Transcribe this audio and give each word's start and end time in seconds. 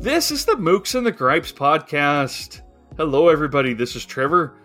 This 0.00 0.30
is 0.30 0.46
the 0.46 0.52
Mookse 0.52 0.94
and 0.94 1.04
the 1.04 1.12
Gripes 1.12 1.52
podcast. 1.52 2.62
Hello, 2.96 3.28
everybody. 3.28 3.74
This 3.74 3.94
is 3.96 4.06
Trevor. 4.06 4.56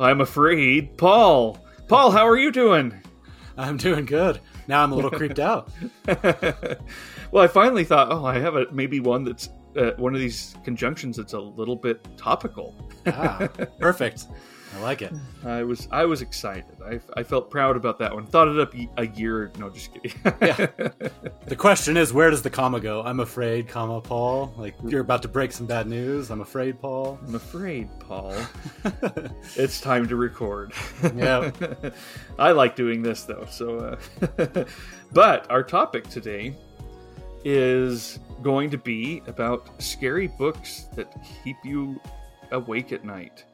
I'm 0.00 0.22
afraid, 0.22 0.96
Paul. 0.96 1.62
Paul, 1.88 2.10
how 2.10 2.26
are 2.26 2.38
you 2.38 2.50
doing? 2.50 2.94
I'm 3.58 3.76
doing 3.76 4.06
good. 4.06 4.40
Now 4.66 4.82
I'm 4.82 4.92
a 4.92 4.94
little 4.94 5.10
creeped 5.10 5.40
out. 5.40 5.70
well, 6.06 7.44
I 7.44 7.48
finally 7.48 7.84
thought, 7.84 8.10
oh, 8.10 8.24
I 8.24 8.38
have 8.38 8.56
a 8.56 8.64
maybe 8.72 8.98
one 8.98 9.24
that's 9.24 9.50
uh, 9.76 9.90
one 9.98 10.14
of 10.14 10.20
these 10.20 10.56
conjunctions 10.64 11.18
that's 11.18 11.34
a 11.34 11.38
little 11.38 11.76
bit 11.76 12.08
topical. 12.16 12.74
ah, 13.08 13.46
perfect. 13.78 14.24
I 14.76 14.80
like 14.80 15.02
it. 15.02 15.12
I 15.44 15.62
was 15.62 15.88
I 15.90 16.04
was 16.04 16.20
excited. 16.22 16.76
I, 16.84 17.00
I 17.16 17.22
felt 17.22 17.50
proud 17.50 17.76
about 17.76 17.98
that 18.00 18.14
one. 18.14 18.26
Thought 18.26 18.48
it 18.48 18.60
up 18.60 18.74
a 18.98 19.06
year. 19.06 19.50
No, 19.58 19.70
just 19.70 19.92
kidding. 19.94 20.12
yeah. 20.42 20.66
The 21.46 21.56
question 21.56 21.96
is, 21.96 22.12
where 22.12 22.28
does 22.28 22.42
the 22.42 22.50
comma 22.50 22.78
go? 22.78 23.02
I'm 23.02 23.20
afraid, 23.20 23.68
comma 23.68 24.02
Paul. 24.02 24.52
Like 24.58 24.74
you're 24.84 25.00
about 25.00 25.22
to 25.22 25.28
break 25.28 25.50
some 25.50 25.66
bad 25.66 25.86
news. 25.86 26.30
I'm 26.30 26.42
afraid, 26.42 26.78
Paul. 26.78 27.18
I'm 27.26 27.34
afraid, 27.34 27.88
Paul. 28.00 28.34
it's 29.56 29.80
time 29.80 30.06
to 30.08 30.16
record. 30.16 30.72
Yeah. 31.14 31.50
I 32.38 32.52
like 32.52 32.76
doing 32.76 33.02
this 33.02 33.22
though. 33.22 33.46
So, 33.50 33.98
uh, 34.28 34.64
but 35.12 35.50
our 35.50 35.62
topic 35.62 36.08
today 36.10 36.54
is 37.44 38.18
going 38.42 38.68
to 38.70 38.78
be 38.78 39.22
about 39.26 39.80
scary 39.82 40.26
books 40.26 40.88
that 40.94 41.14
keep 41.42 41.56
you 41.64 41.98
awake 42.50 42.92
at 42.92 43.04
night. 43.04 43.44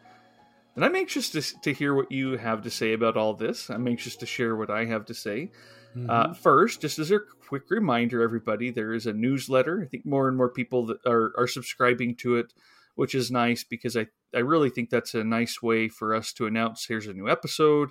And 0.74 0.84
I'm 0.84 0.96
anxious 0.96 1.30
to, 1.30 1.60
to 1.60 1.72
hear 1.72 1.94
what 1.94 2.10
you 2.10 2.36
have 2.36 2.62
to 2.62 2.70
say 2.70 2.92
about 2.92 3.16
all 3.16 3.34
this. 3.34 3.70
I'm 3.70 3.86
anxious 3.86 4.16
to 4.16 4.26
share 4.26 4.56
what 4.56 4.70
I 4.70 4.86
have 4.86 5.06
to 5.06 5.14
say. 5.14 5.50
Mm-hmm. 5.96 6.10
Uh, 6.10 6.34
first, 6.34 6.80
just 6.80 6.98
as 6.98 7.12
a 7.12 7.20
quick 7.48 7.70
reminder, 7.70 8.22
everybody, 8.22 8.70
there 8.70 8.92
is 8.92 9.06
a 9.06 9.12
newsletter. 9.12 9.82
I 9.82 9.86
think 9.86 10.04
more 10.04 10.26
and 10.26 10.36
more 10.36 10.48
people 10.48 10.86
that 10.86 10.98
are, 11.06 11.32
are 11.38 11.46
subscribing 11.46 12.16
to 12.16 12.36
it, 12.36 12.52
which 12.96 13.14
is 13.14 13.30
nice 13.30 13.62
because 13.62 13.96
I, 13.96 14.08
I 14.34 14.40
really 14.40 14.70
think 14.70 14.90
that's 14.90 15.14
a 15.14 15.22
nice 15.22 15.62
way 15.62 15.88
for 15.88 16.14
us 16.14 16.32
to 16.34 16.46
announce 16.46 16.86
here's 16.86 17.06
a 17.06 17.12
new 17.12 17.28
episode, 17.28 17.90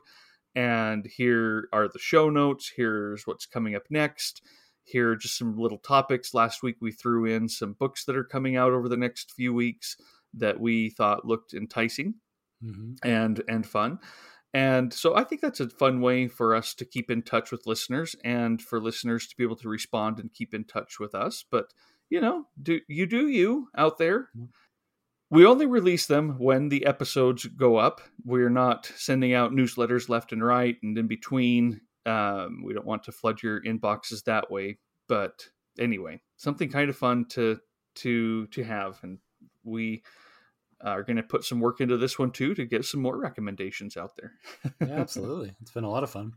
and 0.54 1.06
here 1.06 1.70
are 1.72 1.88
the 1.88 2.00
show 2.00 2.30
notes. 2.30 2.74
Here's 2.76 3.26
what's 3.26 3.46
coming 3.46 3.76
up 3.76 3.84
next. 3.90 4.42
Here 4.84 5.12
are 5.12 5.16
just 5.16 5.38
some 5.38 5.58
little 5.58 5.78
topics. 5.78 6.34
Last 6.34 6.62
week 6.62 6.76
we 6.82 6.92
threw 6.92 7.26
in 7.26 7.48
some 7.48 7.72
books 7.72 8.04
that 8.04 8.18
are 8.18 8.26
coming 8.26 8.58
out 8.58 8.74
over 8.74 8.90
the 8.90 8.98
next 8.98 9.32
few 9.32 9.54
weeks 9.54 9.96
that 10.34 10.60
we 10.60 10.90
thought 10.90 11.26
looked 11.26 11.54
enticing 11.54 12.16
mm-hmm. 12.64 12.94
and 13.04 13.44
and 13.48 13.66
fun. 13.66 14.00
And 14.54 14.94
so 14.94 15.16
I 15.16 15.24
think 15.24 15.42
that's 15.42 15.60
a 15.60 15.70
fun 15.70 16.00
way 16.00 16.28
for 16.28 16.54
us 16.54 16.76
to 16.76 16.86
keep 16.86 17.10
in 17.10 17.24
touch 17.24 17.52
with 17.52 17.66
listeners 17.66 18.16
and 18.24 18.62
for 18.62 18.80
listeners 18.80 19.26
to 19.28 19.36
be 19.36 19.44
able 19.44 19.56
to 19.58 19.70
respond 19.70 20.20
and 20.20 20.32
keep 20.32 20.54
in 20.54 20.64
touch 20.64 21.00
with 21.00 21.16
us. 21.16 21.44
But 21.50 21.74
you 22.10 22.22
know, 22.22 22.46
do 22.62 22.80
you 22.88 23.08
do 23.08 23.28
you 23.28 23.70
out 23.76 23.98
there? 23.98 24.30
We 25.32 25.48
only 25.48 25.66
release 25.66 26.06
them 26.06 26.38
when 26.38 26.70
the 26.70 26.86
episodes 26.86 27.46
go 27.46 27.78
up. 27.78 28.02
We're 28.24 28.52
not 28.52 28.86
sending 28.96 29.34
out 29.34 29.52
newsletters 29.52 30.08
left 30.08 30.32
and 30.32 30.44
right 30.44 30.76
and 30.84 30.96
in 30.96 31.08
between. 31.08 31.82
Um, 32.06 32.62
we 32.64 32.74
don't 32.74 32.86
want 32.86 33.04
to 33.06 33.12
flood 33.12 33.42
your 33.42 33.60
inboxes 33.64 34.26
that 34.26 34.52
way. 34.52 34.78
But 35.08 35.48
anyway, 35.80 36.22
something 36.38 36.70
kind 36.70 36.90
of 36.90 36.96
fun 36.96 37.26
to 37.30 37.60
to 37.96 38.46
to 38.48 38.64
have, 38.64 39.00
and 39.02 39.18
we 39.64 40.04
are 40.84 41.04
going 41.04 41.18
to 41.18 41.24
put 41.24 41.44
some 41.44 41.60
work 41.60 41.82
into 41.82 41.98
this 41.98 42.20
one 42.20 42.32
too 42.32 42.54
to 42.56 42.66
get 42.66 42.86
some 42.86 43.02
more 43.02 43.18
recommendations 43.18 43.98
out 43.98 44.12
there. 44.18 44.34
yeah, 44.82 45.00
absolutely. 45.00 45.54
It's 45.62 45.72
been 45.72 45.84
a 45.84 45.90
lot 45.90 46.04
of 46.04 46.10
fun. 46.10 46.34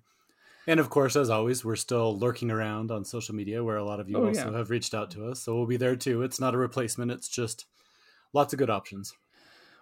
And 0.69 0.81
of 0.81 0.91
course, 0.91 1.15
as 1.15 1.31
always, 1.31 1.65
we're 1.65 1.77
still 1.77 2.19
lurking 2.19 2.51
around 2.51 2.91
on 2.91 3.05
social 3.05 3.35
media 3.35 3.63
where 3.63 3.77
a 3.77 3.85
lot 3.85 4.01
of 4.01 4.09
you 4.09 4.17
oh, 4.17 4.27
also 4.27 4.51
yeah. 4.51 4.57
have 4.59 4.71
reached 4.71 4.95
out 4.95 5.11
to 5.13 5.29
us. 5.29 5.41
So 5.41 5.55
we'll 5.57 5.67
be 5.67 5.77
there 5.77 5.97
too. 5.97 6.23
It's 6.23 6.41
not 6.41 6.55
a 6.55 6.59
replacement, 6.59 7.13
it's 7.13 7.29
just 7.29 7.67
lots 8.33 8.53
of 8.53 8.59
good 8.59 8.71
options. 8.71 9.13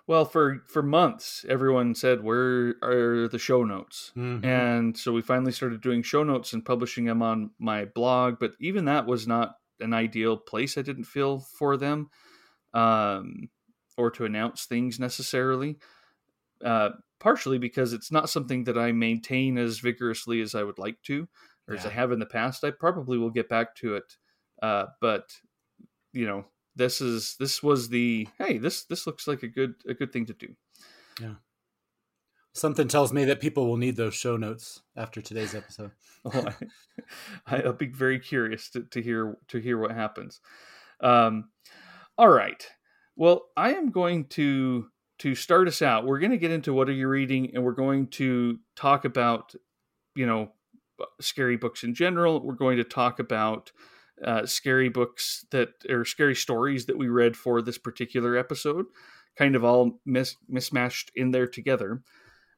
Well, 0.06 0.26
for 0.26 0.62
for 0.69 0.82
months, 0.82 1.46
everyone 1.48 1.94
said, 1.94 2.22
"Where 2.22 2.75
are 2.82 3.26
the 3.26 3.38
show 3.38 3.64
notes?" 3.64 4.12
Mm-hmm. 4.14 4.44
And 4.44 4.98
so 4.98 5.12
we 5.12 5.22
finally 5.22 5.52
started 5.52 5.81
doing 5.81 6.02
show 6.02 6.22
notes 6.22 6.52
and 6.52 6.64
publishing 6.64 7.06
them 7.06 7.22
on 7.22 7.52
my 7.58 7.86
blog. 7.86 8.38
But 8.38 8.52
even 8.60 8.84
that 8.84 9.06
was 9.06 9.26
not 9.26 9.54
an 9.81 9.94
ideal 9.94 10.36
place. 10.36 10.76
I 10.76 10.82
didn't 10.82 11.04
feel 11.04 11.41
for 11.41 11.78
them. 11.78 12.10
Um, 12.75 13.48
or 13.97 14.10
to 14.10 14.25
announce 14.25 14.65
things 14.65 14.99
necessarily. 14.99 15.77
Uh, 16.65 16.91
partially 17.25 17.59
because 17.59 17.94
it's 17.94 18.12
not 18.12 18.28
something 18.28 18.65
that 18.65 18.77
I 18.77 18.93
maintain 18.93 19.56
as 19.56 19.78
vigorously 19.78 20.43
as 20.43 20.55
I 20.55 20.62
would 20.62 20.78
like 20.78 21.00
to, 21.05 21.27
or 21.66 21.75
yeah. 21.75 21.81
as 21.81 21.87
I 21.87 21.91
have 21.91 22.12
in 22.12 22.19
the 22.19 22.27
past. 22.27 22.65
I 22.65 22.71
probably 22.71 23.16
will 23.16 23.31
get 23.31 23.49
back 23.49 23.75
to 23.77 23.97
it, 23.97 24.16
uh, 24.62 24.87
but 25.00 25.32
you 26.12 26.27
know, 26.27 26.44
this 26.77 27.00
is 27.00 27.37
this 27.38 27.62
was 27.62 27.88
the 27.88 28.28
hey 28.38 28.59
this 28.59 28.84
this 28.84 29.06
looks 29.06 29.27
like 29.27 29.43
a 29.43 29.49
good 29.49 29.75
a 29.88 29.94
good 29.94 30.12
thing 30.12 30.26
to 30.26 30.34
do. 30.34 30.55
Yeah. 31.21 31.34
Something 32.53 32.87
tells 32.87 33.12
me 33.12 33.25
that 33.25 33.41
people 33.41 33.66
will 33.66 33.78
need 33.78 33.97
those 33.97 34.15
show 34.15 34.37
notes 34.37 34.81
after 34.97 35.21
today's 35.21 35.56
episode. 35.56 35.91
oh, 36.26 36.47
I, 37.47 37.61
will 37.65 37.72
be 37.72 37.88
very 37.88 38.21
curious 38.21 38.71
to, 38.71 38.82
to 38.82 39.03
hear 39.03 39.37
to 39.49 39.59
hear 39.59 39.78
what 39.78 39.91
happens. 39.91 40.41
Um, 41.00 41.49
all 42.16 42.28
right, 42.28 42.65
well, 43.16 43.47
I 43.56 43.75
am 43.75 43.91
going 43.91 44.26
to 44.30 44.86
to 45.20 45.34
start 45.34 45.69
us 45.69 45.80
out. 45.80 46.04
We're 46.04 46.19
going 46.19 46.32
to 46.32 46.38
get 46.38 46.50
into 46.50 46.75
what 46.75 46.88
are 46.88 46.92
you 46.92 47.08
reading, 47.08 47.54
and 47.54 47.64
we're 47.64 47.72
going 47.72 48.08
to 48.08 48.58
talk 48.75 49.04
about, 49.04 49.54
you 50.16 50.26
know, 50.26 50.50
scary 51.20 51.56
books 51.56 51.84
in 51.84 51.94
general. 51.94 52.44
We're 52.44 52.54
going 52.54 52.78
to 52.78 52.84
talk 52.84 53.20
about 53.20 53.70
uh, 54.25 54.47
scary 54.47 54.88
books 54.88 55.44
that 55.50 55.70
or 55.88 56.04
scary 56.04 56.34
stories 56.34 56.86
that 56.86 56.98
we 56.98 57.08
read 57.08 57.36
for 57.36 57.62
this 57.62 57.78
particular 57.78 58.36
episode, 58.36 58.86
kind 59.36 59.54
of 59.54 59.64
all 59.64 60.00
mis- 60.04 60.36
mismatched 60.48 61.12
in 61.14 61.31
there 61.31 61.46
together. 61.46 62.02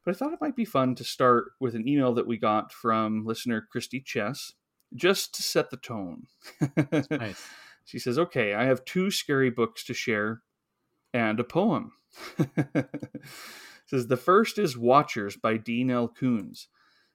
But 0.03 0.15
I 0.15 0.17
thought 0.17 0.33
it 0.33 0.41
might 0.41 0.55
be 0.55 0.65
fun 0.65 0.95
to 0.95 1.03
start 1.03 1.51
with 1.59 1.75
an 1.75 1.87
email 1.87 2.13
that 2.13 2.27
we 2.27 2.37
got 2.37 2.71
from 2.71 3.25
listener 3.25 3.67
Christy 3.71 3.99
Chess, 3.99 4.53
just 4.95 5.35
to 5.35 5.43
set 5.43 5.69
the 5.69 5.77
tone. 5.77 6.23
nice. 7.11 7.45
She 7.85 7.99
says, 7.99 8.17
"Okay, 8.17 8.53
I 8.53 8.65
have 8.65 8.85
two 8.85 9.11
scary 9.11 9.49
books 9.49 9.83
to 9.85 9.93
share 9.93 10.41
and 11.13 11.39
a 11.39 11.43
poem. 11.43 11.93
says 13.85 14.07
the 14.07 14.17
first 14.17 14.59
is 14.59 14.77
Watchers 14.77 15.37
by 15.37 15.57
Dean 15.57 15.89
L. 15.89 16.07
Koontz. 16.07 16.67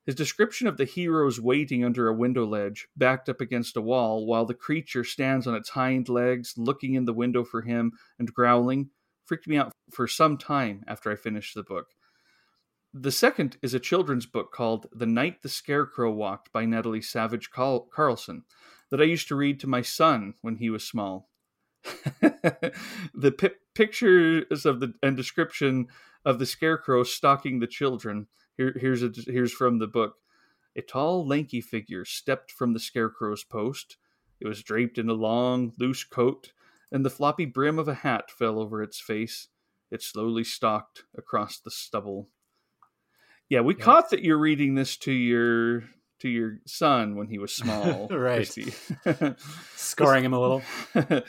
His 0.04 0.14
description 0.16 0.66
of 0.66 0.78
the 0.78 0.84
heroes 0.84 1.41
waiting 1.41 1.84
under 1.84 2.08
a 2.08 2.14
window 2.14 2.44
ledge, 2.44 2.88
backed 2.97 3.28
up 3.28 3.41
against 3.41 3.76
a 3.76 3.80
wall, 3.80 4.26
while 4.26 4.44
the 4.44 4.54
creature 4.54 5.04
stands 5.04 5.47
on 5.47 5.54
its 5.54 5.70
hind 5.70 6.08
legs, 6.08 6.54
looking 6.56 6.94
in 6.94 7.04
the 7.04 7.12
window 7.12 7.44
for 7.44 7.62
him 7.62 7.92
and 8.19 8.34
growling, 8.34 8.91
freaked 9.25 9.47
me 9.47 9.56
out 9.56 9.72
for 9.92 10.09
some 10.09 10.36
time 10.36 10.82
after 10.88 11.10
I 11.10 11.14
finished 11.14 11.54
the 11.54 11.62
book. 11.62 11.91
The 12.92 13.12
second 13.12 13.56
is 13.62 13.74
a 13.74 13.80
children's 13.80 14.26
book 14.26 14.53
called 14.53 14.86
The 14.92 15.06
Night 15.06 15.42
the 15.42 15.48
Scarecrow 15.48 16.10
Walked 16.10 16.53
by 16.53 16.66
Natalie 16.66 17.00
Savage 17.00 17.50
Carlson 17.50 18.44
that 18.91 19.00
I 19.00 19.04
used 19.04 19.28
to 19.28 19.36
read 19.36 19.60
to 19.60 19.66
my 19.66 19.82
son 19.82 20.34
when 20.42 20.56
he 20.56 20.69
was 20.69 20.84
small. 20.84 21.30
the 22.20 23.32
pi- 23.38 23.53
pictures 23.75 24.66
of 24.66 24.81
the 24.81 24.94
and 25.03 25.16
description 25.16 25.88
of 26.25 26.38
the 26.38 26.47
scarecrow 26.47 27.03
stalking 27.03 27.59
the 27.59 27.66
children. 27.66 28.28
Here, 28.56 28.75
here's 28.78 29.03
a, 29.03 29.10
here's 29.27 29.53
from 29.53 29.78
the 29.78 29.87
book. 29.87 30.16
A 30.77 30.83
tall, 30.83 31.27
lanky 31.27 31.60
figure 31.60 32.05
stepped 32.05 32.50
from 32.50 32.72
the 32.72 32.81
scarecrow's 32.81 33.44
post. 33.44 33.97
It 34.41 34.47
was 34.47 34.62
draped 34.62 34.99
in 34.99 35.09
a 35.09 35.15
long, 35.15 35.72
loose 35.78 36.05
coat, 36.05 36.53
and 36.91 37.05
the 37.05 37.10
floppy 37.10 37.44
brim 37.44 37.78
of 37.78 37.88
a 37.88 37.94
hat 37.94 38.31
fell 38.31 38.59
over 38.59 38.83
its 38.83 39.00
face. 39.00 39.49
It 39.91 40.03
slowly 40.03 40.44
stalked 40.44 41.04
across 41.16 41.59
the 41.59 41.71
stubble. 41.71 42.28
Yeah, 43.48 43.60
we 43.60 43.75
caught 43.75 44.10
that 44.10 44.22
you're 44.22 44.39
reading 44.39 44.75
this 44.75 44.97
to 44.98 45.13
your 45.13 45.84
to 46.21 46.28
your 46.28 46.59
son 46.66 47.16
when 47.16 47.28
he 47.28 47.39
was 47.39 47.53
small, 47.57 48.09
right? 48.09 48.48
Scoring 49.77 50.25
him 50.25 50.33
a 50.33 50.41
little. 50.41 50.63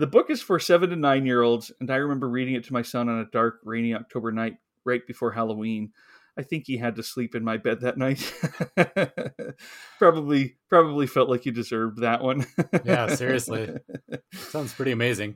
The 0.00 0.06
book 0.06 0.30
is 0.30 0.40
for 0.40 0.58
seven 0.58 0.88
to 0.88 0.96
nine 0.96 1.26
year 1.26 1.42
olds, 1.42 1.70
and 1.78 1.90
I 1.90 1.96
remember 1.96 2.26
reading 2.26 2.54
it 2.54 2.64
to 2.64 2.72
my 2.72 2.80
son 2.80 3.10
on 3.10 3.18
a 3.18 3.26
dark, 3.26 3.60
rainy 3.64 3.94
October 3.94 4.32
night 4.32 4.56
right 4.82 5.06
before 5.06 5.30
Halloween. 5.30 5.92
I 6.38 6.42
think 6.42 6.64
he 6.66 6.78
had 6.78 6.96
to 6.96 7.02
sleep 7.02 7.34
in 7.34 7.44
my 7.44 7.58
bed 7.58 7.82
that 7.82 7.98
night. 7.98 8.32
probably, 9.98 10.56
probably 10.70 11.06
felt 11.06 11.28
like 11.28 11.42
he 11.42 11.50
deserved 11.50 12.00
that 12.00 12.22
one. 12.22 12.46
yeah, 12.82 13.14
seriously, 13.14 13.76
sounds 14.32 14.72
pretty 14.72 14.92
amazing. 14.92 15.34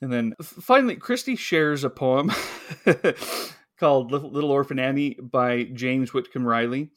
And 0.00 0.12
then 0.12 0.34
finally, 0.40 0.94
Christy 0.94 1.34
shares 1.34 1.82
a 1.82 1.90
poem 1.90 2.30
called 3.80 4.12
"Little 4.12 4.52
Orphan 4.52 4.78
Annie" 4.78 5.14
by 5.14 5.64
James 5.64 6.14
Whitcomb 6.14 6.46
Riley 6.46 6.92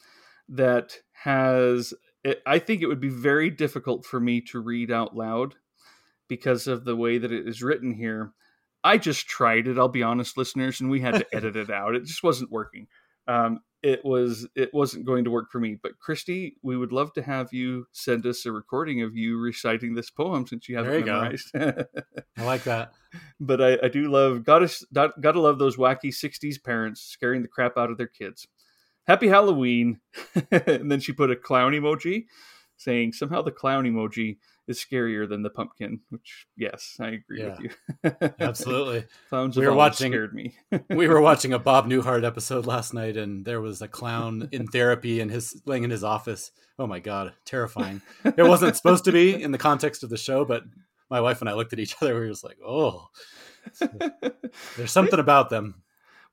that 0.50 0.98
has. 1.24 1.96
I 2.46 2.60
think 2.60 2.84
it 2.84 2.88
would 2.88 3.02
be 3.02 3.10
very 3.10 3.50
difficult 3.50 4.06
for 4.06 4.20
me 4.20 4.40
to 4.52 4.60
read 4.60 4.92
out 4.92 5.16
loud 5.16 5.56
because 6.28 6.68
of 6.68 6.86
the 6.86 6.96
way 6.96 7.18
that 7.18 7.32
it 7.32 7.48
is 7.48 7.64
written 7.64 7.94
here. 7.94 8.32
I 8.84 8.98
just 8.98 9.28
tried 9.28 9.68
it, 9.68 9.78
I'll 9.78 9.90
be 9.90 10.04
honest, 10.04 10.38
listeners, 10.38 10.80
and 10.80 10.90
we 10.90 11.02
had 11.02 11.16
to 11.16 11.26
edit 11.36 11.56
it 11.56 11.70
out. 11.70 11.96
It 11.96 12.06
just 12.06 12.24
wasn't 12.24 12.52
working. 12.52 12.88
Um, 13.28 13.60
it 13.84 14.04
was 14.04 14.48
it 14.56 14.74
wasn't 14.74 15.06
going 15.06 15.24
to 15.26 15.32
work 15.32 15.52
for 15.52 15.60
me. 15.60 15.78
But 15.82 16.00
Christy, 16.00 16.58
we 16.62 16.78
would 16.78 16.92
love 16.92 17.14
to 17.14 17.22
have 17.22 17.54
you 17.54 17.86
send 17.92 18.26
us 18.26 18.46
a 18.46 18.52
recording 18.52 19.02
of 19.02 19.16
you 19.16 19.38
reciting 19.38 19.94
this 19.94 20.10
poem 20.10 20.48
since 20.48 20.68
you 20.68 20.78
haven't 20.78 21.06
memorized. 21.06 21.52
I 21.56 22.44
like 22.44 22.64
that. 22.64 22.92
But 23.40 23.62
I, 23.62 23.80
I 23.82 23.88
do 23.88 24.12
love 24.12 24.44
gotta 24.44 24.70
gotta 24.94 25.40
love 25.40 25.58
those 25.58 25.78
wacky 25.78 26.14
'60s 26.14 26.62
parents 26.62 27.02
scaring 27.02 27.42
the 27.42 27.48
crap 27.48 27.78
out 27.78 27.90
of 27.90 27.98
their 27.98 28.08
kids. 28.08 28.48
Happy 29.08 29.30
Halloween, 29.30 30.02
and 30.52 30.92
then 30.92 31.00
she 31.00 31.14
put 31.14 31.32
a 31.32 31.36
clown 31.36 31.72
emoji 31.72 32.26
saying 32.76 33.14
somehow 33.14 33.42
the 33.42 33.52
clown 33.52 33.86
emoji 33.86 34.38
is 34.68 34.84
scarier 34.84 35.28
than 35.28 35.44
the 35.44 35.50
pumpkin. 35.50 36.02
Which, 36.10 36.48
yes, 36.56 36.98
I 37.00 37.10
agree 37.10 37.42
yeah, 37.42 37.58
with 37.58 37.60
you. 37.62 38.30
absolutely. 38.40 39.06
Clowns 39.30 39.58
we 39.58 39.66
were 39.66 39.74
watching, 39.74 40.12
scared 40.12 40.34
me. 40.34 40.56
we 40.90 41.08
were 41.08 41.22
watching 41.22 41.54
a 41.54 41.60
Bob 41.60 41.88
Newhart 41.88 42.26
episode 42.26 42.66
last 42.66 42.94
night, 42.94 43.18
and 43.18 43.46
there 43.46 43.62
was 43.62 43.82
a 43.82 43.88
clown 43.88 44.50
in 44.52 44.68
therapy 44.68 45.20
and 45.20 45.32
his 45.32 45.62
laying 45.66 45.84
in 45.84 45.90
his 45.90 46.04
office. 46.04 46.52
Oh 46.80 46.88
my 46.88 47.00
god, 47.00 47.34
terrifying! 47.46 48.02
It 48.24 48.44
wasn't 48.44 48.76
supposed 48.76 49.06
to 49.06 49.12
be 49.12 49.42
in 49.42 49.52
the 49.52 49.58
context 49.58 50.04
of 50.04 50.10
the 50.10 50.18
show, 50.18 50.46
but 50.46 50.64
my 51.10 51.22
wife 51.22 51.42
and 51.42 51.50
I 51.50 51.54
looked 51.54 51.74
at 51.74 51.80
each 51.80 51.96
other. 52.02 52.14
We 52.14 52.22
were 52.22 52.28
just 52.30 52.44
like, 52.44 52.58
oh. 52.66 53.08
There's 54.78 54.92
something 54.92 55.20
about 55.20 55.50
them. 55.50 55.84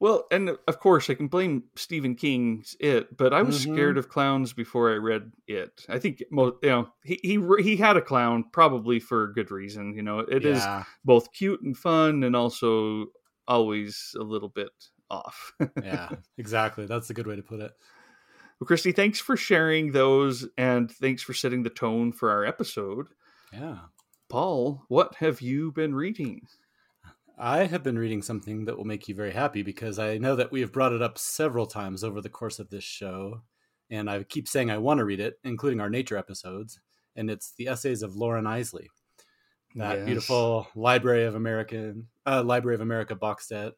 Well, 0.05 0.27
and 0.31 0.51
of 0.69 0.81
course, 0.81 1.09
I 1.09 1.15
can 1.15 1.29
blame 1.29 1.62
Stephen 1.77 2.15
King's 2.15 2.77
It, 2.79 3.17
but 3.17 3.33
I 3.33 3.41
was 3.41 3.62
mm-hmm. 3.62 3.73
scared 3.73 3.97
of 3.97 4.11
clowns 4.11 4.53
before 4.53 4.93
I 4.93 4.97
read 4.97 5.33
It. 5.47 5.87
I 5.89 5.99
think, 5.99 6.23
most, 6.31 6.56
you 6.62 6.69
know, 6.69 6.89
he 7.03 7.19
he 7.23 7.62
he 7.62 7.77
had 7.79 7.97
a 7.97 8.03
clown 8.03 8.45
probably 8.53 9.01
for 9.01 9.29
good 9.29 9.51
reason. 9.51 9.95
You 9.97 10.03
know, 10.03 10.19
it 10.19 10.45
yeah. 10.45 10.81
is 10.81 10.87
both 11.06 11.33
cute 11.33 11.62
and 11.62 11.75
fun, 11.75 12.23
and 12.23 12.37
also 12.37 13.06
always 13.49 14.15
a 14.21 14.23
little 14.23 14.51
bit 14.51 14.73
off. 15.09 15.55
yeah, 15.83 16.11
exactly. 16.37 16.85
That's 16.85 17.09
a 17.09 17.15
good 17.15 17.27
way 17.27 17.37
to 17.37 17.43
put 17.43 17.61
it. 17.61 17.73
Well, 18.61 18.67
Christy, 18.67 18.93
thanks 18.93 19.21
for 19.21 19.39
sharing 19.39 19.93
those, 19.93 20.47
and 20.59 20.91
thanks 20.91 21.23
for 21.23 21.33
setting 21.33 21.62
the 21.62 21.71
tone 21.71 22.12
for 22.12 22.31
our 22.31 22.45
episode. 22.45 23.06
Yeah, 23.55 23.79
Paul, 24.29 24.83
what 24.89 25.15
have 25.15 25.41
you 25.41 25.73
been 25.73 25.95
reading? 25.95 26.43
I 27.36 27.64
have 27.64 27.82
been 27.82 27.98
reading 27.98 28.22
something 28.22 28.64
that 28.64 28.76
will 28.76 28.84
make 28.84 29.08
you 29.08 29.14
very 29.14 29.32
happy 29.32 29.62
because 29.62 29.98
I 29.98 30.19
know 30.19 30.36
that 30.36 30.52
we 30.52 30.60
have 30.60 30.72
brought 30.72 30.92
it 30.92 31.02
up 31.02 31.19
several 31.19 31.66
times 31.66 32.04
over 32.04 32.20
the 32.20 32.28
course 32.28 32.58
of 32.58 32.70
this 32.70 32.84
show. 32.84 33.42
And 33.90 34.08
I 34.08 34.22
keep 34.22 34.48
saying 34.48 34.70
I 34.70 34.78
want 34.78 34.98
to 34.98 35.04
read 35.04 35.20
it, 35.20 35.38
including 35.42 35.81
our 35.81 35.90
nature 35.90 36.16
episodes. 36.16 36.78
And 37.16 37.28
it's 37.28 37.52
the 37.52 37.69
essays 37.69 38.02
of 38.02 38.16
Loren 38.16 38.44
Eiseley, 38.44 38.86
that 39.75 39.98
yes. 39.98 40.06
beautiful 40.06 40.69
Library 40.75 41.25
of 41.25 41.34
American 41.34 42.08
uh, 42.26 42.42
Library 42.42 42.76
of 42.76 42.81
America 42.81 43.14
box 43.14 43.48
set. 43.48 43.72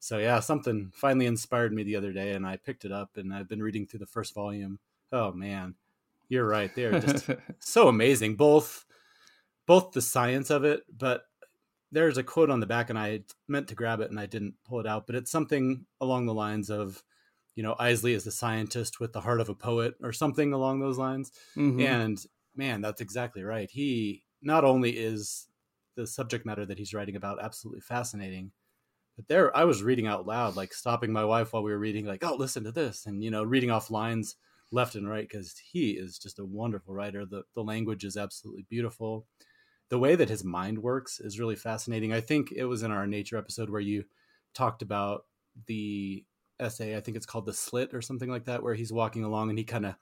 So 0.00 0.18
yeah, 0.18 0.40
something 0.40 0.92
finally 0.94 1.26
inspired 1.26 1.72
me 1.72 1.82
the 1.82 1.96
other 1.96 2.12
day, 2.12 2.32
and 2.32 2.46
I 2.46 2.58
picked 2.58 2.84
it 2.84 2.92
up, 2.92 3.16
and 3.16 3.32
I've 3.32 3.48
been 3.48 3.62
reading 3.62 3.86
through 3.86 4.00
the 4.00 4.06
first 4.06 4.34
volume. 4.34 4.78
Oh 5.10 5.32
man, 5.32 5.76
you're 6.28 6.46
right; 6.46 6.74
they 6.74 6.84
are 6.84 7.00
just 7.00 7.30
so 7.58 7.88
amazing. 7.88 8.36
Both, 8.36 8.84
both 9.64 9.92
the 9.92 10.02
science 10.02 10.50
of 10.50 10.62
it, 10.62 10.82
but 10.94 11.22
there's 11.94 12.18
a 12.18 12.24
quote 12.24 12.50
on 12.50 12.60
the 12.60 12.66
back, 12.66 12.90
and 12.90 12.98
I 12.98 13.20
meant 13.48 13.68
to 13.68 13.74
grab 13.74 14.00
it 14.00 14.10
and 14.10 14.18
I 14.18 14.26
didn't 14.26 14.54
pull 14.66 14.80
it 14.80 14.86
out, 14.86 15.06
but 15.06 15.16
it's 15.16 15.30
something 15.30 15.86
along 16.00 16.26
the 16.26 16.34
lines 16.34 16.68
of, 16.68 17.02
you 17.54 17.62
know, 17.62 17.76
Eiseley 17.78 18.14
is 18.14 18.24
the 18.24 18.32
scientist 18.32 18.98
with 18.98 19.12
the 19.12 19.20
heart 19.20 19.40
of 19.40 19.48
a 19.48 19.54
poet, 19.54 19.94
or 20.02 20.12
something 20.12 20.52
along 20.52 20.80
those 20.80 20.98
lines. 20.98 21.30
Mm-hmm. 21.56 21.80
And 21.80 22.18
man, 22.56 22.80
that's 22.80 23.00
exactly 23.00 23.44
right. 23.44 23.70
He 23.70 24.24
not 24.42 24.64
only 24.64 24.90
is 24.90 25.46
the 25.96 26.06
subject 26.06 26.44
matter 26.44 26.66
that 26.66 26.78
he's 26.78 26.92
writing 26.92 27.14
about 27.14 27.42
absolutely 27.42 27.80
fascinating, 27.80 28.50
but 29.16 29.28
there 29.28 29.56
I 29.56 29.64
was 29.64 29.84
reading 29.84 30.08
out 30.08 30.26
loud, 30.26 30.56
like 30.56 30.74
stopping 30.74 31.12
my 31.12 31.24
wife 31.24 31.52
while 31.52 31.62
we 31.62 31.70
were 31.70 31.78
reading, 31.78 32.06
like, 32.06 32.24
oh, 32.24 32.34
listen 32.34 32.64
to 32.64 32.72
this, 32.72 33.06
and 33.06 33.22
you 33.22 33.30
know, 33.30 33.44
reading 33.44 33.70
off 33.70 33.90
lines 33.90 34.34
left 34.72 34.96
and 34.96 35.08
right 35.08 35.28
because 35.28 35.54
he 35.72 35.92
is 35.92 36.18
just 36.18 36.40
a 36.40 36.44
wonderful 36.44 36.92
writer. 36.92 37.24
The 37.24 37.44
the 37.54 37.62
language 37.62 38.04
is 38.04 38.16
absolutely 38.16 38.66
beautiful 38.68 39.26
the 39.90 39.98
way 39.98 40.16
that 40.16 40.28
his 40.28 40.44
mind 40.44 40.78
works 40.78 41.20
is 41.20 41.38
really 41.38 41.56
fascinating. 41.56 42.12
I 42.12 42.20
think 42.20 42.52
it 42.52 42.64
was 42.64 42.82
in 42.82 42.90
our 42.90 43.06
nature 43.06 43.36
episode 43.36 43.70
where 43.70 43.80
you 43.80 44.04
talked 44.54 44.82
about 44.82 45.26
the 45.66 46.24
essay. 46.58 46.96
I 46.96 47.00
think 47.00 47.16
it's 47.16 47.26
called 47.26 47.46
the 47.46 47.52
slit 47.52 47.94
or 47.94 48.02
something 48.02 48.30
like 48.30 48.44
that, 48.46 48.62
where 48.62 48.74
he's 48.74 48.92
walking 48.92 49.24
along 49.24 49.50
and 49.50 49.58
he 49.58 49.64
kind 49.64 49.86
of 49.86 49.94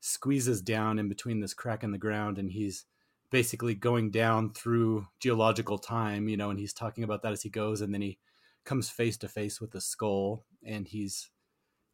squeezes 0.00 0.62
down 0.62 0.98
in 0.98 1.08
between 1.08 1.40
this 1.40 1.54
crack 1.54 1.82
in 1.82 1.90
the 1.90 1.98
ground 1.98 2.38
and 2.38 2.50
he's 2.50 2.84
basically 3.30 3.74
going 3.74 4.10
down 4.10 4.52
through 4.52 5.06
geological 5.20 5.78
time, 5.78 6.28
you 6.28 6.36
know, 6.36 6.50
and 6.50 6.58
he's 6.58 6.72
talking 6.72 7.04
about 7.04 7.22
that 7.22 7.32
as 7.32 7.42
he 7.42 7.50
goes 7.50 7.80
and 7.80 7.92
then 7.92 8.00
he 8.00 8.18
comes 8.64 8.88
face 8.88 9.16
to 9.18 9.28
face 9.28 9.60
with 9.60 9.70
the 9.72 9.80
skull 9.80 10.44
and 10.64 10.86
he's 10.88 11.30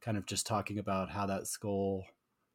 kind 0.01 0.17
of 0.17 0.27
just 0.27 0.47
talking 0.47 0.79
about 0.79 1.11
how 1.11 1.27
that 1.27 1.47
skull, 1.47 2.05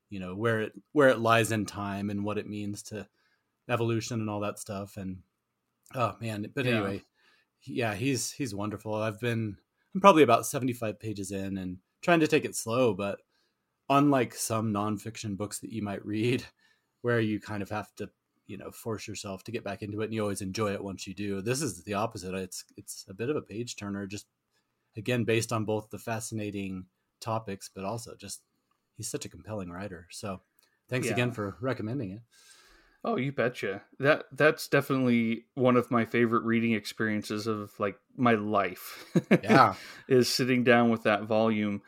you 0.09 0.19
know, 0.19 0.35
where 0.35 0.61
it 0.61 0.73
where 0.93 1.09
it 1.09 1.19
lies 1.19 1.51
in 1.51 1.65
time 1.65 2.09
and 2.09 2.23
what 2.23 2.37
it 2.37 2.47
means 2.47 2.83
to 2.83 3.07
evolution 3.69 4.19
and 4.19 4.29
all 4.29 4.41
that 4.41 4.59
stuff. 4.59 4.97
And 4.97 5.19
oh 5.95 6.15
man, 6.19 6.51
but 6.53 6.65
yeah. 6.65 6.71
anyway, 6.71 7.03
yeah, 7.63 7.93
he's 7.93 8.31
he's 8.31 8.55
wonderful. 8.55 8.95
I've 8.95 9.19
been 9.19 9.57
I'm 9.93 10.01
probably 10.01 10.23
about 10.23 10.45
75 10.45 10.99
pages 10.99 11.31
in 11.31 11.57
and 11.57 11.77
trying 12.01 12.19
to 12.19 12.27
take 12.27 12.45
it 12.45 12.55
slow, 12.55 12.93
but 12.93 13.19
unlike 13.89 14.33
some 14.35 14.71
nonfiction 14.71 15.35
books 15.37 15.59
that 15.59 15.71
you 15.71 15.81
might 15.81 16.05
read, 16.05 16.45
where 17.01 17.19
you 17.19 17.39
kind 17.39 17.63
of 17.63 17.69
have 17.69 17.93
to 17.95 18.09
you 18.49 18.57
know 18.57 18.71
force 18.71 19.07
yourself 19.07 19.43
to 19.43 19.51
get 19.51 19.63
back 19.63 19.83
into 19.83 20.01
it 20.01 20.05
and 20.05 20.13
you 20.13 20.21
always 20.21 20.41
enjoy 20.41 20.73
it 20.73 20.83
once 20.83 21.05
you 21.05 21.13
do 21.13 21.39
this 21.39 21.61
is 21.61 21.83
the 21.83 21.93
opposite 21.93 22.33
it's 22.33 22.65
it's 22.75 23.05
a 23.07 23.13
bit 23.13 23.29
of 23.29 23.35
a 23.35 23.41
page 23.41 23.75
turner 23.75 24.07
just 24.07 24.25
again 24.97 25.23
based 25.23 25.53
on 25.53 25.65
both 25.65 25.87
the 25.91 25.99
fascinating 25.99 26.83
topics 27.21 27.69
but 27.73 27.85
also 27.85 28.15
just 28.15 28.41
he's 28.97 29.07
such 29.07 29.23
a 29.23 29.29
compelling 29.29 29.69
writer 29.69 30.07
so 30.09 30.41
thanks 30.89 31.05
yeah. 31.07 31.13
again 31.13 31.31
for 31.31 31.57
recommending 31.61 32.11
it 32.11 32.21
Oh, 33.03 33.15
you 33.15 33.31
betcha. 33.31 33.83
That 33.99 34.25
that's 34.31 34.67
definitely 34.67 35.45
one 35.55 35.77
of 35.77 35.89
my 35.89 36.05
favorite 36.05 36.43
reading 36.43 36.73
experiences 36.73 37.47
of 37.47 37.71
like 37.79 37.97
my 38.17 38.33
life. 38.33 39.05
Yeah. 39.43 39.75
is 40.07 40.27
sitting 40.27 40.63
down 40.63 40.89
with 40.89 41.03
that 41.03 41.23
volume. 41.23 41.81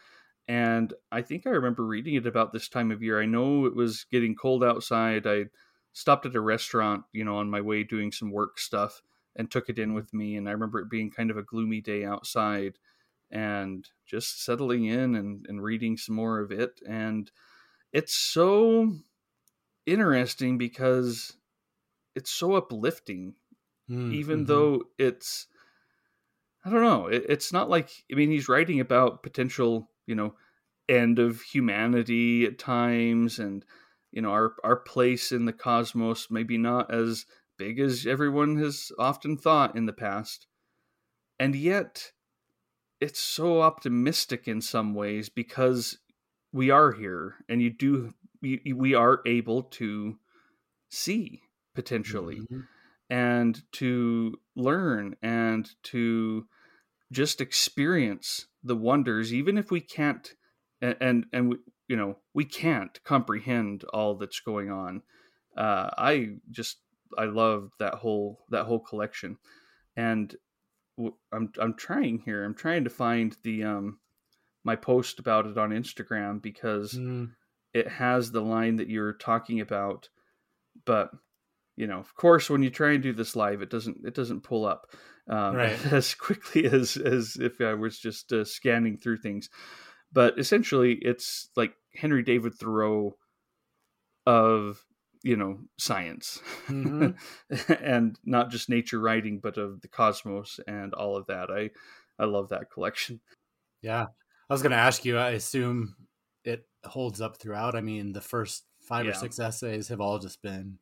And 0.48 0.94
I 1.12 1.22
think 1.22 1.46
I 1.46 1.52
remember 1.52 1.86
reading 1.86 2.16
it 2.16 2.28
about 2.28 2.54
this 2.54 2.68
time 2.70 2.92
of 2.92 3.02
year. 3.02 3.22
I 3.22 3.26
know 3.26 3.66
it 3.66 3.76
was 3.76 4.06
getting 4.12 4.36
cold 4.36 4.64
outside. 4.64 5.28
I 5.28 5.46
stopped 5.94 6.26
at 6.26 6.36
a 6.36 6.42
restaurant, 6.42 7.04
you 7.14 7.24
know, 7.24 7.38
on 7.38 7.50
my 7.50 7.62
way 7.62 7.84
doing 7.84 8.12
some 8.12 8.32
work 8.32 8.60
stuff 8.60 9.02
and 9.36 9.50
took 9.50 9.70
it 9.70 9.80
in 9.80 9.90
mm-hmm. 9.90 9.96
with 9.96 10.14
me. 10.14 10.36
And 10.36 10.48
I 10.48 10.52
remember 10.52 10.80
it 10.80 10.90
being 10.90 11.12
kind 11.12 11.32
of 11.32 11.38
a 11.38 11.44
gloomy 11.44 11.82
day 11.82 12.04
outside 12.04 12.78
and 13.30 13.88
just 14.06 14.44
settling 14.44 14.86
in 14.86 15.16
and, 15.16 15.46
and 15.48 15.64
reading 15.64 15.98
some 15.98 16.16
more 16.16 16.40
of 16.40 16.52
it. 16.52 16.82
And 16.88 17.32
it's 17.94 18.14
so 18.14 18.94
interesting 19.92 20.58
because 20.58 21.34
it's 22.16 22.32
so 22.32 22.54
uplifting, 22.54 23.36
mm, 23.90 24.14
even 24.14 24.40
mm-hmm. 24.40 24.46
though 24.46 24.84
it's 24.98 25.48
I 26.64 26.70
don't 26.70 26.82
know. 26.82 27.08
It, 27.08 27.26
it's 27.28 27.52
not 27.52 27.70
like 27.70 27.90
I 28.12 28.16
mean 28.16 28.32
he's 28.32 28.50
writing 28.50 28.80
about 28.80 29.24
potential, 29.24 29.90
you 30.06 30.16
know, 30.16 30.36
end 30.88 31.20
of 31.20 31.42
humanity 31.42 32.46
at 32.46 32.60
times, 32.60 33.40
and 33.40 33.66
you 34.12 34.22
know 34.22 34.32
our 34.32 34.54
our 34.64 34.78
place 34.78 35.32
in 35.32 35.46
the 35.46 35.54
cosmos 35.54 36.28
maybe 36.30 36.58
not 36.58 36.94
as 36.94 37.26
big 37.58 37.80
as 37.80 38.06
everyone 38.06 38.58
has 38.58 38.92
often 38.98 39.38
thought 39.38 39.76
in 39.76 39.86
the 39.86 39.94
past, 39.94 40.48
and 41.40 41.56
yet 41.56 42.12
it's 43.00 43.20
so 43.20 43.62
optimistic 43.62 44.48
in 44.48 44.62
some 44.62 44.94
ways 44.94 45.30
because 45.30 45.98
we 46.54 46.70
are 46.70 46.92
here, 46.92 47.36
and 47.50 47.62
you 47.62 47.70
do 47.70 48.14
we, 48.42 48.74
we 48.76 48.94
are 48.94 49.22
able 49.26 49.64
to 49.64 50.18
see 50.90 51.42
potentially 51.74 52.40
mm-hmm. 52.40 52.62
and 53.10 53.62
to 53.72 54.36
learn 54.56 55.16
and 55.22 55.70
to 55.84 56.46
just 57.12 57.42
experience 57.42 58.48
the 58.64 58.76
wonders 58.76 59.34
even 59.34 59.58
if 59.58 59.72
we 59.72 59.80
can't 59.80 60.34
and 60.82 60.96
and, 61.00 61.26
and 61.34 61.50
we, 61.50 61.58
you 61.88 61.96
know 61.96 62.18
we 62.34 62.46
can't 62.46 63.04
comprehend 63.04 63.84
all 63.94 64.16
that's 64.16 64.40
going 64.40 64.72
on. 64.72 65.02
Uh, 65.58 65.90
i 65.98 66.30
just 66.50 66.78
i 67.18 67.26
love 67.26 67.72
that 67.80 67.96
whole 67.96 68.40
that 68.50 68.66
whole 68.66 68.80
collection. 68.80 69.38
And 69.96 70.36
i'm 71.34 71.52
i'm 71.60 71.74
trying 71.76 72.20
here 72.20 72.44
i'm 72.44 72.54
trying 72.54 72.84
to 72.84 72.90
find 72.90 73.36
the 73.44 73.64
um 73.64 73.98
my 74.64 74.76
post 74.76 75.20
about 75.20 75.48
it 75.48 75.58
on 75.58 75.72
instagram 75.72 76.42
because 76.42 76.94
mm 76.94 77.30
it 77.74 77.88
has 77.88 78.32
the 78.32 78.42
line 78.42 78.78
that 78.78 78.90
you're 78.90 79.14
talking 79.14 79.62
about, 79.62 80.10
but 80.86 81.12
you 81.78 81.88
know, 81.88 82.00
of 82.00 82.14
course, 82.16 82.50
when 82.50 82.64
you 82.64 82.70
try 82.70 82.94
and 82.94 83.04
do 83.04 83.14
this 83.14 83.36
live, 83.36 83.62
it 83.62 83.70
doesn't 83.70 84.06
it 84.06 84.14
doesn't 84.14 84.44
pull 84.44 84.66
up 84.66 84.88
um, 85.30 85.56
right. 85.56 85.86
as 85.92 86.14
quickly 86.14 86.66
as 86.72 86.98
as 86.98 87.38
if 87.40 87.60
I 87.62 87.74
was 87.74 88.00
just 88.00 88.32
uh, 88.32 88.46
scanning 88.46 88.98
through 88.98 89.18
things. 89.18 89.50
But 90.12 90.38
essentially, 90.38 91.00
it's 91.02 91.50
like 91.56 91.74
Henry 91.96 92.24
David 92.24 92.54
Thoreau 92.56 93.16
of 94.26 94.84
you 95.24 95.36
know 95.36 95.60
science 95.78 96.42
mm-hmm. 96.68 97.74
and 97.84 98.18
not 98.26 98.50
just 98.50 98.70
nature 98.70 99.00
writing 99.00 99.40
but 99.42 99.58
of 99.58 99.82
the 99.82 99.88
cosmos 99.88 100.60
and 100.68 100.94
all 100.94 101.16
of 101.16 101.28
that 101.28 101.50
i 101.52 101.70
i 102.20 102.26
love 102.26 102.50
that 102.50 102.72
collection 102.72 103.20
yeah 103.82 104.06
i 104.50 104.54
was 104.54 104.62
going 104.62 104.72
to 104.72 104.78
ask 104.78 105.06
you 105.06 105.18
i 105.18 105.30
assume 105.32 105.96
it 106.44 106.66
holds 106.86 107.22
up 107.22 107.38
throughout. 107.38 107.76
I 107.76 107.82
mean, 107.82 108.14
the 108.14 108.22
first 108.22 108.66
five 108.82 109.06
yeah. 109.06 109.12
or 109.12 109.14
six 109.16 109.40
essays 109.40 109.88
have 109.90 110.02
all 110.02 110.20
just 110.20 110.42
been 110.42 110.80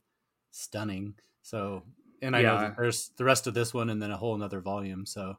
stunning. 0.51 1.15
So, 1.41 1.83
and 2.21 2.35
I 2.35 2.41
yeah. 2.41 2.47
know 2.47 2.73
there's 2.77 3.11
the 3.17 3.23
rest 3.23 3.47
of 3.47 3.53
this 3.53 3.73
one, 3.73 3.89
and 3.89 4.01
then 4.01 4.11
a 4.11 4.17
whole 4.17 4.35
another 4.35 4.61
volume. 4.61 5.05
So, 5.05 5.37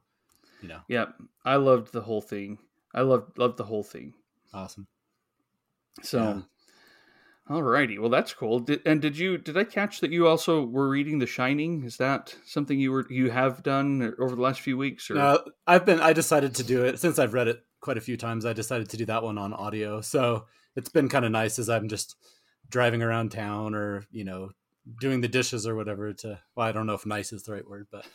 you 0.62 0.68
know, 0.68 0.80
yeah, 0.88 1.06
I 1.44 1.56
loved 1.56 1.92
the 1.92 2.02
whole 2.02 2.22
thing. 2.22 2.58
I 2.94 3.02
loved 3.02 3.38
loved 3.38 3.56
the 3.56 3.64
whole 3.64 3.84
thing. 3.84 4.14
Awesome. 4.52 4.86
So, 6.02 6.18
yeah. 6.18 6.40
Alrighty, 7.50 7.98
well 7.98 8.10
that's 8.10 8.32
cool. 8.32 8.60
Did, 8.60 8.80
and 8.86 9.02
did 9.02 9.18
you 9.18 9.36
did 9.36 9.56
I 9.56 9.64
catch 9.64 10.00
that 10.00 10.12
you 10.12 10.28
also 10.28 10.64
were 10.64 10.88
reading 10.88 11.18
The 11.18 11.26
Shining? 11.26 11.82
Is 11.82 11.96
that 11.96 12.36
something 12.44 12.78
you 12.78 12.92
were 12.92 13.06
you 13.10 13.30
have 13.30 13.64
done 13.64 14.14
over 14.20 14.36
the 14.36 14.42
last 14.42 14.60
few 14.60 14.76
weeks? 14.76 15.10
Or 15.10 15.14
no, 15.14 15.44
I've 15.66 15.84
been 15.84 16.00
I 16.00 16.12
decided 16.12 16.54
to 16.56 16.62
do 16.62 16.84
it 16.84 17.00
since 17.00 17.18
I've 17.18 17.34
read 17.34 17.48
it 17.48 17.64
quite 17.80 17.98
a 17.98 18.02
few 18.02 18.16
times. 18.16 18.44
I 18.44 18.52
decided 18.52 18.88
to 18.90 18.96
do 18.96 19.06
that 19.06 19.22
one 19.22 19.38
on 19.38 19.52
audio, 19.52 20.00
so 20.00 20.46
it's 20.76 20.88
been 20.88 21.08
kind 21.08 21.24
of 21.24 21.32
nice 21.32 21.58
as 21.58 21.68
I'm 21.68 21.88
just 21.88 22.16
driving 22.68 23.02
around 23.02 23.32
town 23.32 23.74
or 23.74 24.04
you 24.10 24.24
know 24.24 24.50
doing 25.00 25.20
the 25.20 25.28
dishes 25.28 25.66
or 25.66 25.74
whatever. 25.74 26.12
To 26.12 26.38
well, 26.54 26.66
I 26.66 26.72
don't 26.72 26.86
know 26.86 26.94
if 26.94 27.06
nice 27.06 27.32
is 27.32 27.42
the 27.42 27.52
right 27.52 27.68
word, 27.68 27.88
but 27.90 28.06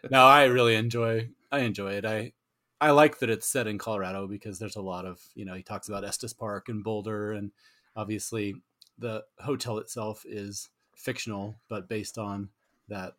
no, 0.10 0.24
I 0.24 0.44
really 0.44 0.74
enjoy 0.74 1.30
I 1.50 1.60
enjoy 1.60 1.92
it. 1.92 2.04
I 2.04 2.32
I 2.80 2.90
like 2.90 3.18
that 3.18 3.30
it's 3.30 3.48
set 3.48 3.66
in 3.66 3.78
Colorado 3.78 4.26
because 4.26 4.58
there's 4.58 4.76
a 4.76 4.82
lot 4.82 5.06
of 5.06 5.20
you 5.34 5.44
know 5.44 5.54
he 5.54 5.62
talks 5.62 5.88
about 5.88 6.04
Estes 6.04 6.32
Park 6.32 6.68
and 6.68 6.84
Boulder 6.84 7.32
and 7.32 7.52
obviously 7.94 8.56
the 8.98 9.24
hotel 9.38 9.78
itself 9.78 10.24
is 10.26 10.68
fictional 10.94 11.56
but 11.68 11.88
based 11.88 12.18
on 12.18 12.48
that 12.88 13.14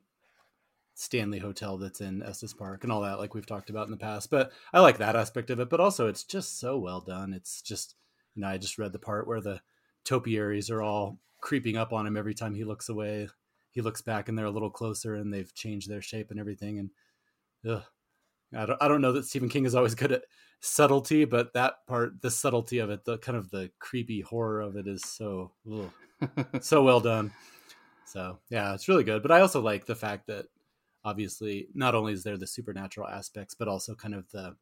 Stanley 0.97 1.37
Hotel 1.37 1.77
that's 1.77 2.01
in 2.01 2.23
Estes 2.23 2.55
Park 2.55 2.83
and 2.83 2.91
all 2.91 3.01
that, 3.01 3.19
like 3.19 3.35
we've 3.35 3.45
talked 3.45 3.69
about 3.69 3.85
in 3.85 3.91
the 3.91 3.97
past. 3.97 4.31
But 4.31 4.51
I 4.73 4.79
like 4.79 4.97
that 4.97 5.15
aspect 5.15 5.51
of 5.51 5.59
it. 5.59 5.69
But 5.69 5.79
also, 5.79 6.07
it's 6.07 6.23
just 6.23 6.59
so 6.59 6.79
well 6.79 7.01
done. 7.01 7.33
It's 7.33 7.61
just, 7.61 7.93
you 8.33 8.41
know, 8.41 8.47
I 8.47 8.57
just 8.57 8.79
read 8.79 8.93
the 8.93 8.99
part 8.99 9.27
where 9.27 9.39
the 9.39 9.61
topiaries 10.05 10.71
are 10.71 10.81
all 10.81 11.19
creeping 11.39 11.77
up 11.77 11.93
on 11.93 12.07
him 12.07 12.17
every 12.17 12.33
time 12.33 12.55
he 12.55 12.63
looks 12.63 12.89
away. 12.89 13.29
He 13.69 13.81
looks 13.81 14.01
back 14.01 14.27
and 14.27 14.35
they're 14.35 14.47
a 14.47 14.51
little 14.51 14.71
closer 14.71 15.13
and 15.13 15.31
they've 15.31 15.53
changed 15.53 15.87
their 15.87 16.01
shape 16.01 16.31
and 16.31 16.39
everything. 16.39 16.79
And 16.79 16.89
ugh, 17.69 17.83
I 18.55 18.65
don't, 18.65 18.81
I 18.81 18.87
don't 18.87 19.01
know 19.01 19.13
that 19.13 19.25
Stephen 19.25 19.49
King 19.49 19.65
is 19.65 19.75
always 19.75 19.93
good 19.95 20.11
at 20.11 20.23
subtlety, 20.61 21.25
but 21.25 21.53
that 21.53 21.85
part, 21.87 22.23
the 22.23 22.31
subtlety 22.31 22.79
of 22.79 22.89
it, 22.89 23.05
the 23.05 23.19
kind 23.19 23.37
of 23.37 23.51
the 23.51 23.69
creepy 23.77 24.21
horror 24.21 24.61
of 24.61 24.75
it 24.75 24.87
is 24.87 25.03
so, 25.03 25.51
so 26.59 26.81
well 26.81 27.01
done. 27.01 27.31
So 28.05 28.39
yeah, 28.49 28.73
it's 28.73 28.87
really 28.87 29.03
good. 29.03 29.21
But 29.21 29.31
I 29.31 29.41
also 29.41 29.61
like 29.61 29.85
the 29.85 29.93
fact 29.93 30.25
that 30.25 30.47
obviously 31.07 31.67
not 31.73 31.95
only 31.95 32.13
is 32.13 32.23
there 32.23 32.37
the 32.37 32.47
supernatural 32.47 33.07
aspects, 33.07 33.55
but 33.55 33.67
also 33.67 33.95
kind 33.95 34.15
of 34.15 34.29
the 34.31 34.55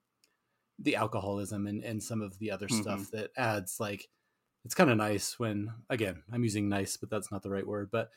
the 0.77 0.95
alcoholism 0.95 1.67
and, 1.67 1.83
and 1.83 2.03
some 2.03 2.21
of 2.21 2.37
the 2.39 2.51
other 2.51 2.67
mm-hmm. 2.67 2.81
stuff 2.81 3.09
that 3.11 3.31
adds 3.37 3.79
like 3.79 4.09
it's 4.65 4.75
kind 4.75 4.89
of 4.89 4.97
nice 4.97 5.39
when 5.39 5.71
again 5.89 6.21
i'm 6.33 6.43
using 6.43 6.67
nice 6.67 6.97
but 6.97 7.09
that's 7.09 7.31
not 7.31 7.41
the 7.43 7.49
right 7.49 7.65
word 7.65 7.87
but 7.89 8.09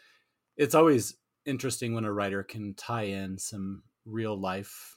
it's 0.57 0.75
always 0.75 1.17
interesting 1.47 1.95
when 1.95 2.05
a 2.05 2.13
writer 2.13 2.43
can 2.43 2.75
tie 2.75 3.05
in 3.05 3.39
some 3.39 3.85
real 4.05 4.37
life 4.37 4.97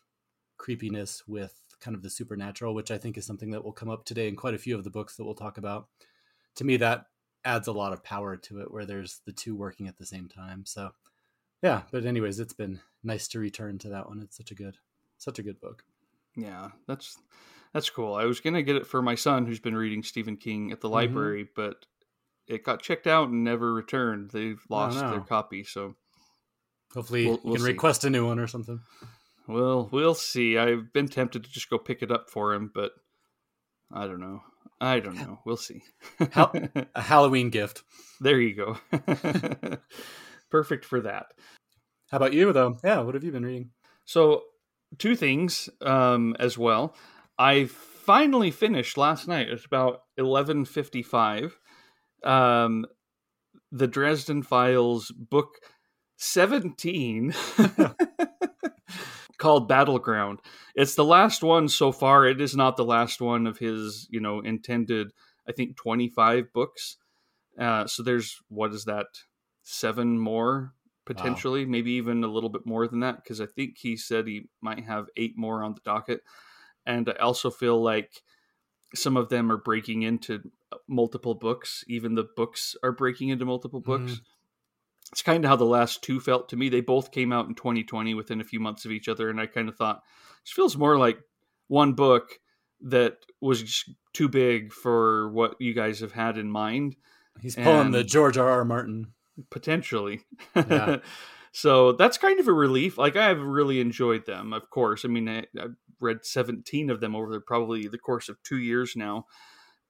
creepiness 0.57 1.23
with 1.27 1.59
kind 1.81 1.95
of 1.95 2.03
the 2.03 2.09
supernatural, 2.09 2.75
which 2.75 2.91
I 2.91 2.97
think 2.97 3.17
is 3.17 3.25
something 3.25 3.51
that 3.51 3.63
will 3.63 3.71
come 3.71 3.89
up 3.89 4.05
today 4.05 4.27
in 4.27 4.35
quite 4.35 4.53
a 4.53 4.59
few 4.59 4.77
of 4.77 4.83
the 4.83 4.89
books 4.89 5.15
that 5.15 5.25
we'll 5.25 5.33
talk 5.33 5.57
about. 5.57 5.87
To 6.55 6.63
me, 6.63 6.77
that 6.77 7.05
adds 7.43 7.67
a 7.67 7.71
lot 7.71 7.93
of 7.93 8.03
power 8.03 8.37
to 8.37 8.61
it 8.61 8.71
where 8.71 8.85
there's 8.85 9.21
the 9.25 9.31
two 9.31 9.55
working 9.55 9.87
at 9.87 9.97
the 9.97 10.05
same 10.05 10.29
time. 10.29 10.65
So, 10.65 10.91
yeah, 11.63 11.81
but 11.91 12.05
anyways, 12.05 12.39
it's 12.39 12.53
been 12.53 12.79
nice 13.03 13.27
to 13.29 13.39
return 13.39 13.77
to 13.79 13.89
that 13.89 14.07
one. 14.07 14.21
It's 14.21 14.37
such 14.37 14.51
a 14.51 14.55
good, 14.55 14.77
such 15.17 15.39
a 15.39 15.43
good 15.43 15.59
book. 15.59 15.83
Yeah, 16.35 16.69
that's 16.87 17.17
that's 17.73 17.89
cool. 17.89 18.15
I 18.15 18.25
was 18.25 18.39
gonna 18.39 18.63
get 18.63 18.75
it 18.75 18.87
for 18.87 19.01
my 19.01 19.15
son 19.15 19.45
who's 19.45 19.59
been 19.59 19.75
reading 19.75 20.03
Stephen 20.03 20.37
King 20.37 20.71
at 20.71 20.81
the 20.81 20.87
mm-hmm. 20.87 20.95
library, 20.95 21.49
but 21.55 21.85
it 22.47 22.63
got 22.63 22.81
checked 22.81 23.07
out 23.07 23.29
and 23.29 23.43
never 23.43 23.73
returned. 23.73 24.31
They've 24.31 24.61
lost 24.69 24.99
their 24.99 25.21
copy, 25.21 25.63
so 25.63 25.95
hopefully 26.93 27.27
we'll, 27.27 27.39
we'll 27.43 27.53
you 27.53 27.57
can 27.57 27.65
see. 27.65 27.71
request 27.71 28.03
a 28.03 28.09
new 28.09 28.25
one 28.25 28.39
or 28.39 28.47
something. 28.47 28.81
Well, 29.47 29.89
we'll 29.91 30.15
see. 30.15 30.57
I've 30.57 30.93
been 30.93 31.07
tempted 31.07 31.43
to 31.43 31.51
just 31.51 31.69
go 31.69 31.77
pick 31.77 32.01
it 32.01 32.11
up 32.11 32.29
for 32.29 32.53
him, 32.53 32.71
but 32.73 32.91
I 33.91 34.07
don't 34.07 34.19
know. 34.19 34.41
I 34.79 34.99
don't 34.99 35.15
know. 35.15 35.39
We'll 35.45 35.57
see. 35.57 35.83
a 36.19 37.01
Halloween 37.01 37.49
gift. 37.49 37.83
There 38.19 38.39
you 38.39 38.55
go. 38.55 38.77
Perfect 40.49 40.85
for 40.85 41.01
that. 41.01 41.27
How 42.11 42.17
about 42.17 42.33
you, 42.33 42.51
though? 42.51 42.77
Yeah, 42.83 42.99
what 42.99 43.15
have 43.15 43.23
you 43.23 43.31
been 43.31 43.45
reading? 43.45 43.69
So, 44.03 44.43
two 44.97 45.15
things 45.15 45.69
um, 45.81 46.35
as 46.39 46.57
well. 46.57 46.93
I 47.39 47.65
finally 47.65 48.51
finished 48.51 48.97
last 48.97 49.29
night. 49.29 49.47
It's 49.49 49.63
about 49.65 50.01
eleven 50.17 50.65
fifty-five. 50.65 51.57
Um, 52.25 52.85
the 53.71 53.87
Dresden 53.87 54.43
Files 54.43 55.09
book 55.11 55.55
seventeen. 56.17 57.33
called 59.37 59.67
Battleground. 59.67 60.39
It's 60.75 60.93
the 60.93 61.05
last 61.05 61.43
one 61.43 61.67
so 61.67 61.91
far. 61.91 62.27
It 62.27 62.39
is 62.39 62.55
not 62.55 62.77
the 62.77 62.85
last 62.85 63.21
one 63.21 63.47
of 63.47 63.57
his, 63.57 64.07
you 64.11 64.19
know, 64.19 64.39
intended, 64.39 65.13
I 65.49 65.51
think, 65.51 65.77
25 65.77 66.53
books. 66.53 66.97
Uh, 67.59 67.87
so 67.87 68.03
there's, 68.03 68.37
what 68.49 68.71
is 68.71 68.85
that, 68.85 69.07
seven 69.63 70.19
more 70.19 70.73
potentially, 71.13 71.65
wow. 71.65 71.71
maybe 71.71 71.91
even 71.93 72.23
a 72.23 72.27
little 72.27 72.49
bit 72.49 72.65
more 72.65 72.87
than 72.87 72.99
that, 73.01 73.23
because 73.23 73.41
I 73.41 73.45
think 73.45 73.77
he 73.77 73.97
said 73.97 74.27
he 74.27 74.49
might 74.61 74.85
have 74.85 75.07
eight 75.17 75.37
more 75.37 75.63
on 75.63 75.73
the 75.73 75.81
docket. 75.83 76.21
And 76.85 77.09
I 77.09 77.21
also 77.21 77.51
feel 77.51 77.81
like 77.81 78.23
some 78.93 79.17
of 79.17 79.29
them 79.29 79.51
are 79.51 79.57
breaking 79.57 80.01
into 80.01 80.41
multiple 80.87 81.35
books. 81.35 81.83
Even 81.87 82.15
the 82.15 82.27
books 82.35 82.75
are 82.83 82.91
breaking 82.91 83.29
into 83.29 83.45
multiple 83.45 83.81
books. 83.81 84.13
Mm 84.13 84.21
it's 85.11 85.21
kind 85.21 85.43
of 85.43 85.49
how 85.49 85.55
the 85.55 85.65
last 85.65 86.01
two 86.01 86.19
felt 86.19 86.49
to 86.49 86.55
me. 86.55 86.69
They 86.69 86.81
both 86.81 87.11
came 87.11 87.33
out 87.33 87.47
in 87.47 87.55
2020 87.55 88.13
within 88.13 88.39
a 88.39 88.45
few 88.45 88.59
months 88.59 88.85
of 88.85 88.91
each 88.91 89.07
other, 89.07 89.29
and 89.29 89.39
I 89.39 89.45
kind 89.45 89.67
of 89.67 89.75
thought 89.75 90.01
this 90.43 90.53
feels 90.53 90.77
more 90.77 90.97
like 90.97 91.19
one 91.67 91.93
book 91.93 92.39
that 92.81 93.17
was 93.41 93.85
too 94.13 94.29
big 94.29 94.71
for 94.71 95.29
what 95.31 95.55
you 95.59 95.73
guys 95.73 95.99
have 95.99 96.13
had 96.13 96.37
in 96.37 96.49
mind. 96.49 96.95
He's 97.41 97.55
pulling 97.55 97.87
and 97.87 97.93
the 97.93 98.03
George 98.03 98.37
R. 98.37 98.49
R. 98.49 98.65
Martin 98.65 99.13
potentially. 99.49 100.21
Yeah. 100.55 100.97
so 101.51 101.93
that's 101.93 102.17
kind 102.17 102.39
of 102.39 102.47
a 102.47 102.53
relief. 102.53 102.97
Like 102.97 103.15
I 103.15 103.27
have 103.27 103.41
really 103.41 103.79
enjoyed 103.79 104.25
them. 104.25 104.53
Of 104.53 104.69
course, 104.69 105.05
I 105.05 105.07
mean 105.07 105.27
I, 105.27 105.45
have 105.57 105.75
read 105.99 106.25
17 106.25 106.89
of 106.89 106.99
them 106.99 107.15
over 107.15 107.31
the, 107.31 107.39
probably 107.39 107.87
the 107.87 107.97
course 107.97 108.29
of 108.29 108.41
two 108.43 108.57
years 108.57 108.95
now, 108.95 109.25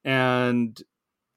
and 0.04 0.82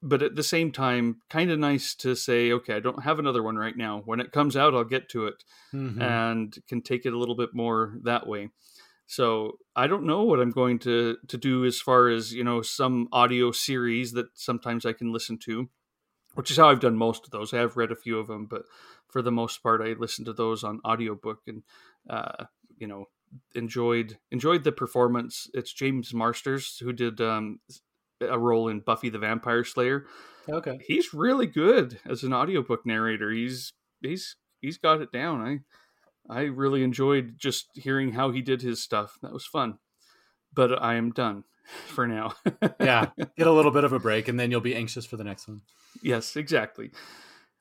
but 0.05 0.23
at 0.23 0.37
the 0.37 0.43
same 0.43 0.71
time, 0.71 1.23
kind 1.31 1.51
of 1.51 1.59
nice 1.59 1.95
to 1.95 2.15
say, 2.15 2.53
okay, 2.53 2.75
I 2.75 2.81
don't 2.81 3.05
have 3.05 3.19
another 3.19 3.43
one 3.43 3.57
right 3.57 3.77
now. 3.77 4.03
When 4.05 4.21
it 4.21 4.33
comes 4.33 4.55
out, 4.55 4.75
I'll 4.75 4.85
get 4.85 5.09
to 5.11 5.27
it 5.27 5.43
mm-hmm. 5.73 6.01
and 6.01 6.55
can 6.69 6.83
take 6.83 7.07
it 7.07 7.15
a 7.15 7.19
little 7.19 7.35
bit 7.35 7.55
more 7.55 7.95
that 8.03 8.27
way. 8.27 8.51
So 9.07 9.59
I 9.75 9.87
don't 9.87 10.05
know 10.05 10.23
what 10.23 10.41
I'm 10.41 10.51
going 10.51 10.79
to 10.81 11.17
to 11.29 11.39
do 11.39 11.65
as 11.65 11.81
far 11.81 12.09
as 12.09 12.33
you 12.33 12.45
know 12.45 12.63
some 12.63 13.09
audio 13.13 13.51
series 13.51 14.13
that 14.13 14.27
sometimes 14.35 14.85
I 14.87 14.93
can 14.93 15.13
listen 15.13 15.39
to, 15.45 15.69
which 16.35 16.51
is 16.51 16.57
how 16.57 16.69
I've 16.69 16.81
done 16.81 16.97
most 16.97 17.25
of 17.25 17.31
those. 17.31 17.53
I 17.53 17.59
have 17.59 17.77
read 17.77 17.93
a 17.93 17.97
few 17.97 18.19
of 18.19 18.27
them, 18.27 18.47
but 18.47 18.63
for 19.09 19.23
the 19.23 19.33
most 19.33 19.63
part, 19.63 19.81
I 19.81 19.93
listened 19.93 20.27
to 20.27 20.33
those 20.33 20.65
on 20.65 20.81
audiobook 20.85 21.43
and 21.47 21.63
uh, 22.09 22.45
you 22.79 22.87
know 22.87 23.07
enjoyed 23.55 24.19
enjoyed 24.31 24.65
the 24.65 24.73
performance. 24.73 25.49
It's 25.55 25.73
James 25.73 26.13
Marsters 26.13 26.79
who 26.79 26.93
did 26.93 27.21
um, 27.21 27.61
a 28.21 28.39
role 28.39 28.69
in 28.69 28.81
Buffy 28.81 29.09
the 29.09 29.19
Vampire 29.19 29.65
Slayer. 29.65 30.07
Okay. 30.49 30.79
He's 30.87 31.15
really 31.15 31.47
good 31.47 31.99
as 32.07 32.23
an 32.23 32.35
audiobook 32.35 32.85
narrator. 32.85 33.31
He's 33.31 33.73
he's 34.03 34.37
he's 34.61 34.79
got 34.79 35.01
it 35.01 35.13
down. 35.13 35.63
I 36.29 36.35
I 36.35 36.43
really 36.43 36.83
enjoyed 36.83 37.35
just 37.39 37.69
hearing 37.75 38.13
how 38.13 38.31
he 38.31 38.43
did 38.43 38.63
his 38.63 38.83
stuff. 38.83 39.19
That 39.23 39.33
was 39.33 39.47
fun. 39.47 39.79
But 40.53 40.81
I 40.81 40.95
am 40.95 41.11
done 41.11 41.45
for 41.87 42.07
now. 42.07 42.35
yeah, 42.81 43.11
get 43.37 43.47
a 43.47 43.53
little 43.53 43.71
bit 43.71 43.85
of 43.85 43.93
a 43.93 43.99
break, 43.99 44.29
and 44.29 44.39
then 44.39 44.51
you'll 44.51 44.61
be 44.61 44.75
anxious 44.75 45.07
for 45.07 45.17
the 45.17 45.25
next 45.25 45.49
one. 45.49 45.63
Yes, 46.03 46.37
exactly. 46.37 46.91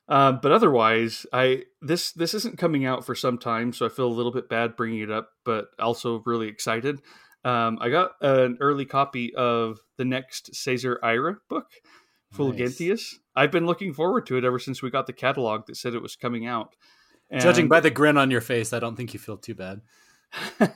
Uh, 0.08 0.34
but 0.34 0.52
otherwise, 0.52 1.26
I 1.32 1.64
this 1.82 2.12
this 2.12 2.34
isn't 2.34 2.58
coming 2.58 2.86
out 2.86 3.06
for 3.06 3.16
some 3.16 3.38
time, 3.38 3.72
so 3.72 3.86
I 3.86 3.90
feel 3.90 4.08
a 4.08 4.14
little 4.14 4.34
bit 4.34 4.50
bad 4.50 4.76
bringing 4.76 5.00
it 5.00 5.12
up, 5.12 5.30
but 5.46 5.68
also 5.80 6.22
really 6.26 6.48
excited. 6.48 7.02
Um, 7.46 7.78
I 7.82 7.90
got 7.90 8.12
an 8.22 8.58
early 8.62 8.86
copy 8.86 9.34
of 9.36 9.80
the 9.98 10.06
next 10.06 10.54
César 10.54 10.98
Aira 11.02 11.38
book, 11.50 11.72
Fulgentius. 12.34 12.90
Nice. 12.90 13.20
I've 13.36 13.52
been 13.52 13.66
looking 13.66 13.94
forward 13.94 14.26
to 14.28 14.38
it 14.38 14.46
ever 14.46 14.60
since 14.60 14.82
we 14.82 14.90
got 14.90 15.08
the 15.08 15.14
catalog 15.14 15.66
that 15.68 15.78
said 15.78 15.94
it 15.94 16.02
was 16.02 16.16
coming 16.16 16.46
out. 16.46 16.76
And... 17.30 17.42
Judging 17.42 17.68
by 17.68 17.80
the 17.80 17.90
grin 17.90 18.18
on 18.18 18.32
your 18.32 18.42
face, 18.42 18.74
I 18.74 18.80
don't 18.80 18.96
think 18.96 19.14
you 19.14 19.20
feel 19.20 19.38
too 19.38 19.56
bad. 19.56 19.82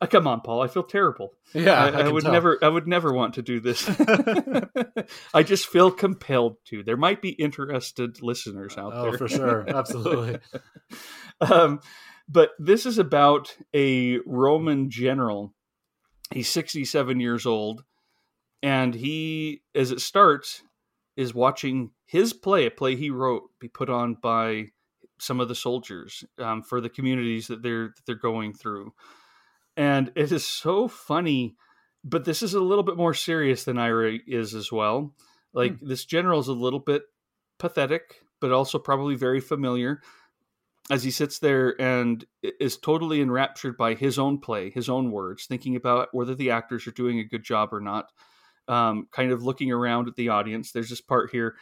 Uh, 0.00 0.06
come 0.06 0.28
on, 0.28 0.40
Paul. 0.40 0.62
I 0.62 0.68
feel 0.68 0.84
terrible. 0.84 1.32
Yeah, 1.52 1.72
I, 1.72 1.88
I, 1.88 2.00
I 2.02 2.08
would 2.08 2.22
tell. 2.22 2.32
never. 2.32 2.58
I 2.62 2.68
would 2.68 2.86
never 2.86 3.12
want 3.12 3.34
to 3.34 3.42
do 3.42 3.58
this. 3.58 3.88
I 5.34 5.42
just 5.42 5.66
feel 5.66 5.90
compelled 5.90 6.56
to. 6.66 6.82
There 6.82 6.96
might 6.96 7.20
be 7.20 7.30
interested 7.30 8.22
listeners 8.22 8.78
out 8.78 8.92
oh, 8.94 9.02
there. 9.02 9.14
Oh, 9.14 9.16
for 9.16 9.28
sure, 9.28 9.64
absolutely. 9.68 10.38
um, 11.40 11.80
but 12.28 12.50
this 12.58 12.86
is 12.86 12.98
about 12.98 13.56
a 13.74 14.18
Roman 14.24 14.90
general. 14.90 15.54
He's 16.32 16.48
67 16.48 17.18
years 17.20 17.46
old, 17.46 17.82
and 18.62 18.94
he, 18.94 19.62
as 19.74 19.90
it 19.90 20.00
starts, 20.00 20.62
is 21.16 21.34
watching 21.34 21.90
his 22.06 22.32
play, 22.32 22.66
a 22.66 22.70
play 22.70 22.94
he 22.94 23.10
wrote, 23.10 23.44
be 23.58 23.66
put 23.68 23.90
on 23.90 24.14
by 24.14 24.66
some 25.18 25.40
of 25.40 25.48
the 25.48 25.54
soldiers 25.54 26.24
um, 26.38 26.62
for 26.62 26.80
the 26.80 26.88
communities 26.88 27.48
that 27.48 27.62
they're 27.62 27.88
that 27.88 28.02
they're 28.06 28.14
going 28.14 28.52
through, 28.52 28.92
and 29.78 30.10
it 30.16 30.32
is 30.32 30.44
so 30.44 30.88
funny. 30.88 31.56
But 32.04 32.24
this 32.24 32.42
is 32.42 32.54
a 32.54 32.60
little 32.60 32.84
bit 32.84 32.96
more 32.96 33.14
serious 33.14 33.64
than 33.64 33.76
Aira 33.76 34.18
is 34.26 34.54
as 34.54 34.70
well. 34.70 35.14
Like 35.54 35.78
hmm. 35.78 35.88
this 35.88 36.04
general 36.04 36.40
is 36.40 36.48
a 36.48 36.52
little 36.52 36.80
bit 36.80 37.02
pathetic, 37.58 38.20
but 38.40 38.52
also 38.52 38.78
probably 38.78 39.14
very 39.14 39.40
familiar 39.40 40.00
as 40.90 41.04
he 41.04 41.10
sits 41.10 41.38
there 41.38 41.80
and 41.80 42.24
is 42.42 42.76
totally 42.76 43.20
enraptured 43.20 43.76
by 43.76 43.94
his 43.94 44.18
own 44.18 44.38
play, 44.38 44.70
his 44.70 44.88
own 44.88 45.10
words, 45.10 45.46
thinking 45.46 45.76
about 45.76 46.08
whether 46.12 46.34
the 46.34 46.50
actors 46.50 46.86
are 46.86 46.92
doing 46.92 47.18
a 47.18 47.24
good 47.24 47.44
job 47.44 47.72
or 47.72 47.80
not, 47.80 48.10
um, 48.68 49.06
kind 49.12 49.30
of 49.30 49.42
looking 49.42 49.70
around 49.70 50.08
at 50.08 50.16
the 50.16 50.30
audience. 50.30 50.72
There's 50.72 50.90
this 50.90 51.00
part 51.00 51.30
here. 51.30 51.56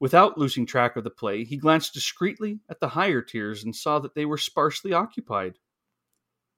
Without 0.00 0.36
losing 0.36 0.66
track 0.66 0.96
of 0.96 1.04
the 1.04 1.10
play, 1.10 1.44
he 1.44 1.56
glanced 1.56 1.94
discreetly 1.94 2.58
at 2.68 2.80
the 2.80 2.88
higher 2.88 3.22
tiers 3.22 3.62
and 3.62 3.74
saw 3.74 4.00
that 4.00 4.16
they 4.16 4.24
were 4.24 4.38
sparsely 4.38 4.92
occupied. 4.92 5.58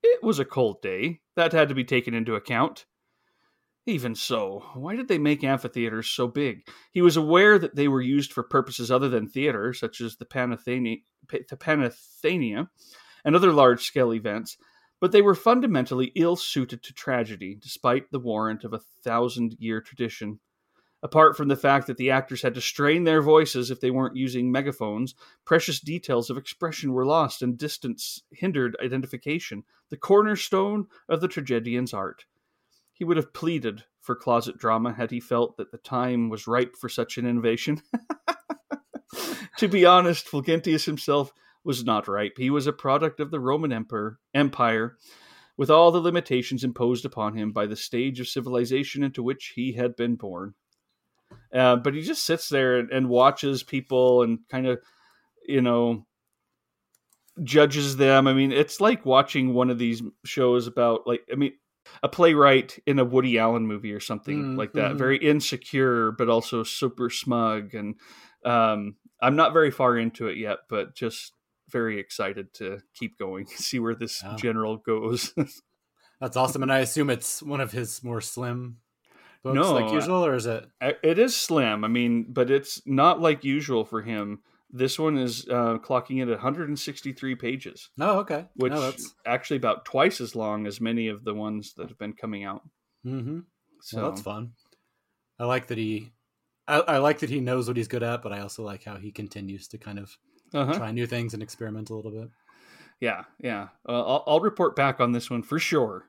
It 0.07 0.23
was 0.23 0.39
a 0.39 0.45
cold 0.45 0.83
day. 0.83 1.23
That 1.35 1.53
had 1.53 1.71
to 1.71 1.75
be 1.75 1.83
taken 1.83 2.13
into 2.13 2.35
account. 2.35 2.85
Even 3.87 4.15
so, 4.15 4.63
why 4.75 4.97
did 4.97 5.09
they 5.09 5.17
make 5.17 5.43
amphitheaters 5.43 6.09
so 6.09 6.29
big? 6.29 6.67
He 6.93 7.01
was 7.01 7.17
aware 7.17 7.59
that 7.59 7.75
they 7.75 7.89
were 7.89 8.03
used 8.03 8.31
for 8.31 8.43
purposes 8.43 8.91
other 8.91 9.09
than 9.09 9.29
theater, 9.29 9.73
such 9.73 10.03
as 10.03 10.17
the 10.17 10.27
Panathenia, 10.27 10.99
the 11.31 11.57
Panathenia 11.57 12.69
and 13.25 13.35
other 13.35 13.51
large 13.51 13.85
scale 13.85 14.13
events, 14.13 14.59
but 15.01 15.11
they 15.11 15.23
were 15.23 15.35
fundamentally 15.35 16.13
ill 16.15 16.37
suited 16.37 16.83
to 16.83 16.93
tragedy, 16.93 17.59
despite 17.61 18.11
the 18.11 18.19
warrant 18.19 18.63
of 18.63 18.75
a 18.75 18.81
thousand 19.03 19.57
year 19.59 19.81
tradition. 19.81 20.39
Apart 21.05 21.37
from 21.37 21.49
the 21.49 21.57
fact 21.57 21.87
that 21.87 21.99
the 21.99 22.11
actors 22.11 22.41
had 22.41 22.55
to 22.55 22.63
strain 22.63 23.05
their 23.05 23.21
voices 23.21 23.71
if 23.71 23.79
they 23.79 23.91
weren't 23.91 24.17
using 24.17 24.51
megaphones, 24.51 25.15
precious 25.45 25.79
details 25.79 26.31
of 26.31 26.39
expression 26.39 26.95
were 26.95 27.05
lost 27.05 27.43
and 27.43 27.59
distance 27.59 28.23
hindered 28.33 28.75
identification, 28.83 29.65
the 29.91 29.99
cornerstone 29.99 30.87
of 31.07 31.21
the 31.21 31.29
tragedian's 31.29 31.93
art. 31.93 32.25
He 32.95 33.05
would 33.05 33.19
have 33.19 33.35
pleaded 33.35 33.85
for 34.01 34.17
closet 34.17 34.57
drama 34.57 34.95
had 34.95 35.11
he 35.11 35.21
felt 35.21 35.59
that 35.59 35.73
the 35.73 35.77
time 35.77 36.31
was 36.31 36.47
ripe 36.47 36.75
for 36.75 36.89
such 36.89 37.19
an 37.19 37.27
innovation. 37.27 37.83
to 39.59 39.69
be 39.69 39.85
honest, 39.85 40.27
Fulgentius 40.27 40.87
himself 40.87 41.35
was 41.65 41.85
not 41.85 42.09
ripe. 42.09 42.39
He 42.39 42.49
was 42.49 42.67
a 42.67 42.73
product 42.73 43.21
of 43.21 43.31
the 43.31 43.41
Roman 43.41 43.73
Emperor, 43.73 44.21
Empire, 44.33 44.97
with 45.59 45.69
all 45.69 45.93
the 45.93 46.01
limitations 46.01 46.65
imposed 46.65 47.05
upon 47.05 47.37
him 47.37 47.53
by 47.53 47.67
the 47.67 47.77
stage 47.77 48.21
of 48.21 48.29
civilization 48.29 49.03
into 49.03 49.23
which 49.23 49.53
he 49.55 49.75
had 49.75 49.97
been 49.97 50.15
born. 50.15 50.55
Uh, 51.53 51.77
but 51.77 51.95
he 51.95 52.03
just 52.03 52.25
sits 52.25 52.49
there 52.49 52.79
and, 52.79 52.91
and 52.91 53.09
watches 53.09 53.63
people 53.63 54.23
and 54.23 54.41
kind 54.51 54.67
of, 54.67 54.81
you 55.47 55.61
know, 55.61 56.07
judges 57.43 57.97
them. 57.97 58.27
I 58.27 58.33
mean, 58.33 58.53
it's 58.53 58.81
like 58.81 59.05
watching 59.05 59.55
one 59.55 59.71
of 59.71 59.79
these 59.79 60.03
shows 60.25 60.67
about, 60.67 61.07
like, 61.07 61.23
I 61.33 61.37
mean, 61.37 61.53
a 62.03 62.09
playwright 62.09 62.79
in 62.87 62.99
a 62.99 63.05
Woody 63.05 63.39
Allen 63.39 63.67
movie 63.67 63.93
or 63.93 64.01
something 64.01 64.43
mm, 64.43 64.59
like 64.59 64.73
that. 64.73 64.91
Mm-hmm. 64.91 64.99
Very 64.99 65.19
insecure, 65.19 66.13
but 66.13 66.29
also 66.29 66.63
super 66.63 67.11
smug. 67.11 67.75
And 67.75 67.97
um, 68.45 68.97
I'm 69.21 69.37
not 69.37 69.53
very 69.53 69.71
far 69.71 69.97
into 69.99 70.29
it 70.29 70.37
yet, 70.37 70.59
but 70.69 70.95
just 70.95 71.33
very 71.69 71.99
excited 71.99 72.53
to 72.55 72.81
keep 72.95 73.19
going, 73.19 73.47
see 73.49 73.79
where 73.79 73.95
this 73.95 74.23
yeah. 74.23 74.37
general 74.37 74.77
goes. 74.79 75.35
That's 76.21 76.37
awesome, 76.37 76.63
and 76.63 76.73
I 76.73 76.79
assume 76.79 77.11
it's 77.11 77.43
one 77.43 77.61
of 77.61 77.73
his 77.73 78.03
more 78.03 78.21
slim 78.21 78.79
books, 79.45 79.55
no, 79.55 79.75
like 79.75 79.93
usual, 79.93 80.27
or 80.27 80.35
is 80.35 80.47
it? 80.47 80.67
It 80.81 81.19
is 81.19 81.37
slim. 81.37 81.85
I 81.85 81.89
mean, 81.89 82.27
but 82.29 82.51
it's 82.51 82.83
not 82.87 83.21
like 83.21 83.45
usual 83.45 83.85
for 83.85 84.03
him. 84.03 84.41
This 84.71 84.99
one 84.99 85.17
is 85.17 85.47
uh, 85.49 85.79
clocking 85.79 86.21
in 86.21 86.29
at 86.29 86.39
163 86.39 87.35
pages. 87.37 87.91
Oh, 88.01 88.19
okay. 88.21 88.47
Which 88.57 88.73
no, 88.73 88.81
that's 88.81 89.15
actually 89.25 89.59
about 89.59 89.85
twice 89.85 90.21
as 90.21 90.35
long 90.35 90.67
as 90.67 90.81
many 90.81 91.07
of 91.07 91.23
the 91.23 91.35
ones 91.35 91.75
that 91.77 91.89
have 91.89 91.99
been 91.99 92.15
coming 92.15 92.43
out. 92.43 92.63
Mm-hmm. 93.07 93.41
So 93.83 94.01
well, 94.01 94.11
that's 94.11 94.23
fun. 94.23 94.53
I 95.39 95.45
like 95.45 95.69
that 95.69 95.79
he, 95.79 96.11
I, 96.67 96.81
I, 96.81 96.99
like 96.99 97.21
that 97.21 97.31
he 97.31 97.41
knows 97.41 97.69
what 97.69 97.77
he's 97.77 97.87
good 97.87 98.03
at, 98.03 98.23
but 98.23 98.33
I 98.33 98.41
also 98.41 98.65
like 98.65 98.83
how 98.83 98.97
he 98.97 99.13
continues 99.13 99.69
to 99.69 99.79
kind 99.79 100.01
of 100.01 100.17
uh-huh. 100.53 100.75
try 100.75 100.91
new 100.91 101.07
things 101.07 101.35
and 101.35 101.43
experiment 101.43 101.91
a 101.91 101.95
little 101.95 102.11
bit. 102.11 102.31
Yeah, 103.01 103.25
yeah. 103.39 103.69
Uh, 103.89 104.03
I'll, 104.03 104.25
I'll, 104.27 104.41
report 104.41 104.75
back 104.75 104.99
on 104.99 105.13
this 105.13 105.31
one 105.31 105.43
for 105.43 105.59
sure 105.59 106.09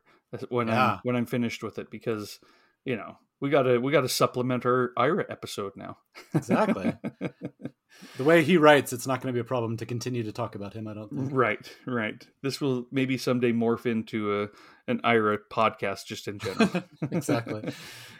when 0.49 0.69
yeah. 0.69 0.93
I'm 0.93 0.99
when 1.03 1.15
I'm 1.15 1.25
finished 1.25 1.63
with 1.63 1.77
it 1.77 1.91
because 1.91 2.39
you 2.85 2.95
know 2.95 3.17
we 3.41 3.49
gotta 3.49 3.79
we 3.79 3.91
gotta 3.91 4.09
supplement 4.09 4.65
our 4.65 4.91
Aira 4.97 5.25
episode 5.29 5.73
now. 5.75 5.97
exactly. 6.33 6.93
the 8.17 8.23
way 8.23 8.43
he 8.43 8.57
writes, 8.57 8.93
it's 8.93 9.07
not 9.07 9.21
going 9.21 9.33
to 9.33 9.37
be 9.37 9.41
a 9.41 9.45
problem 9.45 9.77
to 9.77 9.85
continue 9.85 10.23
to 10.23 10.31
talk 10.31 10.55
about 10.55 10.73
him. 10.73 10.87
I 10.87 10.93
don't 10.93 11.09
think. 11.09 11.29
Right, 11.31 11.71
right. 11.85 12.25
This 12.41 12.61
will 12.61 12.87
maybe 12.91 13.17
someday 13.17 13.51
morph 13.51 13.85
into 13.85 14.43
a 14.43 14.47
an 14.87 14.99
Aira 15.03 15.37
podcast 15.51 16.05
just 16.05 16.27
in 16.27 16.39
general. 16.39 16.83
exactly. 17.11 17.73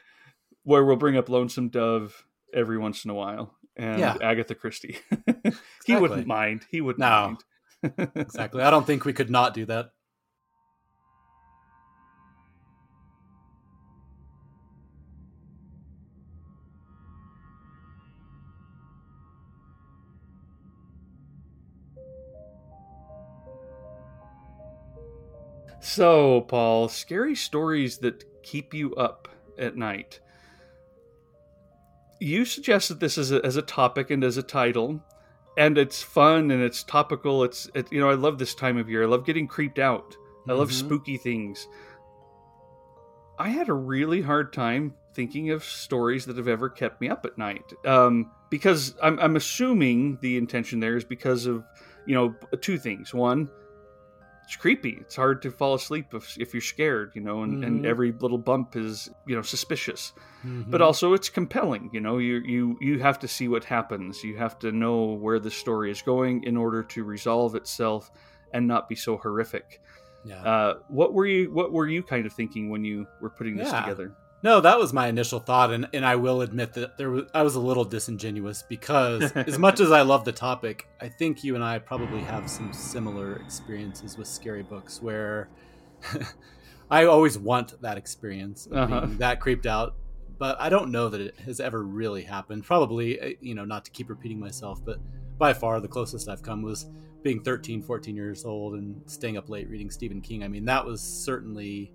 Where 0.63 0.83
we'll 0.83 0.95
bring 0.95 1.17
up 1.17 1.29
Lonesome 1.29 1.69
Dove 1.69 2.25
every 2.53 2.77
once 2.77 3.05
in 3.05 3.11
a 3.11 3.13
while 3.13 3.55
and 3.75 3.99
yeah. 3.99 4.17
Agatha 4.21 4.55
Christie. 4.55 4.97
exactly. 5.27 5.51
He 5.85 5.95
wouldn't 5.95 6.27
mind. 6.27 6.65
He 6.71 6.81
wouldn't 6.81 6.99
no. 6.99 7.37
mind. 7.83 8.11
exactly. 8.15 8.63
I 8.63 8.71
don't 8.71 8.85
think 8.85 9.05
we 9.05 9.13
could 9.13 9.29
not 9.29 9.53
do 9.53 9.65
that. 9.65 9.91
So, 25.85 26.41
Paul, 26.41 26.89
scary 26.89 27.35
stories 27.35 27.99
that 27.99 28.23
keep 28.41 28.73
you 28.73 28.95
up 28.95 29.27
at 29.59 29.77
night. 29.77 30.19
You 32.19 32.43
suggested 32.43 32.99
this 32.99 33.19
as 33.19 33.31
a, 33.31 33.45
as 33.45 33.55
a 33.55 33.61
topic 33.61 34.09
and 34.09 34.23
as 34.23 34.37
a 34.37 34.43
title, 34.43 34.99
and 35.59 35.77
it's 35.77 36.01
fun 36.01 36.49
and 36.49 36.63
it's 36.63 36.81
topical. 36.81 37.43
It's 37.43 37.69
it, 37.75 37.91
you 37.91 37.99
know 37.99 38.09
I 38.09 38.15
love 38.15 38.39
this 38.39 38.55
time 38.55 38.77
of 38.77 38.89
year. 38.89 39.03
I 39.03 39.05
love 39.05 39.27
getting 39.27 39.47
creeped 39.47 39.77
out. 39.77 40.17
I 40.49 40.53
love 40.53 40.69
mm-hmm. 40.69 40.87
spooky 40.87 41.17
things. 41.17 41.67
I 43.37 43.49
had 43.49 43.69
a 43.69 43.73
really 43.73 44.23
hard 44.23 44.53
time 44.53 44.95
thinking 45.13 45.51
of 45.51 45.63
stories 45.63 46.25
that 46.25 46.37
have 46.37 46.47
ever 46.47 46.67
kept 46.67 46.99
me 46.99 47.09
up 47.09 47.27
at 47.27 47.37
night 47.37 47.73
um, 47.85 48.31
because 48.49 48.95
I'm, 49.03 49.19
I'm 49.19 49.35
assuming 49.35 50.17
the 50.21 50.35
intention 50.35 50.79
there 50.79 50.97
is 50.97 51.03
because 51.03 51.45
of 51.45 51.63
you 52.07 52.15
know 52.15 52.33
two 52.59 52.79
things. 52.79 53.13
One, 53.13 53.51
it's 54.45 54.55
creepy. 54.55 54.97
It's 55.01 55.15
hard 55.15 55.41
to 55.41 55.51
fall 55.51 55.73
asleep 55.73 56.13
if, 56.13 56.37
if 56.39 56.53
you're 56.53 56.61
scared, 56.61 57.11
you 57.15 57.21
know, 57.21 57.41
and, 57.41 57.55
mm-hmm. 57.55 57.63
and 57.63 57.85
every 57.85 58.11
little 58.11 58.37
bump 58.37 58.75
is, 58.75 59.09
you 59.25 59.35
know, 59.35 59.41
suspicious. 59.41 60.13
Mm-hmm. 60.45 60.69
But 60.69 60.81
also 60.81 61.13
it's 61.13 61.29
compelling, 61.29 61.89
you 61.91 61.99
know, 61.99 62.19
you 62.19 62.41
you 62.45 62.77
you 62.79 62.99
have 62.99 63.17
to 63.19 63.27
see 63.27 63.47
what 63.47 63.63
happens. 63.63 64.23
You 64.23 64.37
have 64.37 64.59
to 64.59 64.71
know 64.71 65.13
where 65.13 65.39
the 65.39 65.49
story 65.49 65.89
is 65.89 66.03
going 66.03 66.43
in 66.43 66.55
order 66.55 66.83
to 66.83 67.03
resolve 67.03 67.55
itself 67.55 68.11
and 68.53 68.67
not 68.67 68.87
be 68.87 68.95
so 68.95 69.17
horrific. 69.17 69.81
Yeah. 70.23 70.43
Uh, 70.43 70.73
what 70.89 71.13
were 71.13 71.25
you 71.25 71.51
what 71.51 71.71
were 71.71 71.87
you 71.87 72.03
kind 72.03 72.27
of 72.27 72.33
thinking 72.33 72.69
when 72.69 72.85
you 72.85 73.07
were 73.21 73.31
putting 73.31 73.55
this 73.57 73.71
yeah. 73.71 73.81
together? 73.81 74.15
No, 74.43 74.61
that 74.61 74.77
was 74.77 74.93
my 74.93 75.07
initial 75.07 75.39
thought, 75.39 75.73
and, 75.73 75.87
and 75.93 76.05
I 76.05 76.17
will 76.17 76.41
admit 76.41 76.73
that 76.73 76.97
there 76.97 77.09
was 77.09 77.23
I 77.33 77.41
was 77.41 77.55
a 77.55 77.59
little 77.59 77.83
disingenuous 77.83 78.63
because 78.67 79.31
as 79.35 79.57
much 79.57 79.79
as 79.79 79.91
I 79.91 80.01
love 80.01 80.23
the 80.23 80.31
topic, 80.31 80.87
I 81.01 81.09
think 81.09 81.43
you 81.43 81.55
and 81.55 81.63
I 81.63 81.79
probably 81.79 82.19
have 82.21 82.49
some 82.49 82.71
similar 82.71 83.37
experiences 83.37 84.17
with 84.17 84.27
scary 84.27 84.61
books 84.61 85.01
where 85.01 85.49
I 86.91 87.05
always 87.05 87.37
want 87.37 87.81
that 87.81 87.97
experience 87.97 88.67
of 88.67 88.73
uh-huh. 88.73 89.01
being 89.01 89.17
that 89.17 89.39
creeped 89.39 89.65
out, 89.65 89.95
but 90.37 90.59
I 90.59 90.69
don't 90.69 90.91
know 90.91 91.09
that 91.09 91.21
it 91.21 91.39
has 91.39 91.59
ever 91.59 91.83
really 91.83 92.23
happened. 92.23 92.65
Probably, 92.65 93.19
eh, 93.19 93.33
you 93.41 93.55
know, 93.55 93.65
not 93.65 93.85
to 93.85 93.91
keep 93.91 94.09
repeating 94.09 94.39
myself, 94.39 94.79
but 94.83 94.99
by 95.37 95.53
far 95.53 95.79
the 95.79 95.87
closest 95.87 96.29
I've 96.29 96.43
come 96.43 96.61
was 96.61 96.85
being 97.23 97.41
13, 97.41 97.81
14 97.81 98.15
years 98.15 98.45
old 98.45 98.75
and 98.75 99.01
staying 99.07 99.37
up 99.37 99.49
late 99.49 99.67
reading 99.67 99.89
Stephen 99.89 100.21
King. 100.21 100.43
I 100.43 100.47
mean, 100.47 100.65
that 100.65 100.85
was 100.85 101.01
certainly 101.01 101.91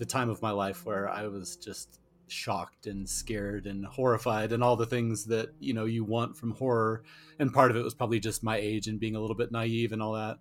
the 0.00 0.06
time 0.06 0.30
of 0.30 0.40
my 0.40 0.50
life 0.50 0.86
where 0.86 1.08
I 1.08 1.28
was 1.28 1.56
just 1.56 2.00
shocked 2.26 2.86
and 2.86 3.08
scared 3.08 3.66
and 3.66 3.84
horrified 3.84 4.50
and 4.50 4.64
all 4.64 4.74
the 4.74 4.86
things 4.86 5.26
that 5.26 5.50
you 5.60 5.74
know 5.74 5.84
you 5.84 6.04
want 6.04 6.36
from 6.36 6.52
horror. 6.52 7.04
And 7.38 7.52
part 7.52 7.70
of 7.70 7.76
it 7.76 7.84
was 7.84 7.94
probably 7.94 8.18
just 8.18 8.42
my 8.42 8.56
age 8.56 8.86
and 8.86 8.98
being 8.98 9.14
a 9.14 9.20
little 9.20 9.36
bit 9.36 9.52
naive 9.52 9.92
and 9.92 10.02
all 10.02 10.14
that. 10.14 10.38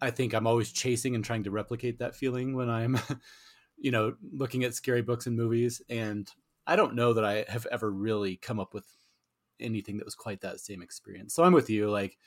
I 0.00 0.10
think 0.10 0.34
i'm 0.34 0.46
always 0.46 0.70
chasing 0.70 1.14
and 1.14 1.24
trying 1.24 1.44
to 1.44 1.50
replicate 1.50 1.98
that 1.98 2.14
feeling 2.14 2.54
when 2.54 2.70
i'm 2.70 2.98
you 3.76 3.90
know 3.90 4.14
looking 4.32 4.62
at 4.62 4.74
scary 4.74 5.02
books 5.02 5.26
and 5.26 5.36
movies. 5.36 5.82
And 5.90 6.30
i 6.66 6.76
don't 6.76 6.94
know 6.94 7.12
that 7.12 7.24
i 7.24 7.44
have 7.48 7.66
ever 7.72 7.90
really 7.90 8.36
come 8.36 8.60
up 8.60 8.72
with 8.72 8.86
anything 9.58 9.96
that 9.96 10.04
was 10.04 10.14
quite 10.14 10.42
that 10.42 10.60
same 10.60 10.80
experience. 10.80 11.34
So 11.34 11.42
i'm 11.42 11.52
with 11.52 11.70
you 11.70 11.90
like 11.90 12.18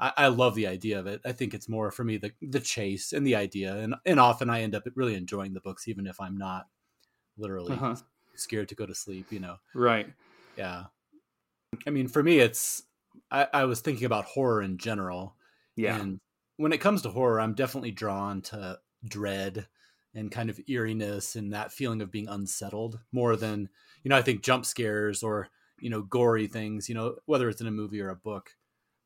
I, 0.00 0.12
I, 0.16 0.28
love 0.28 0.54
the 0.54 0.66
idea 0.66 0.98
of 0.98 1.06
it. 1.06 1.20
I 1.24 1.32
think 1.32 1.52
it's 1.52 1.68
more 1.68 1.90
for 1.90 2.04
me 2.04 2.16
the 2.16 2.32
the 2.40 2.60
chase 2.60 3.12
and 3.12 3.26
the 3.26 3.36
idea, 3.36 3.76
and 3.76 3.94
and 4.06 4.18
often 4.18 4.48
I 4.48 4.62
end 4.62 4.74
up 4.74 4.84
really 4.94 5.14
enjoying 5.14 5.52
the 5.52 5.60
books, 5.60 5.88
even 5.88 6.06
if 6.06 6.20
I'm 6.20 6.36
not 6.36 6.66
literally 7.36 7.72
uh-huh. 7.72 7.96
scared 8.34 8.68
to 8.70 8.74
go 8.74 8.86
to 8.86 8.94
sleep. 8.94 9.26
You 9.30 9.40
know, 9.40 9.56
right? 9.74 10.08
Yeah. 10.56 10.84
I 11.86 11.90
mean, 11.90 12.08
for 12.08 12.22
me, 12.22 12.38
it's 12.38 12.82
I, 13.30 13.46
I 13.52 13.64
was 13.64 13.80
thinking 13.80 14.06
about 14.06 14.24
horror 14.24 14.62
in 14.62 14.78
general. 14.78 15.36
Yeah. 15.76 15.98
And 15.98 16.20
when 16.56 16.72
it 16.72 16.80
comes 16.80 17.02
to 17.02 17.10
horror, 17.10 17.40
I'm 17.40 17.54
definitely 17.54 17.92
drawn 17.92 18.42
to 18.42 18.78
dread 19.06 19.66
and 20.14 20.30
kind 20.30 20.50
of 20.50 20.60
eeriness 20.68 21.36
and 21.36 21.52
that 21.52 21.72
feeling 21.72 22.02
of 22.02 22.10
being 22.10 22.28
unsettled 22.28 22.98
more 23.12 23.36
than 23.36 23.68
you 24.02 24.08
know. 24.08 24.16
I 24.16 24.22
think 24.22 24.42
jump 24.42 24.66
scares 24.66 25.22
or 25.22 25.48
you 25.78 25.90
know 25.90 26.02
gory 26.02 26.46
things, 26.46 26.88
you 26.88 26.94
know, 26.94 27.16
whether 27.26 27.48
it's 27.48 27.60
in 27.60 27.66
a 27.66 27.72
movie 27.72 28.00
or 28.00 28.10
a 28.10 28.16
book, 28.16 28.56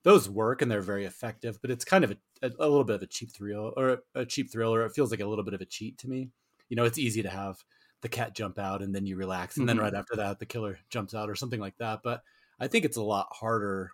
those 0.05 0.29
work 0.29 0.63
and 0.63 0.71
they're 0.71 0.81
very 0.81 1.05
effective. 1.05 1.59
But 1.61 1.71
it's 1.71 1.85
kind 1.85 2.05
of 2.05 2.13
a, 2.13 2.17
a, 2.43 2.51
a 2.61 2.69
little 2.69 2.85
bit 2.85 2.97
of 2.97 3.03
a 3.03 3.07
cheap 3.07 3.33
thrill 3.33 3.73
or 3.77 4.03
a 4.15 4.25
cheap 4.25 4.51
thriller. 4.53 4.85
It 4.85 4.93
feels 4.93 5.11
like 5.11 5.21
a 5.21 5.27
little 5.27 5.45
bit 5.45 5.55
of 5.55 5.61
a 5.61 5.67
cheat 5.67 5.99
to 5.99 6.09
me. 6.09 6.31
You 6.69 6.77
know, 6.77 6.85
it's 6.85 6.99
easy 6.99 7.23
to 7.23 7.31
have 7.31 7.57
the 8.01 8.09
cat 8.09 8.35
jump 8.35 8.59
out 8.59 8.83
and 8.83 8.95
then 8.95 9.07
you 9.07 9.17
relax, 9.17 9.57
and 9.57 9.67
mm-hmm. 9.67 9.79
then 9.79 9.85
right 9.85 9.95
after 9.95 10.17
that 10.17 10.39
the 10.39 10.47
killer 10.47 10.79
jumps 10.91 11.15
out 11.15 11.29
or 11.29 11.35
something 11.35 11.61
like 11.61 11.77
that. 11.79 12.01
But 12.05 12.23
I 12.61 12.69
think 12.69 12.85
it's 12.85 12.97
a 12.97 13.03
lot 13.03 13.29
harder 13.33 13.93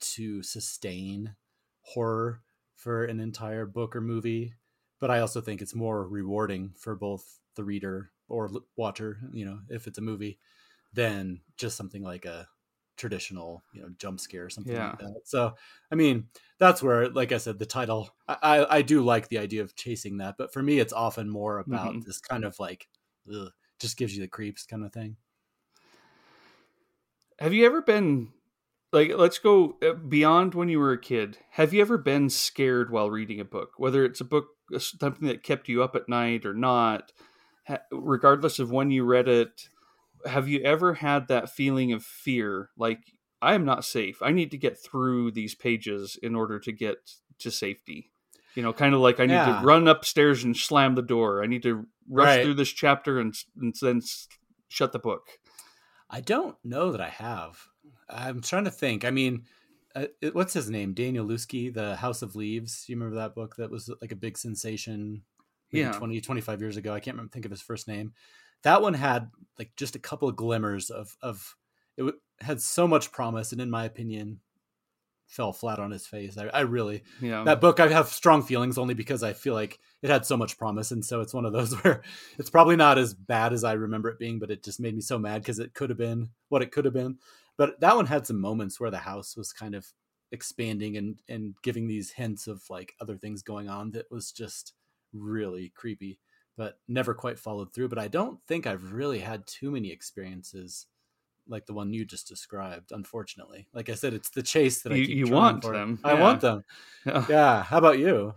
to 0.00 0.42
sustain 0.42 1.34
horror 1.82 2.40
for 2.74 3.04
an 3.04 3.20
entire 3.20 3.66
book 3.66 3.94
or 3.94 4.00
movie 4.00 4.54
but 5.00 5.10
i 5.10 5.20
also 5.20 5.40
think 5.40 5.60
it's 5.60 5.74
more 5.74 6.06
rewarding 6.06 6.72
for 6.78 6.94
both 6.94 7.38
the 7.56 7.64
reader 7.64 8.10
or 8.28 8.50
watcher 8.76 9.18
you 9.32 9.44
know 9.44 9.58
if 9.68 9.86
it's 9.86 9.98
a 9.98 10.02
movie 10.02 10.38
than 10.92 11.40
just 11.56 11.76
something 11.76 12.02
like 12.02 12.24
a 12.24 12.48
traditional 13.00 13.62
you 13.72 13.80
know 13.80 13.88
jump 13.96 14.20
scare 14.20 14.44
or 14.44 14.50
something 14.50 14.74
yeah. 14.74 14.90
like 14.90 14.98
that 14.98 15.20
so 15.24 15.54
i 15.90 15.94
mean 15.94 16.26
that's 16.58 16.82
where 16.82 17.08
like 17.08 17.32
i 17.32 17.38
said 17.38 17.58
the 17.58 17.64
title 17.64 18.10
i 18.28 18.66
i 18.68 18.82
do 18.82 19.00
like 19.00 19.28
the 19.28 19.38
idea 19.38 19.62
of 19.62 19.74
chasing 19.74 20.18
that 20.18 20.34
but 20.36 20.52
for 20.52 20.62
me 20.62 20.78
it's 20.78 20.92
often 20.92 21.26
more 21.26 21.60
about 21.60 21.92
mm-hmm. 21.92 22.00
this 22.00 22.20
kind 22.20 22.44
of 22.44 22.58
like 22.60 22.88
ugh, 23.34 23.50
just 23.78 23.96
gives 23.96 24.14
you 24.14 24.20
the 24.20 24.28
creeps 24.28 24.66
kind 24.66 24.84
of 24.84 24.92
thing 24.92 25.16
have 27.38 27.54
you 27.54 27.64
ever 27.64 27.80
been 27.80 28.28
like 28.92 29.10
let's 29.16 29.38
go 29.38 29.78
uh, 29.82 29.94
beyond 29.94 30.54
when 30.54 30.68
you 30.68 30.78
were 30.78 30.92
a 30.92 31.00
kid 31.00 31.38
have 31.52 31.72
you 31.72 31.80
ever 31.80 31.96
been 31.96 32.28
scared 32.28 32.90
while 32.90 33.10
reading 33.10 33.40
a 33.40 33.46
book 33.46 33.70
whether 33.78 34.04
it's 34.04 34.20
a 34.20 34.26
book 34.26 34.48
uh, 34.74 34.78
something 34.78 35.26
that 35.26 35.42
kept 35.42 35.68
you 35.68 35.82
up 35.82 35.96
at 35.96 36.06
night 36.06 36.44
or 36.44 36.52
not 36.52 37.12
regardless 37.90 38.58
of 38.58 38.70
when 38.70 38.90
you 38.90 39.04
read 39.04 39.26
it 39.26 39.70
have 40.26 40.48
you 40.48 40.60
ever 40.60 40.94
had 40.94 41.28
that 41.28 41.50
feeling 41.50 41.92
of 41.92 42.04
fear 42.04 42.70
like 42.76 43.12
i 43.42 43.54
am 43.54 43.64
not 43.64 43.84
safe 43.84 44.18
i 44.22 44.30
need 44.30 44.50
to 44.50 44.58
get 44.58 44.78
through 44.78 45.30
these 45.30 45.54
pages 45.54 46.18
in 46.22 46.34
order 46.34 46.58
to 46.58 46.72
get 46.72 46.96
to 47.38 47.50
safety 47.50 48.10
you 48.54 48.62
know 48.62 48.72
kind 48.72 48.94
of 48.94 49.00
like 49.00 49.20
i 49.20 49.26
need 49.26 49.34
yeah. 49.34 49.60
to 49.60 49.66
run 49.66 49.88
upstairs 49.88 50.44
and 50.44 50.56
slam 50.56 50.94
the 50.94 51.02
door 51.02 51.42
i 51.42 51.46
need 51.46 51.62
to 51.62 51.86
rush 52.08 52.26
right. 52.26 52.44
through 52.44 52.54
this 52.54 52.70
chapter 52.70 53.18
and, 53.18 53.34
and 53.60 53.74
then 53.80 54.00
shut 54.68 54.92
the 54.92 54.98
book 54.98 55.28
i 56.08 56.20
don't 56.20 56.56
know 56.64 56.92
that 56.92 57.00
i 57.00 57.08
have 57.08 57.70
I'm 58.12 58.40
trying 58.40 58.64
to 58.64 58.70
think. 58.70 59.04
I 59.04 59.10
mean, 59.10 59.44
uh, 59.94 60.06
what's 60.32 60.52
his 60.52 60.70
name? 60.70 60.94
Daniel 60.94 61.26
Lewski, 61.26 61.72
The 61.72 61.96
House 61.96 62.22
of 62.22 62.36
Leaves. 62.36 62.84
You 62.88 62.96
remember 62.96 63.16
that 63.16 63.34
book 63.34 63.56
that 63.56 63.70
was 63.70 63.90
like 64.00 64.12
a 64.12 64.16
big 64.16 64.36
sensation? 64.36 65.22
yeah, 65.72 65.92
20, 65.92 66.20
25 66.20 66.60
years 66.60 66.76
ago. 66.76 66.92
I 66.92 67.00
can't 67.00 67.14
remember, 67.14 67.30
think 67.30 67.44
of 67.44 67.50
his 67.50 67.62
first 67.62 67.86
name. 67.86 68.12
That 68.62 68.82
one 68.82 68.94
had 68.94 69.30
like 69.58 69.72
just 69.76 69.96
a 69.96 70.00
couple 70.00 70.28
of 70.28 70.36
glimmers 70.36 70.90
of 70.90 71.16
of 71.22 71.56
it 71.96 72.02
w- 72.02 72.18
had 72.40 72.60
so 72.60 72.88
much 72.88 73.12
promise, 73.12 73.52
and 73.52 73.60
in 73.60 73.70
my 73.70 73.84
opinion, 73.84 74.40
fell 75.30 75.52
flat 75.52 75.78
on 75.78 75.92
his 75.92 76.06
face. 76.06 76.36
I, 76.36 76.46
I 76.46 76.60
really, 76.60 77.04
yeah. 77.20 77.44
that 77.44 77.60
book, 77.60 77.78
I 77.78 77.88
have 77.88 78.08
strong 78.08 78.42
feelings 78.42 78.78
only 78.78 78.94
because 78.94 79.22
I 79.22 79.32
feel 79.32 79.54
like 79.54 79.78
it 80.02 80.10
had 80.10 80.26
so 80.26 80.36
much 80.36 80.58
promise. 80.58 80.90
And 80.90 81.04
so 81.04 81.20
it's 81.20 81.32
one 81.32 81.44
of 81.44 81.52
those 81.52 81.72
where 81.84 82.02
it's 82.38 82.50
probably 82.50 82.76
not 82.76 82.98
as 82.98 83.14
bad 83.14 83.52
as 83.52 83.62
I 83.62 83.74
remember 83.74 84.08
it 84.08 84.18
being, 84.18 84.40
but 84.40 84.50
it 84.50 84.64
just 84.64 84.80
made 84.80 84.94
me 84.94 85.00
so 85.00 85.18
mad 85.18 85.42
because 85.42 85.60
it 85.60 85.72
could 85.72 85.88
have 85.88 85.98
been 85.98 86.30
what 86.48 86.62
it 86.62 86.72
could 86.72 86.84
have 86.84 86.94
been. 86.94 87.18
But 87.56 87.78
that 87.80 87.94
one 87.96 88.06
had 88.06 88.26
some 88.26 88.40
moments 88.40 88.80
where 88.80 88.90
the 88.90 88.98
house 88.98 89.36
was 89.36 89.52
kind 89.52 89.74
of 89.74 89.86
expanding 90.32 90.96
and 90.96 91.20
and 91.28 91.54
giving 91.62 91.88
these 91.88 92.12
hints 92.12 92.46
of 92.46 92.62
like 92.70 92.94
other 93.00 93.16
things 93.16 93.42
going 93.42 93.68
on 93.68 93.90
that 93.92 94.10
was 94.10 94.30
just 94.32 94.74
really 95.12 95.72
creepy 95.74 96.18
but 96.60 96.78
never 96.88 97.14
quite 97.14 97.38
followed 97.38 97.72
through 97.72 97.88
but 97.88 97.98
i 97.98 98.06
don't 98.06 98.38
think 98.46 98.66
i've 98.66 98.92
really 98.92 99.18
had 99.18 99.46
too 99.46 99.70
many 99.70 99.90
experiences 99.90 100.84
like 101.48 101.64
the 101.64 101.72
one 101.72 101.90
you 101.90 102.04
just 102.04 102.28
described 102.28 102.92
unfortunately 102.92 103.66
like 103.72 103.88
i 103.88 103.94
said 103.94 104.12
it's 104.12 104.28
the 104.28 104.42
chase 104.42 104.82
that 104.82 104.92
you, 104.92 105.02
i 105.02 105.06
keep 105.06 105.16
you 105.16 105.26
want 105.28 105.64
for. 105.64 105.72
them 105.72 105.98
i 106.04 106.12
want 106.12 106.42
them 106.42 106.62
yeah. 107.06 107.24
yeah. 107.30 107.62
how 107.62 107.78
about 107.78 107.98
you 107.98 108.34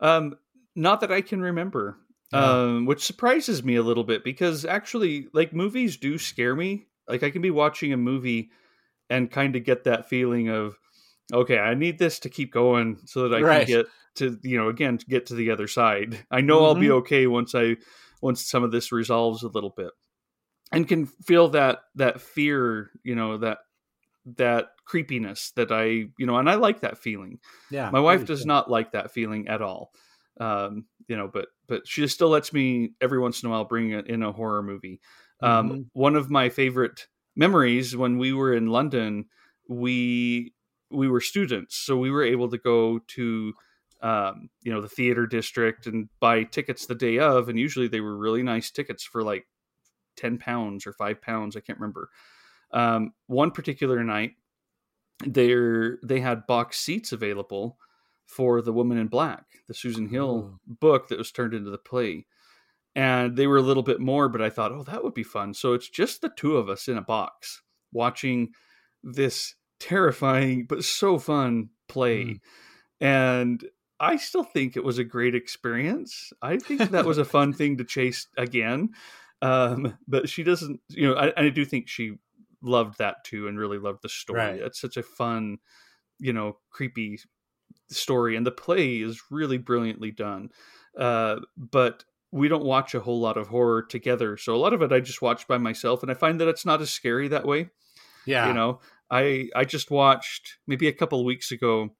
um 0.00 0.36
not 0.76 1.00
that 1.00 1.10
i 1.10 1.22
can 1.22 1.40
remember 1.40 1.96
yeah. 2.30 2.44
um 2.44 2.84
which 2.84 3.06
surprises 3.06 3.64
me 3.64 3.76
a 3.76 3.82
little 3.82 4.04
bit 4.04 4.22
because 4.22 4.66
actually 4.66 5.28
like 5.32 5.54
movies 5.54 5.96
do 5.96 6.18
scare 6.18 6.54
me 6.54 6.84
like 7.08 7.22
i 7.22 7.30
can 7.30 7.40
be 7.40 7.50
watching 7.50 7.94
a 7.94 7.96
movie 7.96 8.50
and 9.08 9.30
kind 9.30 9.56
of 9.56 9.64
get 9.64 9.84
that 9.84 10.10
feeling 10.10 10.50
of 10.50 10.78
okay 11.32 11.58
i 11.58 11.72
need 11.72 11.98
this 11.98 12.18
to 12.18 12.28
keep 12.28 12.52
going 12.52 12.98
so 13.06 13.30
that 13.30 13.38
i 13.38 13.40
right. 13.40 13.66
can 13.66 13.76
get 13.78 13.86
to 14.16 14.38
you 14.42 14.56
know 14.56 14.68
again 14.68 14.98
to 14.98 15.06
get 15.06 15.26
to 15.26 15.34
the 15.34 15.50
other 15.50 15.66
side 15.66 16.18
i 16.30 16.40
know 16.40 16.58
mm-hmm. 16.58 16.64
i'll 16.64 16.74
be 16.74 16.86
mm-hmm. 16.86 16.96
okay 16.96 17.26
once 17.26 17.54
i 17.54 17.76
once 18.20 18.48
some 18.48 18.62
of 18.62 18.70
this 18.70 18.92
resolves 18.92 19.42
a 19.42 19.48
little 19.48 19.72
bit 19.76 19.90
and 20.72 20.88
can 20.88 21.06
feel 21.06 21.48
that 21.48 21.80
that 21.94 22.20
fear 22.20 22.90
you 23.02 23.14
know 23.14 23.38
that 23.38 23.58
that 24.24 24.68
creepiness 24.84 25.52
that 25.56 25.72
i 25.72 25.84
you 25.84 26.26
know 26.26 26.36
and 26.36 26.48
i 26.48 26.54
like 26.54 26.80
that 26.80 26.98
feeling 26.98 27.38
yeah 27.70 27.90
my 27.90 28.00
wife 28.00 28.24
does 28.24 28.46
not 28.46 28.70
like 28.70 28.92
that 28.92 29.12
feeling 29.12 29.48
at 29.48 29.62
all 29.62 29.90
um 30.40 30.84
you 31.08 31.16
know 31.16 31.28
but 31.32 31.48
but 31.66 31.86
she 31.86 32.06
still 32.06 32.28
lets 32.28 32.52
me 32.52 32.92
every 33.00 33.18
once 33.18 33.42
in 33.42 33.48
a 33.48 33.50
while 33.50 33.64
bring 33.64 33.90
it 33.90 34.06
in 34.06 34.22
a 34.22 34.32
horror 34.32 34.62
movie 34.62 35.00
um 35.40 35.70
mm-hmm. 35.70 35.80
one 35.92 36.14
of 36.14 36.30
my 36.30 36.48
favorite 36.48 37.06
memories 37.36 37.96
when 37.96 38.18
we 38.18 38.32
were 38.32 38.54
in 38.54 38.66
London, 38.68 39.26
we 39.68 40.54
we 40.90 41.08
were 41.08 41.20
students, 41.20 41.76
so 41.76 41.96
we 41.96 42.10
were 42.10 42.24
able 42.24 42.50
to 42.50 42.58
go 42.58 43.00
to 43.08 43.54
um, 44.02 44.50
you 44.62 44.72
know 44.72 44.80
the 44.80 44.88
theater 44.88 45.26
district 45.26 45.86
and 45.86 46.08
buy 46.20 46.44
tickets 46.44 46.86
the 46.86 46.94
day 46.94 47.18
of, 47.18 47.48
and 47.48 47.58
usually 47.58 47.88
they 47.88 48.00
were 48.00 48.16
really 48.16 48.42
nice 48.42 48.70
tickets 48.70 49.04
for 49.04 49.22
like 49.22 49.46
ten 50.16 50.38
pounds 50.38 50.86
or 50.86 50.92
five 50.92 51.22
pounds. 51.22 51.56
I 51.56 51.60
can't 51.60 51.78
remember. 51.78 52.10
Um, 52.72 53.12
one 53.26 53.50
particular 53.50 54.02
night, 54.02 54.32
there 55.24 55.98
they 56.02 56.20
had 56.20 56.46
box 56.46 56.78
seats 56.78 57.12
available 57.12 57.78
for 58.26 58.62
the 58.62 58.72
Woman 58.72 58.98
in 58.98 59.08
Black, 59.08 59.44
the 59.68 59.74
Susan 59.74 60.08
Hill 60.08 60.58
book 60.66 61.08
that 61.08 61.18
was 61.18 61.32
turned 61.32 61.54
into 61.54 61.70
the 61.70 61.78
play 61.78 62.26
and 62.94 63.36
they 63.36 63.46
were 63.46 63.56
a 63.56 63.62
little 63.62 63.82
bit 63.82 64.00
more 64.00 64.28
but 64.28 64.42
i 64.42 64.50
thought 64.50 64.72
oh 64.72 64.82
that 64.82 65.02
would 65.02 65.14
be 65.14 65.22
fun 65.22 65.54
so 65.54 65.72
it's 65.72 65.88
just 65.88 66.20
the 66.20 66.30
two 66.36 66.56
of 66.56 66.68
us 66.68 66.88
in 66.88 66.96
a 66.96 67.02
box 67.02 67.62
watching 67.92 68.50
this 69.02 69.54
terrifying 69.80 70.66
but 70.68 70.84
so 70.84 71.18
fun 71.18 71.68
play 71.88 72.24
mm. 72.24 72.40
and 73.00 73.64
i 74.02 74.16
still 74.16 74.44
think 74.44 74.76
it 74.76 74.84
was 74.84 74.98
a 74.98 75.04
great 75.04 75.34
experience 75.34 76.32
i 76.42 76.56
think 76.58 76.90
that 76.90 77.06
was 77.06 77.18
a 77.18 77.24
fun 77.24 77.52
thing 77.52 77.76
to 77.76 77.84
chase 77.84 78.26
again 78.36 78.90
um, 79.40 79.98
but 80.06 80.28
she 80.28 80.44
doesn't 80.44 80.80
you 80.88 81.08
know 81.08 81.14
I, 81.14 81.32
I, 81.36 81.48
do 81.48 81.64
think 81.64 81.88
she 81.88 82.12
loved 82.62 82.98
that 82.98 83.24
too 83.24 83.48
and 83.48 83.58
really 83.58 83.78
loved 83.78 84.02
the 84.02 84.08
story 84.08 84.38
right. 84.38 84.60
it's 84.60 84.80
such 84.80 84.96
a 84.96 85.02
fun 85.02 85.58
you 86.20 86.32
know 86.32 86.58
creepy 86.70 87.18
story 87.90 88.36
and 88.36 88.46
the 88.46 88.52
play 88.52 88.98
is 88.98 89.20
really 89.32 89.58
brilliantly 89.58 90.12
done 90.12 90.50
uh, 90.96 91.40
but 91.56 92.04
we 92.32 92.48
don't 92.48 92.64
watch 92.64 92.94
a 92.94 93.00
whole 93.00 93.20
lot 93.20 93.36
of 93.36 93.48
horror 93.48 93.82
together. 93.82 94.36
So 94.38 94.54
a 94.54 94.56
lot 94.56 94.72
of 94.72 94.82
it 94.82 94.90
I 94.90 95.00
just 95.00 95.22
watch 95.22 95.46
by 95.46 95.58
myself 95.58 96.02
and 96.02 96.10
I 96.10 96.14
find 96.14 96.40
that 96.40 96.48
it's 96.48 96.66
not 96.66 96.80
as 96.80 96.90
scary 96.90 97.28
that 97.28 97.46
way. 97.46 97.68
Yeah. 98.26 98.48
You 98.48 98.54
know, 98.54 98.80
I 99.10 99.48
I 99.54 99.64
just 99.64 99.90
watched 99.90 100.56
maybe 100.66 100.88
a 100.88 100.92
couple 100.92 101.20
of 101.20 101.26
weeks 101.26 101.52
ago 101.52 101.90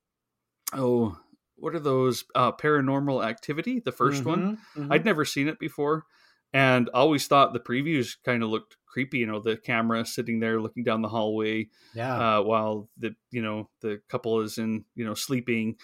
oh, 0.73 1.19
what 1.63 1.75
are 1.75 1.81
those 1.81 2.25
uh 2.35 2.53
paranormal 2.53 3.25
activity, 3.25 3.81
the 3.81 3.93
1st 3.93 4.21
mm-hmm, 4.21 4.29
one. 4.29 4.59
Mm-hmm. 4.77 4.93
I'd 4.93 5.05
never 5.05 5.25
seen 5.25 5.49
it 5.49 5.59
before 5.59 6.05
and 6.53 6.91
always 6.93 7.27
thought 7.27 7.53
the 7.53 7.61
previews 7.61 8.17
kind 8.25 8.43
of 8.43 8.51
looked 8.51 8.77
creepy, 8.87 9.19
you 9.19 9.27
know, 9.27 9.41
the 9.41 9.57
camera 9.57 10.05
sitting 10.05 10.41
there 10.41 10.61
looking 10.61 10.85
down 10.85 11.01
the 11.03 11.09
hallway 11.09 11.69
yeah. 11.95 12.39
uh 12.39 12.43
while 12.43 12.89
the 12.99 13.15
you 13.31 13.43
know, 13.43 13.71
the 13.81 14.01
couple 14.09 14.41
is 14.41 14.59
in, 14.59 14.85
you 14.95 15.05
know, 15.05 15.15
sleeping 15.15 15.77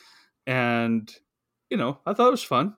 and 0.47 1.12
you 1.71 1.77
know, 1.77 1.99
I 2.07 2.12
thought 2.12 2.29
it 2.29 2.33
was 2.33 2.43
fun 2.43 2.75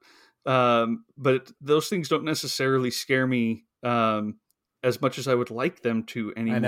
um, 0.46 1.04
but 1.16 1.50
those 1.60 1.88
things 1.88 2.08
don't 2.08 2.24
necessarily 2.24 2.90
scare 2.90 3.26
me 3.26 3.64
um, 3.82 4.38
as 4.82 5.00
much 5.00 5.18
as 5.18 5.28
I 5.28 5.34
would 5.34 5.50
like 5.50 5.82
them 5.82 6.04
to 6.04 6.32
anymore. 6.36 6.60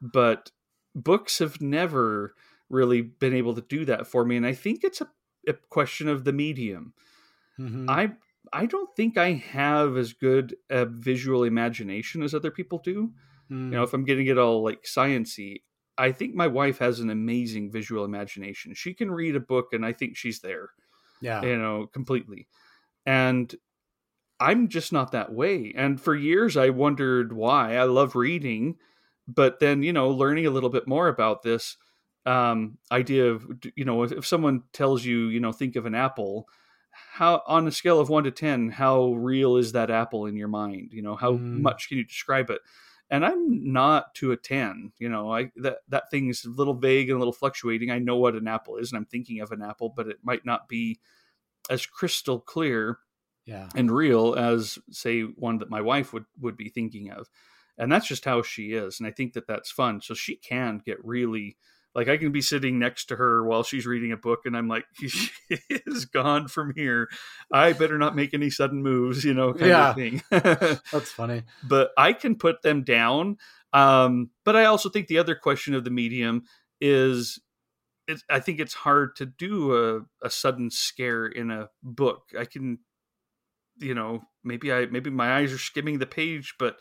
But 0.00 0.50
books 0.94 1.38
have 1.38 1.60
never 1.60 2.34
really 2.68 3.02
been 3.02 3.34
able 3.34 3.54
to 3.54 3.60
do 3.62 3.84
that 3.86 4.06
for 4.06 4.24
me, 4.24 4.36
and 4.36 4.46
I 4.46 4.52
think 4.52 4.84
it's 4.84 5.00
a, 5.00 5.08
a 5.48 5.54
question 5.54 6.08
of 6.08 6.24
the 6.24 6.32
medium. 6.32 6.92
Mm-hmm. 7.58 7.90
I 7.90 8.12
I 8.52 8.66
don't 8.66 8.94
think 8.94 9.18
I 9.18 9.32
have 9.32 9.96
as 9.96 10.12
good 10.12 10.56
a 10.70 10.86
visual 10.86 11.44
imagination 11.44 12.22
as 12.22 12.34
other 12.34 12.50
people 12.50 12.78
do. 12.78 13.12
Mm. 13.50 13.64
You 13.64 13.70
know, 13.70 13.78
hmm. 13.78 13.84
if 13.84 13.94
I'm 13.94 14.04
getting 14.04 14.26
it 14.26 14.38
all 14.38 14.62
like 14.62 14.84
sciency, 14.84 15.62
I 15.96 16.12
think 16.12 16.34
my 16.34 16.46
wife 16.46 16.78
has 16.78 17.00
an 17.00 17.10
amazing 17.10 17.70
visual 17.70 18.04
imagination. 18.04 18.74
She 18.74 18.94
can 18.94 19.10
read 19.10 19.36
a 19.36 19.40
book, 19.40 19.72
and 19.72 19.84
I 19.84 19.92
think 19.92 20.16
she's 20.16 20.40
there. 20.40 20.70
Yeah, 21.20 21.42
you 21.42 21.58
know, 21.58 21.86
completely. 21.86 22.46
And 23.06 23.54
I'm 24.40 24.68
just 24.68 24.92
not 24.92 25.12
that 25.12 25.32
way. 25.32 25.72
And 25.76 26.00
for 26.00 26.14
years, 26.14 26.56
I 26.56 26.70
wondered 26.70 27.32
why. 27.32 27.76
I 27.76 27.84
love 27.84 28.14
reading, 28.14 28.76
but 29.26 29.60
then, 29.60 29.82
you 29.82 29.92
know, 29.92 30.10
learning 30.10 30.46
a 30.46 30.50
little 30.50 30.70
bit 30.70 30.86
more 30.86 31.08
about 31.08 31.42
this 31.42 31.76
um, 32.26 32.78
idea 32.90 33.32
of, 33.32 33.46
you 33.74 33.84
know, 33.84 34.02
if, 34.02 34.12
if 34.12 34.26
someone 34.26 34.62
tells 34.72 35.04
you, 35.04 35.28
you 35.28 35.40
know, 35.40 35.52
think 35.52 35.76
of 35.76 35.86
an 35.86 35.94
apple, 35.94 36.48
how 37.12 37.42
on 37.46 37.66
a 37.66 37.72
scale 37.72 38.00
of 38.00 38.08
one 38.08 38.24
to 38.24 38.30
10, 38.30 38.70
how 38.70 39.12
real 39.14 39.56
is 39.56 39.72
that 39.72 39.90
apple 39.90 40.26
in 40.26 40.36
your 40.36 40.48
mind? 40.48 40.90
You 40.92 41.02
know, 41.02 41.16
how 41.16 41.32
mm. 41.32 41.60
much 41.60 41.88
can 41.88 41.98
you 41.98 42.04
describe 42.04 42.50
it? 42.50 42.60
And 43.10 43.24
I'm 43.24 43.72
not 43.72 44.14
to 44.16 44.32
a 44.32 44.36
10, 44.36 44.92
you 44.98 45.08
know, 45.08 45.32
I, 45.32 45.50
that, 45.56 45.78
that 45.88 46.10
thing's 46.10 46.44
a 46.44 46.50
little 46.50 46.74
vague 46.74 47.08
and 47.08 47.16
a 47.16 47.18
little 47.18 47.32
fluctuating. 47.32 47.90
I 47.90 47.98
know 47.98 48.16
what 48.16 48.34
an 48.34 48.46
apple 48.46 48.76
is 48.76 48.92
and 48.92 48.98
I'm 48.98 49.06
thinking 49.06 49.40
of 49.40 49.50
an 49.50 49.62
apple, 49.62 49.88
but 49.88 50.08
it 50.08 50.18
might 50.22 50.44
not 50.44 50.68
be 50.68 51.00
as 51.70 51.86
crystal 51.86 52.38
clear 52.38 52.98
yeah. 53.48 53.68
and 53.74 53.90
real 53.90 54.34
as 54.34 54.78
say 54.90 55.22
one 55.22 55.58
that 55.58 55.70
my 55.70 55.80
wife 55.80 56.12
would 56.12 56.26
would 56.40 56.56
be 56.56 56.68
thinking 56.68 57.10
of 57.10 57.28
and 57.78 57.90
that's 57.90 58.06
just 58.06 58.24
how 58.24 58.42
she 58.42 58.72
is 58.72 59.00
and 59.00 59.06
i 59.06 59.10
think 59.10 59.32
that 59.32 59.46
that's 59.46 59.70
fun 59.70 60.00
so 60.00 60.12
she 60.12 60.36
can 60.36 60.82
get 60.84 61.02
really 61.04 61.56
like 61.94 62.08
i 62.08 62.16
can 62.16 62.32
be 62.32 62.40
sitting 62.40 62.78
next 62.78 63.06
to 63.06 63.16
her 63.16 63.44
while 63.44 63.62
she's 63.62 63.86
reading 63.86 64.12
a 64.12 64.16
book 64.16 64.40
and 64.44 64.56
i'm 64.56 64.68
like 64.68 64.84
she 64.94 65.30
is 65.86 66.04
gone 66.04 66.48
from 66.48 66.72
here. 66.74 67.08
I 67.52 67.72
better 67.72 67.98
not 67.98 68.16
make 68.16 68.34
any 68.34 68.50
sudden 68.50 68.82
moves 68.82 69.24
you 69.24 69.34
know 69.34 69.54
yeah. 69.58 69.94
that's 70.30 71.12
funny. 71.12 71.42
But 71.62 71.90
i 71.96 72.12
can 72.12 72.36
put 72.36 72.62
them 72.62 72.82
down 72.84 73.36
um, 73.72 74.30
but 74.44 74.56
i 74.56 74.64
also 74.64 74.88
think 74.88 75.08
the 75.08 75.18
other 75.18 75.34
question 75.34 75.74
of 75.74 75.84
the 75.84 75.90
medium 75.90 76.44
is 76.80 77.40
I 78.30 78.40
think 78.40 78.58
it's 78.58 78.72
hard 78.72 79.16
to 79.16 79.26
do 79.26 79.76
a, 79.76 80.00
a 80.26 80.30
sudden 80.30 80.70
scare 80.70 81.26
in 81.26 81.50
a 81.50 81.68
book. 81.82 82.30
I 82.38 82.46
can 82.46 82.78
you 83.80 83.94
know 83.94 84.22
maybe 84.44 84.72
i 84.72 84.86
maybe 84.86 85.10
my 85.10 85.36
eyes 85.36 85.52
are 85.52 85.58
skimming 85.58 85.98
the 85.98 86.06
page 86.06 86.54
but 86.58 86.76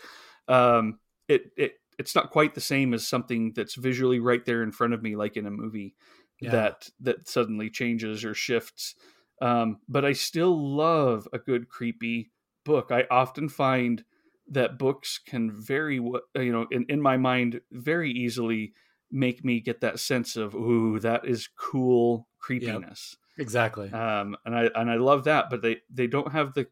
um 0.47 0.99
it 1.27 1.51
it 1.57 1.73
it's 1.97 2.15
not 2.15 2.31
quite 2.31 2.55
the 2.55 2.61
same 2.61 2.93
as 2.93 3.07
something 3.07 3.53
that's 3.55 3.75
visually 3.75 4.19
right 4.19 4.45
there 4.45 4.63
in 4.63 4.71
front 4.71 4.93
of 4.93 5.01
me 5.01 5.15
like 5.15 5.37
in 5.37 5.45
a 5.45 5.51
movie 5.51 5.95
yeah. 6.39 6.51
that 6.51 6.89
that 6.99 7.27
suddenly 7.27 7.69
changes 7.69 8.23
or 8.23 8.33
shifts. 8.33 8.95
Um 9.41 9.79
but 9.87 10.05
i 10.05 10.13
still 10.13 10.75
love 10.75 11.27
a 11.33 11.39
good 11.39 11.69
creepy 11.69 12.31
book. 12.65 12.91
I 12.91 13.05
often 13.09 13.49
find 13.49 14.03
that 14.49 14.77
books 14.77 15.19
can 15.25 15.51
very 15.51 15.95
you 15.95 16.51
know 16.51 16.67
in, 16.71 16.85
in 16.89 17.01
my 17.01 17.17
mind 17.17 17.61
very 17.71 18.11
easily 18.11 18.73
make 19.09 19.43
me 19.45 19.59
get 19.59 19.81
that 19.81 19.99
sense 19.99 20.35
of 20.35 20.53
ooh 20.53 20.99
that 20.99 21.25
is 21.25 21.49
cool 21.57 22.27
creepiness. 22.39 23.15
Yep, 23.37 23.43
exactly. 23.43 23.91
Um 23.91 24.35
and 24.45 24.55
i 24.55 24.69
and 24.75 24.89
i 24.89 24.95
love 24.95 25.25
that 25.25 25.49
but 25.49 25.61
they 25.61 25.77
they 25.89 26.07
don't 26.07 26.31
have 26.31 26.53
the 26.53 26.67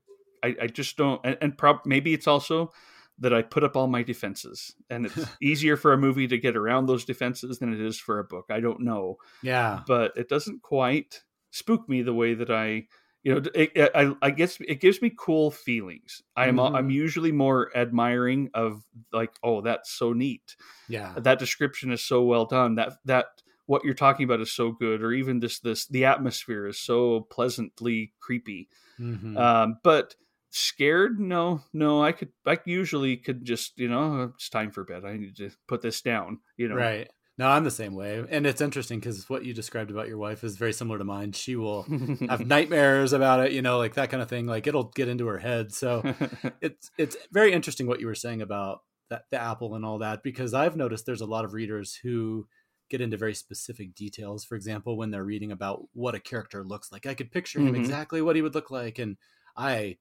I, 0.45 0.55
I 0.63 0.67
just 0.67 0.95
don't, 0.95 1.19
and, 1.23 1.37
and 1.41 1.57
prob 1.57 1.79
maybe 1.85 2.13
it's 2.13 2.27
also 2.27 2.71
that 3.19 3.33
I 3.33 3.41
put 3.41 3.63
up 3.63 3.77
all 3.77 3.87
my 3.87 4.03
defenses, 4.03 4.75
and 4.89 5.05
it's 5.05 5.17
easier 5.41 5.77
for 5.77 5.93
a 5.93 5.97
movie 5.97 6.27
to 6.27 6.37
get 6.37 6.55
around 6.55 6.85
those 6.85 7.05
defenses 7.05 7.59
than 7.59 7.73
it 7.73 7.79
is 7.79 7.97
for 7.97 8.19
a 8.19 8.23
book. 8.23 8.45
I 8.49 8.59
don't 8.59 8.81
know. 8.81 9.17
Yeah, 9.41 9.81
but 9.87 10.13
it 10.17 10.29
doesn't 10.29 10.61
quite 10.61 11.21
spook 11.51 11.87
me 11.87 12.01
the 12.01 12.13
way 12.13 12.33
that 12.33 12.51
I, 12.51 12.87
you 13.23 13.33
know, 13.33 13.41
it, 13.55 13.71
it, 13.75 13.91
I, 13.95 14.13
I 14.21 14.31
guess 14.31 14.57
it 14.59 14.81
gives 14.81 15.01
me 15.01 15.13
cool 15.17 15.51
feelings. 15.51 16.21
I'm 16.35 16.57
mm-hmm. 16.57 16.75
I'm 16.75 16.89
usually 16.89 17.31
more 17.31 17.75
admiring 17.75 18.49
of 18.53 18.83
like, 19.13 19.31
oh, 19.41 19.61
that's 19.61 19.91
so 19.91 20.13
neat. 20.13 20.55
Yeah, 20.89 21.13
that 21.17 21.39
description 21.39 21.91
is 21.91 22.01
so 22.01 22.23
well 22.23 22.45
done. 22.45 22.75
That 22.75 22.93
that 23.05 23.27
what 23.65 23.83
you're 23.83 23.93
talking 23.93 24.25
about 24.25 24.41
is 24.41 24.51
so 24.51 24.71
good, 24.71 25.01
or 25.01 25.11
even 25.11 25.39
this 25.39 25.59
this 25.59 25.87
the 25.87 26.05
atmosphere 26.05 26.67
is 26.67 26.79
so 26.79 27.21
pleasantly 27.21 28.13
creepy. 28.19 28.69
Mm-hmm. 28.99 29.37
Um, 29.37 29.77
but 29.83 30.15
scared? 30.55 31.19
No 31.19 31.61
no 31.73 32.03
i 32.03 32.11
could 32.11 32.29
i 32.45 32.57
usually 32.65 33.17
could 33.17 33.43
just 33.43 33.77
you 33.77 33.87
know 33.89 33.99
oh, 33.99 34.31
it's 34.35 34.49
time 34.49 34.71
for 34.71 34.83
bed. 34.83 35.03
I 35.05 35.17
need 35.17 35.35
to 35.37 35.51
put 35.67 35.81
this 35.81 36.01
down 36.01 36.39
you 36.57 36.67
know? 36.67 36.75
Right. 36.75 37.09
No 37.37 37.49
i'm 37.49 37.65
the 37.65 37.71
same 37.71 37.95
way 37.95 38.23
and 38.29 38.47
it's 38.47 38.61
interesting 38.61 38.99
because 38.99 39.29
what 39.29 39.43
you 39.43 39.53
described 39.53 39.91
about 39.91 40.07
your 40.07 40.17
wife 40.17 40.43
is 40.43 40.57
very 40.57 40.73
similar 40.73 40.97
to 40.97 41.03
mine. 41.03 41.33
She 41.33 41.55
will 41.55 41.83
have 42.29 42.45
nightmares 42.47 43.11
about 43.11 43.45
it 43.45 43.51
you 43.51 43.61
know 43.61 43.77
like 43.77 43.95
that 43.95 44.09
kind 44.09 44.23
of 44.23 44.29
thing 44.29 44.47
like 44.47 44.67
it'll 44.67 44.91
get 44.95 45.09
into 45.09 45.27
her 45.27 45.39
head. 45.39 45.73
So 45.73 46.01
it's 46.61 46.89
it's 46.97 47.17
very 47.31 47.51
interesting 47.51 47.87
what 47.87 47.99
you 47.99 48.07
were 48.07 48.15
saying 48.15 48.41
about 48.41 48.79
that 49.09 49.25
the 49.31 49.41
apple 49.41 49.75
and 49.75 49.85
all 49.85 49.99
that 49.99 50.23
because 50.23 50.55
i've 50.55 50.75
noticed 50.75 51.05
there's 51.05 51.21
a 51.21 51.27
lot 51.27 51.45
of 51.45 51.53
readers 51.53 51.99
who 52.01 52.47
get 52.89 53.01
into 53.01 53.17
very 53.17 53.33
specific 53.33 53.95
details. 53.95 54.45
For 54.45 54.55
example 54.55 54.97
when 54.97 55.11
they're 55.11 55.23
reading 55.23 55.51
about 55.51 55.83
what 55.93 56.15
a 56.15 56.19
character 56.19 56.63
looks 56.63 56.91
like. 56.91 57.05
I 57.05 57.13
could 57.13 57.31
picture 57.31 57.59
him 57.59 57.67
mm-hmm. 57.67 57.75
exactly 57.75 58.21
what 58.21 58.35
he 58.35 58.41
would 58.41 58.55
look 58.55 58.71
like 58.71 58.99
and 58.99 59.17
i 59.57 59.97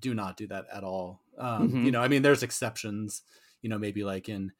do 0.00 0.14
not 0.14 0.36
do 0.36 0.46
that 0.48 0.66
at 0.72 0.84
all. 0.84 1.20
Um, 1.38 1.68
mm-hmm. 1.68 1.84
You 1.84 1.90
know, 1.90 2.02
I 2.02 2.08
mean, 2.08 2.22
there's 2.22 2.42
exceptions. 2.42 3.22
You 3.62 3.70
know, 3.70 3.78
maybe 3.78 4.04
like 4.04 4.28
in 4.28 4.52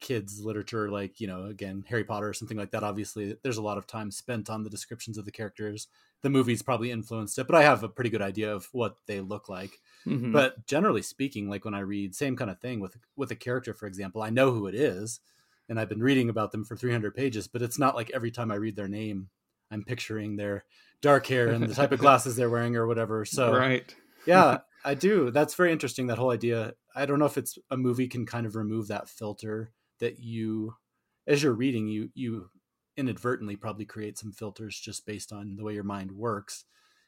kids 0.00 0.40
literature, 0.40 0.90
like 0.90 1.20
you 1.20 1.26
know, 1.26 1.44
again, 1.44 1.84
Harry 1.88 2.04
Potter 2.04 2.28
or 2.28 2.32
something 2.32 2.56
like 2.56 2.70
that. 2.72 2.82
Obviously, 2.82 3.36
there's 3.42 3.58
a 3.58 3.62
lot 3.62 3.78
of 3.78 3.86
time 3.86 4.10
spent 4.10 4.50
on 4.50 4.64
the 4.64 4.70
descriptions 4.70 5.18
of 5.18 5.24
the 5.24 5.30
characters. 5.30 5.88
The 6.22 6.30
movies 6.30 6.62
probably 6.62 6.90
influenced 6.90 7.38
it, 7.38 7.46
but 7.46 7.56
I 7.56 7.62
have 7.62 7.82
a 7.84 7.88
pretty 7.88 8.10
good 8.10 8.22
idea 8.22 8.52
of 8.52 8.68
what 8.72 8.96
they 9.06 9.20
look 9.20 9.48
like. 9.48 9.78
Mm-hmm. 10.06 10.32
But 10.32 10.66
generally 10.66 11.02
speaking, 11.02 11.48
like 11.48 11.64
when 11.64 11.74
I 11.74 11.80
read, 11.80 12.14
same 12.14 12.36
kind 12.36 12.50
of 12.50 12.60
thing 12.60 12.80
with 12.80 12.96
with 13.16 13.30
a 13.30 13.36
character, 13.36 13.74
for 13.74 13.86
example, 13.86 14.22
I 14.22 14.30
know 14.30 14.50
who 14.50 14.66
it 14.66 14.74
is, 14.74 15.20
and 15.68 15.78
I've 15.78 15.88
been 15.88 16.02
reading 16.02 16.28
about 16.28 16.52
them 16.52 16.64
for 16.64 16.76
300 16.76 17.14
pages. 17.14 17.46
But 17.46 17.62
it's 17.62 17.78
not 17.78 17.94
like 17.94 18.10
every 18.12 18.30
time 18.30 18.50
I 18.50 18.56
read 18.56 18.76
their 18.76 18.88
name, 18.88 19.28
I'm 19.70 19.84
picturing 19.84 20.36
their 20.36 20.64
dark 21.00 21.26
hair 21.26 21.48
and 21.48 21.68
the 21.68 21.74
type 21.74 21.92
of 21.92 22.00
glasses 22.00 22.34
they're 22.34 22.50
wearing 22.50 22.74
or 22.74 22.86
whatever. 22.86 23.24
So 23.24 23.52
right 23.56 23.94
yeah, 24.28 24.58
I 24.84 24.94
do. 24.94 25.30
That's 25.30 25.54
very 25.54 25.72
interesting. 25.72 26.06
That 26.06 26.18
whole 26.18 26.30
idea. 26.30 26.74
I 26.94 27.06
don't 27.06 27.18
know 27.18 27.26
if 27.26 27.38
it's 27.38 27.58
a 27.70 27.76
movie 27.76 28.08
can 28.08 28.26
kind 28.26 28.46
of 28.46 28.56
remove 28.56 28.88
that 28.88 29.08
filter 29.08 29.72
that 30.00 30.18
you, 30.18 30.74
as 31.26 31.42
you're 31.42 31.52
reading, 31.52 31.88
you 31.88 32.10
you 32.14 32.50
inadvertently 32.96 33.56
probably 33.56 33.84
create 33.84 34.18
some 34.18 34.32
filters 34.32 34.78
just 34.78 35.06
based 35.06 35.32
on 35.32 35.56
the 35.56 35.64
way 35.64 35.74
your 35.74 35.84
mind 35.84 36.12
works. 36.12 36.64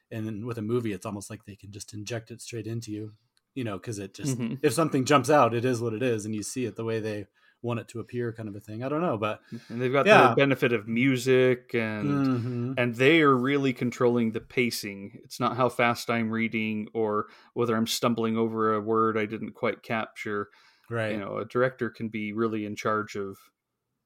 And 0.09 0.25
then 0.25 0.45
with 0.45 0.57
a 0.57 0.61
movie, 0.61 0.93
it's 0.93 1.05
almost 1.05 1.29
like 1.29 1.45
they 1.45 1.55
can 1.55 1.71
just 1.71 1.93
inject 1.93 2.31
it 2.31 2.41
straight 2.41 2.67
into 2.67 2.91
you, 2.91 3.13
you 3.55 3.63
know, 3.63 3.77
because 3.77 3.99
it 3.99 4.13
just 4.13 4.37
mm-hmm. 4.37 4.55
if 4.61 4.73
something 4.73 5.05
jumps 5.05 5.29
out, 5.29 5.53
it 5.53 5.65
is 5.65 5.81
what 5.81 5.93
it 5.93 6.03
is, 6.03 6.25
and 6.25 6.35
you 6.35 6.43
see 6.43 6.65
it 6.65 6.75
the 6.75 6.83
way 6.83 6.99
they 6.99 7.27
want 7.61 7.79
it 7.79 7.87
to 7.89 7.99
appear 7.99 8.33
kind 8.33 8.49
of 8.49 8.55
a 8.55 8.59
thing. 8.59 8.83
I 8.83 8.89
don't 8.89 9.01
know, 9.01 9.17
but 9.17 9.39
and 9.69 9.81
they've 9.81 9.91
got 9.91 10.05
yeah. 10.05 10.29
the 10.29 10.35
benefit 10.35 10.73
of 10.73 10.87
music 10.87 11.73
and 11.73 12.05
mm-hmm. 12.09 12.73
and 12.77 12.95
they 12.95 13.21
are 13.21 13.35
really 13.35 13.73
controlling 13.73 14.31
the 14.31 14.41
pacing. 14.41 15.19
It's 15.23 15.39
not 15.39 15.57
how 15.57 15.69
fast 15.69 16.09
I'm 16.09 16.31
reading 16.31 16.87
or 16.93 17.27
whether 17.53 17.75
I'm 17.75 17.87
stumbling 17.87 18.37
over 18.37 18.73
a 18.73 18.81
word 18.81 19.17
I 19.17 19.25
didn't 19.25 19.53
quite 19.53 19.83
capture. 19.83 20.49
Right. 20.89 21.13
You 21.13 21.19
know, 21.19 21.37
a 21.37 21.45
director 21.45 21.89
can 21.89 22.09
be 22.09 22.33
really 22.33 22.65
in 22.65 22.75
charge 22.75 23.15
of, 23.15 23.37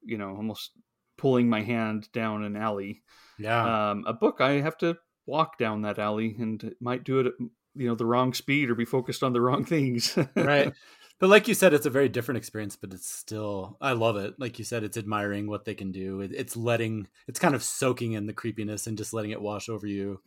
you 0.04 0.18
know, 0.18 0.36
almost 0.36 0.72
pulling 1.18 1.50
my 1.50 1.62
hand 1.62 2.12
down 2.12 2.44
an 2.44 2.56
alley. 2.56 3.02
Yeah. 3.40 3.90
Um, 3.92 4.04
a 4.06 4.14
book 4.14 4.42
I 4.42 4.62
have 4.62 4.78
to 4.80 4.98
walk 5.26 5.58
down 5.58 5.82
that 5.82 5.98
alley 5.98 6.36
and 6.38 6.64
it 6.64 6.76
might 6.80 7.04
do 7.04 7.20
it 7.20 7.28
at 7.28 7.34
you 7.76 7.88
know 7.88 7.96
the 7.96 8.06
wrong 8.06 8.34
speed 8.34 8.70
or 8.70 8.76
be 8.76 8.86
focused 8.86 9.24
on 9.24 9.34
the 9.34 9.42
wrong 9.42 9.66
things. 9.66 10.18
right. 10.36 10.74
But 11.20 11.30
like 11.30 11.48
you 11.48 11.54
said, 11.54 11.74
it's 11.74 11.86
a 11.86 11.92
very 11.92 12.10
different 12.10 12.38
experience, 12.38 12.76
but 12.76 12.94
it's 12.94 13.10
still, 13.10 13.78
I 13.80 13.94
love 13.94 14.18
it. 14.18 14.36
Like 14.38 14.60
you 14.60 14.66
said, 14.66 14.84
it's 14.84 14.98
admiring 14.98 15.48
what 15.48 15.64
they 15.64 15.74
can 15.74 15.92
do. 15.92 16.20
It, 16.20 16.32
it's 16.34 16.58
letting, 16.58 17.08
it's 17.28 17.40
kind 17.40 17.56
of 17.56 17.64
soaking 17.64 18.14
in 18.14 18.26
the 18.26 18.34
creepiness 18.34 18.86
and 18.86 18.98
just 18.98 19.14
letting 19.14 19.32
it 19.32 19.42
wash 19.42 19.70
over 19.70 19.88
you, 19.88 20.22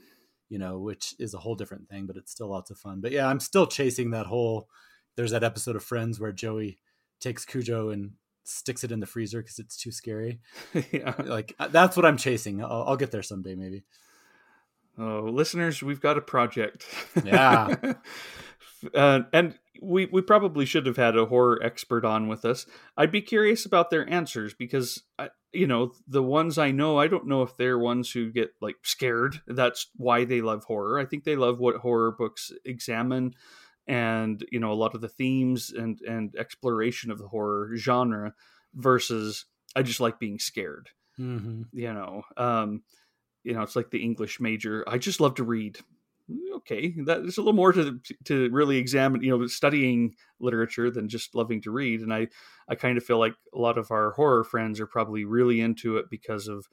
you 0.49 0.59
know, 0.59 0.79
which 0.79 1.15
is 1.19 1.35
a 1.35 1.39
whole 1.39 1.57
different 1.57 1.89
thing, 1.91 2.07
but 2.07 2.17
it's 2.17 2.33
still 2.33 2.49
lots 2.49 2.71
of 2.71 2.79
fun. 2.79 3.01
But 3.03 3.13
yeah, 3.13 3.27
I'm 3.27 3.41
still 3.41 3.67
chasing 3.67 4.13
that 4.13 4.27
whole, 4.27 4.69
there's 5.17 5.33
that 5.33 5.45
episode 5.45 5.77
of 5.77 5.85
Friends 5.85 6.19
where 6.19 6.33
Joey 6.33 6.79
takes 7.21 7.45
Cujo 7.45 7.91
and 7.91 8.13
sticks 8.45 8.83
it 8.83 8.93
in 8.93 9.01
the 9.01 9.07
freezer 9.07 9.43
because 9.43 9.59
it's 9.59 9.77
too 9.77 9.93
scary. 9.93 10.41
yeah. 10.91 11.15
Like 11.19 11.55
uh, 11.59 11.69
that's 11.69 11.97
what 11.97 12.07
I'm 12.07 12.17
chasing. 12.17 12.63
I'll, 12.63 12.85
I'll 12.89 12.97
get 12.97 13.11
there 13.11 13.23
someday, 13.23 13.55
maybe. 13.55 13.85
Oh, 14.99 15.29
listeners, 15.31 15.83
we've 15.83 16.01
got 16.01 16.19
a 16.19 16.23
project. 16.23 16.87
Yeah. 17.25 17.77
uh, 18.95 19.21
and 19.33 19.57
we 19.81 20.07
we 20.07 20.23
probably 20.23 20.65
should 20.65 20.87
have 20.87 20.97
had 20.97 21.17
a 21.17 21.27
horror 21.27 21.61
expert 21.63 22.05
on 22.05 22.29
with 22.29 22.45
us. 22.45 22.67
I'd 22.97 23.13
be 23.13 23.23
curious 23.23 23.65
about 23.65 23.91
their 23.91 24.09
answers 24.09 24.55
because 24.55 25.03
I, 25.19 25.31
you 25.53 25.67
know 25.67 25.93
the 26.07 26.23
ones 26.23 26.59
I 26.59 26.71
know, 26.71 26.99
I 26.99 27.07
don't 27.07 27.27
know 27.27 27.43
if 27.43 27.57
they're 27.57 27.79
ones 27.79 28.11
who 28.11 28.31
get 28.31 28.51
like 28.61 28.77
scared. 28.83 29.41
That's 29.47 29.89
why 29.97 30.25
they 30.25 30.41
love 30.41 30.65
horror. 30.65 30.99
I 30.99 31.05
think 31.05 31.25
they 31.25 31.37
love 31.37 31.59
what 31.59 31.77
horror 31.77 32.13
books 32.13 32.53
examine, 32.65 33.35
and 33.87 34.45
you 34.51 34.61
know 34.61 34.73
a 34.73 34.75
lot 34.75 34.95
of 34.95 35.01
the 35.01 35.09
themes 35.09 35.73
and 35.77 36.01
and 36.03 36.35
exploration 36.37 37.11
of 37.11 37.19
the 37.19 37.29
horror 37.29 37.77
genre 37.77 38.35
versus 38.75 39.47
I 39.75 39.83
just 39.83 40.01
like 40.01 40.19
being 40.19 40.39
scared. 40.39 40.91
Mm-hmm. 41.19 41.63
You 41.73 41.93
know, 41.93 42.23
um, 42.37 42.83
you 43.45 43.55
know, 43.55 43.63
it's 43.63 43.77
like 43.77 43.91
the 43.91 44.03
English 44.03 44.41
major. 44.41 44.85
I 44.87 44.99
just 44.99 45.21
love 45.21 45.37
to 45.37 45.45
read 45.45 45.79
okay, 46.57 46.95
that, 47.07 47.23
there's 47.23 47.39
a 47.39 47.41
little 47.41 47.53
more 47.53 47.73
to 47.73 47.99
to 48.25 48.51
really 48.51 48.77
examine, 48.77 49.23
you 49.23 49.37
know, 49.37 49.47
studying 49.47 50.15
literature 50.41 50.91
than 50.91 51.09
just 51.09 51.35
loving 51.35 51.61
to 51.63 51.71
read. 51.71 52.01
And 52.01 52.13
I 52.13 52.29
I 52.69 52.75
kind 52.75 52.99
of 52.99 53.05
feel 53.05 53.19
like 53.19 53.35
a 53.55 53.59
lot 53.59 53.79
of 53.79 53.91
our 53.91 54.13
horror 54.13 54.45
friends 54.45 54.81
are 54.81 54.87
probably 54.87 55.25
really 55.25 55.61
into 55.61 55.97
it 55.97 56.07
because 56.11 56.49
of 56.49 56.67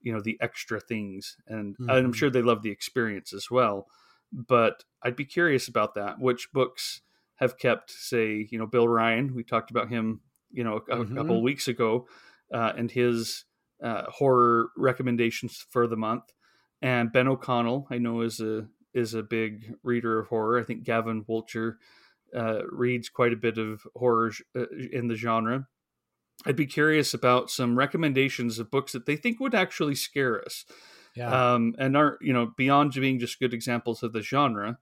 you 0.00 0.12
know 0.12 0.20
the 0.20 0.38
extra 0.40 0.80
things, 0.80 1.36
and 1.46 1.76
mm-hmm. 1.76 1.90
I'm 1.90 2.12
sure 2.12 2.30
they 2.30 2.42
love 2.42 2.62
the 2.62 2.70
experience 2.70 3.32
as 3.32 3.50
well. 3.50 3.86
but 4.32 4.84
I'd 5.02 5.16
be 5.16 5.24
curious 5.24 5.68
about 5.68 5.94
that. 5.94 6.20
Which 6.20 6.52
books 6.52 7.00
have 7.36 7.58
kept, 7.58 7.90
say, 7.90 8.46
you 8.50 8.58
know, 8.58 8.66
Bill 8.66 8.86
Ryan? 8.86 9.34
We 9.34 9.42
talked 9.42 9.70
about 9.70 9.88
him, 9.88 10.20
you 10.52 10.62
know, 10.62 10.76
a, 10.76 10.80
mm-hmm. 10.80 11.16
couple 11.16 11.36
of 11.36 11.42
weeks 11.42 11.68
ago, 11.68 12.06
uh, 12.52 12.72
and 12.76 12.90
his 12.90 13.44
uh, 13.82 14.04
horror 14.08 14.68
recommendations 14.76 15.64
for 15.70 15.86
the 15.86 15.96
month. 15.96 16.24
And 16.82 17.12
Ben 17.12 17.28
O'Connell, 17.28 17.86
I 17.90 17.98
know, 17.98 18.20
is 18.22 18.40
a 18.40 18.66
is 18.94 19.14
a 19.14 19.22
big 19.22 19.74
reader 19.82 20.18
of 20.18 20.28
horror. 20.28 20.58
I 20.58 20.64
think 20.64 20.84
Gavin 20.84 21.24
Wolcher 21.28 21.78
uh, 22.34 22.60
reads 22.70 23.08
quite 23.08 23.32
a 23.32 23.36
bit 23.36 23.58
of 23.58 23.86
horror 23.94 24.32
uh, 24.56 24.66
in 24.92 25.08
the 25.08 25.16
genre. 25.16 25.66
I'd 26.46 26.56
be 26.56 26.66
curious 26.66 27.12
about 27.12 27.50
some 27.50 27.76
recommendations 27.76 28.58
of 28.58 28.70
books 28.70 28.92
that 28.92 29.06
they 29.06 29.16
think 29.16 29.40
would 29.40 29.54
actually 29.54 29.94
scare 29.94 30.42
us. 30.42 30.64
Yeah. 31.14 31.54
Um, 31.54 31.74
and 31.78 31.96
aren't, 31.96 32.22
you 32.22 32.32
know, 32.32 32.52
beyond 32.56 32.92
being 32.94 33.18
just 33.18 33.40
good 33.40 33.52
examples 33.52 34.02
of 34.02 34.12
the 34.12 34.22
genre, 34.22 34.78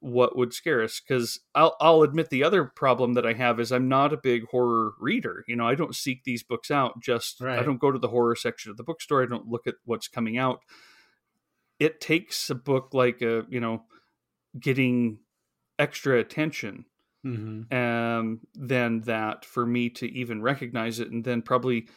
what 0.00 0.36
would 0.36 0.52
scare 0.52 0.82
us? 0.82 1.00
Because 1.00 1.40
I'll, 1.54 1.76
I'll 1.80 2.02
admit 2.02 2.30
the 2.30 2.44
other 2.44 2.64
problem 2.64 3.14
that 3.14 3.26
I 3.26 3.32
have 3.32 3.58
is 3.58 3.72
I'm 3.72 3.88
not 3.88 4.12
a 4.12 4.18
big 4.18 4.44
horror 4.50 4.92
reader. 5.00 5.44
You 5.48 5.56
know, 5.56 5.66
I 5.66 5.74
don't 5.74 5.96
seek 5.96 6.24
these 6.24 6.42
books 6.42 6.70
out. 6.70 7.00
Just, 7.00 7.40
right. 7.40 7.58
I 7.58 7.62
don't 7.62 7.80
go 7.80 7.90
to 7.90 7.98
the 7.98 8.08
horror 8.08 8.36
section 8.36 8.70
of 8.70 8.76
the 8.76 8.84
bookstore. 8.84 9.22
I 9.22 9.26
don't 9.26 9.48
look 9.48 9.66
at 9.66 9.76
what's 9.84 10.08
coming 10.08 10.38
out. 10.38 10.60
It 11.82 12.00
takes 12.00 12.48
a 12.50 12.54
book 12.54 12.90
like 12.92 13.22
a, 13.22 13.44
you 13.48 13.60
know, 13.60 13.82
getting 14.58 15.18
extra 15.78 16.18
attention 16.18 16.84
mm-hmm. 17.26 17.74
um, 17.76 18.40
than 18.54 19.00
that 19.02 19.44
for 19.44 19.66
me 19.66 19.90
to 19.90 20.06
even 20.06 20.42
recognize 20.42 21.00
it, 21.00 21.10
and 21.10 21.24
then 21.24 21.42
probably 21.42 21.88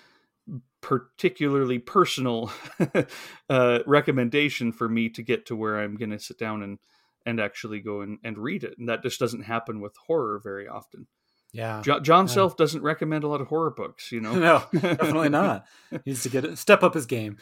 particularly 0.81 1.79
personal 1.79 2.51
uh, 3.49 3.79
recommendation 3.85 4.71
for 4.71 4.87
me 4.87 5.09
to 5.09 5.21
get 5.23 5.45
to 5.47 5.55
where 5.55 5.79
I'm 5.79 5.95
going 5.95 6.11
to 6.11 6.19
sit 6.19 6.37
down 6.37 6.63
and 6.63 6.79
and 7.27 7.39
actually 7.39 7.79
go 7.79 8.01
and, 8.01 8.19
and 8.23 8.37
read 8.37 8.63
it, 8.63 8.75
and 8.77 8.87
that 8.87 9.01
just 9.01 9.19
doesn't 9.19 9.43
happen 9.43 9.81
with 9.81 9.95
horror 10.07 10.39
very 10.43 10.67
often. 10.67 11.07
Yeah, 11.53 11.81
jo- 11.83 11.99
John 11.99 12.27
yeah. 12.27 12.33
Self 12.33 12.57
doesn't 12.57 12.83
recommend 12.83 13.23
a 13.23 13.27
lot 13.27 13.41
of 13.41 13.47
horror 13.47 13.71
books. 13.71 14.11
You 14.11 14.21
know, 14.21 14.35
no, 14.39 14.63
definitely 14.73 15.29
not. 15.29 15.65
He 15.89 15.99
needs 16.05 16.23
to 16.23 16.29
get 16.29 16.45
it, 16.45 16.57
step 16.57 16.83
up 16.83 16.93
his 16.93 17.05
game. 17.05 17.37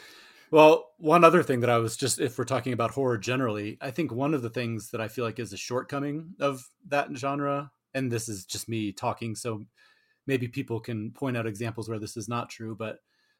Well, 0.54 0.92
one 0.98 1.24
other 1.24 1.42
thing 1.42 1.58
that 1.62 1.68
I 1.68 1.78
was 1.78 1.96
just, 1.96 2.20
if 2.20 2.38
we're 2.38 2.44
talking 2.44 2.72
about 2.72 2.92
horror 2.92 3.18
generally, 3.18 3.76
I 3.80 3.90
think 3.90 4.12
one 4.12 4.34
of 4.34 4.42
the 4.42 4.50
things 4.50 4.92
that 4.92 5.00
I 5.00 5.08
feel 5.08 5.24
like 5.24 5.40
is 5.40 5.52
a 5.52 5.56
shortcoming 5.56 6.34
of 6.38 6.70
that 6.86 7.08
genre, 7.16 7.72
and 7.92 8.12
this 8.12 8.28
is 8.28 8.44
just 8.46 8.68
me 8.68 8.92
talking, 8.92 9.34
so 9.34 9.66
maybe 10.28 10.46
people 10.46 10.78
can 10.78 11.10
point 11.10 11.36
out 11.36 11.48
examples 11.48 11.88
where 11.88 11.98
this 11.98 12.16
is 12.16 12.28
not 12.28 12.50
true, 12.50 12.76
but 12.76 12.98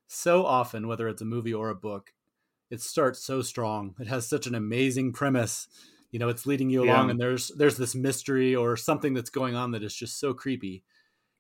so 0.09 0.45
often, 0.45 0.89
whether 0.89 1.07
it's 1.07 1.23
a 1.23 1.25
movie 1.25 1.55
or 1.55 1.69
a 1.69 1.77
book, 1.77 2.13
it 2.69 2.81
starts 2.81 3.25
so 3.25 3.43
strong. 3.43 3.95
It 4.01 4.09
has 4.09 4.29
such 4.29 4.49
an 4.49 4.57
amazing 4.57 5.13
premise. 5.13 5.69
You 6.11 6.19
know, 6.19 6.29
it's 6.31 6.47
leading 6.47 6.69
you 6.69 6.83
along, 6.83 7.11
and 7.11 7.21
there's 7.21 7.53
there's 7.57 7.77
this 7.77 7.95
mystery 7.95 8.57
or 8.57 8.77
something 8.77 9.15
that's 9.15 9.31
going 9.31 9.55
on 9.55 9.71
that 9.71 9.85
is 9.85 9.95
just 9.95 10.19
so 10.19 10.35
creepy 10.35 10.83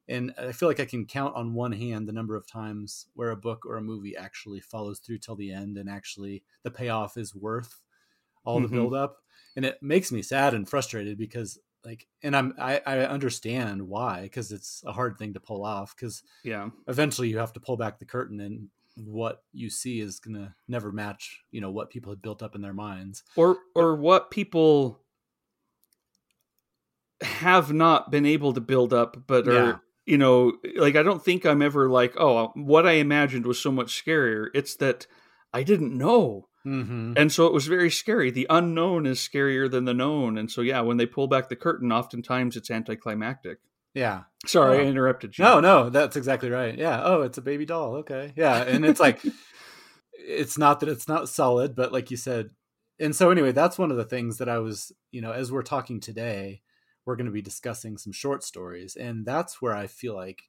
and 0.08 0.34
I 0.36 0.52
feel 0.52 0.68
like 0.68 0.80
I 0.80 0.84
can 0.84 1.06
count 1.06 1.34
on 1.34 1.54
one 1.54 1.72
hand 1.72 2.06
the 2.06 2.12
number 2.12 2.36
of 2.36 2.46
times 2.46 3.06
where 3.14 3.30
a 3.30 3.36
book 3.36 3.64
or 3.64 3.76
a 3.76 3.82
movie 3.82 4.16
actually 4.16 4.60
follows 4.60 4.98
through 4.98 5.18
till 5.18 5.36
the 5.36 5.52
end 5.52 5.78
and 5.78 5.88
actually 5.88 6.42
the 6.62 6.70
payoff 6.70 7.16
is 7.16 7.34
worth 7.34 7.80
all 8.44 8.60
mm-hmm. 8.60 8.64
the 8.64 8.80
build 8.80 8.94
up. 8.94 9.18
And 9.56 9.64
it 9.64 9.82
makes 9.82 10.12
me 10.12 10.20
sad 10.20 10.52
and 10.52 10.68
frustrated 10.68 11.16
because 11.16 11.58
like 11.84 12.06
and 12.22 12.36
I'm 12.36 12.54
I, 12.58 12.80
I 12.86 12.98
understand 13.00 13.82
why 13.82 14.22
because 14.22 14.52
it's 14.52 14.82
a 14.86 14.92
hard 14.92 15.18
thing 15.18 15.34
to 15.34 15.40
pull 15.40 15.64
off 15.64 15.94
because 15.94 16.22
yeah 16.42 16.70
eventually 16.88 17.28
you 17.28 17.38
have 17.38 17.52
to 17.52 17.60
pull 17.60 17.76
back 17.76 17.98
the 17.98 18.04
curtain 18.04 18.40
and 18.40 18.68
what 18.96 19.42
you 19.52 19.68
see 19.68 20.00
is 20.00 20.18
gonna 20.18 20.54
never 20.66 20.90
match 20.92 21.42
you 21.50 21.60
know 21.60 21.70
what 21.70 21.90
people 21.90 22.10
had 22.10 22.22
built 22.22 22.42
up 22.42 22.54
in 22.54 22.62
their 22.62 22.72
minds 22.72 23.22
or 23.36 23.58
or 23.74 23.96
what 23.96 24.30
people 24.30 25.00
have 27.20 27.72
not 27.72 28.10
been 28.10 28.26
able 28.26 28.52
to 28.52 28.60
build 28.60 28.94
up 28.94 29.16
but 29.26 29.46
yeah. 29.46 29.76
You 30.06 30.18
know, 30.18 30.52
like 30.76 30.96
I 30.96 31.02
don't 31.02 31.24
think 31.24 31.44
I'm 31.44 31.62
ever 31.62 31.88
like, 31.88 32.14
oh, 32.18 32.52
what 32.54 32.86
I 32.86 32.92
imagined 32.92 33.46
was 33.46 33.58
so 33.58 33.72
much 33.72 34.04
scarier. 34.04 34.48
It's 34.54 34.76
that 34.76 35.06
I 35.52 35.62
didn't 35.62 35.96
know. 35.96 36.48
Mm-hmm. 36.66 37.14
And 37.16 37.30
so 37.30 37.46
it 37.46 37.52
was 37.52 37.66
very 37.66 37.90
scary. 37.90 38.30
The 38.30 38.46
unknown 38.48 39.06
is 39.06 39.18
scarier 39.18 39.70
than 39.70 39.84
the 39.84 39.94
known. 39.94 40.38
And 40.38 40.50
so, 40.50 40.62
yeah, 40.62 40.80
when 40.80 40.96
they 40.96 41.06
pull 41.06 41.26
back 41.26 41.48
the 41.48 41.56
curtain, 41.56 41.92
oftentimes 41.92 42.56
it's 42.56 42.70
anticlimactic. 42.70 43.58
Yeah. 43.92 44.22
Sorry, 44.46 44.78
oh. 44.78 44.80
I 44.80 44.84
interrupted 44.84 45.38
you. 45.38 45.44
No, 45.44 45.60
no, 45.60 45.90
that's 45.90 46.16
exactly 46.16 46.50
right. 46.50 46.76
Yeah. 46.76 47.00
Oh, 47.04 47.22
it's 47.22 47.38
a 47.38 47.42
baby 47.42 47.66
doll. 47.66 47.96
Okay. 47.96 48.32
Yeah. 48.34 48.62
And 48.62 48.84
it's 48.84 49.00
like, 49.00 49.20
it's 50.12 50.58
not 50.58 50.80
that 50.80 50.88
it's 50.88 51.06
not 51.06 51.28
solid, 51.28 51.76
but 51.76 51.92
like 51.92 52.10
you 52.10 52.16
said, 52.16 52.50
and 52.98 53.14
so 53.14 53.30
anyway, 53.30 53.52
that's 53.52 53.78
one 53.78 53.90
of 53.90 53.96
the 53.96 54.04
things 54.04 54.38
that 54.38 54.48
I 54.48 54.58
was, 54.58 54.92
you 55.10 55.20
know, 55.20 55.32
as 55.32 55.50
we're 55.50 55.62
talking 55.62 56.00
today, 56.00 56.62
we're 57.04 57.16
going 57.16 57.26
to 57.26 57.32
be 57.32 57.42
discussing 57.42 57.98
some 57.98 58.12
short 58.12 58.42
stories. 58.42 58.96
And 58.96 59.26
that's 59.26 59.60
where 59.60 59.74
I 59.74 59.86
feel 59.86 60.14
like 60.14 60.42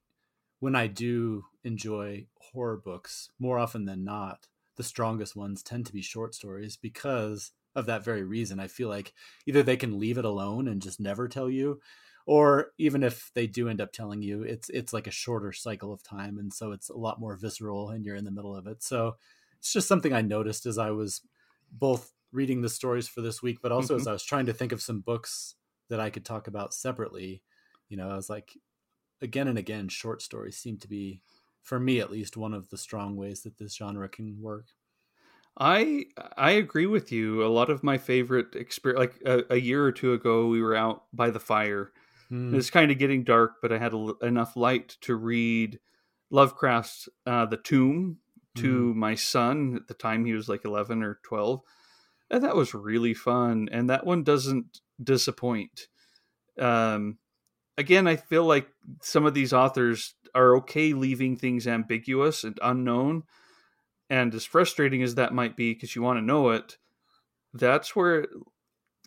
when 0.60 0.74
I 0.74 0.86
do 0.86 1.44
enjoy 1.64 2.26
horror 2.52 2.76
books, 2.76 3.30
more 3.38 3.58
often 3.58 3.84
than 3.84 4.04
not, 4.04 4.46
the 4.76 4.82
strongest 4.82 5.36
ones 5.36 5.62
tend 5.62 5.86
to 5.86 5.92
be 5.92 6.02
short 6.02 6.34
stories 6.34 6.76
because 6.76 7.52
of 7.74 7.86
that 7.86 8.04
very 8.04 8.22
reason. 8.22 8.58
I 8.58 8.68
feel 8.68 8.88
like 8.88 9.12
either 9.46 9.62
they 9.62 9.76
can 9.76 9.98
leave 9.98 10.18
it 10.18 10.24
alone 10.24 10.68
and 10.68 10.80
just 10.80 11.00
never 11.00 11.28
tell 11.28 11.50
you, 11.50 11.80
or 12.26 12.72
even 12.78 13.02
if 13.02 13.30
they 13.34 13.46
do 13.46 13.68
end 13.68 13.80
up 13.80 13.92
telling 13.92 14.22
you, 14.22 14.42
it's 14.42 14.68
it's 14.70 14.92
like 14.92 15.06
a 15.06 15.12
shorter 15.12 15.52
cycle 15.52 15.92
of 15.92 16.02
time, 16.02 16.38
and 16.38 16.52
so 16.52 16.72
it's 16.72 16.88
a 16.88 16.96
lot 16.96 17.20
more 17.20 17.36
visceral, 17.36 17.90
and 17.90 18.04
you're 18.04 18.16
in 18.16 18.24
the 18.24 18.30
middle 18.30 18.56
of 18.56 18.66
it. 18.66 18.82
So 18.82 19.16
it's 19.58 19.72
just 19.72 19.88
something 19.88 20.12
I 20.12 20.22
noticed 20.22 20.66
as 20.66 20.78
I 20.78 20.90
was 20.90 21.20
both 21.70 22.12
reading 22.32 22.62
the 22.62 22.68
stories 22.68 23.08
for 23.08 23.20
this 23.20 23.42
week, 23.42 23.58
but 23.62 23.72
also 23.72 23.94
mm-hmm. 23.94 24.00
as 24.00 24.06
I 24.06 24.12
was 24.12 24.24
trying 24.24 24.46
to 24.46 24.52
think 24.52 24.72
of 24.72 24.82
some 24.82 25.00
books 25.00 25.54
that 25.88 26.00
I 26.00 26.10
could 26.10 26.24
talk 26.24 26.48
about 26.48 26.74
separately. 26.74 27.42
You 27.88 27.96
know, 27.96 28.10
I 28.10 28.16
was 28.16 28.30
like, 28.30 28.56
again 29.22 29.48
and 29.48 29.58
again, 29.58 29.88
short 29.88 30.22
stories 30.22 30.56
seem 30.56 30.78
to 30.78 30.88
be, 30.88 31.22
for 31.62 31.78
me 31.78 32.00
at 32.00 32.10
least, 32.10 32.36
one 32.36 32.54
of 32.54 32.70
the 32.70 32.78
strong 32.78 33.16
ways 33.16 33.42
that 33.42 33.58
this 33.58 33.76
genre 33.76 34.08
can 34.08 34.40
work. 34.40 34.66
I 35.58 36.04
I 36.36 36.50
agree 36.52 36.86
with 36.86 37.10
you. 37.10 37.44
A 37.44 37.48
lot 37.48 37.70
of 37.70 37.82
my 37.82 37.96
favorite 37.96 38.54
experience, 38.54 38.98
like 38.98 39.14
a, 39.24 39.54
a, 39.54 39.56
year 39.56 39.84
or 39.84 39.92
two 39.92 40.12
ago, 40.12 40.48
we 40.48 40.60
were 40.60 40.76
out 40.76 41.04
by 41.14 41.30
the 41.30 41.40
fire. 41.40 41.92
Mm. 42.30 42.54
It's 42.54 42.70
kind 42.70 42.90
of 42.90 42.98
getting 42.98 43.24
dark, 43.24 43.54
but 43.62 43.72
I 43.72 43.78
had 43.78 43.94
a, 43.94 44.12
enough 44.22 44.54
light 44.54 44.96
to 45.02 45.16
read 45.16 45.78
Lovecraft's 46.30 47.08
uh, 47.24 47.46
The 47.46 47.56
Tomb 47.56 48.18
to 48.56 48.92
mm. 48.92 48.96
my 48.96 49.14
son 49.14 49.76
at 49.76 49.88
the 49.88 49.94
time. 49.94 50.26
He 50.26 50.34
was 50.34 50.48
like 50.48 50.66
eleven 50.66 51.02
or 51.02 51.20
twelve, 51.22 51.62
and 52.30 52.44
that 52.44 52.56
was 52.56 52.74
really 52.74 53.14
fun. 53.14 53.70
And 53.72 53.88
that 53.88 54.04
one 54.04 54.24
doesn't 54.24 54.80
disappoint. 55.02 55.88
Um, 56.58 57.18
again, 57.78 58.06
I 58.06 58.16
feel 58.16 58.44
like 58.44 58.68
some 59.02 59.26
of 59.26 59.34
these 59.34 59.52
authors 59.52 60.14
are 60.34 60.56
okay 60.56 60.92
leaving 60.92 61.36
things 61.36 61.66
ambiguous 61.66 62.44
and 62.44 62.58
unknown. 62.62 63.24
And 64.08 64.34
as 64.34 64.44
frustrating 64.44 65.02
as 65.02 65.16
that 65.16 65.34
might 65.34 65.56
be, 65.56 65.74
because 65.74 65.96
you 65.96 66.02
want 66.02 66.18
to 66.18 66.24
know 66.24 66.50
it, 66.50 66.76
that's 67.52 67.96
where 67.96 68.20
it 68.20 68.30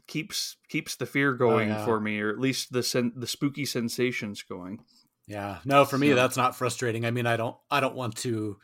keeps 0.07 0.57
keeps 0.67 0.95
the 0.95 1.05
fear 1.05 1.33
oh, 1.33 1.37
going 1.37 1.71
oh, 1.71 1.75
yeah. 1.75 1.85
for 1.85 1.99
me, 1.99 2.19
or 2.19 2.29
at 2.29 2.39
least 2.39 2.73
the 2.73 2.83
sen- 2.83 3.13
the 3.15 3.27
spooky 3.27 3.65
sensations 3.65 4.41
going. 4.41 4.83
Yeah, 5.27 5.59
no, 5.63 5.85
for 5.85 5.97
me 5.97 6.09
so. 6.09 6.15
that's 6.15 6.35
not 6.35 6.55
frustrating. 6.55 7.05
I 7.05 7.11
mean, 7.11 7.27
I 7.27 7.37
don't 7.37 7.55
I 7.71 7.79
don't 7.79 7.95
want 7.95 8.17
to. 8.17 8.57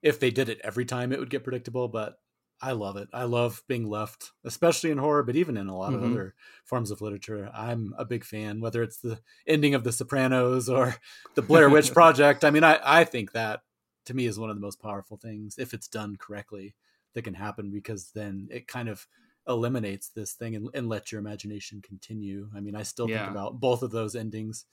If 0.00 0.18
they 0.18 0.30
did 0.30 0.48
it 0.48 0.60
every 0.64 0.84
time, 0.84 1.12
it 1.12 1.18
would 1.18 1.30
get 1.30 1.44
predictable. 1.44 1.88
But 1.88 2.14
I 2.62 2.72
love 2.72 2.96
it. 2.96 3.08
I 3.12 3.24
love 3.24 3.62
being 3.66 3.88
left, 3.88 4.30
especially 4.44 4.90
in 4.90 4.98
horror, 4.98 5.22
but 5.22 5.36
even 5.36 5.56
in 5.56 5.68
a 5.68 5.76
lot 5.76 5.92
mm-hmm. 5.92 6.04
of 6.04 6.12
other 6.12 6.34
forms 6.64 6.90
of 6.90 7.02
literature. 7.02 7.50
I'm 7.52 7.92
a 7.98 8.04
big 8.04 8.24
fan, 8.24 8.60
whether 8.60 8.82
it's 8.82 8.98
the 8.98 9.18
ending 9.46 9.74
of 9.74 9.82
The 9.84 9.92
Sopranos 9.92 10.68
or 10.68 10.94
the 11.34 11.42
Blair 11.42 11.68
Witch 11.68 11.92
Project. 11.94 12.44
I 12.44 12.50
mean, 12.50 12.64
I, 12.64 12.78
I 12.82 13.04
think 13.04 13.32
that 13.32 13.62
to 14.06 14.14
me 14.14 14.26
is 14.26 14.38
one 14.38 14.50
of 14.50 14.56
the 14.56 14.62
most 14.62 14.80
powerful 14.80 15.16
things, 15.16 15.58
if 15.58 15.74
it's 15.74 15.88
done 15.88 16.16
correctly, 16.16 16.74
that 17.14 17.22
can 17.22 17.34
happen 17.34 17.70
because 17.70 18.10
then 18.14 18.48
it 18.50 18.68
kind 18.68 18.88
of 18.88 19.06
eliminates 19.48 20.08
this 20.10 20.32
thing 20.32 20.54
and, 20.54 20.68
and 20.72 20.88
let 20.88 21.10
your 21.10 21.20
imagination 21.20 21.82
continue. 21.82 22.48
I 22.54 22.60
mean, 22.60 22.76
I 22.76 22.84
still 22.84 23.10
yeah. 23.10 23.18
think 23.18 23.32
about 23.32 23.60
both 23.60 23.82
of 23.82 23.90
those 23.90 24.14
endings 24.14 24.64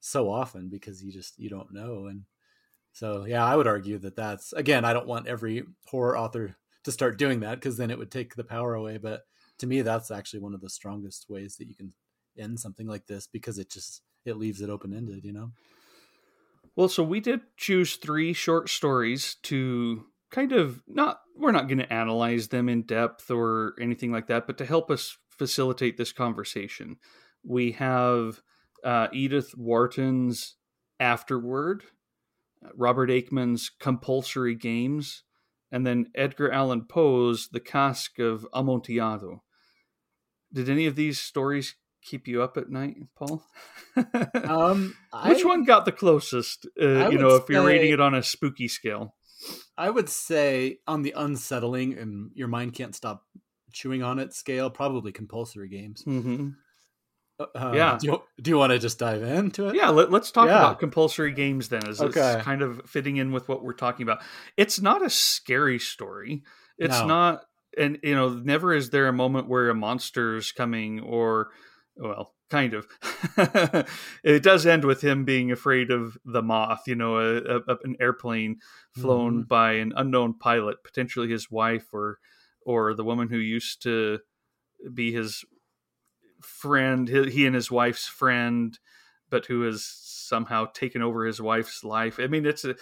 so 0.00 0.30
often 0.30 0.68
because 0.68 1.02
you 1.02 1.12
just 1.12 1.38
you 1.38 1.48
don't 1.48 1.72
know 1.72 2.06
and 2.06 2.22
so 2.92 3.24
yeah 3.24 3.44
i 3.44 3.56
would 3.56 3.66
argue 3.66 3.98
that 3.98 4.16
that's 4.16 4.52
again 4.52 4.84
i 4.84 4.92
don't 4.92 5.06
want 5.06 5.26
every 5.26 5.64
horror 5.86 6.16
author 6.16 6.56
to 6.86 6.92
start 6.92 7.18
doing 7.18 7.40
that 7.40 7.56
because 7.56 7.76
then 7.76 7.90
it 7.90 7.98
would 7.98 8.10
take 8.10 8.36
the 8.36 8.44
power 8.44 8.74
away. 8.74 8.96
But 8.96 9.22
to 9.58 9.66
me, 9.66 9.82
that's 9.82 10.10
actually 10.10 10.40
one 10.40 10.54
of 10.54 10.60
the 10.60 10.70
strongest 10.70 11.26
ways 11.28 11.56
that 11.56 11.68
you 11.68 11.74
can 11.74 11.92
end 12.38 12.60
something 12.60 12.86
like 12.86 13.06
this 13.06 13.26
because 13.26 13.58
it 13.58 13.70
just 13.70 14.02
it 14.24 14.36
leaves 14.36 14.60
it 14.60 14.70
open 14.70 14.94
ended, 14.94 15.24
you 15.24 15.32
know. 15.32 15.50
Well, 16.76 16.88
so 16.88 17.02
we 17.02 17.20
did 17.20 17.40
choose 17.56 17.96
three 17.96 18.32
short 18.32 18.68
stories 18.68 19.36
to 19.44 20.04
kind 20.30 20.52
of 20.52 20.82
not 20.86 21.20
we're 21.36 21.52
not 21.52 21.68
going 21.68 21.78
to 21.78 21.92
analyze 21.92 22.48
them 22.48 22.68
in 22.68 22.82
depth 22.82 23.30
or 23.30 23.74
anything 23.80 24.12
like 24.12 24.28
that, 24.28 24.46
but 24.46 24.56
to 24.58 24.64
help 24.64 24.90
us 24.90 25.16
facilitate 25.28 25.96
this 25.96 26.12
conversation, 26.12 26.98
we 27.44 27.72
have 27.72 28.42
uh, 28.84 29.08
Edith 29.12 29.56
Wharton's 29.56 30.54
Afterward, 31.00 31.82
Robert 32.74 33.10
Aickman's 33.10 33.70
Compulsory 33.80 34.54
Games, 34.54 35.24
and 35.70 35.86
then 35.86 36.06
Edgar 36.14 36.50
Allan 36.50 36.84
Poe's 36.84 37.48
The 37.48 37.60
Cask 37.60 38.18
of 38.18 38.46
Amontillado. 38.54 39.42
did 40.52 40.68
any 40.68 40.86
of 40.86 40.96
these 40.96 41.20
stories 41.20 41.76
keep 42.02 42.28
you 42.28 42.42
up 42.42 42.56
at 42.56 42.70
night, 42.70 42.96
Paul? 43.16 43.42
um, 44.44 44.94
Which 45.26 45.44
I, 45.44 45.46
one 45.46 45.64
got 45.64 45.84
the 45.84 45.92
closest? 45.92 46.66
Uh, 46.80 47.08
you 47.10 47.18
know, 47.18 47.34
if 47.36 47.48
you're 47.48 47.66
rating 47.66 47.92
it 47.92 48.00
on 48.00 48.14
a 48.14 48.22
spooky 48.22 48.68
scale, 48.68 49.14
I 49.76 49.90
would 49.90 50.08
say 50.08 50.78
on 50.86 51.02
the 51.02 51.14
unsettling 51.16 51.98
and 51.98 52.30
your 52.34 52.48
mind 52.48 52.74
can't 52.74 52.94
stop 52.94 53.24
chewing 53.72 54.02
on 54.02 54.18
it 54.18 54.32
scale, 54.32 54.70
probably 54.70 55.12
compulsory 55.12 55.68
games. 55.68 56.02
Mm-hmm. 56.04 56.50
Uh, 57.38 57.72
yeah. 57.74 57.98
Do 58.00 58.06
you, 58.06 58.22
do 58.40 58.50
you, 58.50 58.58
want 58.58 58.72
to 58.72 58.78
just 58.78 58.98
dive 58.98 59.22
into 59.22 59.68
it? 59.68 59.74
Yeah, 59.74 59.90
let, 59.90 60.12
us 60.12 60.30
talk 60.30 60.48
yeah. 60.48 60.58
about 60.58 60.80
compulsory 60.80 61.32
games 61.32 61.68
then, 61.68 61.86
as 61.86 62.00
okay. 62.00 62.34
it's 62.34 62.44
kind 62.44 62.62
of 62.62 62.80
fitting 62.86 63.18
in 63.18 63.30
with 63.32 63.48
what 63.48 63.62
we're 63.62 63.74
talking 63.74 64.04
about. 64.04 64.22
It's 64.56 64.80
not 64.80 65.04
a 65.04 65.10
scary 65.10 65.78
story. 65.78 66.42
It's 66.78 66.98
no. 67.00 67.06
not, 67.06 67.44
and 67.76 67.98
you 68.02 68.14
know, 68.14 68.30
never 68.30 68.72
is 68.72 68.90
there 68.90 69.08
a 69.08 69.12
moment 69.12 69.48
where 69.48 69.68
a 69.68 69.74
monster 69.74 70.36
is 70.36 70.50
coming 70.50 71.00
or, 71.00 71.48
well, 71.96 72.32
kind 72.50 72.74
of. 72.74 72.86
it 74.24 74.42
does 74.42 74.64
end 74.64 74.84
with 74.84 75.02
him 75.02 75.24
being 75.24 75.52
afraid 75.52 75.90
of 75.90 76.16
the 76.24 76.42
moth. 76.42 76.82
You 76.86 76.94
know, 76.94 77.18
a, 77.18 77.36
a, 77.36 77.76
an 77.84 77.96
airplane 78.00 78.60
flown 78.96 79.40
mm-hmm. 79.40 79.48
by 79.48 79.72
an 79.72 79.92
unknown 79.96 80.38
pilot, 80.38 80.78
potentially 80.84 81.28
his 81.28 81.50
wife 81.50 81.92
or 81.92 82.18
or 82.64 82.94
the 82.94 83.04
woman 83.04 83.28
who 83.28 83.38
used 83.38 83.82
to 83.82 84.20
be 84.92 85.12
his 85.12 85.44
friend, 86.46 87.08
he 87.08 87.46
and 87.46 87.54
his 87.54 87.70
wife's 87.70 88.06
friend, 88.06 88.78
but 89.30 89.46
who 89.46 89.62
has 89.62 89.84
somehow 89.84 90.66
taken 90.66 91.02
over 91.02 91.24
his 91.24 91.40
wife's 91.40 91.84
life. 91.84 92.18
I 92.18 92.26
mean, 92.26 92.46
it's 92.46 92.64
a. 92.64 92.74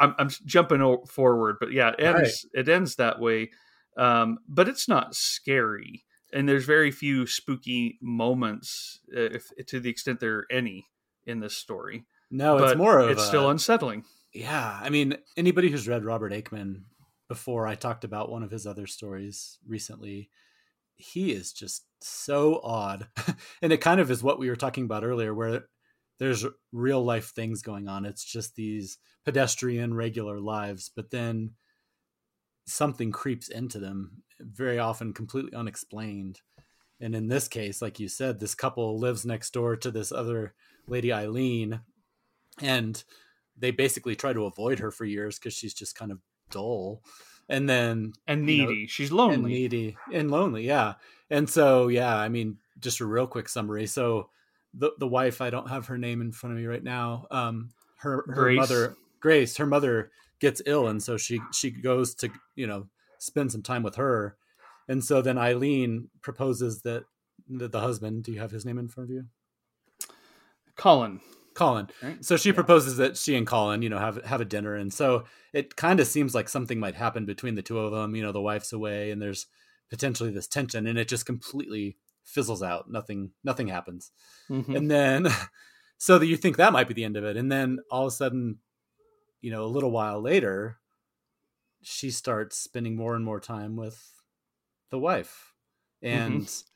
I'm, 0.00 0.14
I'm 0.18 0.30
jumping 0.44 0.98
forward, 1.06 1.56
but 1.60 1.72
yeah, 1.72 1.90
it 1.90 2.00
ends. 2.00 2.46
Right. 2.54 2.60
It 2.60 2.68
ends 2.68 2.96
that 2.96 3.20
way, 3.20 3.50
um, 3.96 4.38
but 4.48 4.68
it's 4.68 4.88
not 4.88 5.14
scary, 5.14 6.04
and 6.32 6.48
there's 6.48 6.64
very 6.64 6.90
few 6.90 7.26
spooky 7.26 7.98
moments, 8.02 9.00
if 9.08 9.50
to 9.66 9.80
the 9.80 9.90
extent 9.90 10.20
there 10.20 10.38
are 10.38 10.46
any 10.50 10.86
in 11.26 11.40
this 11.40 11.56
story. 11.56 12.04
No, 12.30 12.58
but 12.58 12.70
it's 12.70 12.78
more 12.78 12.98
of 12.98 13.10
it's 13.10 13.22
a, 13.22 13.26
still 13.26 13.50
unsettling. 13.50 14.04
Yeah, 14.32 14.78
I 14.82 14.90
mean, 14.90 15.16
anybody 15.36 15.70
who's 15.70 15.88
read 15.88 16.04
Robert 16.04 16.32
Aickman 16.32 16.82
before, 17.28 17.66
I 17.66 17.76
talked 17.76 18.04
about 18.04 18.30
one 18.30 18.42
of 18.42 18.50
his 18.50 18.66
other 18.66 18.86
stories 18.86 19.58
recently 19.66 20.30
he 20.96 21.32
is 21.32 21.52
just 21.52 21.84
so 22.04 22.60
odd. 22.62 23.08
and 23.62 23.72
it 23.72 23.80
kind 23.80 24.00
of 24.00 24.10
is 24.10 24.22
what 24.22 24.38
we 24.38 24.48
were 24.48 24.56
talking 24.56 24.84
about 24.84 25.04
earlier, 25.04 25.34
where 25.34 25.66
there's 26.18 26.46
real 26.72 27.02
life 27.04 27.32
things 27.34 27.62
going 27.62 27.88
on. 27.88 28.04
It's 28.04 28.24
just 28.24 28.54
these 28.54 28.98
pedestrian, 29.24 29.94
regular 29.94 30.38
lives, 30.38 30.90
but 30.94 31.10
then 31.10 31.52
something 32.66 33.10
creeps 33.10 33.48
into 33.48 33.78
them, 33.78 34.22
very 34.40 34.78
often 34.78 35.12
completely 35.12 35.54
unexplained. 35.54 36.40
And 37.00 37.14
in 37.14 37.28
this 37.28 37.48
case, 37.48 37.82
like 37.82 37.98
you 37.98 38.08
said, 38.08 38.38
this 38.38 38.54
couple 38.54 38.98
lives 38.98 39.26
next 39.26 39.52
door 39.52 39.76
to 39.76 39.90
this 39.90 40.12
other 40.12 40.54
lady, 40.86 41.12
Eileen, 41.12 41.80
and 42.60 43.02
they 43.56 43.70
basically 43.70 44.14
try 44.14 44.32
to 44.32 44.46
avoid 44.46 44.78
her 44.78 44.90
for 44.90 45.04
years 45.04 45.38
because 45.38 45.54
she's 45.54 45.74
just 45.74 45.96
kind 45.96 46.12
of 46.12 46.18
dull 46.50 47.02
and 47.48 47.68
then 47.68 48.12
and 48.26 48.44
needy. 48.44 48.74
You 48.74 48.80
know, 48.82 48.86
She's 48.88 49.12
lonely, 49.12 49.34
and 49.34 49.44
needy, 49.44 49.96
and 50.12 50.30
lonely. 50.30 50.66
Yeah, 50.66 50.94
and 51.34 51.50
so 51.50 51.88
yeah, 51.88 52.16
I 52.16 52.28
mean, 52.28 52.58
just 52.78 53.00
a 53.00 53.04
real 53.04 53.26
quick 53.26 53.48
summary. 53.48 53.86
So 53.86 54.30
the 54.72 54.92
the 54.98 55.08
wife, 55.08 55.40
I 55.40 55.50
don't 55.50 55.68
have 55.68 55.86
her 55.86 55.98
name 55.98 56.20
in 56.20 56.30
front 56.30 56.54
of 56.54 56.60
me 56.60 56.66
right 56.66 56.82
now. 56.82 57.26
Um, 57.30 57.70
her 57.98 58.24
her 58.28 58.34
Grace. 58.34 58.56
mother, 58.56 58.96
Grace, 59.20 59.56
her 59.56 59.66
mother 59.66 60.12
gets 60.38 60.62
ill, 60.64 60.86
and 60.86 61.02
so 61.02 61.16
she 61.16 61.40
she 61.52 61.72
goes 61.72 62.14
to 62.16 62.30
you 62.54 62.68
know 62.68 62.86
spend 63.18 63.50
some 63.50 63.62
time 63.62 63.82
with 63.82 63.96
her, 63.96 64.36
and 64.88 65.04
so 65.04 65.22
then 65.22 65.36
Eileen 65.36 66.08
proposes 66.22 66.82
that 66.82 67.04
the, 67.48 67.66
the 67.66 67.80
husband. 67.80 68.22
Do 68.22 68.32
you 68.32 68.38
have 68.38 68.52
his 68.52 68.64
name 68.64 68.78
in 68.78 68.86
front 68.86 69.10
of 69.10 69.14
you? 69.14 69.24
Colin. 70.76 71.20
Colin. 71.54 71.88
Right. 72.00 72.24
So 72.24 72.36
she 72.36 72.50
yeah. 72.50 72.54
proposes 72.54 72.96
that 72.98 73.16
she 73.16 73.34
and 73.34 73.46
Colin, 73.46 73.82
you 73.82 73.88
know, 73.88 73.98
have 73.98 74.24
have 74.24 74.40
a 74.40 74.44
dinner, 74.44 74.76
and 74.76 74.94
so 74.94 75.24
it 75.52 75.74
kind 75.74 75.98
of 75.98 76.06
seems 76.06 76.32
like 76.32 76.48
something 76.48 76.78
might 76.78 76.94
happen 76.94 77.26
between 77.26 77.56
the 77.56 77.62
two 77.62 77.80
of 77.80 77.90
them. 77.90 78.14
You 78.14 78.22
know, 78.22 78.32
the 78.32 78.40
wife's 78.40 78.72
away, 78.72 79.10
and 79.10 79.20
there's 79.20 79.46
potentially 79.90 80.30
this 80.30 80.48
tension, 80.48 80.86
and 80.86 80.98
it 80.98 81.08
just 81.08 81.26
completely 81.26 81.96
fizzles 82.24 82.62
out. 82.62 82.90
Nothing, 82.90 83.32
nothing 83.42 83.68
happens, 83.68 84.10
mm-hmm. 84.50 84.74
and 84.74 84.90
then 84.90 85.28
so 85.98 86.18
that 86.18 86.26
you 86.26 86.36
think 86.36 86.56
that 86.56 86.72
might 86.72 86.88
be 86.88 86.94
the 86.94 87.04
end 87.04 87.16
of 87.16 87.24
it, 87.24 87.36
and 87.36 87.50
then 87.50 87.78
all 87.90 88.02
of 88.02 88.08
a 88.08 88.16
sudden, 88.16 88.58
you 89.40 89.50
know, 89.50 89.64
a 89.64 89.66
little 89.66 89.90
while 89.90 90.20
later, 90.20 90.78
she 91.82 92.10
starts 92.10 92.58
spending 92.58 92.96
more 92.96 93.14
and 93.14 93.24
more 93.24 93.40
time 93.40 93.76
with 93.76 94.12
the 94.90 94.98
wife, 94.98 95.54
and. 96.02 96.42
Mm-hmm 96.42 96.68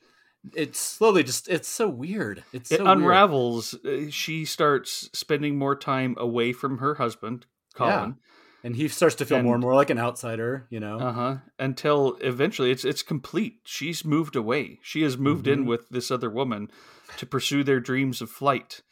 it 0.55 0.77
slowly 0.77 1.23
just 1.23 1.49
it's 1.49 1.69
so 1.69 1.89
weird 1.89 2.45
it's 2.53 2.71
it 2.71 2.81
unravels 2.81 3.75
weird. 3.85 4.09
Uh, 4.09 4.11
she 4.11 4.45
starts 4.45 5.11
spending 5.13 5.59
more 5.59 5.75
time 5.77 6.15
away 6.19 6.53
from 6.53 6.79
her 6.79 6.95
husband 6.95 7.47
colin 7.75 8.17
yeah. 8.17 8.25
And 8.65 8.77
he 8.77 8.89
starts 8.89 9.15
to 9.15 9.25
feel 9.25 9.39
and, 9.39 9.47
more 9.47 9.55
and 9.55 9.63
more 9.63 9.75
like 9.75 9.91
an 9.91 9.99
outsider 9.99 10.67
you 10.71 10.81
know 10.81 10.99
uh-huh 10.99 11.37
until 11.59 12.17
eventually 12.21 12.71
it's 12.71 12.85
it's 12.85 13.03
complete 13.03 13.61
she's 13.65 14.05
moved 14.05 14.37
away 14.37 14.79
she 14.83 15.03
has 15.03 15.17
moved 15.17 15.47
mm-hmm. 15.47 15.61
in 15.61 15.67
with 15.67 15.89
this 15.89 16.11
other 16.11 16.31
woman 16.31 16.71
to 17.17 17.27
pursue 17.27 17.63
their 17.65 17.81
dreams 17.81 18.21
of 18.21 18.31
flight 18.31 18.83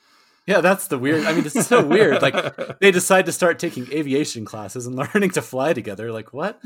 yeah, 0.47 0.61
that's 0.61 0.87
the 0.87 0.97
weird. 0.97 1.27
I 1.27 1.35
mean, 1.35 1.45
it's 1.45 1.67
so 1.67 1.85
weird. 1.85 2.23
Like 2.23 2.79
they 2.81 2.93
decide 2.93 3.27
to 3.27 3.33
start 3.33 3.59
taking 3.59 3.93
aviation 3.93 4.45
classes 4.45 4.87
and 4.87 4.95
learning 5.15 5.31
to 5.31 5.43
fly 5.43 5.73
together. 5.73 6.13
Like 6.13 6.33
what? 6.33 6.61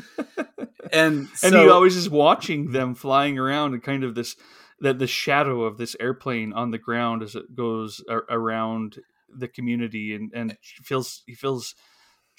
And 0.92 1.28
so, 1.34 1.46
and 1.48 1.56
he 1.56 1.68
always 1.68 1.96
is 1.96 2.08
watching 2.08 2.72
them 2.72 2.94
flying 2.94 3.38
around 3.38 3.72
and 3.72 3.82
kind 3.82 4.04
of 4.04 4.14
this 4.14 4.36
that 4.80 4.98
the 4.98 5.06
shadow 5.06 5.62
of 5.62 5.78
this 5.78 5.96
airplane 5.98 6.52
on 6.52 6.70
the 6.70 6.78
ground 6.78 7.22
as 7.22 7.34
it 7.34 7.54
goes 7.54 8.02
around 8.08 8.98
the 9.34 9.48
community 9.48 10.14
and 10.14 10.30
and 10.34 10.58
feels 10.62 11.22
he 11.26 11.34
feels 11.34 11.74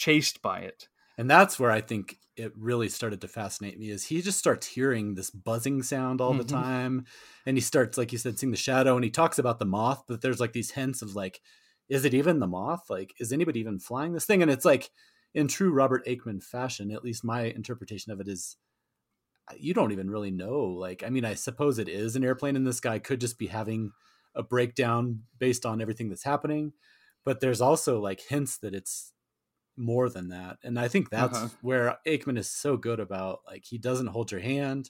chased 0.02 0.42
by 0.42 0.60
it 0.60 0.88
and 1.18 1.30
that's 1.30 1.60
where 1.60 1.72
i 1.72 1.82
think 1.82 2.18
it 2.36 2.52
really 2.58 2.90
started 2.90 3.22
to 3.22 3.28
fascinate 3.28 3.78
me 3.78 3.90
is 3.90 4.06
he 4.06 4.22
just 4.22 4.40
starts 4.40 4.66
hearing 4.66 5.14
this 5.14 5.30
buzzing 5.30 5.84
sound 5.84 6.20
all 6.22 6.32
mm-hmm. 6.32 6.40
the 6.40 6.44
time 6.46 7.06
and 7.46 7.58
he 7.58 7.62
starts 7.62 7.98
like 7.98 8.12
you 8.12 8.18
said 8.18 8.40
seeing 8.40 8.52
the 8.52 8.58
shadow 8.58 8.96
and 8.96 9.04
he 9.04 9.12
talks 9.12 9.38
about 9.38 9.60
the 9.60 9.66
moth 9.66 10.04
but 10.08 10.22
there's 10.22 10.40
like 10.40 10.54
these 10.54 10.72
hints 10.72 11.02
of 11.02 11.16
like 11.16 11.42
is 11.90 12.06
it 12.06 12.14
even 12.14 12.40
the 12.40 12.48
moth 12.48 12.90
like 12.90 13.14
is 13.20 13.32
anybody 13.32 13.60
even 13.60 13.78
flying 13.78 14.14
this 14.14 14.26
thing 14.26 14.42
and 14.42 14.50
it's 14.50 14.66
like 14.66 14.90
in 15.34 15.48
true 15.48 15.72
robert 15.72 16.06
Aickman 16.08 16.42
fashion 16.42 16.92
at 16.92 17.04
least 17.04 17.24
my 17.24 17.44
interpretation 17.44 18.12
of 18.12 18.20
it 18.20 18.28
is 18.28 18.58
you 19.60 19.74
don't 19.74 19.92
even 19.92 20.10
really 20.10 20.32
know. 20.32 20.66
Like, 20.66 21.04
I 21.04 21.10
mean, 21.10 21.26
I 21.26 21.34
suppose 21.34 21.80
it 21.80 21.90
is 21.90 22.16
an 22.16 22.24
airplane, 22.24 22.56
and 22.56 22.66
this 22.66 22.80
guy 22.80 23.00
could 23.00 23.22
just 23.22 23.38
be 23.38 23.48
having 23.48 23.92
a 24.36 24.44
breakdown 24.44 25.24
based 25.40 25.66
on 25.66 25.82
everything 25.82 26.10
that's 26.10 26.24
happening. 26.24 26.74
But 27.26 27.40
there's 27.40 27.62
also 27.62 28.00
like 28.00 28.22
hints 28.22 28.58
that 28.60 28.74
it's 28.74 29.12
more 29.78 30.10
than 30.10 30.30
that. 30.30 30.58
And 30.64 30.80
I 30.80 30.88
think 30.88 31.10
that's 31.10 31.38
uh-huh. 31.38 31.50
where 31.62 31.98
Aickman 32.06 32.38
is 32.38 32.50
so 32.50 32.78
good 32.78 33.00
about 33.00 33.40
like 33.48 33.66
he 33.66 33.78
doesn't 33.78 34.08
hold 34.08 34.32
your 34.32 34.42
hand, 34.42 34.90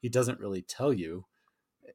he 0.00 0.08
doesn't 0.08 0.40
really 0.40 0.62
tell 0.62 0.92
you. 0.92 1.24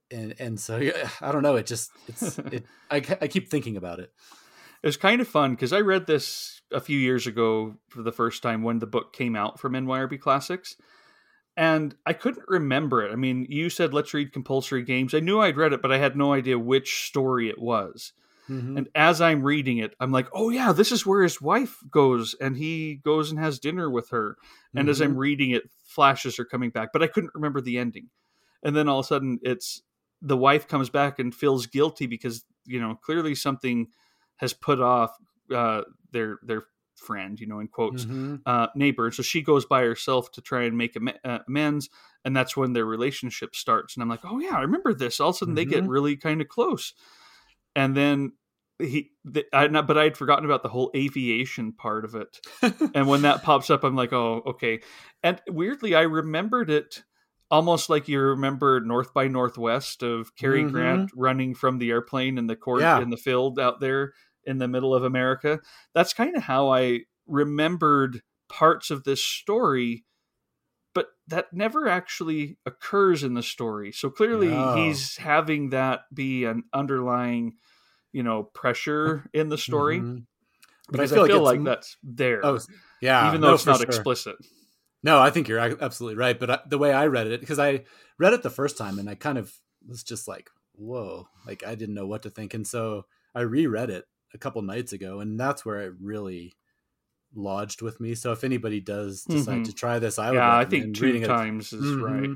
And 0.10 0.36
and 0.40 0.60
so 0.60 0.78
yeah, 0.78 1.10
I 1.22 1.32
don't 1.32 1.44
know, 1.44 1.56
it 1.56 1.66
just 1.66 1.92
it's 2.08 2.38
it 2.52 2.66
I 2.90 2.98
I 3.22 3.28
keep 3.28 3.50
thinking 3.50 3.78
about 3.78 4.00
it. 4.00 4.12
It 4.84 4.88
was 4.88 4.98
kind 4.98 5.22
of 5.22 5.28
fun 5.28 5.52
because 5.52 5.74
I 5.74 5.80
read 5.80 6.08
this 6.08 6.62
a 6.72 6.82
few 6.82 6.98
years 6.98 7.28
ago 7.28 7.76
for 7.90 8.02
the 8.02 8.12
first 8.12 8.42
time 8.42 8.64
when 8.64 8.80
the 8.80 8.88
book 8.88 9.14
came 9.14 9.36
out 9.36 9.60
from 9.60 9.74
NYRB 9.74 10.20
Classics 10.20 10.76
and 11.56 11.94
I 12.06 12.14
couldn't 12.14 12.46
remember 12.48 13.04
it. 13.04 13.12
I 13.12 13.16
mean, 13.16 13.46
you 13.50 13.70
said 13.70 13.94
let's 13.94 14.14
read 14.14 14.34
compulsory 14.34 14.84
games. 14.84 15.14
I 15.14 15.20
knew 15.20 15.40
I'd 15.40 15.58
read 15.58 15.74
it, 15.74 15.82
but 15.82 15.92
I 15.92 15.98
had 15.98 16.16
no 16.16 16.34
idea 16.34 16.58
which 16.58 17.06
story 17.06 17.50
it 17.50 17.60
was. 17.60 18.14
Mm-hmm. 18.50 18.78
And 18.78 18.90
as 18.96 19.22
I'm 19.22 19.44
reading 19.44 19.78
it, 19.78 19.94
I'm 20.00 20.12
like, 20.12 20.28
oh 20.34 20.50
yeah, 20.50 20.72
this 20.72 20.92
is 20.92 21.06
where 21.06 21.24
his 21.24 21.42
wife 21.42 21.78
goes, 21.90 22.36
and 22.40 22.58
he 22.58 22.96
goes 22.96 23.32
and 23.32 23.40
has 23.40 23.60
dinner 23.60 23.90
with 23.90 24.10
her. 24.10 24.38
And 24.74 24.84
mm-hmm. 24.84 24.90
as 24.90 25.02
I'm 25.02 25.12
mm-hmm. 25.12 25.20
reading 25.20 25.52
it, 25.52 25.64
flashes 25.84 26.40
are 26.40 26.46
coming 26.46 26.70
back, 26.70 26.90
but 26.92 27.04
I 27.04 27.08
couldn't 27.08 27.36
remember 27.36 27.62
the 27.62 27.78
ending. 27.78 28.10
And 28.64 28.76
then 28.76 28.88
all 28.88 29.00
of 29.00 29.06
a 29.06 29.08
sudden, 29.08 29.40
it's 29.42 29.82
the 30.22 30.38
wife 30.38 30.68
comes 30.68 30.90
back 30.90 31.20
and 31.20 31.34
feels 31.34 31.66
guilty 31.66 32.08
because 32.08 32.44
you 32.66 32.80
know 32.80 32.96
clearly 32.96 33.36
something 33.36 33.88
has 34.38 34.54
put 34.54 34.80
off 34.82 35.16
uh, 35.54 35.82
their 36.12 36.40
their 36.44 36.64
friend, 36.96 37.40
you 37.40 37.48
know, 37.48 37.60
in 37.60 37.68
quotes, 37.68 38.06
mm-hmm. 38.06 38.36
uh, 38.46 38.68
neighbor. 38.76 39.12
So 39.12 39.24
she 39.24 39.42
goes 39.42 39.66
by 39.66 39.82
herself 39.82 40.32
to 40.34 40.42
try 40.42 40.64
and 40.64 40.78
make 40.78 40.96
am- 40.96 41.10
uh, 41.24 41.40
amends, 41.48 41.90
and 42.24 42.36
that's 42.36 42.56
when 42.56 42.74
their 42.74 42.86
relationship 42.86 43.56
starts. 43.56 43.96
And 43.96 44.04
I'm 44.04 44.10
like, 44.10 44.24
oh 44.24 44.40
yeah, 44.40 44.56
I 44.56 44.62
remember 44.62 44.94
this. 44.94 45.20
All 45.20 45.30
of 45.30 45.36
a 45.36 45.38
sudden, 45.40 45.56
they 45.56 45.66
get 45.66 45.82
mm-hmm. 45.82 45.90
really 45.90 46.18
kind 46.18 46.42
of 46.42 46.48
close, 46.48 46.94
and 47.76 47.96
then 47.96 48.34
he, 48.80 49.12
the, 49.24 49.46
I, 49.54 49.68
not, 49.68 49.88
but 49.88 49.98
I 49.98 50.06
had 50.06 50.18
forgotten 50.18 50.46
about 50.46 50.64
the 50.64 50.70
whole 50.70 50.92
aviation 50.96 51.74
part 51.74 52.06
of 52.06 52.16
it. 52.16 52.40
and 52.96 53.08
when 53.08 53.22
that 53.24 53.44
pops 53.44 53.70
up, 53.70 53.84
I'm 53.84 53.96
like, 53.96 54.14
oh, 54.14 54.42
okay. 54.48 54.82
And 55.24 55.42
weirdly, 55.48 55.96
I 55.96 56.02
remembered 56.02 56.70
it 56.70 57.04
almost 57.50 57.90
like 57.90 58.08
you 58.08 58.20
remember 58.20 58.80
North 58.80 59.14
by 59.14 59.28
Northwest 59.28 60.04
of 60.04 60.36
Cary 60.36 60.62
mm-hmm. 60.62 60.72
Grant 60.72 61.12
running 61.16 61.54
from 61.54 61.78
the 61.78 61.92
airplane 61.92 62.38
in 62.38 62.48
the 62.48 62.56
court 62.56 62.82
yeah. 62.82 63.02
in 63.02 63.10
the 63.10 63.18
field 63.18 63.60
out 63.60 63.80
there 63.82 64.14
in 64.46 64.58
the 64.58 64.68
middle 64.68 64.96
of 64.96 65.04
America. 65.04 65.60
That's 65.94 66.14
kind 66.14 66.36
of 66.36 66.44
how 66.44 66.70
I 66.70 67.02
remembered 67.28 68.22
parts 68.50 68.90
of 68.90 69.04
this 69.04 69.24
story 69.24 70.06
but 70.94 71.08
that 71.28 71.54
never 71.54 71.88
actually 71.88 72.58
occurs 72.66 73.24
in 73.24 73.34
the 73.34 73.44
story. 73.44 73.92
So 73.92 74.10
clearly 74.10 74.50
no. 74.50 74.76
he's 74.76 75.18
having 75.18 75.70
that 75.70 76.02
be 76.14 76.46
an 76.46 76.64
underlying, 76.74 77.54
you 78.12 78.24
know, 78.24 78.44
pressure 78.44 79.30
in 79.34 79.50
the 79.50 79.58
story. 79.58 80.00
Mm-hmm. 80.00 80.20
But 80.88 80.92
because 80.92 81.14
I 81.14 81.16
feel, 81.16 81.24
I 81.24 81.28
feel 81.28 81.44
like, 81.44 81.58
like, 81.60 81.66
that's 81.66 81.98
there. 82.04 82.46
Oh, 82.46 82.60
yeah. 83.02 83.30
Even 83.30 83.42
though 83.42 83.50
no, 83.50 83.54
it's 83.54 83.66
not 83.66 83.78
sure. 83.78 83.86
explicit. 83.86 84.36
No, 85.04 85.20
I 85.20 85.30
think 85.30 85.48
you're 85.48 85.60
absolutely 85.60 86.18
right. 86.18 86.40
But 86.40 86.50
I, 86.50 86.60
the 86.68 86.78
way 86.78 86.94
I 86.94 87.08
read 87.08 87.28
it, 87.28 87.40
because 87.40 87.60
I 87.60 87.86
read 88.20 88.34
it 88.34 88.44
the 88.44 88.50
first 88.50 88.78
time 88.78 89.00
and 89.00 89.10
I 89.10 89.16
kind 89.16 89.38
of 89.38 89.54
was 89.88 90.04
just 90.04 90.28
like, 90.28 90.50
whoa, 90.74 91.28
like 91.46 91.66
I 91.66 91.76
didn't 91.76 91.96
know 91.96 92.08
what 92.08 92.24
to 92.24 92.30
think. 92.30 92.54
And 92.54 92.68
so 92.68 93.06
I 93.34 93.42
reread 93.42 93.90
it 93.90 94.06
a 94.34 94.38
couple 94.38 94.62
nights 94.62 94.94
ago, 94.94 95.20
and 95.20 95.40
that's 95.40 95.66
where 95.66 95.82
it 95.82 95.94
really 96.00 96.54
lodged 97.34 97.82
with 97.82 98.00
me. 98.00 98.16
So 98.16 98.32
if 98.32 98.44
anybody 98.44 98.80
does 98.80 99.24
decide 99.24 99.56
mm-hmm. 99.56 99.64
to 99.64 99.74
try 99.74 100.00
this, 100.00 100.20
I 100.20 100.32
would 100.32 100.38
yeah, 100.38 100.58
I 100.58 100.66
think 100.66 100.96
two 100.96 101.26
times 101.26 101.74
it. 101.74 101.78
is 101.78 101.86
mm-hmm. 101.86 102.04
right. 102.04 102.30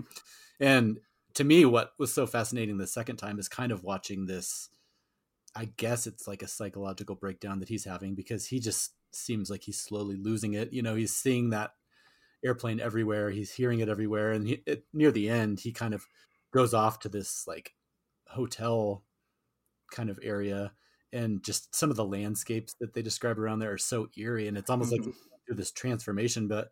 And 0.60 1.00
to 1.36 1.44
me, 1.44 1.66
what 1.66 1.92
was 2.00 2.14
so 2.14 2.26
fascinating 2.26 2.78
the 2.78 2.88
second 2.88 3.18
time 3.18 3.40
is 3.40 3.50
kind 3.50 3.72
of 3.72 3.84
watching 3.84 4.26
this. 4.26 4.70
I 5.56 5.66
guess 5.78 6.06
it's 6.06 6.28
like 6.28 6.42
a 6.42 6.48
psychological 6.48 7.16
breakdown 7.16 7.60
that 7.60 7.70
he's 7.70 7.86
having 7.86 8.14
because 8.14 8.46
he 8.48 8.60
just 8.60 8.94
seems 9.14 9.50
like 9.50 9.64
he's 9.64 9.80
slowly 9.80 10.18
losing 10.18 10.54
it. 10.54 10.74
You 10.74 10.82
know, 10.82 10.96
he's 10.96 11.16
seeing 11.16 11.52
that 11.52 11.72
airplane 12.44 12.80
everywhere, 12.80 13.32
he's 13.32 13.54
hearing 13.54 13.80
it 13.80 13.90
everywhere, 13.90 14.32
and 14.32 14.48
he, 14.48 14.64
it, 14.66 14.86
near 14.94 15.12
the 15.12 15.30
end, 15.30 15.62
he 15.62 15.72
kind 15.72 15.94
of 15.94 16.06
goes 16.54 16.74
off 16.74 17.00
to 17.00 17.10
this 17.10 17.46
like 17.48 17.74
hotel 18.28 19.04
kind 19.92 20.10
of 20.10 20.20
area 20.22 20.74
and 21.14 21.44
just 21.44 21.74
some 21.76 21.90
of 21.90 21.96
the 21.96 22.06
landscapes 22.06 22.76
that 22.80 22.94
they 22.94 23.02
describe 23.02 23.40
around 23.40 23.60
there 23.60 23.74
are 23.74 23.78
so 23.78 24.08
eerie 24.18 24.48
and 24.48 24.58
it's 24.58 24.70
almost 24.70 24.92
mm-hmm. 24.92 25.08
like 25.08 25.16
through 25.46 25.56
this 25.56 25.72
transformation 25.72 26.48
but 26.48 26.70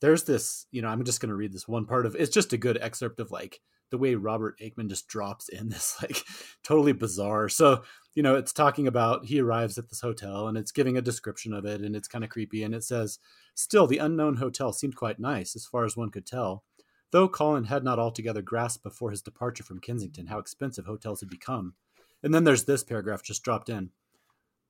there's 0.00 0.24
this 0.24 0.66
you 0.70 0.82
know 0.82 0.88
i'm 0.88 1.04
just 1.04 1.20
going 1.20 1.30
to 1.30 1.34
read 1.36 1.52
this 1.52 1.68
one 1.68 1.86
part 1.86 2.06
of 2.06 2.14
it's 2.16 2.34
just 2.34 2.52
a 2.52 2.58
good 2.58 2.78
excerpt 2.80 3.20
of 3.20 3.30
like 3.30 3.60
the 3.92 3.98
way 3.98 4.14
robert 4.14 4.58
aickman 4.60 4.88
just 4.88 5.06
drops 5.06 5.48
in 5.48 5.68
this 5.70 5.96
like 6.02 6.24
totally 6.64 6.92
bizarre. 6.92 7.48
So 7.48 7.82
you 8.14 8.22
know 8.22 8.34
it's 8.34 8.52
talking 8.52 8.88
about 8.88 9.26
he 9.26 9.40
arrives 9.40 9.78
at 9.78 9.88
this 9.88 10.00
hotel 10.00 10.48
and 10.48 10.58
it's 10.58 10.72
giving 10.72 10.96
a 10.96 11.02
description 11.02 11.52
of 11.52 11.64
it 11.64 11.80
and 11.80 11.94
it's 11.94 12.08
kind 12.08 12.24
of 12.24 12.30
creepy 12.30 12.64
and 12.64 12.74
it 12.74 12.82
says 12.82 13.18
still 13.54 13.86
the 13.86 13.98
unknown 13.98 14.36
hotel 14.36 14.72
seemed 14.72 14.96
quite 14.96 15.20
nice 15.20 15.54
as 15.54 15.66
far 15.66 15.84
as 15.84 15.96
one 15.96 16.10
could 16.10 16.26
tell. 16.26 16.64
Though 17.10 17.28
colin 17.28 17.64
had 17.64 17.84
not 17.84 17.98
altogether 17.98 18.42
grasped 18.42 18.82
before 18.82 19.10
his 19.10 19.22
departure 19.22 19.62
from 19.62 19.80
kensington 19.80 20.26
how 20.26 20.38
expensive 20.38 20.86
hotels 20.86 21.20
had 21.20 21.30
become 21.30 21.74
and 22.22 22.34
then 22.34 22.44
there's 22.44 22.64
this 22.64 22.84
paragraph 22.84 23.22
just 23.22 23.42
dropped 23.42 23.68
in. 23.68 23.90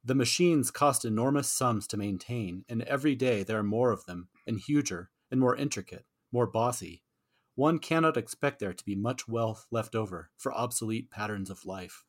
The 0.04 0.14
machines 0.14 0.70
cost 0.70 1.04
enormous 1.04 1.48
sums 1.48 1.86
to 1.88 1.96
maintain, 1.96 2.64
and 2.68 2.82
every 2.82 3.14
day 3.14 3.42
there 3.42 3.58
are 3.58 3.64
more 3.64 3.92
of 3.92 4.04
them, 4.06 4.28
and 4.46 4.58
huger, 4.58 5.10
and 5.30 5.38
more 5.38 5.56
intricate, 5.56 6.06
more 6.32 6.46
bossy. 6.46 7.02
One 7.54 7.78
cannot 7.78 8.16
expect 8.16 8.58
there 8.58 8.72
to 8.72 8.84
be 8.84 8.96
much 8.96 9.28
wealth 9.28 9.66
left 9.70 9.94
over 9.94 10.30
for 10.36 10.52
obsolete 10.52 11.10
patterns 11.10 11.50
of 11.50 11.66
life. 11.66 12.04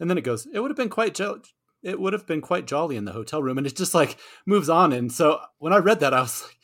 And 0.00 0.10
then 0.10 0.18
it 0.18 0.24
goes, 0.24 0.46
it 0.52 0.60
would 0.60 0.70
have 0.70 0.76
been 0.76 0.88
quite 0.88 1.14
jo- 1.14 1.42
it 1.82 1.98
would 1.98 2.12
have 2.12 2.26
been 2.26 2.40
quite 2.40 2.66
jolly 2.66 2.96
in 2.96 3.04
the 3.04 3.12
hotel 3.12 3.42
room, 3.42 3.58
and 3.58 3.66
it 3.66 3.76
just 3.76 3.94
like 3.94 4.18
moves 4.46 4.68
on. 4.68 4.92
And 4.92 5.10
so 5.10 5.40
when 5.58 5.72
I 5.72 5.78
read 5.78 6.00
that, 6.00 6.14
I 6.14 6.20
was 6.20 6.42
like, 6.42 6.56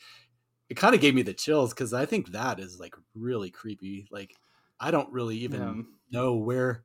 it 0.69 0.77
kind 0.77 0.93
of 0.93 1.01
gave 1.01 1.15
me 1.15 1.23
the 1.23 1.33
chills 1.33 1.73
because 1.73 1.93
I 1.93 2.05
think 2.05 2.31
that 2.31 2.59
is 2.59 2.79
like 2.79 2.95
really 3.15 3.49
creepy. 3.49 4.07
Like 4.11 4.35
I 4.79 4.91
don't 4.91 5.11
really 5.11 5.37
even 5.37 5.61
yeah. 6.11 6.19
know 6.19 6.35
where 6.35 6.83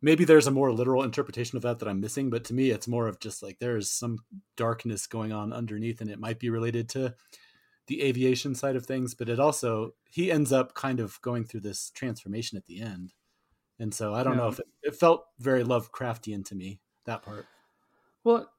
maybe 0.00 0.24
there's 0.24 0.46
a 0.46 0.52
more 0.52 0.72
literal 0.72 1.02
interpretation 1.02 1.56
of 1.56 1.62
that 1.62 1.78
that 1.78 1.88
I'm 1.88 2.00
missing, 2.00 2.30
but 2.30 2.44
to 2.44 2.54
me, 2.54 2.70
it's 2.70 2.88
more 2.88 3.08
of 3.08 3.20
just 3.20 3.42
like 3.42 3.58
there's 3.58 3.90
some 3.90 4.18
darkness 4.56 5.06
going 5.06 5.32
on 5.32 5.52
underneath, 5.52 6.00
and 6.00 6.10
it 6.10 6.20
might 6.20 6.38
be 6.38 6.50
related 6.50 6.88
to 6.90 7.14
the 7.86 8.02
aviation 8.02 8.54
side 8.54 8.76
of 8.76 8.86
things, 8.86 9.14
but 9.14 9.28
it 9.28 9.40
also 9.40 9.94
he 10.10 10.30
ends 10.30 10.52
up 10.52 10.74
kind 10.74 11.00
of 11.00 11.20
going 11.22 11.44
through 11.44 11.60
this 11.60 11.90
transformation 11.90 12.58
at 12.58 12.66
the 12.66 12.80
end, 12.80 13.14
and 13.78 13.92
so 13.92 14.14
I 14.14 14.22
don't 14.22 14.34
yeah. 14.34 14.42
know 14.42 14.48
if 14.48 14.58
it, 14.58 14.66
it 14.82 14.96
felt 14.96 15.24
very 15.38 15.64
Lovecraftian 15.64 16.44
to 16.46 16.54
me 16.54 16.80
that 17.06 17.22
part. 17.22 17.46
Well, 18.24 18.50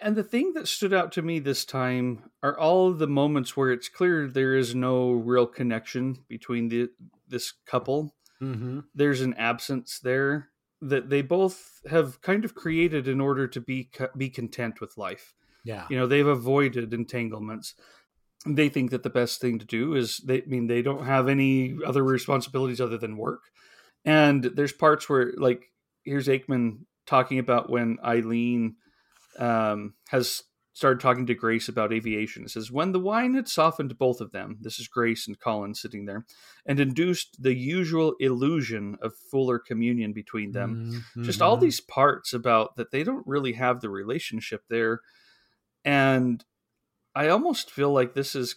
and 0.00 0.16
the 0.16 0.24
thing 0.24 0.52
that 0.54 0.68
stood 0.68 0.92
out 0.92 1.12
to 1.12 1.22
me 1.22 1.38
this 1.38 1.64
time 1.64 2.30
are 2.42 2.58
all 2.58 2.92
the 2.92 3.06
moments 3.06 3.56
where 3.56 3.70
it's 3.70 3.88
clear 3.88 4.26
there 4.26 4.54
is 4.54 4.74
no 4.74 5.12
real 5.12 5.46
connection 5.46 6.18
between 6.28 6.68
the 6.68 6.90
this 7.26 7.52
couple. 7.66 8.14
Mm-hmm. 8.42 8.80
There's 8.94 9.22
an 9.22 9.34
absence 9.34 10.00
there 10.00 10.50
that 10.88 11.10
they 11.10 11.22
both 11.22 11.80
have 11.90 12.20
kind 12.20 12.44
of 12.44 12.54
created 12.54 13.08
in 13.08 13.20
order 13.20 13.46
to 13.48 13.60
be 13.60 13.90
be 14.16 14.28
content 14.28 14.80
with 14.80 14.96
life. 14.96 15.32
Yeah. 15.64 15.86
You 15.88 15.96
know, 15.96 16.06
they've 16.06 16.26
avoided 16.26 16.92
entanglements. 16.92 17.74
They 18.46 18.68
think 18.68 18.90
that 18.90 19.02
the 19.02 19.10
best 19.10 19.40
thing 19.40 19.58
to 19.58 19.64
do 19.64 19.94
is 19.94 20.18
they 20.18 20.42
I 20.42 20.46
mean 20.46 20.66
they 20.66 20.82
don't 20.82 21.06
have 21.06 21.28
any 21.28 21.76
other 21.86 22.04
responsibilities 22.04 22.80
other 22.80 22.98
than 22.98 23.16
work. 23.16 23.42
And 24.04 24.44
there's 24.44 24.72
parts 24.72 25.08
where 25.08 25.32
like 25.36 25.70
here's 26.04 26.28
Aickman 26.28 26.80
talking 27.06 27.38
about 27.38 27.70
when 27.70 27.98
Eileen 28.04 28.76
um, 29.38 29.94
has 30.08 30.42
started 30.74 31.00
talking 31.00 31.24
to 31.24 31.34
Grace 31.34 31.68
about 31.68 31.92
aviation. 31.92 32.44
It 32.44 32.50
says, 32.50 32.70
When 32.70 32.92
the 32.92 33.00
wine 33.00 33.34
had 33.34 33.48
softened 33.48 33.96
both 33.96 34.20
of 34.20 34.32
them, 34.32 34.58
this 34.60 34.80
is 34.80 34.88
Grace 34.88 35.26
and 35.26 35.38
Colin 35.38 35.74
sitting 35.74 36.04
there, 36.04 36.26
and 36.66 36.78
induced 36.80 37.42
the 37.42 37.54
usual 37.54 38.16
illusion 38.18 38.96
of 39.00 39.14
fuller 39.30 39.60
communion 39.60 40.12
between 40.12 40.50
them, 40.52 40.92
mm-hmm. 40.92 41.22
just 41.22 41.40
all 41.40 41.56
these 41.56 41.80
parts 41.80 42.32
about 42.32 42.74
that 42.76 42.90
they 42.90 43.04
don't 43.04 43.26
really 43.26 43.52
have 43.52 43.80
the 43.80 43.88
relationship 43.88 44.62
there. 44.68 45.00
And 45.84 46.44
I 47.14 47.28
almost 47.28 47.70
feel 47.70 47.92
like 47.92 48.14
this 48.14 48.34
is 48.34 48.56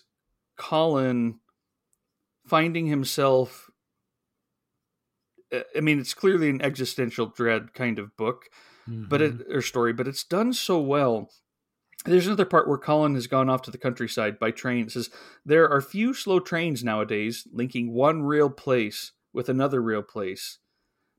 Colin 0.57 1.39
finding 2.47 2.87
himself. 2.87 3.69
I 5.53 5.81
mean, 5.81 5.99
it's 5.99 6.15
clearly 6.15 6.49
an 6.49 6.63
existential 6.63 7.27
dread 7.27 7.75
kind 7.75 7.99
of 7.99 8.17
book, 8.17 8.45
mm-hmm. 8.89 9.05
but 9.07 9.21
it 9.21 9.41
or 9.51 9.61
story, 9.61 9.93
but 9.93 10.07
it's 10.07 10.23
done 10.23 10.51
so 10.51 10.79
well 10.79 11.29
there's 12.07 12.27
another 12.27 12.45
part 12.45 12.67
where 12.67 12.77
Colin 12.77 13.15
has 13.15 13.27
gone 13.27 13.49
off 13.49 13.61
to 13.63 13.71
the 13.71 13.77
countryside 13.77 14.39
by 14.39 14.51
train. 14.51 14.85
It 14.85 14.91
says, 14.91 15.09
There 15.45 15.69
are 15.69 15.81
few 15.81 16.13
slow 16.13 16.39
trains 16.39 16.83
nowadays 16.83 17.47
linking 17.51 17.93
one 17.93 18.23
real 18.23 18.49
place 18.49 19.11
with 19.33 19.49
another 19.49 19.81
real 19.81 20.03
place. 20.03 20.59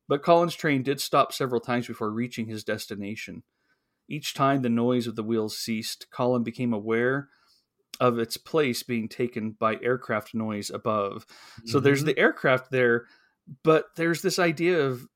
But 0.08 0.22
Colin's 0.22 0.54
train 0.54 0.82
did 0.82 1.00
stop 1.00 1.32
several 1.32 1.60
times 1.60 1.86
before 1.86 2.10
reaching 2.10 2.46
his 2.46 2.64
destination. 2.64 3.42
Each 4.08 4.32
time 4.32 4.62
the 4.62 4.70
noise 4.70 5.06
of 5.06 5.16
the 5.16 5.22
wheels 5.22 5.58
ceased, 5.58 6.06
Colin 6.10 6.42
became 6.42 6.72
aware 6.72 7.28
of 8.00 8.18
its 8.18 8.36
place 8.36 8.82
being 8.82 9.08
taken 9.08 9.50
by 9.50 9.76
aircraft 9.82 10.34
noise 10.34 10.70
above. 10.70 11.26
Mm-hmm. 11.26 11.68
So 11.68 11.80
there's 11.80 12.04
the 12.04 12.18
aircraft 12.18 12.70
there, 12.70 13.06
but 13.62 13.86
there's 13.96 14.22
this 14.22 14.38
idea 14.38 14.80
of 14.86 15.06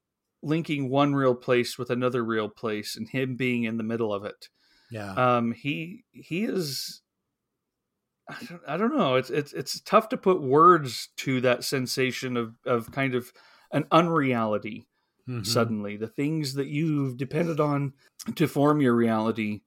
linking 0.42 0.90
one 0.90 1.14
real 1.14 1.34
place 1.34 1.78
with 1.78 1.90
another 1.90 2.24
real 2.24 2.48
place 2.48 2.96
and 2.96 3.08
him 3.08 3.36
being 3.36 3.64
in 3.64 3.76
the 3.76 3.84
middle 3.84 4.12
of 4.12 4.24
it. 4.24 4.48
Yeah. 4.93 5.12
Um, 5.14 5.53
he 5.53 6.05
he 6.12 6.45
is. 6.45 7.01
I 8.28 8.36
don't, 8.49 8.61
I 8.68 8.76
don't 8.76 8.97
know. 8.97 9.16
It's 9.16 9.30
it's 9.30 9.53
it's 9.55 9.80
tough 9.80 10.11
to 10.11 10.16
put 10.16 10.43
words 10.43 11.09
to 11.18 11.40
that 11.40 11.64
sensation 11.64 12.36
of 12.36 12.55
of 12.66 12.93
kind 12.93 13.14
of 13.14 13.32
an 13.72 13.86
unreality. 13.90 14.86
Mm-hmm. 15.28 15.45
Suddenly, 15.45 15.97
the 15.97 16.09
things 16.09 16.55
that 16.55 16.66
you've 16.66 17.16
depended 17.16 17.59
on 17.59 17.95
to 18.34 18.47
form 18.47 18.80
your 18.80 18.95
reality 18.95 19.62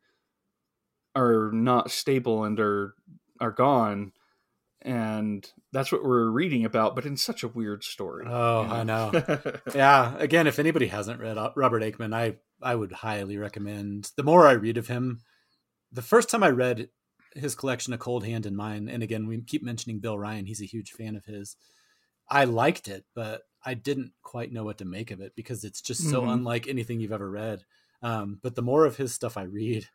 are 1.16 1.50
not 1.52 1.90
stable 1.90 2.44
and 2.44 2.60
are 2.60 2.94
are 3.40 3.52
gone 3.52 4.12
and 4.82 5.52
that's 5.72 5.92
what 5.92 6.04
we're 6.04 6.30
reading 6.30 6.64
about 6.64 6.96
but 6.96 7.06
in 7.06 7.18
such 7.18 7.42
a 7.42 7.48
weird 7.48 7.84
story 7.84 8.26
oh 8.28 8.62
you 8.62 8.68
know? 8.68 8.74
i 8.74 8.84
know 8.84 9.54
yeah 9.76 10.16
again 10.20 10.46
if 10.46 10.60
anybody 10.60 10.88
hasn't 10.88 11.20
read 11.20 11.38
robert 11.56 11.82
aickman 11.82 12.14
i 12.14 12.36
I 12.62 12.76
would 12.76 12.92
highly 12.92 13.38
recommend. 13.38 14.12
The 14.16 14.24
more 14.24 14.48
I 14.48 14.54
read 14.54 14.78
of 14.78 14.88
him, 14.88 15.22
the 15.92 16.02
first 16.02 16.30
time 16.30 16.44
I 16.44 16.50
read 16.50 16.90
his 17.36 17.56
collection, 17.56 17.94
A 17.94 17.98
Cold 17.98 18.26
Hand 18.26 18.46
in 18.46 18.56
Mine, 18.56 18.88
and 18.90 19.04
again, 19.04 19.28
we 19.28 19.42
keep 19.42 19.64
mentioning 19.64 20.00
Bill 20.00 20.18
Ryan, 20.18 20.46
he's 20.46 20.62
a 20.62 20.66
huge 20.66 20.92
fan 20.92 21.16
of 21.16 21.26
his. 21.26 21.58
I 22.30 22.46
liked 22.46 22.88
it, 22.88 23.06
but 23.14 23.42
I 23.64 23.74
didn't 23.74 24.14
quite 24.24 24.52
know 24.52 24.64
what 24.64 24.78
to 24.80 24.86
make 24.86 25.12
of 25.12 25.22
it 25.22 25.34
because 25.36 25.64
it's 25.64 25.82
just 25.82 26.10
so 26.10 26.22
mm-hmm. 26.22 26.32
unlike 26.32 26.68
anything 26.68 27.00
you've 27.00 27.12
ever 27.12 27.30
read. 27.30 27.64
Um, 28.02 28.40
but 28.42 28.56
the 28.56 28.62
more 28.62 28.86
of 28.86 28.98
his 28.98 29.14
stuff 29.14 29.38
I 29.38 29.44
read, 29.44 29.88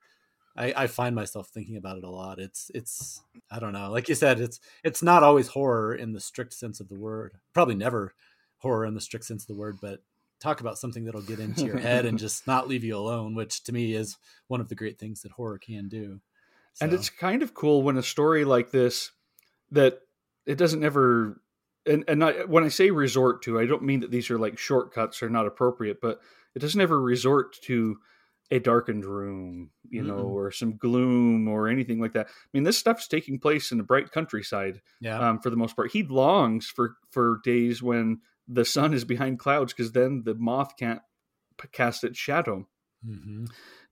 I, 0.56 0.74
I, 0.76 0.86
find 0.88 1.14
myself 1.14 1.48
thinking 1.48 1.76
about 1.76 1.96
it 1.96 2.04
a 2.04 2.10
lot. 2.10 2.40
It's 2.40 2.70
it's 2.74 3.22
I 3.50 3.60
don't 3.60 3.72
know. 3.72 3.90
Like 3.90 4.08
you 4.08 4.16
said, 4.16 4.40
it's 4.40 4.58
it's 4.82 5.02
not 5.02 5.22
always 5.22 5.48
horror 5.48 5.94
in 5.94 6.12
the 6.12 6.20
strict 6.20 6.54
sense 6.54 6.80
of 6.80 6.88
the 6.88 6.98
word. 6.98 7.34
Probably 7.54 7.76
never 7.76 8.14
horror 8.58 8.84
in 8.84 8.94
the 8.94 9.00
strict 9.00 9.26
sense 9.26 9.44
of 9.44 9.48
the 9.48 9.54
word, 9.54 9.78
but 9.80 10.00
talk 10.40 10.60
about 10.60 10.78
something 10.78 11.04
that'll 11.04 11.20
get 11.22 11.38
into 11.38 11.64
your 11.64 11.78
head 11.78 12.06
and 12.06 12.18
just 12.18 12.46
not 12.46 12.68
leave 12.68 12.84
you 12.84 12.96
alone, 12.96 13.34
which 13.34 13.62
to 13.64 13.72
me 13.72 13.94
is 13.94 14.16
one 14.48 14.60
of 14.60 14.68
the 14.68 14.74
great 14.74 14.98
things 14.98 15.22
that 15.22 15.32
horror 15.32 15.58
can 15.58 15.88
do. 15.88 16.20
So. 16.74 16.84
And 16.84 16.94
it's 16.94 17.10
kind 17.10 17.42
of 17.42 17.54
cool 17.54 17.82
when 17.82 17.96
a 17.96 18.02
story 18.02 18.44
like 18.44 18.70
this 18.70 19.10
that 19.72 20.00
it 20.46 20.56
doesn't 20.56 20.82
ever 20.84 21.40
and 21.86 22.04
and 22.08 22.24
I, 22.24 22.32
when 22.44 22.64
I 22.64 22.68
say 22.68 22.90
resort 22.90 23.42
to, 23.42 23.58
I 23.58 23.66
don't 23.66 23.82
mean 23.82 24.00
that 24.00 24.10
these 24.10 24.30
are 24.30 24.38
like 24.38 24.58
shortcuts 24.58 25.22
or 25.22 25.30
not 25.30 25.46
appropriate, 25.46 26.00
but 26.00 26.20
it 26.54 26.58
doesn't 26.58 26.80
ever 26.80 27.00
resort 27.00 27.56
to 27.62 27.98
a 28.50 28.58
darkened 28.58 29.04
room, 29.04 29.70
you 29.88 30.02
know, 30.02 30.16
mm-hmm. 30.16 30.32
or 30.32 30.50
some 30.50 30.76
gloom 30.76 31.46
or 31.46 31.68
anything 31.68 32.00
like 32.00 32.12
that. 32.14 32.26
I 32.26 32.48
mean, 32.52 32.64
this 32.64 32.78
stuff's 32.78 33.06
taking 33.06 33.38
place 33.38 33.70
in 33.70 33.78
the 33.78 33.84
bright 33.84 34.10
countryside, 34.10 34.80
yeah. 35.00 35.18
Um, 35.20 35.38
for 35.38 35.50
the 35.50 35.56
most 35.56 35.76
part, 35.76 35.92
he 35.92 36.02
longs 36.02 36.66
for 36.66 36.96
for 37.10 37.40
days 37.44 37.82
when 37.82 38.20
the 38.48 38.64
sun 38.64 38.94
is 38.94 39.04
behind 39.04 39.38
clouds 39.38 39.72
because 39.72 39.92
then 39.92 40.22
the 40.24 40.34
moth 40.34 40.76
can't 40.78 41.00
cast 41.72 42.04
its 42.04 42.18
shadow. 42.18 42.66
Mm-hmm. 43.06 43.46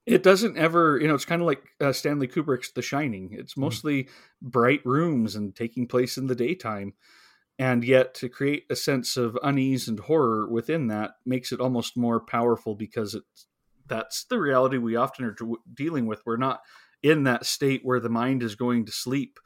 It 0.07 0.23
doesn't 0.23 0.57
ever, 0.57 0.99
you 0.99 1.07
know, 1.07 1.15
it's 1.15 1.27
kind 1.27 1.43
of 1.43 1.47
like 1.47 1.63
uh, 1.81 1.93
Stanley 1.93 2.29
Kubrick's 2.29 2.73
The 2.73 2.83
Shining. 2.83 3.31
It's 3.33 3.55
mm. 3.55 3.59
mostly 3.59 4.05
mm. 4.05 4.09
bright 4.41 4.81
rooms 4.85 5.35
and 5.35 5.55
taking 5.55 5.87
place 5.87 6.17
in 6.17 6.27
the 6.27 6.35
daytime. 6.35 6.95
And 7.59 7.85
yet, 7.85 8.15
to 8.15 8.29
create 8.29 8.65
a 8.71 8.77
sense 8.77 9.17
of 9.17 9.37
unease 9.43 9.89
and 9.89 9.99
horror 9.99 10.49
within 10.49 10.87
that 10.87 11.13
makes 11.27 11.51
it 11.51 11.61
almost 11.61 11.97
more 11.97 12.21
powerful 12.21 12.75
because 12.75 13.15
it's 13.15 13.49
that's 13.89 14.25
the 14.25 14.39
reality 14.39 14.79
we 14.79 14.97
often 14.97 15.25
are 15.25 15.37
dealing 15.75 16.07
with. 16.07 16.23
We're 16.25 16.37
not 16.37 16.61
in 17.03 17.25
that 17.25 17.47
state 17.47 17.81
where 17.83 18.01
the 18.01 18.09
mind 18.09 18.43
is 18.43 18.55
going 18.55 18.87
to 18.87 18.93
sleep, 18.93 19.39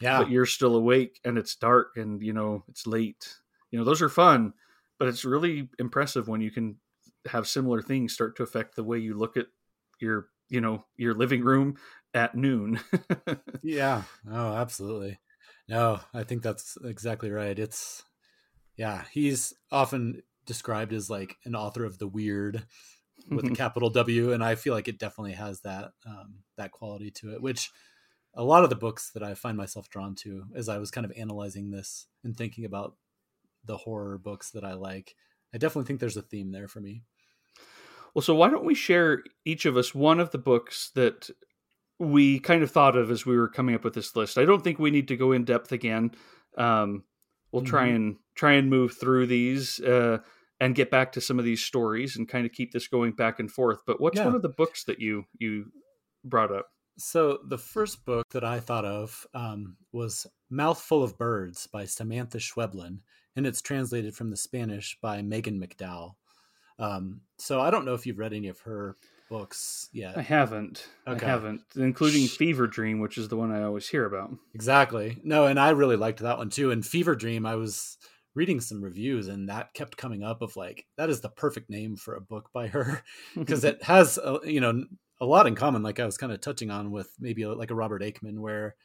yeah. 0.00 0.18
but 0.18 0.30
you're 0.30 0.46
still 0.46 0.76
awake 0.76 1.20
and 1.24 1.36
it's 1.36 1.56
dark 1.56 1.96
and 1.96 2.22
you 2.22 2.32
know 2.32 2.64
it's 2.68 2.86
late. 2.86 3.36
You 3.70 3.78
know 3.78 3.84
those 3.84 4.02
are 4.02 4.08
fun, 4.08 4.54
but 4.98 5.08
it's 5.08 5.24
really 5.24 5.68
impressive 5.78 6.28
when 6.28 6.40
you 6.40 6.50
can 6.50 6.76
have 7.26 7.48
similar 7.48 7.82
things 7.82 8.12
start 8.12 8.36
to 8.36 8.42
affect 8.42 8.76
the 8.76 8.84
way 8.84 8.98
you 8.98 9.14
look 9.14 9.36
at 9.36 9.46
your 10.00 10.28
you 10.48 10.60
know 10.60 10.84
your 10.96 11.14
living 11.14 11.42
room 11.42 11.76
at 12.14 12.34
noon. 12.34 12.80
yeah. 13.62 14.02
Oh, 14.30 14.54
absolutely. 14.54 15.18
No, 15.68 16.00
I 16.14 16.22
think 16.22 16.42
that's 16.42 16.78
exactly 16.82 17.30
right. 17.30 17.58
It's 17.58 18.02
yeah, 18.76 19.04
he's 19.10 19.54
often 19.70 20.22
described 20.46 20.92
as 20.92 21.10
like 21.10 21.36
an 21.44 21.54
author 21.54 21.84
of 21.84 21.98
the 21.98 22.06
weird 22.06 22.64
with 23.30 23.46
a 23.46 23.50
capital 23.54 23.90
W, 23.90 24.32
and 24.32 24.42
I 24.42 24.54
feel 24.54 24.72
like 24.72 24.88
it 24.88 24.98
definitely 24.98 25.32
has 25.32 25.60
that 25.62 25.92
um, 26.06 26.36
that 26.56 26.72
quality 26.72 27.10
to 27.12 27.34
it, 27.34 27.42
which 27.42 27.70
a 28.34 28.44
lot 28.44 28.64
of 28.64 28.70
the 28.70 28.76
books 28.76 29.10
that 29.12 29.22
I 29.22 29.34
find 29.34 29.56
myself 29.56 29.88
drawn 29.88 30.14
to 30.16 30.44
as 30.54 30.68
I 30.68 30.78
was 30.78 30.90
kind 30.90 31.04
of 31.04 31.12
analyzing 31.16 31.70
this 31.70 32.06
and 32.24 32.36
thinking 32.36 32.64
about 32.64 32.94
the 33.68 33.76
horror 33.76 34.18
books 34.18 34.50
that 34.50 34.64
I 34.64 34.72
like, 34.72 35.14
I 35.54 35.58
definitely 35.58 35.86
think 35.86 36.00
there's 36.00 36.16
a 36.16 36.22
theme 36.22 36.50
there 36.50 36.66
for 36.66 36.80
me. 36.80 37.04
Well, 38.14 38.22
so 38.22 38.34
why 38.34 38.50
don't 38.50 38.64
we 38.64 38.74
share 38.74 39.22
each 39.44 39.64
of 39.64 39.76
us 39.76 39.94
one 39.94 40.18
of 40.18 40.32
the 40.32 40.38
books 40.38 40.90
that 40.96 41.30
we 42.00 42.40
kind 42.40 42.64
of 42.64 42.70
thought 42.72 42.96
of 42.96 43.10
as 43.10 43.24
we 43.24 43.36
were 43.36 43.48
coming 43.48 43.76
up 43.76 43.84
with 43.84 43.94
this 43.94 44.16
list. 44.16 44.38
I 44.38 44.44
don't 44.44 44.64
think 44.64 44.80
we 44.80 44.90
need 44.90 45.08
to 45.08 45.16
go 45.16 45.30
in 45.30 45.44
depth 45.44 45.70
again. 45.70 46.10
Um, 46.56 47.04
we'll 47.52 47.62
mm-hmm. 47.62 47.70
try 47.70 47.86
and 47.86 48.16
try 48.34 48.52
and 48.54 48.68
move 48.68 48.96
through 48.98 49.26
these. 49.26 49.78
Uh, 49.78 50.18
and 50.60 50.74
get 50.74 50.90
back 50.90 51.12
to 51.12 51.20
some 51.20 51.38
of 51.38 51.44
these 51.44 51.64
stories 51.64 52.16
and 52.16 52.28
kind 52.28 52.44
of 52.44 52.52
keep 52.52 52.72
this 52.72 52.88
going 52.88 53.12
back 53.12 53.38
and 53.38 53.50
forth. 53.50 53.80
But 53.86 54.00
what's 54.00 54.16
yeah. 54.16 54.24
one 54.24 54.34
of 54.34 54.42
the 54.42 54.48
books 54.48 54.84
that 54.84 54.98
you 54.98 55.24
you 55.38 55.66
brought 56.24 56.52
up? 56.52 56.66
So 56.98 57.38
the 57.46 57.58
first 57.58 58.04
book 58.04 58.26
that 58.32 58.42
I 58.42 58.58
thought 58.58 58.84
of 58.84 59.26
um, 59.34 59.76
was 59.92 60.26
"Mouthful 60.50 61.02
of 61.04 61.16
Birds" 61.16 61.66
by 61.68 61.84
Samantha 61.84 62.38
Schweblin, 62.38 62.98
and 63.38 63.46
it's 63.46 63.62
translated 63.62 64.16
from 64.16 64.30
the 64.30 64.36
Spanish 64.36 64.98
by 65.00 65.22
Megan 65.22 65.60
McDowell. 65.60 66.14
Um, 66.80 67.20
so 67.38 67.60
I 67.60 67.70
don't 67.70 67.84
know 67.84 67.94
if 67.94 68.04
you've 68.04 68.18
read 68.18 68.32
any 68.32 68.48
of 68.48 68.58
her 68.62 68.96
books 69.30 69.88
yet. 69.92 70.18
I 70.18 70.22
haven't. 70.22 70.88
Okay. 71.06 71.24
I 71.24 71.28
haven't, 71.28 71.62
including 71.76 72.26
Fever 72.26 72.66
Dream, 72.66 72.98
which 72.98 73.16
is 73.16 73.28
the 73.28 73.36
one 73.36 73.52
I 73.52 73.62
always 73.62 73.88
hear 73.88 74.04
about. 74.04 74.30
Exactly. 74.54 75.18
No, 75.22 75.46
and 75.46 75.58
I 75.58 75.70
really 75.70 75.94
liked 75.94 76.18
that 76.18 76.38
one 76.38 76.50
too. 76.50 76.72
And 76.72 76.84
Fever 76.84 77.14
Dream, 77.14 77.46
I 77.46 77.54
was 77.54 77.96
reading 78.34 78.60
some 78.60 78.82
reviews 78.82 79.28
and 79.28 79.48
that 79.48 79.72
kept 79.72 79.96
coming 79.96 80.24
up 80.24 80.42
of 80.42 80.56
like 80.56 80.86
that 80.96 81.10
is 81.10 81.20
the 81.20 81.28
perfect 81.28 81.70
name 81.70 81.96
for 81.96 82.14
a 82.14 82.20
book 82.20 82.50
by 82.52 82.66
her 82.68 83.02
because 83.36 83.64
it 83.64 83.82
has 83.82 84.16
a, 84.18 84.38
you 84.44 84.60
know 84.60 84.84
a 85.20 85.26
lot 85.26 85.48
in 85.48 85.56
common 85.56 85.82
like 85.82 85.98
i 85.98 86.04
was 86.04 86.16
kind 86.16 86.30
of 86.30 86.40
touching 86.40 86.70
on 86.70 86.92
with 86.92 87.10
maybe 87.18 87.44
like 87.46 87.72
a 87.72 87.74
robert 87.74 88.00
aickman 88.00 88.38
where 88.38 88.76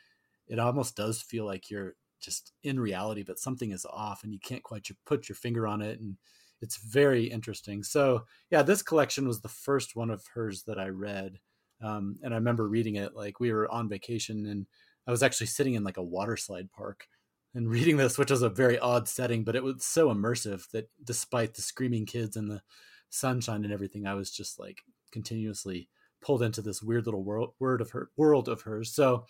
it 0.48 0.58
almost 0.58 0.96
does 0.96 1.22
feel 1.22 1.46
like 1.46 1.70
you're 1.70 1.94
just 2.24 2.54
in 2.64 2.80
reality 2.80 3.24
but 3.24 3.40
something 3.40 3.72
is 3.72 3.86
off 3.86 4.24
and 4.24 4.34
you 4.34 4.40
can't 4.40 4.64
quite 4.64 4.88
put 5.06 5.28
your 5.30 5.36
finger 5.36 5.68
on 5.68 5.82
it 5.82 6.00
and 6.00 6.18
it's 6.62 6.78
very 6.78 7.26
interesting 7.26 7.84
so 7.84 8.24
yeah 8.50 8.62
this 8.62 8.82
collection 8.82 9.28
was 9.28 9.42
the 9.42 9.50
first 9.50 9.96
one 9.96 10.10
of 10.10 10.24
hers 10.34 10.64
that 10.64 10.80
i 10.80 10.88
read 10.88 11.40
um, 11.84 12.16
and 12.24 12.34
i 12.34 12.38
remember 12.38 12.68
reading 12.68 12.96
it 12.96 13.16
like 13.16 13.40
we 13.40 13.52
were 13.52 13.70
on 13.72 13.90
vacation 13.90 14.46
and 14.46 14.66
i 15.08 15.12
was 15.12 15.24
actually 15.24 15.48
sitting 15.48 15.74
in 15.74 15.84
like 15.84 15.98
a 15.98 16.04
water 16.04 16.38
slide 16.38 16.72
park 16.72 17.08
and 17.56 17.70
reading 17.70 17.98
this, 17.98 18.18
which 18.18 18.32
was 18.32 18.42
a 18.42 18.50
very 18.50 18.80
odd 18.80 19.08
setting, 19.08 19.44
but 19.44 19.56
it 19.56 19.64
was 19.64 19.84
so 19.86 20.14
immersive 20.14 20.70
that 20.72 20.90
despite 21.04 21.54
the 21.54 21.62
screaming 21.62 22.06
kids 22.06 22.36
and 22.36 22.50
the 22.50 22.62
sunshine 23.10 23.64
and 23.64 23.74
everything, 23.74 24.06
I 24.06 24.16
was 24.16 24.32
just 24.32 24.60
like 24.60 24.80
continuously 25.12 25.90
pulled 26.22 26.42
into 26.42 26.62
this 26.62 26.82
weird 26.82 27.06
little 27.06 27.24
world 27.24 27.54
word 27.60 27.82
of 27.82 27.92
her 27.92 28.10
world 28.18 28.48
of 28.48 28.62
hers. 28.62 28.94
So, 28.94 29.26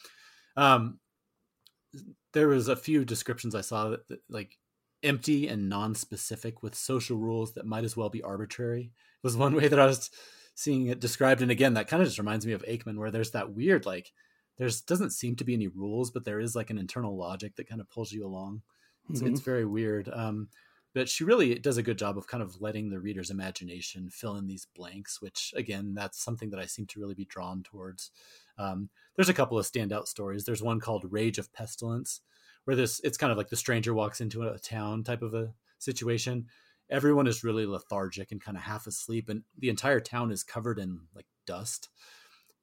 um, 0.55 0.99
there 2.33 2.47
was 2.47 2.67
a 2.67 2.75
few 2.75 3.05
descriptions 3.05 3.55
I 3.55 3.61
saw 3.61 3.89
that, 3.89 4.07
that 4.07 4.19
like 4.29 4.57
empty 5.03 5.47
and 5.47 5.69
non-specific 5.69 6.63
with 6.63 6.75
social 6.75 7.17
rules 7.17 7.53
that 7.53 7.65
might 7.65 7.83
as 7.83 7.97
well 7.97 8.09
be 8.09 8.23
arbitrary 8.23 8.91
was 9.21 9.37
one 9.37 9.55
way 9.55 9.67
that 9.67 9.79
I 9.79 9.85
was 9.85 10.09
seeing 10.55 10.87
it 10.87 10.99
described. 10.99 11.41
And 11.41 11.51
again, 11.51 11.73
that 11.73 11.87
kind 11.87 12.01
of 12.01 12.07
just 12.07 12.19
reminds 12.19 12.45
me 12.45 12.53
of 12.53 12.63
Aickman, 12.65 12.97
where 12.97 13.11
there's 13.11 13.31
that 13.31 13.53
weird 13.53 13.85
like 13.85 14.11
there's 14.57 14.81
doesn't 14.81 15.11
seem 15.11 15.35
to 15.37 15.43
be 15.43 15.53
any 15.53 15.67
rules, 15.67 16.11
but 16.11 16.25
there 16.25 16.39
is 16.39 16.55
like 16.55 16.69
an 16.69 16.77
internal 16.77 17.17
logic 17.17 17.55
that 17.55 17.67
kind 17.67 17.81
of 17.81 17.89
pulls 17.89 18.11
you 18.11 18.25
along. 18.25 18.61
It's, 19.09 19.19
mm-hmm. 19.19 19.33
it's 19.33 19.41
very 19.41 19.65
weird. 19.65 20.09
Um, 20.11 20.49
but 20.93 21.09
she 21.09 21.23
really 21.23 21.55
does 21.55 21.77
a 21.77 21.83
good 21.83 21.97
job 21.97 22.17
of 22.17 22.27
kind 22.27 22.43
of 22.43 22.61
letting 22.61 22.89
the 22.89 22.99
reader's 22.99 23.29
imagination 23.29 24.09
fill 24.09 24.35
in 24.37 24.47
these 24.47 24.67
blanks, 24.75 25.21
which 25.21 25.53
again, 25.55 25.93
that's 25.93 26.21
something 26.21 26.49
that 26.51 26.59
I 26.59 26.65
seem 26.65 26.85
to 26.87 26.99
really 26.99 27.15
be 27.15 27.25
drawn 27.25 27.63
towards. 27.63 28.11
Um, 28.57 28.89
there's 29.15 29.29
a 29.29 29.33
couple 29.33 29.57
of 29.57 29.65
standout 29.65 30.07
stories. 30.07 30.45
There's 30.45 30.63
one 30.63 30.79
called 30.79 31.11
Rage 31.11 31.37
of 31.37 31.51
Pestilence, 31.53 32.21
where 32.65 32.75
this 32.75 33.01
it's 33.03 33.17
kind 33.17 33.31
of 33.31 33.37
like 33.37 33.49
the 33.49 33.55
stranger 33.55 33.93
walks 33.93 34.21
into 34.21 34.43
a 34.43 34.59
town 34.59 35.03
type 35.03 35.21
of 35.21 35.33
a 35.33 35.53
situation. 35.79 36.47
Everyone 36.89 37.27
is 37.27 37.43
really 37.43 37.65
lethargic 37.65 38.31
and 38.31 38.41
kind 38.41 38.57
of 38.57 38.63
half 38.63 38.87
asleep, 38.87 39.29
and 39.29 39.43
the 39.57 39.69
entire 39.69 39.99
town 39.99 40.31
is 40.31 40.43
covered 40.43 40.79
in 40.79 41.01
like 41.15 41.25
dust 41.45 41.89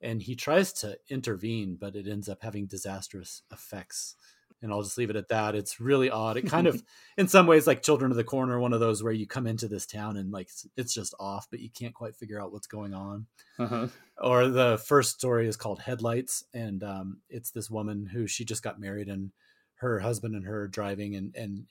and 0.01 0.21
he 0.21 0.35
tries 0.35 0.73
to 0.73 0.97
intervene, 1.09 1.77
but 1.79 1.95
it 1.95 2.07
ends 2.07 2.27
up 2.27 2.41
having 2.41 2.65
disastrous 2.65 3.43
effects. 3.51 4.15
And 4.61 4.71
I'll 4.71 4.83
just 4.83 4.97
leave 4.97 5.09
it 5.09 5.15
at 5.15 5.29
that. 5.29 5.55
It's 5.55 5.79
really 5.79 6.09
odd. 6.09 6.37
It 6.37 6.45
kind 6.45 6.67
of, 6.67 6.83
in 7.17 7.27
some 7.27 7.47
ways, 7.47 7.65
like 7.65 7.81
Children 7.81 8.11
of 8.11 8.17
the 8.17 8.23
Corn, 8.23 8.59
one 8.59 8.73
of 8.73 8.79
those 8.79 9.01
where 9.01 9.11
you 9.11 9.25
come 9.25 9.47
into 9.47 9.67
this 9.67 9.87
town 9.87 10.17
and 10.17 10.31
like 10.31 10.49
it's 10.77 10.93
just 10.93 11.15
off, 11.19 11.47
but 11.49 11.59
you 11.59 11.69
can't 11.69 11.95
quite 11.95 12.15
figure 12.15 12.39
out 12.39 12.51
what's 12.51 12.67
going 12.67 12.93
on. 12.93 13.25
Uh-huh. 13.57 13.87
Or 14.21 14.47
the 14.47 14.79
first 14.85 15.17
story 15.17 15.47
is 15.47 15.57
called 15.57 15.79
Headlights, 15.79 16.43
and 16.53 16.83
um, 16.83 17.21
it's 17.29 17.51
this 17.51 17.71
woman 17.71 18.05
who 18.05 18.27
she 18.27 18.45
just 18.45 18.63
got 18.63 18.79
married, 18.79 19.07
and 19.07 19.31
her 19.75 19.99
husband 19.99 20.35
and 20.35 20.45
her 20.45 20.67
driving, 20.67 21.15
and 21.15 21.35
and 21.35 21.65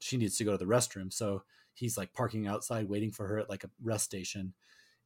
she 0.00 0.16
needs 0.16 0.36
to 0.38 0.44
go 0.44 0.52
to 0.52 0.58
the 0.58 0.64
restroom, 0.64 1.12
so 1.12 1.44
he's 1.72 1.96
like 1.96 2.12
parking 2.12 2.46
outside 2.46 2.88
waiting 2.88 3.12
for 3.12 3.28
her 3.28 3.38
at 3.38 3.50
like 3.50 3.64
a 3.64 3.70
rest 3.82 4.04
station. 4.04 4.54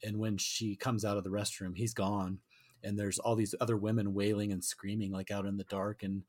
And 0.02 0.18
when 0.18 0.38
she 0.38 0.76
comes 0.76 1.04
out 1.04 1.16
of 1.16 1.24
the 1.24 1.30
restroom, 1.30 1.76
he's 1.76 1.92
gone 1.92 2.38
and 2.82 2.98
there's 2.98 3.18
all 3.18 3.34
these 3.34 3.54
other 3.60 3.76
women 3.76 4.14
wailing 4.14 4.52
and 4.52 4.62
screaming 4.62 5.12
like 5.12 5.30
out 5.30 5.46
in 5.46 5.56
the 5.56 5.64
dark 5.64 6.02
and 6.02 6.22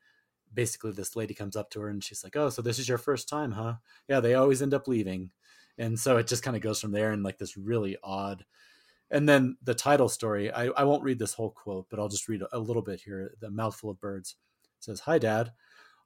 basically 0.53 0.91
this 0.91 1.15
lady 1.15 1.33
comes 1.33 1.55
up 1.55 1.69
to 1.71 1.81
her 1.81 1.89
and 1.89 2.03
she's 2.03 2.23
like 2.23 2.35
oh 2.35 2.49
so 2.49 2.61
this 2.61 2.79
is 2.79 2.89
your 2.89 2.97
first 2.97 3.29
time 3.29 3.51
huh? 3.51 3.75
Yeah 4.07 4.19
they 4.19 4.35
always 4.35 4.61
end 4.61 4.73
up 4.73 4.87
leaving. 4.87 5.31
And 5.77 5.97
so 5.97 6.17
it 6.17 6.27
just 6.27 6.43
kind 6.43 6.57
of 6.57 6.61
goes 6.61 6.81
from 6.81 6.91
there 6.91 7.11
and 7.11 7.23
like 7.23 7.37
this 7.37 7.55
really 7.55 7.97
odd 8.03 8.45
and 9.11 9.27
then 9.27 9.57
the 9.63 9.73
title 9.73 10.09
story 10.09 10.51
I, 10.51 10.65
I 10.67 10.83
won't 10.83 11.03
read 11.03 11.19
this 11.19 11.33
whole 11.33 11.51
quote 11.51 11.87
but 11.89 11.99
i'll 11.99 12.09
just 12.09 12.27
read 12.27 12.41
a, 12.51 12.59
little 12.59 12.81
bit 12.81 13.01
here 13.01 13.33
the 13.39 13.49
mouthful 13.49 13.89
of 13.89 13.99
birds. 13.99 14.35
Says 14.79 15.01
hi 15.01 15.17
dad. 15.19 15.51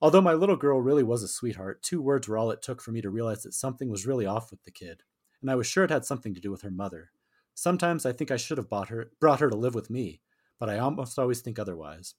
Although 0.01 0.21
my 0.21 0.33
little 0.33 0.57
girl 0.57 0.81
really 0.81 1.03
was 1.03 1.23
a 1.23 1.27
sweetheart 1.27 1.81
two 1.81 2.01
words 2.01 2.27
were 2.27 2.37
all 2.37 2.51
it 2.51 2.61
took 2.61 2.81
for 2.81 2.91
me 2.91 3.01
to 3.01 3.09
realize 3.09 3.43
that 3.43 3.53
something 3.53 3.89
was 3.89 4.05
really 4.05 4.25
off 4.25 4.51
with 4.51 4.63
the 4.63 4.71
kid 4.71 5.01
and 5.41 5.49
i 5.49 5.55
was 5.55 5.67
sure 5.67 5.83
it 5.83 5.91
had 5.91 6.05
something 6.05 6.33
to 6.33 6.41
do 6.41 6.51
with 6.51 6.61
her 6.61 6.71
mother. 6.71 7.11
Sometimes 7.55 8.05
i 8.05 8.11
think 8.11 8.29
i 8.29 8.37
should 8.37 8.57
have 8.57 8.69
bought 8.69 8.89
her 8.89 9.11
brought 9.19 9.39
her 9.39 9.49
to 9.49 9.55
live 9.55 9.75
with 9.75 9.89
me 9.89 10.21
but 10.63 10.69
I 10.69 10.79
almost 10.79 11.19
always 11.19 11.41
think 11.41 11.59
otherwise. 11.59 12.15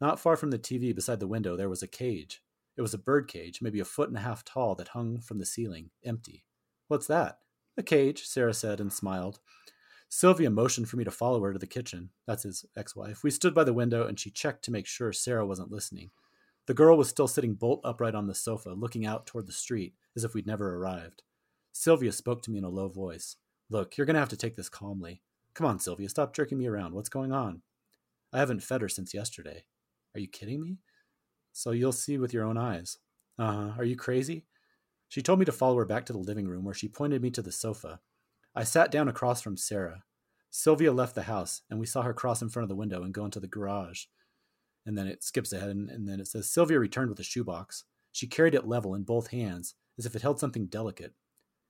Not 0.00 0.20
far 0.20 0.36
from 0.36 0.50
the 0.50 0.58
TV 0.58 0.94
beside 0.94 1.20
the 1.20 1.26
window, 1.26 1.56
there 1.56 1.68
was 1.68 1.82
a 1.82 1.88
cage. 1.88 2.42
It 2.76 2.82
was 2.82 2.92
a 2.92 2.98
bird 2.98 3.28
cage, 3.28 3.62
maybe 3.62 3.80
a 3.80 3.84
foot 3.84 4.08
and 4.08 4.18
a 4.18 4.20
half 4.20 4.44
tall, 4.44 4.74
that 4.74 4.88
hung 4.88 5.20
from 5.20 5.38
the 5.38 5.46
ceiling, 5.46 5.90
empty. 6.04 6.44
What's 6.88 7.06
that? 7.06 7.38
A 7.78 7.82
cage, 7.82 8.26
Sarah 8.26 8.54
said 8.54 8.80
and 8.80 8.92
smiled. 8.92 9.40
Sylvia 10.08 10.50
motioned 10.50 10.88
for 10.88 10.96
me 10.96 11.04
to 11.04 11.10
follow 11.10 11.42
her 11.42 11.52
to 11.52 11.58
the 11.58 11.66
kitchen. 11.66 12.10
That's 12.26 12.44
his 12.44 12.64
ex 12.76 12.94
wife. 12.94 13.24
We 13.24 13.30
stood 13.30 13.54
by 13.54 13.64
the 13.64 13.72
window 13.72 14.06
and 14.06 14.20
she 14.20 14.30
checked 14.30 14.64
to 14.64 14.70
make 14.70 14.86
sure 14.86 15.12
Sarah 15.12 15.46
wasn't 15.46 15.72
listening. 15.72 16.10
The 16.66 16.74
girl 16.74 16.96
was 16.96 17.08
still 17.08 17.28
sitting 17.28 17.54
bolt 17.54 17.80
upright 17.84 18.14
on 18.14 18.26
the 18.26 18.34
sofa, 18.34 18.70
looking 18.70 19.06
out 19.06 19.26
toward 19.26 19.46
the 19.46 19.52
street, 19.52 19.94
as 20.16 20.24
if 20.24 20.34
we'd 20.34 20.46
never 20.46 20.76
arrived. 20.76 21.22
Sylvia 21.72 22.12
spoke 22.12 22.42
to 22.42 22.50
me 22.50 22.58
in 22.58 22.64
a 22.64 22.68
low 22.68 22.88
voice. 22.88 23.36
Look, 23.68 23.96
you're 23.96 24.06
going 24.06 24.14
to 24.14 24.20
have 24.20 24.28
to 24.30 24.36
take 24.36 24.56
this 24.56 24.68
calmly. 24.68 25.22
Come 25.54 25.66
on, 25.66 25.78
Sylvia, 25.78 26.08
stop 26.08 26.34
jerking 26.34 26.58
me 26.58 26.66
around. 26.66 26.94
What's 26.94 27.08
going 27.08 27.32
on? 27.32 27.62
I 28.32 28.38
haven't 28.38 28.62
fed 28.62 28.82
her 28.82 28.88
since 28.88 29.14
yesterday. 29.14 29.64
Are 30.16 30.20
you 30.20 30.28
kidding 30.28 30.62
me? 30.62 30.78
So 31.52 31.72
you'll 31.72 31.92
see 31.92 32.16
with 32.16 32.32
your 32.32 32.44
own 32.44 32.56
eyes. 32.56 32.96
Uh. 33.38 33.72
Are 33.76 33.84
you 33.84 33.96
crazy? 33.96 34.46
She 35.08 35.20
told 35.20 35.38
me 35.38 35.44
to 35.44 35.52
follow 35.52 35.76
her 35.76 35.84
back 35.84 36.06
to 36.06 36.14
the 36.14 36.18
living 36.18 36.48
room 36.48 36.64
where 36.64 36.74
she 36.74 36.88
pointed 36.88 37.20
me 37.20 37.30
to 37.32 37.42
the 37.42 37.52
sofa. 37.52 38.00
I 38.54 38.64
sat 38.64 38.90
down 38.90 39.08
across 39.08 39.42
from 39.42 39.58
Sarah. 39.58 40.04
Sylvia 40.48 40.90
left 40.90 41.14
the 41.14 41.24
house, 41.24 41.60
and 41.68 41.78
we 41.78 41.84
saw 41.84 42.00
her 42.00 42.14
cross 42.14 42.40
in 42.40 42.48
front 42.48 42.64
of 42.64 42.70
the 42.70 42.74
window 42.74 43.02
and 43.02 43.12
go 43.12 43.26
into 43.26 43.40
the 43.40 43.46
garage. 43.46 44.04
And 44.86 44.96
then 44.96 45.06
it 45.06 45.22
skips 45.22 45.52
ahead, 45.52 45.68
and, 45.68 45.90
and 45.90 46.08
then 46.08 46.18
it 46.18 46.28
says 46.28 46.48
Sylvia 46.48 46.78
returned 46.78 47.10
with 47.10 47.20
a 47.20 47.24
shoebox. 47.24 47.84
She 48.10 48.26
carried 48.26 48.54
it 48.54 48.66
level 48.66 48.94
in 48.94 49.02
both 49.02 49.28
hands, 49.28 49.74
as 49.98 50.06
if 50.06 50.16
it 50.16 50.22
held 50.22 50.40
something 50.40 50.66
delicate. 50.66 51.12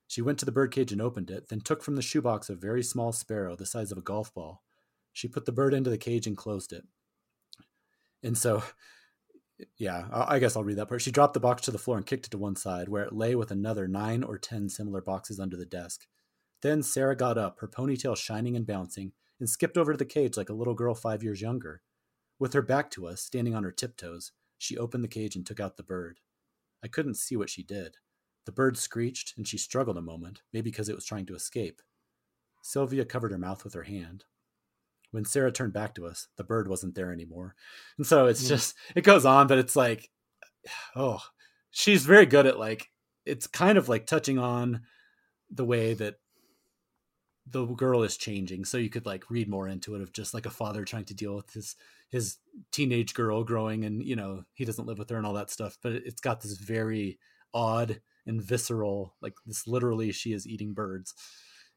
She 0.06 0.22
went 0.22 0.38
to 0.38 0.44
the 0.44 0.52
birdcage 0.52 0.92
and 0.92 1.02
opened 1.02 1.30
it, 1.32 1.48
then 1.48 1.60
took 1.60 1.82
from 1.82 1.96
the 1.96 2.02
shoebox 2.02 2.48
a 2.48 2.54
very 2.54 2.84
small 2.84 3.10
sparrow 3.10 3.56
the 3.56 3.66
size 3.66 3.90
of 3.90 3.98
a 3.98 4.02
golf 4.02 4.32
ball. 4.32 4.62
She 5.12 5.26
put 5.26 5.46
the 5.46 5.52
bird 5.52 5.74
into 5.74 5.90
the 5.90 5.98
cage 5.98 6.28
and 6.28 6.36
closed 6.36 6.72
it. 6.72 6.84
And 8.26 8.36
so, 8.36 8.62
yeah, 9.78 10.08
I 10.12 10.38
guess 10.38 10.56
I'll 10.56 10.64
read 10.64 10.76
that 10.78 10.88
part. 10.88 11.00
She 11.00 11.12
dropped 11.12 11.34
the 11.34 11.40
box 11.40 11.62
to 11.62 11.70
the 11.70 11.78
floor 11.78 11.96
and 11.96 12.04
kicked 12.04 12.26
it 12.26 12.30
to 12.30 12.38
one 12.38 12.56
side, 12.56 12.88
where 12.88 13.04
it 13.04 13.12
lay 13.12 13.34
with 13.34 13.50
another 13.50 13.86
nine 13.86 14.22
or 14.22 14.36
ten 14.36 14.68
similar 14.68 15.00
boxes 15.00 15.40
under 15.40 15.56
the 15.56 15.64
desk. 15.64 16.06
Then 16.62 16.82
Sarah 16.82 17.16
got 17.16 17.38
up, 17.38 17.60
her 17.60 17.68
ponytail 17.68 18.16
shining 18.16 18.56
and 18.56 18.66
bouncing, 18.66 19.12
and 19.38 19.48
skipped 19.48 19.78
over 19.78 19.92
to 19.92 19.98
the 19.98 20.04
cage 20.04 20.36
like 20.36 20.48
a 20.48 20.54
little 20.54 20.74
girl 20.74 20.94
five 20.94 21.22
years 21.22 21.40
younger. 21.40 21.82
With 22.38 22.52
her 22.52 22.62
back 22.62 22.90
to 22.92 23.06
us, 23.06 23.22
standing 23.22 23.54
on 23.54 23.62
her 23.62 23.72
tiptoes, 23.72 24.32
she 24.58 24.76
opened 24.76 25.04
the 25.04 25.08
cage 25.08 25.36
and 25.36 25.46
took 25.46 25.60
out 25.60 25.76
the 25.76 25.82
bird. 25.82 26.20
I 26.82 26.88
couldn't 26.88 27.16
see 27.16 27.36
what 27.36 27.50
she 27.50 27.62
did. 27.62 27.96
The 28.44 28.52
bird 28.52 28.76
screeched, 28.76 29.34
and 29.36 29.46
she 29.46 29.58
struggled 29.58 29.96
a 29.96 30.02
moment, 30.02 30.42
maybe 30.52 30.70
because 30.70 30.88
it 30.88 30.94
was 30.94 31.04
trying 31.04 31.26
to 31.26 31.34
escape. 31.34 31.82
Sylvia 32.62 33.04
covered 33.04 33.32
her 33.32 33.38
mouth 33.38 33.64
with 33.64 33.74
her 33.74 33.84
hand. 33.84 34.24
When 35.10 35.24
Sarah 35.24 35.52
turned 35.52 35.72
back 35.72 35.94
to 35.94 36.06
us, 36.06 36.28
the 36.36 36.44
bird 36.44 36.68
wasn't 36.68 36.94
there 36.94 37.12
anymore. 37.12 37.54
And 37.96 38.06
so 38.06 38.26
it's 38.26 38.44
mm. 38.44 38.48
just, 38.48 38.74
it 38.94 39.04
goes 39.04 39.24
on, 39.24 39.46
but 39.46 39.58
it's 39.58 39.76
like, 39.76 40.10
oh, 40.94 41.20
she's 41.70 42.04
very 42.04 42.26
good 42.26 42.46
at 42.46 42.58
like, 42.58 42.90
it's 43.24 43.46
kind 43.46 43.78
of 43.78 43.88
like 43.88 44.06
touching 44.06 44.38
on 44.38 44.82
the 45.50 45.64
way 45.64 45.94
that 45.94 46.16
the 47.48 47.64
girl 47.64 48.02
is 48.02 48.16
changing 48.16 48.64
so 48.64 48.76
you 48.76 48.90
could 48.90 49.06
like 49.06 49.30
read 49.30 49.48
more 49.48 49.68
into 49.68 49.94
it 49.94 50.00
of 50.00 50.12
just 50.12 50.34
like 50.34 50.46
a 50.46 50.50
father 50.50 50.84
trying 50.84 51.04
to 51.04 51.14
deal 51.14 51.34
with 51.36 51.52
his 51.52 51.76
his 52.08 52.38
teenage 52.72 53.14
girl 53.14 53.44
growing 53.44 53.84
and 53.84 54.02
you 54.02 54.16
know 54.16 54.42
he 54.54 54.64
doesn't 54.64 54.86
live 54.86 54.98
with 54.98 55.08
her 55.10 55.16
and 55.16 55.26
all 55.26 55.32
that 55.32 55.50
stuff 55.50 55.78
but 55.82 55.92
it's 55.92 56.20
got 56.20 56.40
this 56.40 56.56
very 56.58 57.18
odd 57.54 58.00
and 58.26 58.42
visceral 58.42 59.14
like 59.20 59.34
this 59.46 59.66
literally 59.66 60.10
she 60.10 60.32
is 60.32 60.46
eating 60.46 60.74
birds 60.74 61.14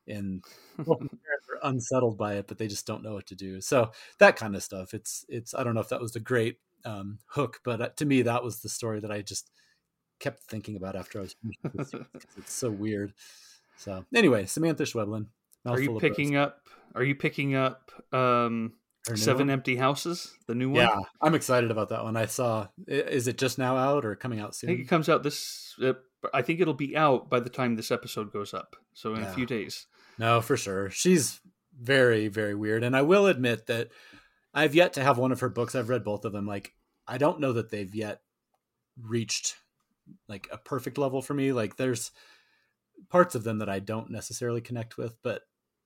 and 0.10 0.44
well, 0.86 1.00
are 1.02 1.70
unsettled 1.70 2.18
by 2.18 2.36
it 2.36 2.48
but 2.48 2.58
they 2.58 2.68
just 2.68 2.86
don't 2.86 3.04
know 3.04 3.14
what 3.14 3.28
to 3.28 3.36
do 3.36 3.62
so 3.62 3.92
that 4.20 4.36
kind 4.36 4.56
of 4.56 4.64
stuff 4.64 4.94
it's 4.94 5.26
it's 5.30 5.54
i 5.54 5.64
don't 5.64 5.74
know 5.74 5.82
if 5.82 5.90
that 5.90 6.02
was 6.02 6.16
a 6.16 6.20
great 6.20 6.58
um, 6.86 7.20
hook 7.28 7.60
but 7.66 7.82
uh, 7.82 7.90
to 7.98 8.06
me 8.06 8.22
that 8.22 8.44
was 8.44 8.62
the 8.62 8.70
story 8.70 9.00
that 9.02 9.12
i 9.12 9.22
just 9.22 9.52
kept 10.20 10.44
thinking 10.44 10.76
about 10.76 10.96
after 10.96 11.20
i 11.20 11.22
was 11.24 11.36
it's 12.38 12.54
so 12.54 12.70
weird 12.70 13.14
so 13.76 14.06
anyway 14.14 14.46
samantha 14.46 14.84
schweblin 14.84 15.26
are 15.66 15.80
you 15.80 16.00
picking 16.00 16.36
up? 16.36 16.68
Are 16.96 17.04
you 17.04 17.16
picking 17.16 17.56
up 17.56 17.92
um, 18.14 18.74
Seven 19.16 19.48
one? 19.48 19.50
Empty 19.52 19.76
Houses, 19.76 20.34
the 20.48 20.56
new 20.56 20.70
one? 20.70 20.82
Yeah, 20.82 20.98
I'm 21.22 21.36
excited 21.36 21.72
about 21.72 21.90
that 21.90 22.04
one. 22.04 22.18
I 22.18 22.26
saw. 22.26 22.68
Is 22.88 23.28
it 23.28 23.38
just 23.38 23.58
now 23.58 23.78
out 23.78 24.06
or 24.06 24.16
coming 24.16 24.40
out 24.40 24.56
soon? 24.56 24.70
I 24.70 24.74
think 24.74 24.86
it 24.86 24.90
comes 24.90 25.10
out 25.10 25.24
this. 25.24 25.76
Uh, 25.82 25.94
I 26.34 26.42
think 26.42 26.60
it'll 26.60 26.74
be 26.74 26.98
out 26.98 27.30
by 27.30 27.40
the 27.40 27.50
time 27.50 27.76
this 27.76 27.92
episode 27.92 28.32
goes 28.32 28.54
up. 28.54 28.76
So 28.94 29.14
in 29.14 29.22
yeah. 29.22 29.32
a 29.32 29.34
few 29.34 29.46
days. 29.46 29.88
No, 30.20 30.42
for 30.42 30.58
sure. 30.58 30.90
She's 30.90 31.40
very, 31.82 32.28
very 32.28 32.54
weird, 32.54 32.84
and 32.84 32.96
I 32.96 33.02
will 33.02 33.26
admit 33.26 33.68
that 33.68 33.90
I've 34.54 34.76
yet 34.76 34.94
to 34.94 35.04
have 35.04 35.18
one 35.18 35.32
of 35.32 35.40
her 35.40 35.50
books. 35.50 35.74
I've 35.74 35.90
read 35.90 36.04
both 36.04 36.26
of 36.26 36.34
them. 36.34 36.46
Like, 36.46 36.74
I 37.08 37.18
don't 37.18 37.40
know 37.40 37.54
that 37.54 37.72
they've 37.72 37.96
yet 37.96 38.22
reached 39.02 39.56
like 40.28 40.48
a 40.52 40.58
perfect 40.58 40.98
level 40.98 41.22
for 41.22 41.34
me. 41.34 41.54
Like, 41.54 41.78
there's 41.78 42.12
parts 43.10 43.34
of 43.34 43.46
them 43.46 43.60
that 43.60 43.70
I 43.70 43.80
don't 43.80 44.12
necessarily 44.12 44.60
connect 44.60 44.98
with, 44.98 45.16
but 45.24 45.44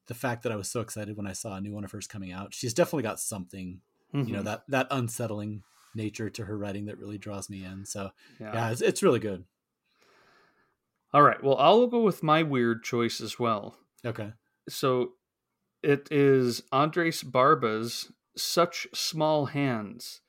the 0.07 0.15
fact 0.15 0.43
that 0.43 0.51
I 0.51 0.55
was 0.55 0.69
so 0.69 0.81
excited 0.81 1.15
when 1.15 1.27
I 1.27 1.33
saw 1.33 1.55
a 1.55 1.61
new 1.61 1.73
one 1.73 1.83
of 1.83 1.91
hers 1.91 2.07
coming 2.07 2.31
out, 2.31 2.53
she's 2.53 2.73
definitely 2.73 3.03
got 3.03 3.19
something, 3.19 3.81
mm-hmm. 4.13 4.27
you 4.27 4.33
know, 4.33 4.39
mm-hmm. 4.39 4.47
that 4.47 4.63
that 4.69 4.87
unsettling 4.89 5.61
nature 5.95 6.29
to 6.31 6.45
her 6.45 6.57
writing 6.57 6.85
that 6.85 6.97
really 6.97 7.19
draws 7.19 7.49
me 7.49 7.63
in. 7.63 7.85
So 7.85 8.09
yeah, 8.39 8.53
yeah 8.53 8.71
it's, 8.71 8.81
it's 8.81 9.03
really 9.03 9.19
good. 9.19 9.45
All 11.13 11.21
right. 11.21 11.41
Well, 11.43 11.57
I'll 11.57 11.85
go 11.85 12.01
with 12.01 12.23
my 12.23 12.41
weird 12.41 12.83
choice 12.83 13.21
as 13.21 13.37
well. 13.37 13.77
Okay. 14.05 14.31
So 14.69 15.13
it 15.81 16.07
is 16.11 16.63
Andres 16.71 17.23
Barba's 17.23 18.11
Such 18.37 18.87
Small 18.93 19.47
Hands, 19.47 20.21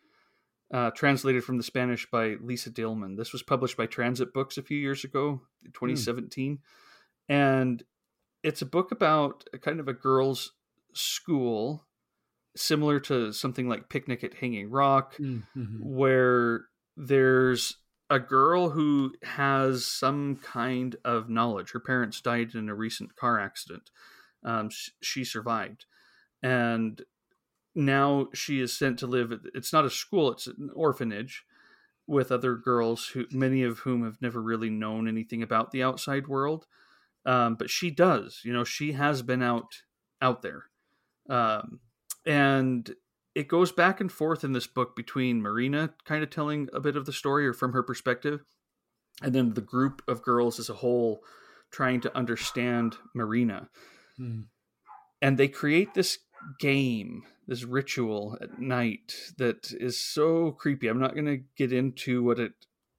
uh, 0.72 0.91
translated 0.91 1.45
from 1.45 1.57
the 1.57 1.62
Spanish 1.62 2.11
by 2.11 2.37
Lisa 2.41 2.70
Dillman. 2.70 3.16
This 3.16 3.33
was 3.33 3.43
published 3.43 3.77
by 3.77 3.87
Transit 3.87 4.33
Books 4.35 4.59
a 4.59 4.62
few 4.62 4.79
years 4.79 5.05
ago, 5.05 5.43
2017. 5.72 6.57
Mm. 6.57 6.59
And 7.29 7.83
it's 8.43 8.62
a 8.62 8.66
book 8.66 8.93
about 8.93 9.45
a 9.53 9.59
kind 9.59 9.81
of 9.81 9.89
a 9.89 9.93
girls' 9.93 10.53
school, 10.93 11.87
similar 12.57 13.01
to 13.01 13.33
something 13.33 13.68
like 13.68 13.89
Picnic 13.89 14.22
at 14.25 14.35
Hanging 14.35 14.70
Rock, 14.70 15.16
mm-hmm. 15.16 15.79
where 15.81 16.66
there's 16.97 17.77
a 18.15 18.21
girl 18.21 18.71
who 18.71 19.12
has 19.23 19.85
some 19.85 20.37
kind 20.37 20.97
of 21.05 21.29
knowledge. 21.29 21.73
Her 21.73 21.81
parents 21.81 22.21
died 22.21 22.55
in 22.55 22.69
a 22.69 22.75
recent 22.75 23.17
car 23.17 23.41
accident. 23.41 23.91
Um, 24.45 24.71
she 25.01 25.25
survived, 25.25 25.87
and 26.43 27.03
now 27.75 28.29
she 28.35 28.61
is 28.61 28.77
sent 28.77 28.99
to 29.01 29.07
live. 29.07 29.33
It's 29.55 29.73
not 29.73 29.87
a 29.87 29.91
school; 29.91 30.31
it's 30.31 30.47
an 30.47 30.71
orphanage 30.75 31.45
with 32.07 32.31
other 32.31 32.55
girls 32.55 33.07
who, 33.09 33.25
many 33.31 33.62
of 33.62 33.81
whom 33.81 34.05
have 34.05 34.21
never 34.21 34.43
really 34.43 34.71
known 34.71 35.09
anything 35.09 35.43
about 35.43 35.71
the 35.71 35.83
outside 35.83 36.29
world 36.29 36.67
um, 37.27 37.55
but 37.55 37.71
she 37.71 37.91
does. 37.91 38.41
You 38.45 38.53
know, 38.53 38.65
she 38.65 38.93
has 38.93 39.23
been 39.23 39.43
out 39.43 39.83
out 40.21 40.43
there, 40.43 40.65
um, 41.29 41.81
and 42.27 42.95
it 43.35 43.49
goes 43.49 43.72
back 43.72 44.01
and 44.01 44.11
forth 44.11 44.45
in 44.45 44.53
this 44.53 44.66
book 44.66 44.95
between 44.95 45.43
Marina 45.43 45.91
kind 46.05 46.22
of 46.22 46.30
telling 46.30 46.68
a 46.72 46.80
bit 46.80 46.97
of 46.97 47.07
the 47.07 47.12
story 47.12 47.47
or 47.47 47.53
from 47.53 47.72
her 47.72 47.82
perspective, 47.82 48.45
and 49.22 49.35
then 49.35 49.55
the 49.55 49.61
group 49.61 50.03
of 50.07 50.22
girls 50.22 50.59
as 50.59 50.68
a 50.68 50.74
whole 50.74 51.20
trying 51.72 52.01
to 52.03 52.16
understand 52.16 52.97
Marina. 53.14 53.68
Hmm. 54.16 54.43
And 55.20 55.39
they 55.39 55.49
create 55.49 55.95
this 55.95 56.18
game, 56.61 57.22
this 57.47 57.64
ritual 57.64 58.39
at 58.41 58.61
night 58.61 59.14
that 59.39 59.72
is 59.72 60.01
so 60.01 60.53
creepy. 60.53 60.89
I'm 60.89 61.01
not 61.01 61.14
going 61.14 61.26
to 61.26 61.43
get 61.57 61.72
into 61.72 62.22
what 62.22 62.39
it 62.39 62.53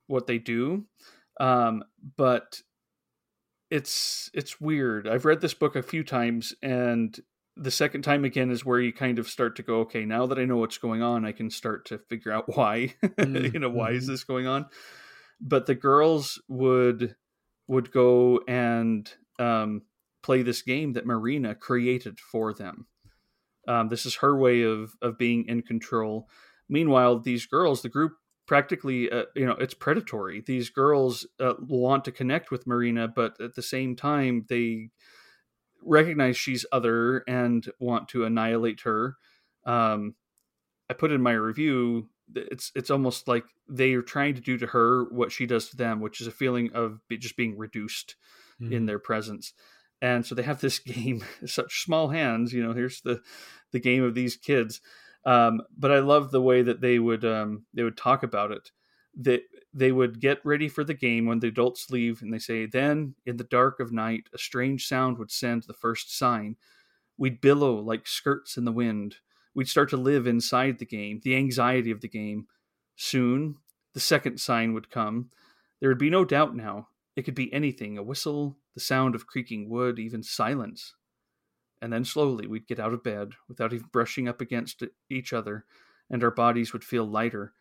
what 0.07 0.27
they 0.27 0.37
do, 0.37 0.85
um, 1.39 1.83
but 2.17 2.61
it's 3.71 4.29
it's 4.33 4.59
weird. 4.59 5.07
I've 5.07 5.25
read 5.25 5.41
this 5.41 5.53
book 5.53 5.75
a 5.75 5.83
few 5.83 6.03
times 6.03 6.53
and 6.61 7.17
the 7.57 7.71
second 7.71 8.01
time 8.01 8.25
again 8.25 8.51
is 8.51 8.65
where 8.65 8.79
you 8.79 8.91
kind 8.91 9.17
of 9.17 9.29
start 9.29 9.55
to 9.55 9.63
go, 9.63 9.81
okay, 9.81 10.05
now 10.05 10.25
that 10.25 10.37
I 10.37 10.45
know 10.45 10.57
what's 10.57 10.77
going 10.77 11.01
on, 11.01 11.25
I 11.25 11.31
can 11.31 11.49
start 11.49 11.85
to 11.85 11.97
figure 11.97 12.31
out 12.31 12.45
why. 12.55 12.93
Mm-hmm. 13.03 13.53
you 13.53 13.59
know, 13.59 13.69
why 13.69 13.91
is 13.91 14.03
mm-hmm. 14.03 14.13
this 14.13 14.23
going 14.23 14.47
on? 14.47 14.67
But 15.39 15.65
the 15.65 15.75
girls 15.75 16.41
would 16.47 17.15
would 17.67 17.91
go 17.91 18.41
and 18.47 19.11
um, 19.39 19.81
play 20.21 20.43
this 20.43 20.61
game 20.61 20.93
that 20.93 21.05
Marina 21.05 21.55
created 21.55 22.19
for 22.19 22.53
them. 22.53 22.85
Um, 23.67 23.89
this 23.89 24.05
is 24.05 24.15
her 24.15 24.37
way 24.37 24.61
of 24.61 24.93
of 25.01 25.17
being 25.17 25.45
in 25.47 25.61
control. 25.61 26.27
Meanwhile, 26.69 27.19
these 27.19 27.45
girls, 27.45 27.81
the 27.81 27.89
group 27.89 28.13
practically 28.47 29.11
uh, 29.11 29.23
you 29.35 29.45
know 29.45 29.53
it's 29.53 29.73
predatory 29.73 30.43
these 30.45 30.69
girls 30.69 31.25
uh, 31.39 31.53
want 31.59 32.05
to 32.05 32.11
connect 32.11 32.51
with 32.51 32.67
marina 32.67 33.07
but 33.07 33.39
at 33.41 33.55
the 33.55 33.61
same 33.63 33.95
time 33.95 34.45
they 34.49 34.89
recognize 35.85 36.37
she's 36.37 36.65
other 36.71 37.23
and 37.27 37.71
want 37.79 38.07
to 38.09 38.25
annihilate 38.25 38.81
her 38.81 39.15
um, 39.65 40.15
i 40.89 40.93
put 40.93 41.11
in 41.11 41.21
my 41.21 41.33
review 41.33 42.07
it's 42.33 42.71
it's 42.75 42.89
almost 42.89 43.27
like 43.27 43.43
they 43.69 43.93
are 43.93 44.01
trying 44.01 44.33
to 44.33 44.41
do 44.41 44.57
to 44.57 44.67
her 44.67 45.05
what 45.11 45.31
she 45.31 45.45
does 45.45 45.69
to 45.69 45.77
them 45.77 45.99
which 46.01 46.19
is 46.19 46.27
a 46.27 46.31
feeling 46.31 46.71
of 46.73 46.99
just 47.11 47.37
being 47.37 47.57
reduced 47.57 48.15
mm-hmm. 48.61 48.73
in 48.73 48.85
their 48.85 48.99
presence 48.99 49.53
and 50.01 50.25
so 50.25 50.35
they 50.35 50.43
have 50.43 50.61
this 50.61 50.79
game 50.93 51.23
such 51.45 51.83
small 51.83 52.09
hands 52.09 52.51
you 52.51 52.63
know 52.63 52.73
here's 52.73 53.01
the 53.01 53.21
the 53.71 53.79
game 53.79 54.03
of 54.03 54.15
these 54.15 54.35
kids 54.35 54.81
um, 55.25 55.61
but 55.75 55.91
I 55.91 55.99
love 55.99 56.31
the 56.31 56.41
way 56.41 56.61
that 56.61 56.81
they 56.81 56.99
would 56.99 57.25
um, 57.25 57.65
they 57.73 57.83
would 57.83 57.97
talk 57.97 58.23
about 58.23 58.51
it. 58.51 58.71
That 59.15 59.43
they 59.73 59.91
would 59.91 60.19
get 60.19 60.45
ready 60.45 60.67
for 60.67 60.83
the 60.83 60.93
game 60.93 61.25
when 61.25 61.39
the 61.39 61.47
adults 61.47 61.89
leave, 61.89 62.21
and 62.21 62.33
they 62.33 62.39
say, 62.39 62.65
"Then, 62.65 63.15
in 63.25 63.37
the 63.37 63.43
dark 63.45 63.79
of 63.79 63.91
night, 63.91 64.27
a 64.33 64.37
strange 64.37 64.87
sound 64.87 65.17
would 65.17 65.31
send 65.31 65.63
the 65.63 65.73
first 65.73 66.15
sign. 66.15 66.57
We'd 67.17 67.41
billow 67.41 67.79
like 67.79 68.07
skirts 68.07 68.57
in 68.57 68.65
the 68.65 68.71
wind. 68.71 69.17
We'd 69.53 69.69
start 69.69 69.89
to 69.91 69.97
live 69.97 70.27
inside 70.27 70.79
the 70.79 70.85
game, 70.85 71.21
the 71.23 71.35
anxiety 71.35 71.91
of 71.91 72.01
the 72.01 72.09
game. 72.09 72.47
Soon, 72.97 73.57
the 73.93 73.99
second 74.01 74.39
sign 74.39 74.73
would 74.73 74.89
come. 74.89 75.31
There 75.79 75.89
would 75.89 75.97
be 75.97 76.09
no 76.09 76.25
doubt 76.25 76.55
now. 76.55 76.89
It 77.15 77.23
could 77.23 77.35
be 77.35 77.53
anything: 77.53 77.97
a 77.97 78.03
whistle, 78.03 78.57
the 78.73 78.81
sound 78.81 79.15
of 79.15 79.27
creaking 79.27 79.69
wood, 79.69 79.97
even 79.99 80.23
silence 80.23 80.93
and 81.81 81.91
then 81.93 82.03
slowly 82.05 82.47
we'd 82.47 82.67
get 82.67 82.79
out 82.79 82.93
of 82.93 83.03
bed 83.03 83.33
without 83.47 83.73
even 83.73 83.87
brushing 83.91 84.27
up 84.27 84.41
against 84.41 84.83
each 85.09 85.33
other, 85.33 85.65
and 86.09 86.23
our 86.23 86.31
bodies 86.31 86.73
would 86.73 86.83
feel 86.83 87.05
lighter. 87.05 87.53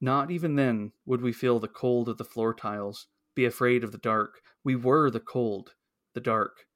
Not 0.00 0.30
even 0.30 0.56
then 0.56 0.92
would 1.04 1.20
we 1.20 1.32
feel 1.32 1.58
the 1.58 1.68
cold 1.68 2.08
of 2.08 2.18
the 2.18 2.24
floor 2.24 2.54
tiles, 2.54 3.06
be 3.34 3.44
afraid 3.44 3.84
of 3.84 3.92
the 3.92 3.98
dark. 3.98 4.40
We 4.64 4.76
were 4.76 5.10
the 5.10 5.20
cold, 5.20 5.74
the 6.14 6.20
dark. 6.20 6.66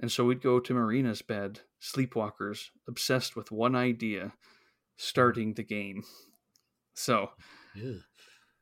And 0.00 0.10
so 0.10 0.24
we'd 0.24 0.42
go 0.42 0.58
to 0.60 0.74
Marina's 0.74 1.22
bed, 1.22 1.60
sleepwalkers, 1.80 2.70
obsessed 2.88 3.36
with 3.36 3.52
one 3.52 3.76
idea 3.76 4.32
starting 4.96 5.54
the 5.54 5.62
game. 5.62 6.02
So 6.94 7.30
yeah. 7.74 7.98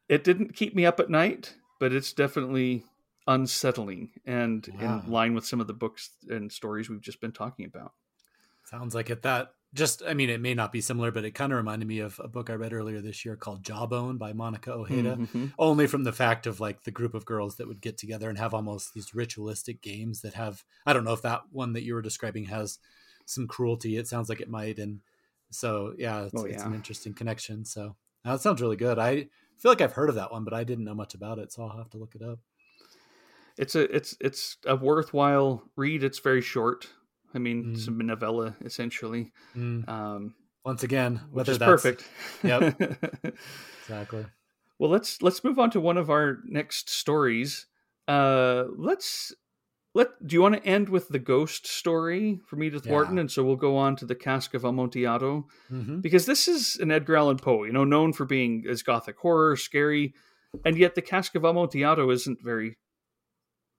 it 0.09 0.24
didn't 0.24 0.57
keep 0.57 0.74
me 0.74 0.84
up 0.84 1.00
at 1.00 1.11
night, 1.11 1.55
but 1.78 1.92
it's 1.92 2.12
definitely 2.12 2.84
unsettling 3.26 4.11
and 4.26 4.66
wow. 4.80 5.03
in 5.05 5.11
line 5.11 5.34
with 5.34 5.46
some 5.46 5.61
of 5.61 5.66
the 5.66 5.74
books 5.74 6.11
and 6.28 6.50
stories 6.50 6.90
we've 6.90 7.00
just 7.00 7.20
been 7.20 7.32
talking 7.32 7.66
about. 7.66 7.92
Sounds 8.64 8.94
like 8.94 9.11
it. 9.11 9.22
That 9.22 9.53
just, 9.74 10.02
I 10.06 10.14
mean, 10.14 10.30
it 10.30 10.40
may 10.40 10.54
not 10.54 10.72
be 10.72 10.80
similar, 10.80 11.10
but 11.10 11.24
it 11.24 11.32
kind 11.32 11.52
of 11.52 11.56
reminded 11.56 11.88
me 11.88 12.00
of 12.00 12.20
a 12.22 12.28
book 12.28 12.50
I 12.50 12.54
read 12.54 12.72
earlier 12.72 13.00
this 13.00 13.24
year 13.24 13.36
called 13.36 13.62
Jawbone 13.62 14.18
by 14.18 14.32
Monica 14.32 14.72
Ojeda. 14.72 15.16
Mm-hmm. 15.16 15.46
Only 15.58 15.86
from 15.86 16.04
the 16.04 16.12
fact 16.12 16.46
of 16.46 16.60
like 16.60 16.84
the 16.84 16.90
group 16.90 17.14
of 17.14 17.24
girls 17.24 17.56
that 17.56 17.68
would 17.68 17.80
get 17.80 17.96
together 17.96 18.28
and 18.28 18.38
have 18.38 18.54
almost 18.54 18.94
these 18.94 19.14
ritualistic 19.14 19.80
games 19.80 20.20
that 20.22 20.34
have, 20.34 20.64
I 20.84 20.92
don't 20.92 21.04
know 21.04 21.12
if 21.12 21.22
that 21.22 21.42
one 21.50 21.72
that 21.72 21.84
you 21.84 21.94
were 21.94 22.02
describing 22.02 22.46
has 22.46 22.78
some 23.24 23.46
cruelty. 23.46 23.96
It 23.96 24.08
sounds 24.08 24.28
like 24.28 24.40
it 24.40 24.50
might. 24.50 24.78
And 24.78 25.00
so, 25.50 25.94
yeah, 25.96 26.24
it's, 26.24 26.34
oh, 26.36 26.46
yeah. 26.46 26.54
it's 26.54 26.64
an 26.64 26.74
interesting 26.74 27.14
connection. 27.14 27.64
So 27.64 27.96
that 28.24 28.40
sounds 28.40 28.60
really 28.60 28.76
good. 28.76 28.98
I 28.98 29.28
feel 29.58 29.70
like 29.70 29.80
I've 29.80 29.92
heard 29.92 30.10
of 30.10 30.16
that 30.16 30.32
one, 30.32 30.44
but 30.44 30.54
I 30.54 30.64
didn't 30.64 30.84
know 30.84 30.94
much 30.94 31.14
about 31.14 31.38
it. 31.38 31.52
So 31.52 31.62
I'll 31.62 31.76
have 31.78 31.90
to 31.90 31.98
look 31.98 32.14
it 32.14 32.22
up 32.22 32.40
it's 33.58 33.74
a 33.74 33.94
it's 33.94 34.16
it's 34.20 34.56
a 34.66 34.76
worthwhile 34.76 35.62
read. 35.76 36.04
It's 36.04 36.18
very 36.18 36.40
short. 36.40 36.88
I 37.35 37.39
mean, 37.39 37.64
mm. 37.64 37.74
it's 37.74 37.87
a 37.87 37.91
novella 37.91 38.57
essentially. 38.64 39.33
Mm. 39.57 39.89
Um, 39.89 40.35
Once 40.64 40.83
again, 40.83 41.20
whether 41.30 41.57
that's 41.57 41.64
perfect. 41.64 42.05
Yep, 42.43 42.80
exactly. 43.83 44.26
Well, 44.78 44.91
let's 44.91 45.22
let's 45.22 45.45
move 45.45 45.59
on 45.59 45.70
to 45.70 45.80
one 45.80 45.97
of 45.97 46.11
our 46.11 46.39
next 46.45 46.91
stories. 46.91 47.66
Uh, 48.09 48.64
let's 48.76 49.33
let. 49.95 50.09
Do 50.26 50.35
you 50.35 50.43
want 50.43 50.57
to 50.57 50.66
end 50.66 50.89
with 50.89 51.09
the 51.09 51.18
ghost 51.18 51.66
story 51.66 52.41
from 52.47 52.62
Edith 52.62 52.87
yeah. 52.87 52.93
Wharton, 52.93 53.18
and 53.18 53.30
so 53.30 53.45
we'll 53.45 53.57
go 53.57 53.76
on 53.76 53.97
to 53.97 54.07
the 54.07 54.14
Cask 54.14 54.55
of 54.55 54.64
Amontillado, 54.64 55.47
mm-hmm. 55.70 56.01
because 56.01 56.26
this 56.26 56.49
is 56.49 56.76
an 56.76 56.91
Edgar 56.91 57.16
Allan 57.16 57.37
Poe, 57.37 57.64
you 57.64 57.72
know, 57.72 57.85
known 57.85 58.12
for 58.12 58.24
being 58.24 58.64
as 58.68 58.83
gothic 58.83 59.18
horror, 59.18 59.57
scary, 59.57 60.14
and 60.64 60.76
yet 60.76 60.95
the 60.95 61.03
Cask 61.03 61.35
of 61.37 61.45
Amontillado 61.45 62.11
isn't 62.11 62.43
very 62.43 62.76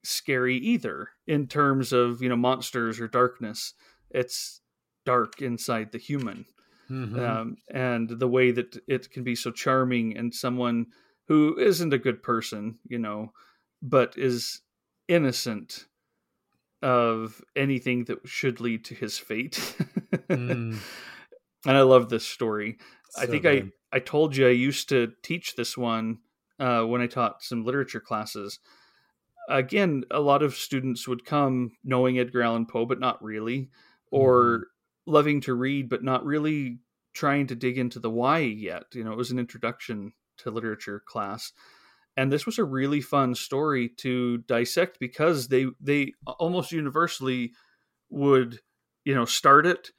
scary 0.03 0.57
either 0.57 1.09
in 1.27 1.47
terms 1.47 1.93
of 1.93 2.21
you 2.21 2.29
know 2.29 2.35
monsters 2.35 2.99
or 2.99 3.07
darkness 3.07 3.73
it's 4.11 4.61
dark 5.05 5.41
inside 5.41 5.91
the 5.91 5.97
human 5.97 6.45
mm-hmm. 6.89 7.19
um, 7.19 7.55
and 7.73 8.09
the 8.09 8.27
way 8.27 8.51
that 8.51 8.77
it 8.87 9.09
can 9.11 9.23
be 9.23 9.35
so 9.35 9.49
charming 9.49 10.15
and 10.17 10.33
someone 10.33 10.85
who 11.27 11.57
isn't 11.57 11.93
a 11.93 11.97
good 11.97 12.21
person 12.21 12.77
you 12.87 12.99
know 12.99 13.31
but 13.81 14.17
is 14.17 14.61
innocent 15.07 15.85
of 16.81 17.41
anything 17.55 18.03
that 18.03 18.19
should 18.25 18.59
lead 18.59 18.83
to 18.83 18.93
his 18.93 19.17
fate 19.17 19.53
mm. 20.29 20.77
and 21.65 21.77
i 21.77 21.81
love 21.81 22.09
this 22.09 22.25
story 22.25 22.77
so 23.11 23.21
i 23.21 23.25
think 23.25 23.43
good. 23.43 23.71
i 23.93 23.95
i 23.97 23.99
told 23.99 24.35
you 24.35 24.45
i 24.45 24.51
used 24.51 24.89
to 24.89 25.13
teach 25.23 25.55
this 25.55 25.77
one 25.77 26.17
uh, 26.59 26.81
when 26.81 26.99
i 26.99 27.07
taught 27.07 27.41
some 27.41 27.63
literature 27.63 28.01
classes 28.01 28.59
again, 29.49 30.03
a 30.11 30.19
lot 30.19 30.43
of 30.43 30.55
students 30.55 31.07
would 31.07 31.25
come 31.25 31.71
knowing 31.83 32.19
Edgar 32.19 32.43
Allan 32.43 32.65
Poe, 32.65 32.85
but 32.85 32.99
not 32.99 33.23
really, 33.23 33.69
or 34.11 34.43
mm-hmm. 34.43 35.11
loving 35.11 35.41
to 35.41 35.53
read, 35.53 35.89
but 35.89 36.03
not 36.03 36.25
really 36.25 36.79
trying 37.13 37.47
to 37.47 37.55
dig 37.55 37.77
into 37.77 37.99
the 37.99 38.09
why 38.09 38.39
yet. 38.39 38.85
You 38.93 39.03
know, 39.03 39.11
it 39.11 39.17
was 39.17 39.31
an 39.31 39.39
introduction 39.39 40.13
to 40.39 40.51
literature 40.51 41.01
class. 41.05 41.51
And 42.15 42.31
this 42.31 42.45
was 42.45 42.59
a 42.59 42.63
really 42.63 43.01
fun 43.01 43.33
story 43.33 43.89
to 43.97 44.39
dissect 44.39 44.99
because 44.99 45.47
they 45.47 45.65
they 45.81 46.13
almost 46.27 46.71
universally 46.71 47.53
would, 48.09 48.59
you 49.03 49.15
know, 49.15 49.25
start 49.25 49.65
it 49.65 49.89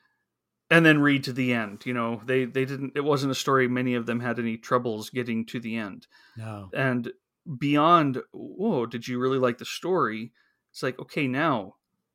and 0.71 0.87
then 0.87 1.01
read 1.01 1.25
to 1.25 1.33
the 1.33 1.53
end. 1.53 1.85
You 1.85 1.95
know, 1.95 2.23
they 2.25 2.45
they 2.45 2.65
didn't. 2.65 2.93
It 2.95 3.05
wasn't 3.05 3.33
a 3.33 3.37
story 3.37 3.67
many 3.67 3.95
of 3.95 4.07
them 4.07 4.21
had 4.21 4.39
any 4.39 4.57
troubles 4.57 5.11
getting 5.11 5.45
to 5.47 5.59
the 5.59 5.77
end. 5.77 6.07
No, 6.37 6.71
and 6.73 7.13
beyond 7.59 8.23
whoa 8.33 8.87
did 8.87 9.07
you 9.07 9.19
really 9.19 9.39
like 9.39 9.59
the 9.59 9.65
story? 9.65 10.33
It's 10.71 10.83
like 10.83 10.99
okay 10.99 11.27
now 11.27 11.75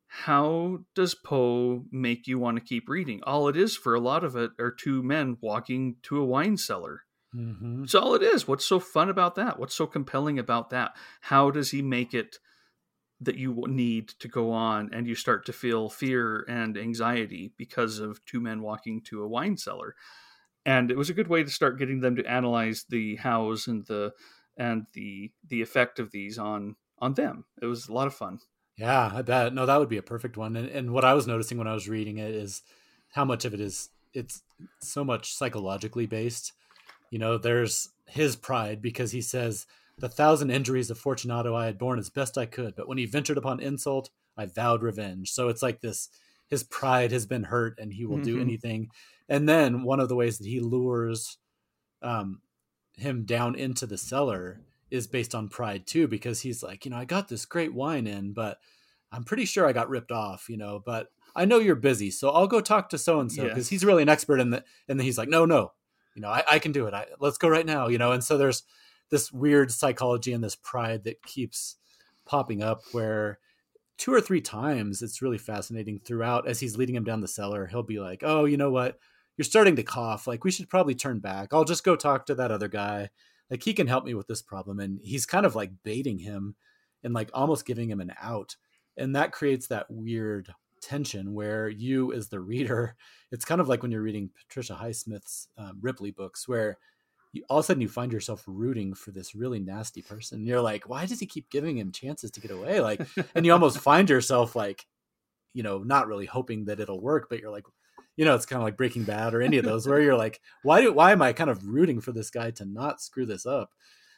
how 0.10 0.80
does 0.96 1.14
poe 1.14 1.86
make 1.92 2.26
you 2.26 2.40
want 2.40 2.58
to 2.58 2.64
keep 2.64 2.90
reading? 2.90 3.22
All 3.24 3.48
it 3.48 3.56
is 3.56 3.78
for 3.78 3.94
a 3.94 4.00
lot 4.00 4.24
of 4.24 4.36
it 4.36 4.52
are 4.60 4.72
two 4.72 5.04
men 5.04 5.38
walking 5.40 5.98
to 6.04 6.18
a 6.18 6.26
wine 6.26 6.58
cellar. 6.58 7.04
Mm-hmm. 7.36 7.82
that's 7.82 7.94
all 7.94 8.16
it 8.16 8.24
is. 8.24 8.48
What's 8.48 8.66
so 8.66 8.80
fun 8.80 9.08
about 9.08 9.36
that? 9.36 9.60
What's 9.60 9.76
so 9.76 9.86
compelling 9.86 10.40
about 10.40 10.72
that? 10.72 10.96
How 11.22 11.52
does 11.52 11.70
he 11.70 11.84
make 11.84 12.16
it 12.16 12.38
that 13.22 13.36
you 13.36 13.66
need 13.68 14.10
to 14.20 14.28
go 14.28 14.52
on 14.52 14.90
and 14.92 15.06
you 15.06 15.14
start 15.14 15.46
to 15.46 15.54
feel 15.54 15.90
fear 15.90 16.44
and 16.50 16.76
anxiety 16.76 17.54
because 17.56 18.00
of 18.00 18.26
two 18.26 18.42
men 18.42 18.64
walking 18.64 19.02
to 19.04 19.22
a 19.22 19.28
wine 19.28 19.58
cellar? 19.58 19.96
And 20.66 20.90
it 20.90 20.98
was 20.98 21.12
a 21.12 21.14
good 21.14 21.28
way 21.28 21.44
to 21.44 21.52
start 21.52 21.78
getting 21.78 22.00
them 22.00 22.16
to 22.16 22.26
analyze 22.26 22.86
the 22.90 23.18
hows 23.18 23.68
and 23.68 23.86
the 23.86 24.14
and 24.60 24.86
the 24.94 25.32
the 25.48 25.62
effect 25.64 25.98
of 25.98 26.12
these 26.12 26.38
on 26.38 26.76
on 27.00 27.16
them. 27.16 27.46
It 27.62 27.66
was 27.66 27.88
a 27.88 27.94
lot 27.94 28.08
of 28.08 28.14
fun. 28.14 28.40
Yeah, 28.78 29.12
I 29.14 29.22
bet. 29.24 29.54
No, 29.54 29.66
that 29.66 29.80
would 29.80 29.90
be 29.90 29.98
a 29.98 30.04
perfect 30.04 30.38
one. 30.38 30.56
And, 30.56 30.70
and 30.70 30.92
what 30.92 31.04
I 31.06 31.14
was 31.14 31.28
noticing 31.28 31.58
when 31.58 31.68
I 31.68 31.74
was 31.74 31.90
reading 31.90 32.18
it 32.18 32.36
is 32.36 32.62
how 33.10 33.26
much 33.26 33.46
of 33.46 33.54
it 33.54 33.60
is 33.60 33.90
it's 34.14 34.44
so 34.82 35.04
much 35.04 35.34
psychologically 35.34 36.06
based. 36.06 36.54
You 37.10 37.20
know, 37.20 37.38
there's 37.38 37.90
his 38.08 38.36
pride 38.36 38.82
because 38.82 39.12
he 39.12 39.22
says 39.22 39.66
the 39.98 40.10
thousand 40.10 40.52
injuries 40.52 40.90
of 40.90 40.98
Fortunato 40.98 41.56
I 41.56 41.66
had 41.66 41.78
borne 41.78 42.00
as 42.00 42.10
best 42.10 42.38
I 42.38 42.46
could, 42.46 42.76
but 42.76 42.88
when 42.88 42.98
he 42.98 43.06
ventured 43.06 43.38
upon 43.38 43.60
insult, 43.60 44.10
I 44.38 44.46
vowed 44.46 44.84
revenge. 44.84 45.32
So 45.32 45.50
it's 45.50 45.62
like 45.62 45.82
this 45.82 46.10
his 46.48 46.64
pride 46.64 47.12
has 47.12 47.26
been 47.26 47.44
hurt 47.44 47.78
and 47.80 47.94
he 47.94 48.06
will 48.06 48.16
mm-hmm. 48.16 48.24
do 48.24 48.42
anything. 48.42 48.90
And 49.28 49.48
then 49.48 49.84
one 49.84 50.00
of 50.00 50.10
the 50.10 50.16
ways 50.16 50.40
that 50.40 50.48
he 50.48 50.60
lures 50.60 51.38
um, 52.02 52.42
him 53.00 53.24
down 53.24 53.56
into 53.56 53.86
the 53.86 53.98
cellar 53.98 54.62
is 54.92 55.08
based 55.08 55.36
on 55.36 55.50
pride 55.50 55.86
too 55.86 56.08
because 56.08 56.42
he's 56.42 56.64
like 56.64 56.86
you 56.86 56.92
know 56.92 56.98
i 56.98 57.06
got 57.06 57.28
this 57.28 57.46
great 57.46 57.74
wine 57.74 58.08
in 58.08 58.34
but 58.34 58.60
i'm 59.12 59.24
pretty 59.24 59.46
sure 59.46 59.68
i 59.68 59.74
got 59.74 59.90
ripped 59.90 60.12
off 60.12 60.50
you 60.50 60.58
know 60.58 60.82
but 60.84 61.08
i 61.36 61.46
know 61.46 61.60
you're 61.60 61.76
busy 61.76 62.10
so 62.10 62.30
i'll 62.30 62.48
go 62.48 62.62
talk 62.62 62.90
to 62.90 62.98
so 62.98 63.20
and 63.20 63.32
so 63.32 63.44
because 63.44 63.70
he's 63.70 63.86
really 63.86 64.02
an 64.02 64.10
expert 64.10 64.40
in 64.40 64.50
the 64.50 64.64
and 64.88 65.00
then 65.00 65.06
he's 65.06 65.18
like 65.18 65.30
no 65.30 65.46
no 65.46 65.72
you 66.16 66.22
know 66.22 66.30
i, 66.30 66.44
I 66.50 66.60
can 66.60 66.72
do 66.72 66.88
it. 66.88 66.94
I, 66.94 67.06
let's 67.20 67.38
go 67.38 67.50
right 67.50 67.66
now 67.66 67.88
you 67.88 67.98
know 67.98 68.12
and 68.12 68.24
so 68.24 68.38
there's 68.38 68.64
this 69.10 69.32
weird 69.32 69.72
psychology 69.72 70.34
and 70.34 70.44
this 70.44 70.56
pride 70.56 71.04
that 71.04 71.24
keeps 71.24 71.78
popping 72.26 72.62
up 72.62 72.82
where 72.92 73.40
two 73.98 74.14
or 74.14 74.22
three 74.22 74.42
times 74.42 75.02
it's 75.02 75.22
really 75.22 75.38
fascinating 75.38 76.00
throughout 76.00 76.48
as 76.48 76.60
he's 76.60 76.78
leading 76.78 76.96
him 76.96 77.04
down 77.04 77.22
the 77.22 77.28
cellar 77.28 77.68
he'll 77.68 77.84
be 77.84 78.00
like 78.00 78.22
oh 78.24 78.46
you 78.46 78.58
know 78.58 78.72
what 78.72 78.98
you're 79.40 79.46
starting 79.46 79.78
to 79.78 79.84
cough. 79.84 80.28
Like 80.28 80.44
we 80.44 80.52
should 80.52 80.70
probably 80.70 80.96
turn 80.96 81.20
back. 81.20 81.54
I'll 81.54 81.64
just 81.64 81.86
go 81.86 81.96
talk 81.96 82.26
to 82.26 82.36
that 82.36 82.52
other 82.52 82.68
guy. 82.68 83.10
Like 83.50 83.64
he 83.64 83.72
can 83.74 83.88
help 83.88 84.04
me 84.04 84.14
with 84.14 84.28
this 84.28 84.42
problem. 84.42 84.82
And 84.82 85.00
he's 85.02 85.26
kind 85.26 85.46
of 85.46 85.56
like 85.56 85.72
baiting 85.82 86.20
him 86.20 86.56
and 87.06 87.14
like 87.14 87.30
almost 87.34 87.66
giving 87.66 87.90
him 87.90 88.02
an 88.02 88.12
out. 88.22 88.58
And 88.98 89.16
that 89.16 89.32
creates 89.32 89.68
that 89.68 89.90
weird 89.90 90.54
tension 90.82 91.34
where 91.34 91.70
you 91.70 92.12
as 92.12 92.28
the 92.28 92.42
reader, 92.42 92.98
it's 93.32 93.46
kind 93.46 93.62
of 93.62 93.70
like 93.70 93.82
when 93.82 93.94
you're 93.94 94.02
reading 94.02 94.30
Patricia 94.36 94.78
Highsmith's 94.78 95.48
um, 95.58 95.78
Ripley 95.80 96.12
books 96.12 96.46
where 96.46 96.78
you, 97.32 97.46
all 97.50 97.60
of 97.60 97.64
a 97.64 97.68
sudden 97.68 97.82
you 97.82 97.88
find 97.88 98.12
yourself 98.12 98.44
rooting 98.46 98.94
for 98.94 99.12
this 99.12 99.36
really 99.36 99.62
nasty 99.62 100.02
person. 100.02 100.46
You're 100.46 100.60
like, 100.60 100.90
why 100.90 101.06
does 101.06 101.22
he 101.22 101.26
keep 101.26 101.50
giving 101.50 101.78
him 101.78 101.94
chances 101.94 102.30
to 102.32 102.42
get 102.42 102.52
away? 102.52 102.82
Like, 102.82 103.08
and 103.34 103.46
you 103.46 103.54
almost 103.54 103.80
find 103.80 104.10
yourself 104.10 104.54
like, 104.54 104.86
you 105.54 105.64
know, 105.64 105.78
not 105.78 106.08
really 106.08 106.26
hoping 106.26 106.66
that 106.66 106.82
it'll 106.82 107.00
work, 107.00 107.28
but 107.30 107.40
you're 107.40 107.52
like, 107.52 107.64
you 108.20 108.26
know, 108.26 108.36
it's 108.36 108.46
kind 108.46 108.62
of 108.62 108.66
like 108.66 108.76
Breaking 108.76 109.06
Bad 109.06 109.34
or 109.34 109.42
any 109.42 109.60
of 109.60 109.64
those 109.64 109.88
where 109.88 110.02
you're 110.02 110.18
like, 110.18 110.42
why 110.62 110.82
do 110.82 110.92
why 110.92 111.14
am 111.14 111.22
I 111.22 111.32
kind 111.32 111.50
of 111.50 111.66
rooting 111.66 112.02
for 112.02 112.12
this 112.12 112.30
guy 112.30 112.52
to 112.52 112.66
not 112.66 113.02
screw 113.02 113.26
this 113.26 113.46
up? 113.46 113.72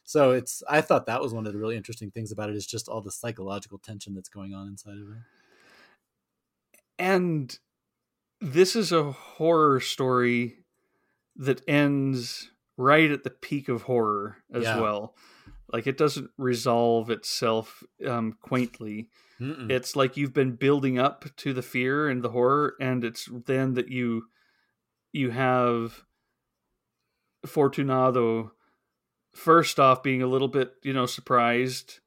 So 0.05 0.31
it's 0.31 0.63
I 0.67 0.81
thought 0.81 1.05
that 1.05 1.21
was 1.21 1.35
one 1.35 1.45
of 1.45 1.53
the 1.53 1.59
really 1.59 1.77
interesting 1.77 2.09
things 2.09 2.31
about 2.31 2.49
it 2.49 2.55
is 2.55 2.65
just 2.65 2.89
all 2.89 3.01
the 3.01 3.11
psychological 3.11 3.77
tension 3.77 4.15
that's 4.15 4.27
going 4.27 4.55
on 4.55 4.67
inside 4.67 4.97
of 4.97 5.07
it. 5.07 5.21
And 6.97 7.55
this 8.39 8.75
is 8.75 8.91
a 8.91 9.11
horror 9.11 9.79
story 9.79 10.55
that 11.35 11.61
ends 11.67 12.49
right 12.77 13.11
at 13.11 13.23
the 13.23 13.29
peak 13.29 13.69
of 13.69 13.83
horror 13.83 14.37
as 14.51 14.63
yeah. 14.63 14.79
well. 14.79 15.13
Like 15.71 15.87
it 15.87 15.97
doesn't 15.97 16.29
resolve 16.37 17.09
itself 17.09 17.83
um, 18.05 18.37
quaintly. 18.41 19.09
Mm-mm. 19.39 19.71
It's 19.71 19.95
like 19.95 20.17
you've 20.17 20.33
been 20.33 20.55
building 20.55 20.99
up 20.99 21.25
to 21.37 21.53
the 21.53 21.61
fear 21.61 22.09
and 22.09 22.21
the 22.21 22.29
horror, 22.29 22.75
and 22.79 23.03
it's 23.03 23.29
then 23.45 23.73
that 23.75 23.89
you 23.89 24.27
you 25.13 25.31
have 25.31 26.03
Fortunato 27.45 28.51
first 29.33 29.79
off 29.79 30.03
being 30.03 30.21
a 30.21 30.27
little 30.27 30.47
bit, 30.47 30.73
you 30.83 30.93
know, 30.93 31.05
surprised, 31.05 31.99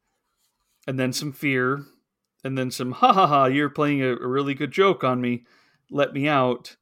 and 0.86 0.98
then 0.98 1.12
some 1.12 1.32
fear, 1.32 1.84
and 2.44 2.56
then 2.56 2.70
some 2.70 2.92
ha 2.92 3.12
ha 3.12 3.26
ha, 3.26 3.44
you're 3.46 3.70
playing 3.70 4.02
a, 4.02 4.12
a 4.12 4.26
really 4.26 4.54
good 4.54 4.70
joke 4.70 5.02
on 5.02 5.20
me, 5.20 5.44
let 5.90 6.12
me 6.12 6.28
out. 6.28 6.76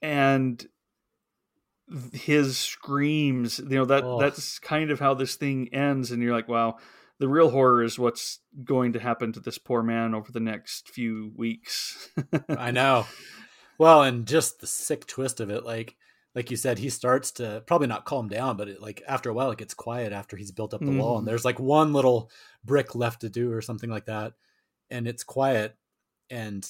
And 0.00 0.66
his 2.12 2.58
screams, 2.58 3.58
you 3.58 3.76
know, 3.76 3.84
that 3.84 4.04
oh. 4.04 4.20
that's 4.20 4.58
kind 4.58 4.90
of 4.90 5.00
how 5.00 5.14
this 5.14 5.36
thing 5.36 5.68
ends, 5.72 6.10
and 6.10 6.22
you're 6.22 6.34
like, 6.34 6.48
wow, 6.48 6.76
the 7.18 7.28
real 7.28 7.50
horror 7.50 7.82
is 7.82 7.98
what's 7.98 8.40
going 8.64 8.94
to 8.94 9.00
happen 9.00 9.32
to 9.32 9.40
this 9.40 9.58
poor 9.58 9.82
man 9.82 10.14
over 10.14 10.32
the 10.32 10.40
next 10.40 10.88
few 10.88 11.32
weeks. 11.36 12.10
I 12.48 12.70
know. 12.72 13.06
Well, 13.78 14.02
and 14.02 14.26
just 14.26 14.60
the 14.60 14.66
sick 14.66 15.06
twist 15.06 15.40
of 15.40 15.50
it, 15.50 15.64
like 15.64 15.96
like 16.34 16.50
you 16.50 16.56
said, 16.56 16.78
he 16.78 16.88
starts 16.88 17.30
to 17.32 17.62
probably 17.66 17.88
not 17.88 18.06
calm 18.06 18.28
down, 18.28 18.56
but 18.56 18.68
it, 18.68 18.80
like 18.80 19.02
after 19.06 19.28
a 19.28 19.34
while, 19.34 19.50
it 19.50 19.58
gets 19.58 19.74
quiet 19.74 20.12
after 20.12 20.36
he's 20.36 20.50
built 20.50 20.72
up 20.72 20.80
the 20.80 20.86
mm. 20.86 20.98
wall, 20.98 21.16
and 21.16 21.20
mm-hmm. 21.20 21.26
there's 21.26 21.44
like 21.44 21.60
one 21.60 21.92
little 21.92 22.30
brick 22.64 22.94
left 22.94 23.20
to 23.20 23.28
do 23.28 23.52
or 23.52 23.60
something 23.60 23.90
like 23.90 24.06
that, 24.06 24.32
and 24.90 25.06
it's 25.06 25.24
quiet, 25.24 25.76
and 26.30 26.66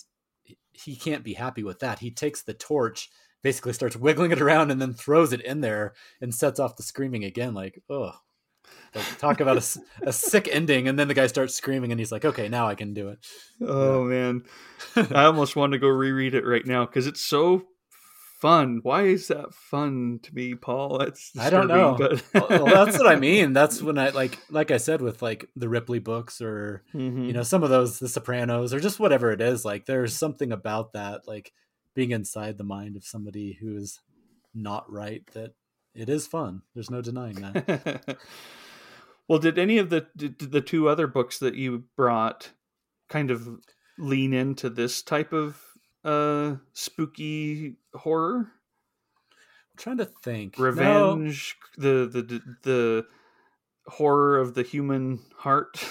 he 0.72 0.96
can't 0.96 1.24
be 1.24 1.34
happy 1.34 1.62
with 1.62 1.80
that. 1.80 2.00
He 2.00 2.10
takes 2.10 2.42
the 2.42 2.54
torch, 2.54 3.10
basically 3.42 3.72
starts 3.72 3.96
wiggling 3.96 4.32
it 4.32 4.40
around, 4.40 4.70
and 4.70 4.80
then 4.80 4.92
throws 4.92 5.32
it 5.32 5.40
in 5.40 5.60
there 5.60 5.94
and 6.20 6.34
sets 6.34 6.60
off 6.60 6.76
the 6.76 6.82
screaming 6.82 7.24
again. 7.24 7.54
Like, 7.54 7.82
oh, 7.90 8.12
like, 8.94 9.18
talk 9.18 9.40
about 9.40 9.56
a, 9.56 9.80
a 10.08 10.12
sick 10.12 10.48
ending, 10.50 10.86
and 10.88 10.98
then 10.98 11.08
the 11.08 11.14
guy 11.14 11.26
starts 11.26 11.54
screaming, 11.54 11.92
and 11.92 11.98
he's 11.98 12.12
like, 12.12 12.24
"Okay, 12.24 12.48
now 12.48 12.68
I 12.68 12.74
can 12.74 12.92
do 12.94 13.08
it." 13.08 13.26
Oh 13.60 14.08
yeah. 14.08 14.14
man, 14.14 14.44
I 15.14 15.24
almost 15.24 15.56
want 15.56 15.72
to 15.72 15.78
go 15.78 15.88
reread 15.88 16.34
it 16.34 16.44
right 16.44 16.66
now 16.66 16.84
because 16.84 17.06
it's 17.06 17.22
so 17.22 17.66
fun. 18.42 18.80
Why 18.82 19.02
is 19.04 19.28
that 19.28 19.54
fun 19.54 20.18
to 20.24 20.34
me, 20.34 20.54
Paul? 20.54 20.98
That's 20.98 21.32
I 21.38 21.48
don't 21.48 21.68
know. 21.68 21.96
But 21.96 22.22
well, 22.34 22.66
that's 22.66 22.98
what 22.98 23.06
I 23.06 23.16
mean. 23.30 23.52
That's 23.52 23.80
when 23.80 23.98
I 23.98 24.10
like, 24.10 24.38
like 24.50 24.70
I 24.70 24.76
said, 24.76 25.00
with 25.00 25.22
like 25.22 25.48
the 25.56 25.68
Ripley 25.68 26.00
books, 26.00 26.42
or 26.42 26.82
mm-hmm. 26.92 27.24
you 27.24 27.32
know, 27.32 27.44
some 27.44 27.62
of 27.62 27.70
those, 27.70 27.98
The 27.98 28.08
Sopranos, 28.08 28.74
or 28.74 28.80
just 28.80 29.00
whatever 29.00 29.30
it 29.30 29.40
is. 29.40 29.64
Like, 29.64 29.86
there's 29.86 30.14
something 30.14 30.52
about 30.52 30.92
that, 30.92 31.26
like 31.26 31.52
being 31.94 32.10
inside 32.10 32.58
the 32.58 32.64
mind 32.64 32.96
of 32.96 33.04
somebody 33.04 33.58
who 33.60 33.76
is 33.76 34.00
not 34.54 34.90
right. 34.90 35.22
That 35.32 35.54
it 35.94 36.08
is 36.08 36.26
fun. 36.26 36.62
There's 36.74 36.90
no 36.90 37.02
denying 37.02 37.36
that. 37.36 38.18
well, 39.28 39.38
did 39.38 39.58
any 39.58 39.78
of 39.78 39.90
the 39.90 40.06
the 40.14 40.60
two 40.60 40.88
other 40.88 41.06
books 41.06 41.38
that 41.38 41.54
you 41.54 41.84
brought 41.96 42.50
kind 43.08 43.30
of 43.30 43.48
lean 43.98 44.32
into 44.32 44.70
this 44.70 45.02
type 45.02 45.32
of 45.32 45.60
uh 46.04 46.56
spooky 46.72 47.76
horror? 47.94 48.52
I'm 49.72 49.76
trying 49.78 49.98
to 49.98 50.04
think. 50.06 50.58
Revenge, 50.58 51.56
no. 51.78 51.82
the 51.82 52.06
the 52.06 52.42
the 52.62 53.06
horror 53.86 54.38
of 54.38 54.54
the 54.54 54.62
human 54.62 55.20
heart. 55.36 55.84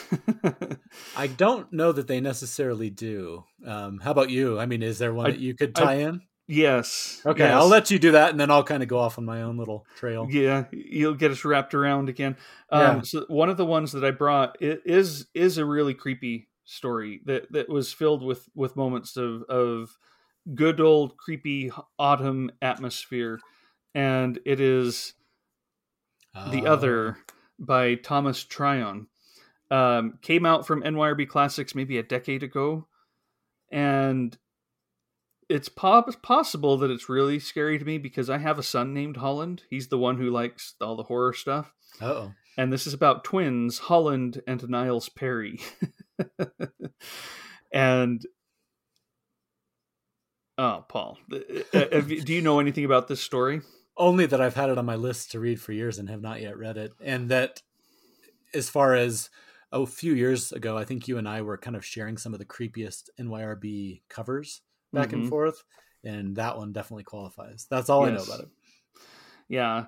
I 1.15 1.27
don't 1.27 1.71
know 1.73 1.91
that 1.91 2.07
they 2.07 2.21
necessarily 2.21 2.89
do. 2.89 3.43
Um, 3.65 3.99
how 3.99 4.11
about 4.11 4.29
you? 4.29 4.59
I 4.59 4.65
mean, 4.65 4.83
is 4.83 4.99
there 4.99 5.13
one 5.13 5.27
I, 5.27 5.31
that 5.31 5.39
you 5.39 5.55
could 5.55 5.75
tie 5.75 5.93
I, 5.93 5.95
in? 5.95 6.21
Yes. 6.47 7.21
Okay, 7.25 7.43
yes. 7.43 7.53
I'll 7.53 7.67
let 7.67 7.91
you 7.91 7.99
do 7.99 8.11
that, 8.11 8.31
and 8.31 8.39
then 8.39 8.51
I'll 8.51 8.63
kind 8.63 8.83
of 8.83 8.89
go 8.89 8.97
off 8.97 9.17
on 9.17 9.25
my 9.25 9.41
own 9.43 9.57
little 9.57 9.85
trail. 9.95 10.27
Yeah, 10.29 10.65
you'll 10.71 11.13
get 11.13 11.31
us 11.31 11.45
wrapped 11.45 11.73
around 11.73 12.09
again. 12.09 12.35
Um, 12.69 12.81
yeah. 12.81 13.01
So 13.03 13.25
one 13.27 13.49
of 13.49 13.57
the 13.57 13.65
ones 13.65 13.91
that 13.93 14.03
I 14.03 14.11
brought 14.11 14.57
is 14.59 15.27
is 15.33 15.57
a 15.57 15.65
really 15.65 15.93
creepy 15.93 16.49
story 16.65 17.21
that 17.25 17.51
that 17.51 17.69
was 17.69 17.93
filled 17.93 18.23
with 18.23 18.49
with 18.55 18.75
moments 18.75 19.17
of 19.17 19.43
of 19.43 19.97
good 20.55 20.81
old 20.81 21.17
creepy 21.17 21.71
autumn 21.99 22.49
atmosphere 22.61 23.39
and 23.93 24.39
it 24.45 24.59
is 24.59 25.13
the 26.49 26.65
other 26.65 27.17
oh. 27.17 27.33
By 27.61 27.95
thomas 27.95 28.43
tryon. 28.43 29.07
Um, 29.69 30.19
came 30.21 30.45
out 30.45 30.67
from 30.67 30.83
nyrb 30.83 31.29
classics 31.29 31.73
maybe 31.73 31.97
a 31.97 32.03
decade 32.03 32.43
ago 32.43 32.87
and 33.71 34.37
it's 35.47 35.69
po- 35.69 36.03
possible 36.21 36.77
that 36.77 36.91
it's 36.91 37.07
really 37.07 37.39
scary 37.39 37.79
to 37.79 37.85
me 37.85 37.97
because 37.97 38.29
i 38.29 38.37
have 38.37 38.59
a 38.59 38.63
son 38.63 38.93
named 38.93 39.17
holland. 39.17 39.63
He's 39.69 39.87
the 39.87 39.97
one 39.97 40.17
who 40.17 40.29
likes 40.29 40.75
all 40.81 40.97
the 40.97 41.03
horror 41.03 41.31
stuff. 41.33 41.73
Oh 42.01 42.33
and 42.57 42.73
this 42.73 42.85
is 42.85 42.93
about 42.93 43.23
twins 43.23 43.79
holland 43.79 44.41
and 44.45 44.67
niles 44.67 45.07
perry. 45.07 45.59
And 47.71 48.25
oh, 50.57 50.85
Paul, 50.87 51.17
uh, 51.31 51.77
uh, 51.77 52.01
do 52.01 52.33
you 52.33 52.41
know 52.41 52.59
anything 52.59 52.85
about 52.85 53.07
this 53.07 53.21
story? 53.21 53.61
Only 53.97 54.25
that 54.25 54.41
I've 54.41 54.55
had 54.55 54.69
it 54.69 54.77
on 54.77 54.85
my 54.85 54.95
list 54.95 55.31
to 55.31 55.39
read 55.39 55.61
for 55.61 55.73
years 55.73 55.99
and 55.99 56.09
have 56.09 56.21
not 56.21 56.41
yet 56.41 56.57
read 56.57 56.77
it. 56.77 56.93
And 57.01 57.29
that, 57.29 57.61
as 58.53 58.69
far 58.69 58.95
as 58.95 59.29
a 59.71 59.85
few 59.85 60.13
years 60.13 60.51
ago, 60.51 60.77
I 60.77 60.85
think 60.85 61.07
you 61.07 61.17
and 61.17 61.27
I 61.27 61.41
were 61.41 61.57
kind 61.57 61.75
of 61.75 61.85
sharing 61.85 62.17
some 62.17 62.33
of 62.33 62.39
the 62.39 62.45
creepiest 62.45 63.09
NYRB 63.19 64.01
covers 64.09 64.61
back 64.91 65.09
mm-hmm. 65.09 65.21
and 65.21 65.29
forth, 65.29 65.63
and 66.03 66.35
that 66.37 66.57
one 66.57 66.73
definitely 66.73 67.03
qualifies. 67.03 67.67
That's 67.69 67.89
all 67.89 68.07
yes. 68.07 68.11
I 68.11 68.15
know 68.15 68.23
about 68.23 68.39
it. 68.45 68.49
Yeah. 69.47 69.85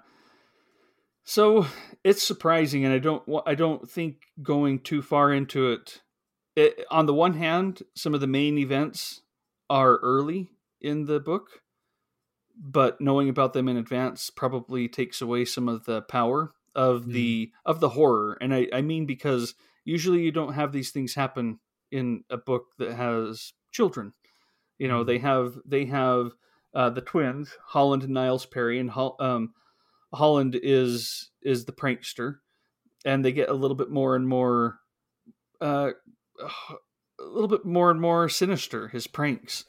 So 1.24 1.66
it's 2.04 2.22
surprising, 2.22 2.86
and 2.86 2.94
I 2.94 3.00
don't. 3.00 3.24
I 3.46 3.56
don't 3.56 3.90
think 3.90 4.18
going 4.42 4.80
too 4.80 5.02
far 5.02 5.34
into 5.34 5.72
it 5.72 6.02
it, 6.56 6.86
on 6.92 7.06
the 7.06 7.14
one 7.14 7.34
hand, 7.34 7.84
some 7.96 8.14
of 8.14 8.22
the 8.22 8.28
main 8.28 8.58
events 8.58 9.22
are 9.70 9.98
early 9.98 10.50
in 10.82 11.06
the 11.06 11.20
book, 11.20 11.62
but 12.56 13.02
knowing 13.02 13.30
about 13.30 13.54
them 13.54 13.68
in 13.68 13.78
advance 13.78 14.30
probably 14.30 14.88
takes 14.88 15.22
away 15.22 15.46
some 15.46 15.68
of 15.68 15.86
the 15.86 16.02
power 16.02 16.54
of 16.76 17.04
mm. 17.04 17.14
the 17.14 17.52
of 17.66 17.80
the 17.80 17.90
horror. 17.90 18.38
And 18.42 18.54
I, 18.54 18.68
I 18.74 18.82
mean 18.82 19.06
because 19.06 19.56
usually 19.86 20.22
you 20.22 20.32
don't 20.32 20.54
have 20.54 20.72
these 20.72 20.92
things 20.92 21.16
happen 21.16 21.60
in 21.92 22.24
a 22.30 22.38
book 22.38 22.66
that 22.78 22.94
has 22.94 23.54
children. 23.72 24.14
You 24.78 24.88
know, 24.88 25.04
mm. 25.04 25.08
they 25.08 25.18
have 25.20 25.56
they 25.66 25.86
have 25.86 26.32
uh, 26.74 26.90
the 26.90 27.02
twins, 27.02 27.56
Holland 27.68 28.04
and 28.04 28.14
Niles 28.14 28.46
Perry, 28.46 28.80
and 28.80 28.92
um, 29.20 29.54
Holland 30.14 30.60
is 30.62 31.30
is 31.42 31.66
the 31.66 31.72
prankster, 31.72 32.38
and 33.06 33.24
they 33.24 33.32
get 33.32 33.50
a 33.50 33.54
little 33.54 33.76
bit 33.76 33.90
more 33.92 34.16
and 34.16 34.28
more 34.28 34.80
uh, 35.62 35.92
a 36.40 37.24
little 37.24 37.48
bit 37.48 37.66
more 37.66 37.92
and 37.92 38.02
more 38.02 38.28
sinister 38.28 38.88
his 38.88 39.08
pranks 39.08 39.66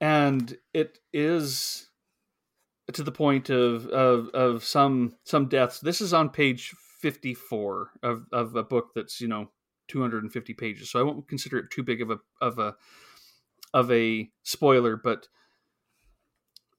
and 0.00 0.58
it 0.72 0.98
is 1.12 1.88
to 2.92 3.02
the 3.02 3.12
point 3.12 3.50
of 3.50 3.86
of, 3.88 4.28
of 4.28 4.64
some 4.64 5.16
some 5.24 5.48
deaths 5.48 5.80
this 5.80 6.00
is 6.00 6.12
on 6.12 6.28
page 6.28 6.74
54 7.00 7.90
of 8.02 8.26
of 8.32 8.54
a 8.56 8.62
book 8.62 8.90
that's 8.94 9.20
you 9.20 9.28
know 9.28 9.50
250 9.88 10.54
pages 10.54 10.90
so 10.90 10.98
i 10.98 11.02
won't 11.02 11.28
consider 11.28 11.58
it 11.58 11.70
too 11.70 11.82
big 11.82 12.02
of 12.02 12.10
a 12.10 12.18
of 12.40 12.58
a 12.58 12.74
of 13.72 13.90
a 13.90 14.30
spoiler 14.42 14.96
but 14.96 15.28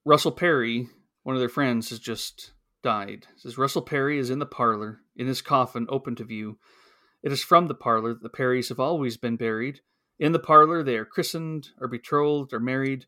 russell 0.04 0.32
perry 0.32 0.88
one 1.24 1.36
of 1.36 1.40
their 1.40 1.50
friends 1.50 1.90
has 1.90 2.00
just 2.00 2.52
died 2.84 3.28
it 3.36 3.42
says 3.42 3.58
russell 3.58 3.82
perry 3.82 4.18
is 4.18 4.30
in 4.30 4.40
the 4.40 4.46
parlor 4.46 5.02
in 5.16 5.28
his 5.28 5.42
coffin 5.42 5.86
open 5.90 6.16
to 6.16 6.24
view 6.24 6.58
it 7.26 7.32
is 7.32 7.44
from 7.44 7.68
the 7.68 7.74
parlor 7.74 8.14
that 8.14 8.22
the 8.22 8.30
Perrys 8.30 8.70
have 8.70 8.80
always 8.80 9.18
been 9.18 9.36
buried. 9.36 9.82
In 10.20 10.32
the 10.32 10.38
parlor 10.38 10.84
they 10.84 10.96
are 10.96 11.06
christened, 11.06 11.70
or 11.82 11.88
betrothed, 11.88 12.54
or 12.54 12.60
married. 12.60 13.08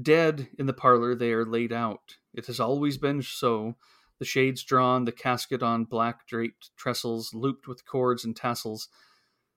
Dead 0.00 0.48
in 0.56 0.66
the 0.66 0.72
parlor 0.72 1.16
they 1.16 1.32
are 1.32 1.44
laid 1.44 1.72
out. 1.72 2.18
It 2.34 2.46
has 2.46 2.60
always 2.60 2.98
been 2.98 3.22
so. 3.22 3.76
The 4.18 4.24
shades 4.24 4.62
drawn, 4.62 5.04
the 5.04 5.12
casket 5.12 5.62
on 5.62 5.84
black 5.84 6.26
draped 6.26 6.70
trestles, 6.76 7.32
looped 7.32 7.66
with 7.66 7.86
cords 7.86 8.24
and 8.24 8.36
tassels. 8.36 8.88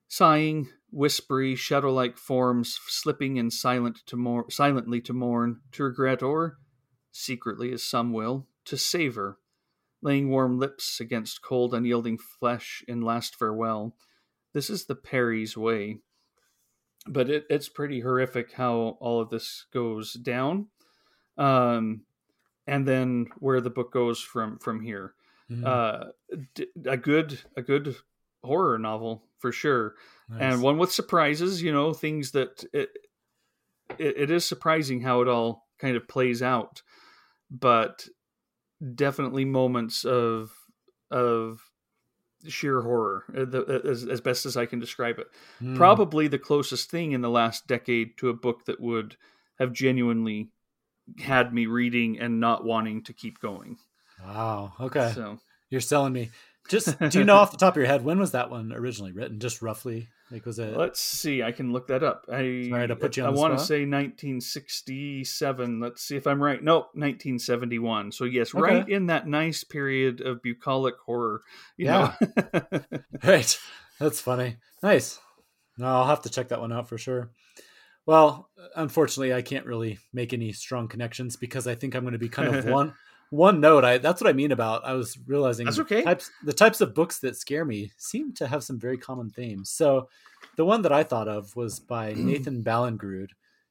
Sighing, 0.08 0.68
whispery, 0.90 1.54
shadow 1.54 1.92
like 1.92 2.16
forms 2.16 2.78
slipping 2.86 3.36
in 3.36 3.50
silent 3.50 4.00
to 4.06 4.16
mor- 4.16 4.50
silently 4.50 5.00
to 5.02 5.12
mourn, 5.12 5.60
to 5.72 5.84
regret, 5.84 6.22
or, 6.22 6.58
secretly 7.10 7.72
as 7.72 7.82
some 7.82 8.12
will, 8.12 8.46
to 8.64 8.76
savor 8.76 9.38
laying 10.04 10.28
warm 10.28 10.58
lips 10.58 11.00
against 11.00 11.42
cold, 11.42 11.74
unyielding 11.74 12.18
flesh 12.18 12.84
in 12.86 13.00
last 13.00 13.34
farewell. 13.34 13.96
This 14.52 14.70
is 14.70 14.84
the 14.84 14.94
Perry's 14.94 15.56
way. 15.56 15.98
But 17.06 17.30
it, 17.30 17.46
it's 17.50 17.68
pretty 17.68 18.00
horrific 18.00 18.52
how 18.52 18.98
all 19.00 19.20
of 19.20 19.30
this 19.30 19.66
goes 19.72 20.12
down. 20.12 20.68
Um, 21.36 22.02
and 22.66 22.86
then 22.86 23.26
where 23.38 23.60
the 23.60 23.70
book 23.70 23.92
goes 23.92 24.20
from 24.20 24.58
from 24.58 24.80
here. 24.80 25.14
Mm-hmm. 25.50 25.64
Uh, 25.66 26.90
a 26.90 26.96
good 26.96 27.40
a 27.56 27.62
good 27.62 27.96
horror 28.42 28.78
novel 28.78 29.24
for 29.38 29.52
sure, 29.52 29.94
nice. 30.28 30.40
and 30.40 30.62
one 30.62 30.78
with 30.78 30.92
surprises. 30.92 31.62
You 31.62 31.72
know, 31.72 31.92
things 31.92 32.30
that 32.32 32.64
it, 32.72 32.90
it 33.98 34.16
it 34.16 34.30
is 34.30 34.44
surprising 34.44 35.02
how 35.02 35.20
it 35.20 35.28
all 35.28 35.66
kind 35.78 35.96
of 35.96 36.08
plays 36.08 36.42
out, 36.42 36.82
but 37.50 38.08
definitely 38.94 39.44
moments 39.44 40.04
of 40.04 40.52
of 41.10 41.60
sheer 42.46 42.82
horror 42.82 43.24
uh, 43.36 43.88
as, 43.88 44.04
as 44.06 44.20
best 44.20 44.44
as 44.44 44.54
i 44.54 44.66
can 44.66 44.78
describe 44.78 45.18
it 45.18 45.28
mm. 45.62 45.74
probably 45.76 46.28
the 46.28 46.38
closest 46.38 46.90
thing 46.90 47.12
in 47.12 47.22
the 47.22 47.30
last 47.30 47.66
decade 47.66 48.18
to 48.18 48.28
a 48.28 48.34
book 48.34 48.66
that 48.66 48.80
would 48.80 49.16
have 49.58 49.72
genuinely 49.72 50.50
had 51.18 51.52
me 51.52 51.66
reading 51.66 52.18
and 52.18 52.40
not 52.40 52.64
wanting 52.64 53.02
to 53.02 53.12
keep 53.12 53.40
going 53.40 53.76
wow 54.24 54.72
okay 54.80 55.12
so 55.14 55.38
you're 55.70 55.80
selling 55.80 56.12
me 56.12 56.30
just 56.68 56.98
do 57.10 57.18
you 57.18 57.24
know 57.24 57.36
off 57.36 57.50
the 57.50 57.56
top 57.56 57.74
of 57.74 57.76
your 57.76 57.86
head 57.86 58.04
when 58.04 58.18
was 58.18 58.32
that 58.32 58.50
one 58.50 58.72
originally 58.72 59.12
written 59.12 59.38
just 59.38 59.62
roughly 59.62 60.08
like 60.30 60.46
was 60.46 60.58
it? 60.58 60.76
Let's 60.76 61.00
see. 61.00 61.42
I 61.44 61.52
can 61.52 61.72
look 61.72 61.86
that 61.88 62.02
up. 62.02 62.24
I 62.28 62.66
sorry 62.70 62.88
to 62.88 62.96
put 62.96 63.16
you. 63.16 63.24
I 63.24 63.28
want 63.28 63.56
to 63.58 63.64
say 63.64 63.86
1967. 63.86 65.80
Let's 65.80 66.02
see 66.02 66.16
if 66.16 66.26
I'm 66.26 66.42
right. 66.42 66.60
Nope, 66.62 66.86
1971. 66.94 68.10
So 68.10 68.24
yes, 68.24 68.54
okay. 68.54 68.62
right 68.62 68.88
in 68.88 69.06
that 69.06 69.28
nice 69.28 69.64
period 69.64 70.22
of 70.22 70.42
bucolic 70.42 70.94
horror. 71.04 71.42
yeah. 71.76 72.14
right. 73.22 73.58
That's 74.00 74.20
funny. 74.20 74.56
Nice. 74.82 75.20
No, 75.76 75.86
I'll 75.86 76.06
have 76.06 76.22
to 76.22 76.30
check 76.30 76.48
that 76.48 76.60
one 76.60 76.72
out 76.72 76.88
for 76.88 76.98
sure. 76.98 77.30
Well, 78.06 78.50
unfortunately, 78.76 79.32
I 79.32 79.42
can't 79.42 79.66
really 79.66 79.98
make 80.12 80.32
any 80.32 80.52
strong 80.52 80.88
connections 80.88 81.36
because 81.36 81.66
I 81.66 81.74
think 81.74 81.94
I'm 81.94 82.02
going 82.02 82.12
to 82.12 82.18
be 82.18 82.28
kind 82.28 82.54
of 82.54 82.64
one 82.66 82.94
one 83.30 83.60
note. 83.60 83.84
I 83.84 83.98
that's 83.98 84.20
what 84.20 84.30
I 84.30 84.32
mean 84.32 84.52
about. 84.52 84.84
I 84.84 84.92
was 84.94 85.18
realizing 85.26 85.64
that's 85.64 85.78
okay. 85.80 86.02
Types, 86.02 86.30
the 86.44 86.52
types 86.52 86.80
of 86.80 86.94
books 86.94 87.18
that 87.20 87.36
scare 87.36 87.64
me 87.64 87.92
seem 87.96 88.32
to 88.34 88.46
have 88.46 88.62
some 88.64 88.78
very 88.78 88.98
common 88.98 89.30
themes. 89.30 89.70
So, 89.70 90.08
the 90.56 90.64
one 90.64 90.82
that 90.82 90.92
I 90.92 91.02
thought 91.02 91.28
of 91.28 91.54
was 91.56 91.80
by 91.80 92.12
Nathan 92.16 92.62
Ballingrud, 92.62 93.30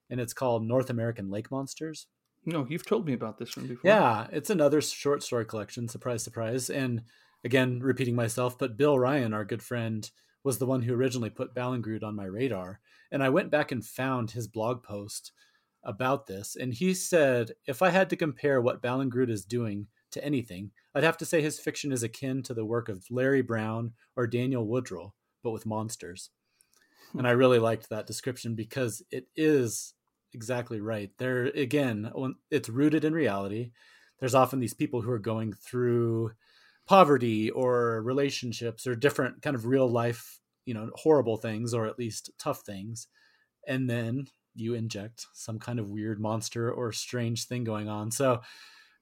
and 0.09 0.19
it's 0.19 0.33
called 0.33 0.65
North 0.65 0.89
American 0.89 1.29
Lake 1.29 1.51
Monsters. 1.51 2.07
No, 2.45 2.65
you've 2.69 2.85
told 2.85 3.05
me 3.05 3.13
about 3.13 3.37
this 3.37 3.55
one 3.55 3.67
before. 3.67 3.89
Yeah, 3.89 4.27
it's 4.31 4.49
another 4.49 4.81
short 4.81 5.23
story 5.23 5.45
collection. 5.45 5.87
Surprise, 5.87 6.23
surprise. 6.23 6.69
And 6.69 7.03
again, 7.45 7.79
repeating 7.79 8.15
myself, 8.15 8.57
but 8.57 8.75
Bill 8.75 8.99
Ryan, 8.99 9.33
our 9.33 9.45
good 9.45 9.63
friend, 9.63 10.09
was 10.43 10.57
the 10.57 10.65
one 10.65 10.81
who 10.81 10.93
originally 10.93 11.29
put 11.29 11.55
Ballingrud 11.55 12.03
on 12.03 12.15
my 12.15 12.25
radar. 12.25 12.79
And 13.11 13.23
I 13.23 13.29
went 13.29 13.51
back 13.51 13.71
and 13.71 13.85
found 13.85 14.31
his 14.31 14.47
blog 14.47 14.83
post 14.83 15.31
about 15.83 16.27
this. 16.27 16.55
And 16.55 16.73
he 16.73 16.93
said, 16.93 17.51
if 17.65 17.81
I 17.81 17.89
had 17.89 18.09
to 18.09 18.15
compare 18.15 18.61
what 18.61 18.81
Ballingrud 18.81 19.29
is 19.29 19.45
doing 19.45 19.87
to 20.11 20.23
anything, 20.23 20.71
I'd 20.95 21.03
have 21.03 21.17
to 21.17 21.25
say 21.25 21.41
his 21.41 21.59
fiction 21.59 21.91
is 21.91 22.03
akin 22.03 22.43
to 22.43 22.53
the 22.53 22.65
work 22.65 22.89
of 22.89 23.05
Larry 23.09 23.41
Brown 23.41 23.93
or 24.15 24.27
Daniel 24.27 24.67
Woodrell, 24.67 25.11
but 25.43 25.51
with 25.51 25.65
monsters. 25.65 26.29
Hmm. 27.11 27.19
And 27.19 27.27
I 27.27 27.31
really 27.31 27.59
liked 27.59 27.89
that 27.89 28.07
description 28.07 28.55
because 28.55 29.01
it 29.11 29.27
is 29.35 29.93
exactly 30.33 30.81
right. 30.81 31.11
There, 31.17 31.45
again, 31.45 32.11
it's 32.51 32.69
rooted 32.69 33.05
in 33.05 33.13
reality. 33.13 33.71
There's 34.19 34.35
often 34.35 34.59
these 34.59 34.73
people 34.73 35.01
who 35.01 35.11
are 35.11 35.19
going 35.19 35.53
through 35.53 36.31
poverty 36.87 37.49
or 37.49 38.01
relationships 38.01 38.85
or 38.85 38.95
different 38.95 39.41
kind 39.41 39.55
of 39.55 39.65
real 39.65 39.87
life, 39.89 40.39
you 40.65 40.73
know, 40.73 40.89
horrible 40.95 41.37
things 41.37 41.73
or 41.73 41.87
at 41.87 41.97
least 41.99 42.31
tough 42.37 42.61
things. 42.61 43.07
And 43.67 43.89
then 43.89 44.27
you 44.55 44.73
inject 44.73 45.27
some 45.33 45.59
kind 45.59 45.79
of 45.79 45.89
weird 45.89 46.19
monster 46.19 46.71
or 46.71 46.91
strange 46.91 47.45
thing 47.45 47.63
going 47.63 47.89
on. 47.89 48.11
So, 48.11 48.41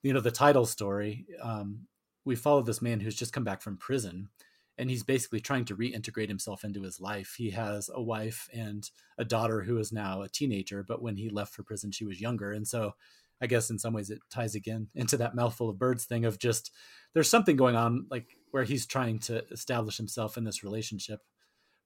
you 0.04 0.14
know, 0.14 0.22
the 0.22 0.32
title 0.32 0.66
story, 0.66 1.26
um, 1.42 1.88
we 2.24 2.36
follow 2.36 2.62
this 2.62 2.82
man 2.82 3.00
who's 3.00 3.16
just 3.16 3.34
come 3.34 3.44
back 3.44 3.62
from 3.62 3.78
prison 3.78 4.30
and 4.78 4.90
he's 4.90 5.04
basically 5.04 5.40
trying 5.40 5.66
to 5.66 5.76
reintegrate 5.76 6.28
himself 6.28 6.64
into 6.64 6.82
his 6.82 7.00
life. 7.00 7.36
He 7.38 7.52
has 7.52 7.90
a 7.94 8.02
wife 8.02 8.50
and 8.54 8.90
a 9.18 9.26
daughter 9.26 9.62
who 9.62 9.78
is 9.78 9.92
now 9.92 10.22
a 10.22 10.30
teenager, 10.30 10.84
but 10.84 11.02
when 11.02 11.18
he 11.18 11.30
left 11.30 11.54
for 11.54 11.64
prison, 11.64 11.92
she 11.92 12.06
was 12.06 12.22
younger. 12.22 12.52
And 12.52 12.68
so 12.68 12.94
I 13.42 13.48
guess 13.48 13.70
in 13.70 13.80
some 13.80 13.94
ways 13.94 14.10
it 14.10 14.20
ties 14.30 14.56
again 14.56 14.88
into 14.96 15.18
that 15.18 15.36
mouthful 15.36 15.70
of 15.70 15.80
birds 15.80 16.06
thing 16.06 16.26
of 16.26 16.40
just 16.40 16.72
there's 17.14 17.30
something 17.30 17.56
going 17.56 17.76
on 17.76 18.08
like 18.10 18.28
where 18.52 18.64
he's 18.64 18.86
trying 18.86 19.20
to 19.20 19.44
establish 19.52 19.98
himself 19.98 20.38
in 20.38 20.44
this 20.44 20.64
relationship. 20.64 21.20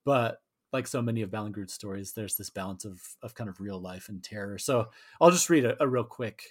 But 0.04 0.38
like 0.74 0.88
so 0.88 1.02
many 1.02 1.22
of 1.22 1.32
Ballingrud's 1.32 1.74
stories, 1.74 2.14
there's 2.14 2.36
this 2.36 2.50
balance 2.50 2.86
of 2.86 3.02
of 3.22 3.34
kind 3.34 3.50
of 3.50 3.60
real 3.60 3.80
life 3.80 4.10
and 4.10 4.24
terror. 4.24 4.58
So 4.58 4.90
I'll 5.22 5.32
just 5.32 5.50
read 5.50 5.66
a, 5.66 5.82
a 5.82 5.88
real 5.88 6.04
quick 6.04 6.42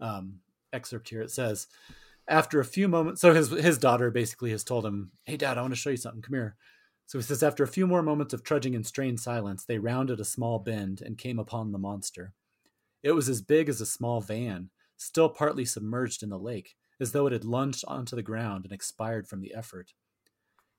um, 0.00 0.40
excerpt 0.72 1.08
here. 1.08 1.22
It 1.22 1.30
says, 1.30 1.66
after 2.26 2.60
a 2.60 2.64
few 2.64 2.88
moments, 2.88 3.20
so 3.20 3.34
his 3.34 3.50
his 3.50 3.78
daughter 3.78 4.10
basically 4.10 4.50
has 4.50 4.64
told 4.64 4.86
him, 4.86 5.12
"Hey, 5.24 5.36
Dad, 5.36 5.58
I 5.58 5.60
want 5.60 5.74
to 5.74 5.80
show 5.80 5.90
you 5.90 5.96
something. 5.96 6.22
Come 6.22 6.34
here." 6.34 6.56
So 7.06 7.18
he 7.18 7.22
says, 7.22 7.42
after 7.42 7.62
a 7.62 7.68
few 7.68 7.86
more 7.86 8.02
moments 8.02 8.32
of 8.32 8.42
trudging 8.42 8.74
in 8.74 8.82
strained 8.82 9.20
silence, 9.20 9.64
they 9.64 9.78
rounded 9.78 10.20
a 10.20 10.24
small 10.24 10.58
bend 10.58 11.02
and 11.02 11.18
came 11.18 11.38
upon 11.38 11.72
the 11.72 11.78
monster. 11.78 12.32
It 13.04 13.12
was 13.12 13.28
as 13.28 13.42
big 13.42 13.68
as 13.68 13.82
a 13.82 13.86
small 13.86 14.22
van, 14.22 14.70
still 14.96 15.28
partly 15.28 15.66
submerged 15.66 16.22
in 16.22 16.30
the 16.30 16.38
lake, 16.38 16.74
as 16.98 17.12
though 17.12 17.26
it 17.26 17.34
had 17.34 17.44
lunged 17.44 17.84
onto 17.86 18.16
the 18.16 18.22
ground 18.22 18.64
and 18.64 18.72
expired 18.72 19.28
from 19.28 19.42
the 19.42 19.54
effort. 19.54 19.92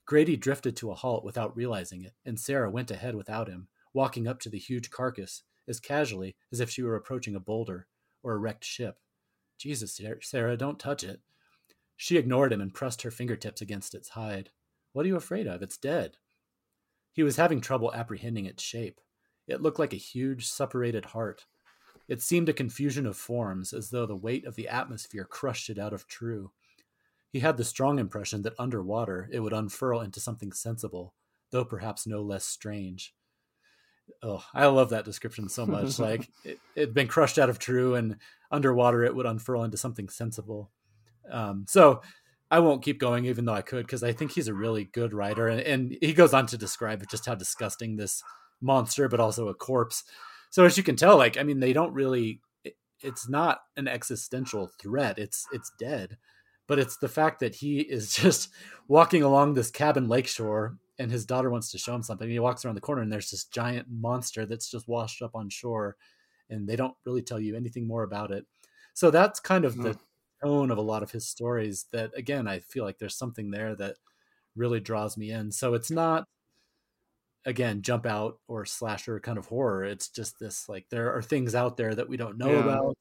Grady 0.08 0.36
drifted 0.36 0.76
to 0.78 0.90
a 0.90 0.96
halt 0.96 1.24
without 1.24 1.56
realizing 1.56 2.04
it, 2.04 2.14
and 2.26 2.40
Sarah 2.40 2.72
went 2.72 2.90
ahead 2.90 3.16
without 3.16 3.48
him, 3.48 3.68
walking 3.94 4.28
up 4.28 4.40
to 4.40 4.50
the 4.50 4.58
huge 4.58 4.90
carcass 4.90 5.44
as 5.68 5.80
casually 5.80 6.36
as 6.52 6.60
if 6.60 6.70
she 6.72 6.82
were 6.82 6.96
approaching 6.96 7.36
a 7.36 7.40
boulder 7.40 7.88
or 8.24 8.34
a 8.34 8.38
wrecked 8.38 8.66
ship. 8.66 8.98
Jesus, 9.60 10.00
Sarah, 10.22 10.58
don't 10.58 10.80
touch 10.80 11.04
it. 11.04 11.22
She 11.96 12.18
ignored 12.18 12.52
him 12.52 12.60
and 12.60 12.74
pressed 12.74 13.04
her 13.04 13.12
fingertips 13.12 13.62
against 13.62 13.94
its 13.94 14.10
hide. 14.10 14.50
What 14.94 15.06
are 15.06 15.10
you 15.10 15.16
afraid 15.16 15.46
of? 15.46 15.62
It's 15.62 15.78
dead. 15.78 16.18
He 17.14 17.22
was 17.22 17.38
having 17.38 17.62
trouble 17.62 17.94
apprehending 17.94 18.46
its 18.46 18.64
shape. 18.64 19.00
It 19.48 19.62
looked 19.62 19.80
like 19.80 19.94
a 19.94 19.98
huge, 19.98 20.48
suppurated 20.48 21.06
heart. 21.06 21.46
It 22.08 22.22
seemed 22.22 22.50
a 22.50 22.54
confusion 22.54 23.06
of 23.06 23.18
forms, 23.18 23.74
as 23.74 23.90
though 23.90 24.06
the 24.06 24.16
weight 24.16 24.46
of 24.46 24.56
the 24.56 24.68
atmosphere 24.68 25.26
crushed 25.26 25.70
it 25.70 25.80
out 25.80 25.94
of 25.94 26.08
true. 26.08 26.52
He 27.32 27.40
had 27.40 27.58
the 27.58 27.64
strong 27.64 28.00
impression 28.00 28.44
that 28.44 28.54
under 28.60 28.82
water 28.82 29.28
it 29.32 29.40
would 29.40 29.54
unfurl 29.54 30.02
into 30.02 30.20
something 30.20 30.52
sensible, 30.52 31.14
though 31.52 31.66
perhaps 31.66 32.08
no 32.08 32.22
less 32.22 32.46
strange. 32.46 33.14
Oh, 34.22 34.44
I 34.54 34.68
love 34.68 34.92
that 34.92 35.06
description 35.06 35.50
so 35.50 35.66
much. 35.66 36.00
like 36.00 36.30
it 36.44 36.60
had 36.78 36.94
been 36.94 37.08
crushed 37.08 37.40
out 37.40 37.50
of 37.50 37.60
true, 37.60 37.96
and 37.96 38.18
underwater 38.52 39.04
it 39.04 39.16
would 39.16 39.26
unfurl 39.26 39.64
into 39.64 39.78
something 39.78 40.10
sensible. 40.10 40.72
Um, 41.30 41.66
so 41.68 42.02
I 42.52 42.60
won't 42.60 42.84
keep 42.84 43.00
going, 43.00 43.26
even 43.26 43.46
though 43.46 43.54
I 43.54 43.64
could, 43.64 43.86
because 43.86 44.04
I 44.04 44.14
think 44.14 44.32
he's 44.32 44.48
a 44.48 44.54
really 44.54 44.86
good 44.86 45.14
writer, 45.14 45.48
and, 45.48 45.60
and 45.60 45.98
he 46.02 46.14
goes 46.14 46.34
on 46.34 46.46
to 46.48 46.58
describe 46.58 47.04
just 47.10 47.26
how 47.26 47.36
disgusting 47.36 47.96
this 47.96 48.24
monster, 48.62 49.10
but 49.10 49.20
also 49.20 49.48
a 49.48 49.54
corpse. 49.54 50.04
So 50.56 50.64
as 50.64 50.78
you 50.78 50.84
can 50.84 50.96
tell, 50.96 51.18
like 51.18 51.38
I 51.38 51.44
mean, 51.44 51.60
they 51.60 51.74
don't 51.74 51.94
really. 51.94 52.40
It, 52.64 52.76
it's 53.02 53.28
not 53.28 53.60
an 53.76 53.88
existential 53.88 54.72
threat. 54.80 55.20
It's 55.20 55.46
it's 55.52 55.72
dead 55.80 56.18
but 56.68 56.80
it's 56.80 56.98
the 56.98 57.10
fact 57.10 57.40
that 57.40 57.56
he 57.56 57.80
is 57.80 58.14
just 58.16 58.50
walking 58.88 59.24
along 59.24 59.54
this 59.54 59.72
cabin 59.72 60.08
lakeshore 60.08 60.78
and 60.98 61.12
his 61.12 61.26
daughter 61.26 61.50
wants 61.50 61.72
to 61.72 61.78
show 61.78 61.94
him 61.94 62.04
something. 62.04 62.30
He 62.30 62.40
walks 62.40 62.64
around 62.64 62.76
the 62.76 62.82
corner 62.82 63.02
and 63.02 63.12
there's 63.12 63.32
this 63.32 63.46
giant 63.46 63.88
monster 63.90 64.46
that's 64.46 64.72
just 64.72 64.88
washed 64.88 65.22
up 65.22 65.36
on 65.36 65.50
shore 65.50 65.98
and 66.50 66.68
they 66.68 66.76
don't 66.76 66.96
really 67.06 67.22
tell 67.22 67.40
you 67.40 67.56
anything 67.56 67.88
more 67.88 68.04
about 68.04 68.32
it. 68.32 68.46
So 68.94 69.12
that's 69.12 69.40
kind 69.40 69.66
of 69.66 69.76
the 69.76 69.94
hmm. 69.94 70.48
tone 70.48 70.72
of 70.72 70.78
a 70.78 70.82
lot 70.82 71.04
of 71.04 71.12
his 71.12 71.28
stories 71.28 71.86
that 71.92 72.12
again 72.16 72.48
I 72.48 72.60
feel 72.60 72.86
like 72.86 72.98
there's 72.98 73.18
something 73.18 73.52
there 73.52 73.76
that 73.76 73.98
really 74.56 74.80
draws 74.80 75.18
me 75.18 75.32
in. 75.32 75.52
So 75.52 75.74
it's 75.74 75.92
not 75.92 76.28
again 77.46 77.82
jump 77.82 78.06
out 78.06 78.40
or 78.48 78.66
slasher 78.66 79.20
kind 79.20 79.38
of 79.38 79.46
horror. 79.48 79.84
It's 79.84 80.10
just 80.10 80.40
this 80.40 80.68
like 80.68 80.88
there 80.90 81.14
are 81.16 81.22
things 81.22 81.56
out 81.56 81.78
there 81.78 81.94
that 81.94 82.10
we 82.10 82.18
don't 82.18 82.38
know 82.38 82.52
yeah. 82.52 82.64
about. 82.64 82.98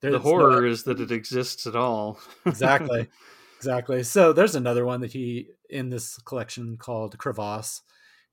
There's 0.00 0.12
the 0.12 0.18
horror 0.20 0.62
no, 0.62 0.68
is 0.68 0.84
that 0.84 1.00
it 1.00 1.10
exists 1.10 1.66
at 1.66 1.76
all. 1.76 2.20
Exactly. 2.46 3.08
Exactly. 3.56 4.02
So 4.02 4.32
there's 4.34 4.54
another 4.54 4.84
one 4.84 5.00
that 5.00 5.12
he 5.12 5.48
in 5.70 5.88
this 5.88 6.18
collection 6.18 6.76
called 6.76 7.16
crevasse 7.18 7.82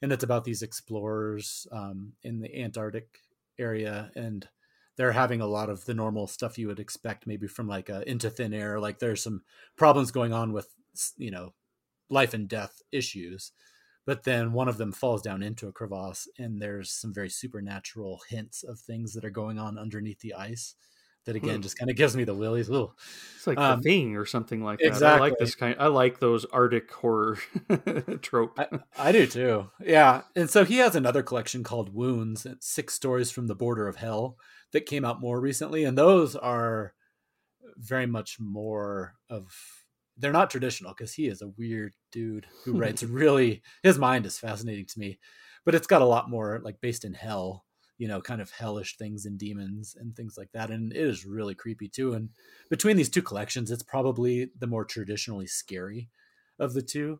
and 0.01 0.11
it's 0.11 0.23
about 0.23 0.43
these 0.43 0.61
explorers 0.61 1.65
um, 1.71 2.11
in 2.23 2.41
the 2.41 2.61
antarctic 2.61 3.19
area 3.57 4.11
and 4.15 4.47
they're 4.97 5.13
having 5.13 5.41
a 5.41 5.47
lot 5.47 5.69
of 5.69 5.85
the 5.85 5.93
normal 5.93 6.27
stuff 6.27 6.57
you 6.57 6.67
would 6.67 6.79
expect 6.79 7.25
maybe 7.25 7.47
from 7.47 7.67
like 7.67 7.89
a 7.89 8.07
into 8.07 8.29
thin 8.29 8.53
air 8.53 8.79
like 8.79 8.99
there's 8.99 9.23
some 9.23 9.41
problems 9.77 10.11
going 10.11 10.33
on 10.33 10.51
with 10.51 10.67
you 11.17 11.31
know 11.31 11.53
life 12.09 12.33
and 12.33 12.47
death 12.47 12.81
issues 12.91 13.51
but 14.05 14.23
then 14.23 14.53
one 14.53 14.67
of 14.67 14.77
them 14.77 14.91
falls 14.91 15.21
down 15.21 15.41
into 15.41 15.67
a 15.67 15.71
crevasse 15.71 16.27
and 16.37 16.61
there's 16.61 16.91
some 16.91 17.13
very 17.13 17.29
supernatural 17.29 18.21
hints 18.29 18.63
of 18.63 18.79
things 18.79 19.13
that 19.13 19.25
are 19.25 19.29
going 19.29 19.59
on 19.59 19.77
underneath 19.77 20.19
the 20.19 20.33
ice 20.33 20.75
that 21.25 21.35
again 21.35 21.55
hmm. 21.55 21.61
just 21.61 21.77
kind 21.77 21.89
of 21.89 21.95
gives 21.95 22.15
me 22.15 22.23
the 22.23 22.33
willies 22.33 22.69
Ooh. 22.69 22.91
it's 23.35 23.47
like 23.47 23.57
um, 23.57 23.81
the 23.81 23.89
thing 23.89 24.17
or 24.17 24.25
something 24.25 24.63
like 24.63 24.79
that 24.79 24.87
exactly. 24.87 25.17
i 25.17 25.19
like 25.19 25.37
this 25.39 25.55
kind 25.55 25.75
i 25.79 25.87
like 25.87 26.19
those 26.19 26.45
arctic 26.45 26.91
horror 26.91 27.37
trope 28.21 28.59
I, 28.59 28.67
I, 28.97 29.11
do 29.11 29.25
too 29.25 29.69
yeah 29.83 30.21
and 30.35 30.49
so 30.49 30.65
he 30.65 30.77
has 30.77 30.95
another 30.95 31.23
collection 31.23 31.63
called 31.63 31.93
wounds 31.93 32.45
six 32.59 32.93
stories 32.93 33.31
from 33.31 33.47
the 33.47 33.55
border 33.55 33.87
of 33.87 33.97
hell 33.97 34.37
that 34.71 34.85
came 34.85 35.05
out 35.05 35.21
more 35.21 35.39
recently 35.39 35.83
and 35.83 35.97
those 35.97 36.35
are 36.35 36.93
very 37.77 38.05
much 38.05 38.37
more 38.39 39.15
of 39.29 39.82
they're 40.17 40.31
not 40.31 40.49
traditional 40.49 40.93
because 40.93 41.13
he 41.13 41.27
is 41.27 41.41
a 41.41 41.53
weird 41.57 41.93
dude 42.11 42.45
who 42.63 42.73
writes 42.77 43.03
really 43.03 43.61
his 43.81 43.97
mind 43.97 44.25
is 44.25 44.37
fascinating 44.37 44.85
to 44.85 44.99
me 44.99 45.19
but 45.65 45.75
it's 45.75 45.87
got 45.87 46.01
a 46.01 46.05
lot 46.05 46.29
more 46.29 46.59
like 46.63 46.81
based 46.81 47.05
in 47.05 47.13
hell 47.13 47.65
you 47.97 48.07
know 48.07 48.21
kind 48.21 48.41
of 48.41 48.51
hellish 48.51 48.97
things 48.97 49.25
and 49.25 49.37
demons 49.37 49.95
and 49.99 50.15
things 50.15 50.37
like 50.37 50.51
that 50.51 50.69
and 50.69 50.91
it 50.91 50.97
is 50.97 51.25
really 51.25 51.55
creepy 51.55 51.87
too 51.87 52.13
and 52.13 52.29
between 52.69 52.97
these 52.97 53.09
two 53.09 53.21
collections 53.21 53.71
it's 53.71 53.83
probably 53.83 54.49
the 54.59 54.67
more 54.67 54.85
traditionally 54.85 55.47
scary 55.47 56.09
of 56.59 56.73
the 56.73 56.81
two 56.81 57.19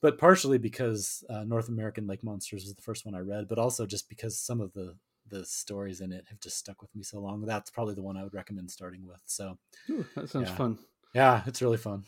but 0.00 0.18
partially 0.18 0.58
because 0.58 1.24
uh, 1.28 1.44
north 1.44 1.68
american 1.68 2.06
lake 2.06 2.22
monsters 2.22 2.64
was 2.64 2.74
the 2.74 2.82
first 2.82 3.04
one 3.04 3.14
i 3.14 3.18
read 3.20 3.48
but 3.48 3.58
also 3.58 3.86
just 3.86 4.08
because 4.08 4.38
some 4.38 4.60
of 4.60 4.72
the 4.72 4.94
the 5.28 5.44
stories 5.44 6.00
in 6.00 6.12
it 6.12 6.24
have 6.28 6.40
just 6.40 6.58
stuck 6.58 6.82
with 6.82 6.94
me 6.94 7.02
so 7.02 7.20
long 7.20 7.44
that's 7.44 7.70
probably 7.70 7.94
the 7.94 8.02
one 8.02 8.16
i 8.16 8.22
would 8.22 8.34
recommend 8.34 8.70
starting 8.70 9.06
with 9.06 9.20
so 9.24 9.58
Ooh, 9.90 10.04
that 10.14 10.28
sounds 10.28 10.48
yeah. 10.48 10.56
fun. 10.56 10.78
Yeah 11.14 11.42
it's 11.46 11.62
really 11.62 11.76
fun 11.78 12.04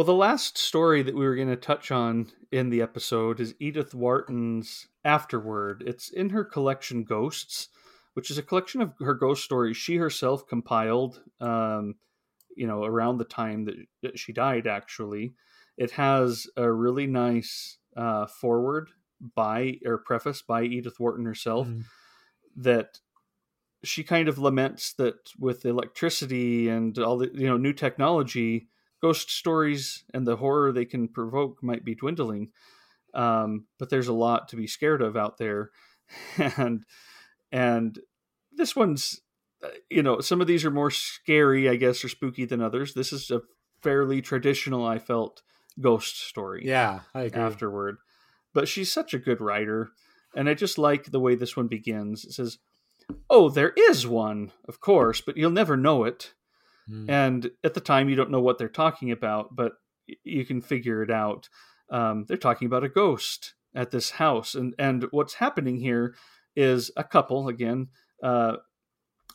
well, 0.00 0.06
the 0.06 0.14
last 0.14 0.56
story 0.56 1.02
that 1.02 1.14
we 1.14 1.26
were 1.26 1.36
going 1.36 1.50
to 1.50 1.56
touch 1.56 1.90
on 1.90 2.32
in 2.50 2.70
the 2.70 2.80
episode 2.80 3.38
is 3.38 3.54
Edith 3.60 3.94
Wharton's 3.94 4.86
Afterward. 5.04 5.84
It's 5.86 6.08
in 6.08 6.30
her 6.30 6.42
collection 6.42 7.04
Ghosts, 7.04 7.68
which 8.14 8.30
is 8.30 8.38
a 8.38 8.42
collection 8.42 8.80
of 8.80 8.94
her 9.00 9.12
ghost 9.12 9.44
stories 9.44 9.76
she 9.76 9.98
herself 9.98 10.46
compiled, 10.46 11.20
um, 11.38 11.96
you 12.56 12.66
know, 12.66 12.82
around 12.82 13.18
the 13.18 13.26
time 13.26 13.66
that, 13.66 13.74
that 14.00 14.18
she 14.18 14.32
died, 14.32 14.66
actually. 14.66 15.34
It 15.76 15.90
has 15.90 16.46
a 16.56 16.72
really 16.72 17.06
nice 17.06 17.76
uh, 17.94 18.24
foreword 18.24 18.88
by 19.34 19.80
or 19.84 19.98
preface 19.98 20.40
by 20.40 20.62
Edith 20.62 20.98
Wharton 20.98 21.26
herself 21.26 21.68
mm. 21.68 21.84
that 22.56 23.00
she 23.84 24.02
kind 24.02 24.28
of 24.28 24.38
laments 24.38 24.94
that 24.94 25.28
with 25.38 25.66
electricity 25.66 26.70
and 26.70 26.98
all 26.98 27.18
the 27.18 27.30
you 27.34 27.46
know 27.46 27.58
new 27.58 27.74
technology, 27.74 28.70
ghost 29.00 29.30
stories 29.30 30.04
and 30.12 30.26
the 30.26 30.36
horror 30.36 30.72
they 30.72 30.84
can 30.84 31.08
provoke 31.08 31.62
might 31.62 31.84
be 31.84 31.94
dwindling. 31.94 32.50
Um, 33.14 33.66
but 33.78 33.90
there's 33.90 34.08
a 34.08 34.12
lot 34.12 34.48
to 34.48 34.56
be 34.56 34.66
scared 34.66 35.02
of 35.02 35.16
out 35.16 35.38
there, 35.38 35.70
and 36.56 36.84
and 37.50 37.98
this 38.52 38.76
one's 38.76 39.20
uh, 39.64 39.68
you 39.88 40.02
know 40.02 40.20
some 40.20 40.40
of 40.40 40.46
these 40.46 40.64
are 40.64 40.70
more 40.70 40.90
scary, 40.90 41.68
I 41.68 41.76
guess, 41.76 42.04
or 42.04 42.08
spooky 42.08 42.44
than 42.44 42.60
others. 42.60 42.94
This 42.94 43.12
is 43.12 43.30
a 43.30 43.42
fairly 43.82 44.22
traditional, 44.22 44.86
I 44.86 44.98
felt, 44.98 45.42
ghost 45.80 46.20
story. 46.20 46.62
Yeah, 46.64 47.00
I 47.14 47.22
agree. 47.22 47.40
Afterward, 47.40 47.96
but 48.54 48.68
she's 48.68 48.92
such 48.92 49.12
a 49.12 49.18
good 49.18 49.40
writer, 49.40 49.90
and 50.36 50.48
I 50.48 50.54
just 50.54 50.78
like 50.78 51.10
the 51.10 51.20
way 51.20 51.34
this 51.34 51.56
one 51.56 51.66
begins. 51.66 52.24
It 52.24 52.32
says, 52.32 52.58
"Oh, 53.28 53.48
there 53.48 53.72
is 53.76 54.06
one, 54.06 54.52
of 54.68 54.78
course, 54.78 55.20
but 55.20 55.36
you'll 55.36 55.50
never 55.50 55.76
know 55.76 56.04
it." 56.04 56.34
Mm. 56.90 57.08
And 57.08 57.50
at 57.62 57.74
the 57.74 57.80
time, 57.80 58.08
you 58.08 58.16
don't 58.16 58.30
know 58.30 58.40
what 58.40 58.58
they're 58.58 58.68
talking 58.68 59.10
about, 59.10 59.54
but 59.54 59.72
you 60.24 60.44
can 60.44 60.60
figure 60.60 61.02
it 61.02 61.10
out. 61.10 61.48
Um, 61.90 62.24
they're 62.26 62.36
talking 62.36 62.66
about 62.66 62.84
a 62.84 62.88
ghost 62.88 63.54
at 63.74 63.90
this 63.90 64.10
house, 64.10 64.54
and 64.54 64.74
and 64.78 65.06
what's 65.10 65.34
happening 65.34 65.76
here 65.76 66.14
is 66.56 66.90
a 66.96 67.04
couple 67.04 67.48
again. 67.48 67.88
Uh, 68.22 68.56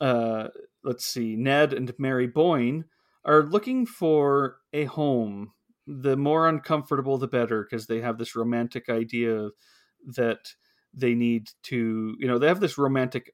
uh, 0.02 0.48
let's 0.84 1.06
see, 1.06 1.36
Ned 1.36 1.74
and 1.74 1.94
Mary 1.98 2.28
Boyne 2.28 2.86
are 3.24 3.44
looking 3.44 3.86
for 3.86 4.58
a 4.74 4.86
home. 4.86 5.52
The 5.88 6.18
more 6.18 6.48
uncomfortable, 6.48 7.18
the 7.18 7.28
better, 7.28 7.64
because 7.64 7.88
they 7.88 8.02
have 8.02 8.18
this 8.18 8.36
romantic 8.36 8.90
idea 8.90 9.50
that 10.16 10.40
they 10.94 11.14
need 11.14 11.50
to, 11.64 12.16
you 12.20 12.28
know, 12.28 12.40
they 12.40 12.48
have 12.48 12.60
this 12.60 12.78
romantic 12.78 13.34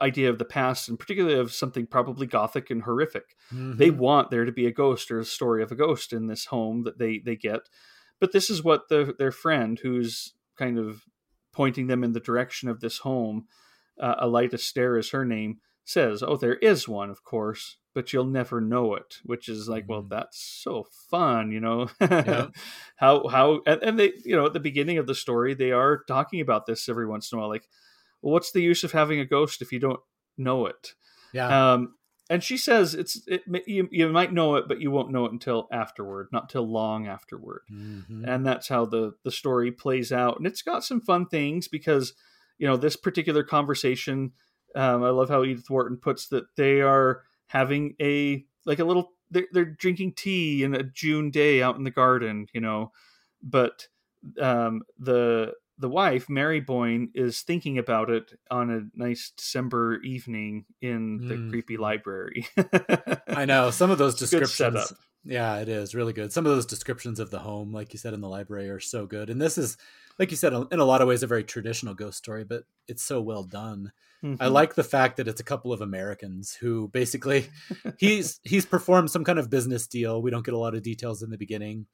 idea 0.00 0.30
of 0.30 0.38
the 0.38 0.44
past 0.44 0.88
and 0.88 0.98
particularly 0.98 1.38
of 1.38 1.52
something 1.52 1.86
probably 1.86 2.26
gothic 2.26 2.70
and 2.70 2.82
horrific. 2.82 3.36
Mm-hmm. 3.52 3.76
They 3.76 3.90
want 3.90 4.30
there 4.30 4.44
to 4.44 4.52
be 4.52 4.66
a 4.66 4.72
ghost 4.72 5.10
or 5.10 5.20
a 5.20 5.24
story 5.24 5.62
of 5.62 5.72
a 5.72 5.76
ghost 5.76 6.12
in 6.12 6.26
this 6.26 6.46
home 6.46 6.84
that 6.84 6.98
they 6.98 7.18
they 7.18 7.36
get. 7.36 7.68
But 8.20 8.32
this 8.32 8.50
is 8.50 8.62
what 8.62 8.88
the, 8.88 9.14
their 9.18 9.32
friend 9.32 9.78
who's 9.78 10.34
kind 10.56 10.78
of 10.78 11.04
pointing 11.52 11.86
them 11.86 12.04
in 12.04 12.12
the 12.12 12.20
direction 12.20 12.68
of 12.68 12.80
this 12.80 12.98
home, 12.98 13.46
uh, 14.00 14.48
Stair 14.56 14.96
is 14.96 15.10
her 15.10 15.24
name, 15.24 15.58
says, 15.84 16.22
"Oh, 16.22 16.36
there 16.36 16.56
is 16.56 16.86
one, 16.86 17.10
of 17.10 17.24
course, 17.24 17.78
but 17.94 18.12
you'll 18.12 18.24
never 18.24 18.60
know 18.60 18.94
it." 18.94 19.16
Which 19.24 19.48
is 19.48 19.68
like, 19.68 19.84
mm-hmm. 19.84 19.92
well, 19.92 20.02
that's 20.02 20.38
so 20.38 20.86
fun, 21.10 21.50
you 21.50 21.60
know. 21.60 21.88
Yeah. 22.00 22.48
how 22.96 23.26
how 23.28 23.62
and, 23.66 23.82
and, 23.82 23.98
they, 23.98 24.12
you 24.24 24.36
know, 24.36 24.46
at 24.46 24.52
the 24.52 24.60
beginning 24.60 24.98
of 24.98 25.06
the 25.06 25.14
story, 25.14 25.54
they 25.54 25.72
are 25.72 26.04
talking 26.04 26.40
about 26.40 26.66
this 26.66 26.88
every 26.88 27.06
once 27.06 27.32
in 27.32 27.38
a 27.38 27.40
while, 27.40 27.50
like, 27.50 27.68
well, 28.22 28.32
what's 28.32 28.52
the 28.52 28.62
use 28.62 28.84
of 28.84 28.92
having 28.92 29.20
a 29.20 29.24
ghost 29.24 29.62
if 29.62 29.72
you 29.72 29.78
don't 29.78 30.00
know 30.36 30.66
it? 30.66 30.94
Yeah. 31.32 31.72
Um, 31.72 31.94
and 32.30 32.44
she 32.44 32.56
says 32.56 32.94
it's 32.94 33.20
it, 33.26 33.42
you, 33.66 33.88
you 33.90 34.08
might 34.08 34.32
know 34.32 34.54
it 34.54 34.66
but 34.68 34.80
you 34.80 34.90
won't 34.90 35.10
know 35.10 35.26
it 35.26 35.32
until 35.32 35.68
afterward 35.70 36.28
not 36.32 36.48
till 36.48 36.66
long 36.66 37.06
afterward 37.08 37.62
mm-hmm. 37.70 38.24
and 38.24 38.46
that's 38.46 38.68
how 38.68 38.86
the 38.86 39.12
the 39.24 39.30
story 39.30 39.70
plays 39.72 40.12
out 40.12 40.38
and 40.38 40.46
it's 40.46 40.62
got 40.62 40.84
some 40.84 41.00
fun 41.00 41.26
things 41.26 41.68
because 41.68 42.14
you 42.56 42.66
know 42.66 42.76
this 42.76 42.96
particular 42.96 43.42
conversation 43.42 44.32
um, 44.76 45.02
i 45.02 45.10
love 45.10 45.28
how 45.28 45.42
edith 45.44 45.68
wharton 45.68 45.98
puts 45.98 46.28
that 46.28 46.44
they 46.56 46.80
are 46.80 47.22
having 47.48 47.94
a 48.00 48.44
like 48.64 48.78
a 48.78 48.84
little 48.84 49.10
they're, 49.30 49.48
they're 49.52 49.64
drinking 49.64 50.12
tea 50.12 50.62
in 50.62 50.74
a 50.74 50.84
june 50.84 51.30
day 51.30 51.60
out 51.60 51.76
in 51.76 51.84
the 51.84 51.90
garden 51.90 52.46
you 52.54 52.60
know 52.60 52.92
but 53.42 53.88
um, 54.40 54.82
the 54.98 55.52
the 55.80 55.88
wife, 55.88 56.28
Mary 56.28 56.60
Boyne, 56.60 57.10
is 57.14 57.40
thinking 57.40 57.78
about 57.78 58.10
it 58.10 58.38
on 58.50 58.70
a 58.70 58.82
nice 58.94 59.32
December 59.36 60.00
evening 60.02 60.66
in 60.80 61.26
the 61.26 61.34
mm. 61.34 61.50
creepy 61.50 61.76
library. 61.76 62.46
I 63.26 63.46
know 63.46 63.70
some 63.70 63.90
of 63.90 63.98
those 63.98 64.14
descriptions. 64.18 64.92
Yeah, 65.24 65.56
it 65.56 65.68
is 65.68 65.94
really 65.94 66.12
good. 66.12 66.32
Some 66.32 66.46
of 66.46 66.52
those 66.52 66.66
descriptions 66.66 67.18
of 67.18 67.30
the 67.30 67.38
home, 67.38 67.72
like 67.72 67.92
you 67.92 67.98
said 67.98 68.14
in 68.14 68.20
the 68.20 68.28
library, 68.28 68.68
are 68.70 68.80
so 68.80 69.06
good. 69.06 69.30
And 69.30 69.40
this 69.40 69.58
is, 69.58 69.76
like 70.18 70.30
you 70.30 70.36
said, 70.36 70.52
in 70.52 70.78
a 70.78 70.84
lot 70.84 71.02
of 71.02 71.08
ways, 71.08 71.22
a 71.22 71.26
very 71.26 71.44
traditional 71.44 71.94
ghost 71.94 72.18
story, 72.18 72.44
but 72.44 72.64
it's 72.86 73.02
so 73.02 73.20
well 73.20 73.42
done. 73.42 73.92
Mm-hmm. 74.22 74.42
I 74.42 74.48
like 74.48 74.74
the 74.74 74.84
fact 74.84 75.16
that 75.16 75.28
it's 75.28 75.40
a 75.40 75.44
couple 75.44 75.72
of 75.72 75.80
Americans 75.80 76.54
who 76.54 76.88
basically 76.88 77.48
he's 77.98 78.38
he's 78.44 78.66
performed 78.66 79.10
some 79.10 79.24
kind 79.24 79.38
of 79.38 79.50
business 79.50 79.86
deal. 79.86 80.20
We 80.20 80.30
don't 80.30 80.44
get 80.44 80.54
a 80.54 80.58
lot 80.58 80.74
of 80.74 80.82
details 80.82 81.22
in 81.22 81.30
the 81.30 81.38
beginning, 81.38 81.86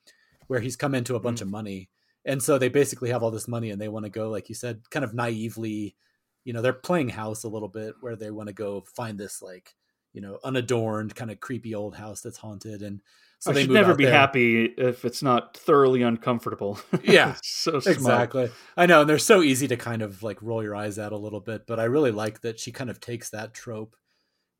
where 0.48 0.60
he's 0.60 0.76
come 0.76 0.94
into 0.94 1.14
a 1.14 1.20
bunch 1.20 1.38
mm. 1.38 1.42
of 1.42 1.48
money 1.48 1.88
and 2.27 2.43
so 2.43 2.59
they 2.59 2.69
basically 2.69 3.11
have 3.11 3.23
all 3.23 3.31
this 3.31 3.48
money 3.48 3.70
and 3.70 3.81
they 3.81 3.89
want 3.89 4.05
to 4.05 4.11
go 4.11 4.28
like 4.28 4.48
you 4.48 4.55
said 4.55 4.82
kind 4.90 5.05
of 5.05 5.15
naively 5.15 5.97
you 6.44 6.53
know 6.53 6.61
they're 6.61 6.73
playing 6.73 7.09
house 7.09 7.44
a 7.44 7.48
little 7.48 7.69
bit 7.69 7.94
where 8.01 8.16
they 8.16 8.31
want 8.31 8.48
to 8.48 8.53
go 8.53 8.85
find 8.94 9.19
this 9.19 9.40
like 9.40 9.74
you 10.12 10.20
know 10.20 10.39
unadorned 10.44 11.15
kind 11.15 11.31
of 11.31 11.40
creepy 11.40 11.74
old 11.74 11.94
house 11.94 12.20
that's 12.20 12.39
haunted 12.39 12.82
and 12.82 13.01
so 13.39 13.51
I 13.51 13.55
they 13.55 13.62
should 13.62 13.70
never 13.70 13.94
be 13.94 14.05
there. 14.05 14.15
happy 14.15 14.65
if 14.65 15.05
it's 15.05 15.23
not 15.23 15.57
thoroughly 15.57 16.03
uncomfortable. 16.03 16.81
Yeah, 17.05 17.35
so 17.43 17.81
smart. 17.81 17.97
exactly. 17.97 18.51
I 18.77 18.86
know, 18.86 19.03
and 19.03 19.11
they're 19.11 19.19
so 19.19 19.43
easy 19.43 19.69
to 19.69 19.77
kind 19.77 20.03
of 20.03 20.23
like 20.23 20.40
roll 20.43 20.62
your 20.62 20.74
eyes 20.74 20.98
at 20.98 21.12
a 21.12 21.16
little 21.16 21.40
bit, 21.40 21.66
but 21.66 21.78
I 21.78 21.85
really 21.85 22.11
like 22.11 22.40
that 22.40 22.59
she 22.59 22.73
kind 22.73 22.89
of 22.89 22.98
takes 22.98 23.31
that 23.31 23.53
trope 23.53 23.94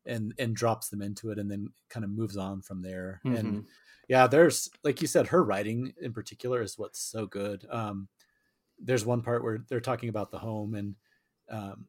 and 0.05 0.33
and 0.37 0.55
drops 0.55 0.89
them 0.89 1.01
into 1.01 1.31
it, 1.31 1.39
and 1.39 1.49
then 1.49 1.69
kind 1.89 2.03
of 2.03 2.11
moves 2.11 2.37
on 2.37 2.61
from 2.61 2.81
there. 2.81 3.19
Mm-hmm. 3.25 3.35
And 3.35 3.65
yeah 4.07 4.27
there's 4.27 4.69
like 4.83 5.01
you 5.01 5.07
said 5.07 5.27
her 5.27 5.43
writing 5.43 5.93
in 6.01 6.13
particular 6.13 6.61
is 6.61 6.77
what's 6.77 6.99
so 6.99 7.25
good. 7.25 7.65
Um 7.69 8.07
there's 8.79 9.05
one 9.05 9.21
part 9.21 9.43
where 9.43 9.65
they're 9.69 9.79
talking 9.79 10.09
about 10.09 10.31
the 10.31 10.39
home 10.39 10.75
and 10.75 10.95
um 11.49 11.85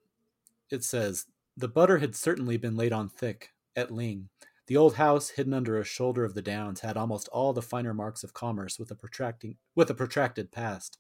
it 0.71 0.85
says 0.85 1.27
the 1.57 1.69
butter 1.69 1.99
had 1.99 2.15
certainly 2.15 2.57
been 2.57 2.77
laid 2.77 2.93
on 2.93 3.09
thick 3.09 3.51
at 3.75 3.91
Lyng. 3.91 4.29
The 4.67 4.77
old 4.77 4.95
house 4.95 5.31
hidden 5.31 5.55
under 5.55 5.79
a 5.79 5.85
shoulder 5.85 6.25
of 6.25 6.35
the 6.35 6.43
downs 6.43 6.81
had 6.81 6.97
almost 6.97 7.29
all 7.29 7.53
the 7.53 7.63
finer 7.63 7.95
marks 7.95 8.23
of 8.23 8.35
commerce 8.35 8.79
with 8.79 8.91
a 8.91 8.95
protracting 8.95 9.57
with 9.75 9.91
a 9.91 9.95
protracted 9.95 10.53
past. 10.53 10.99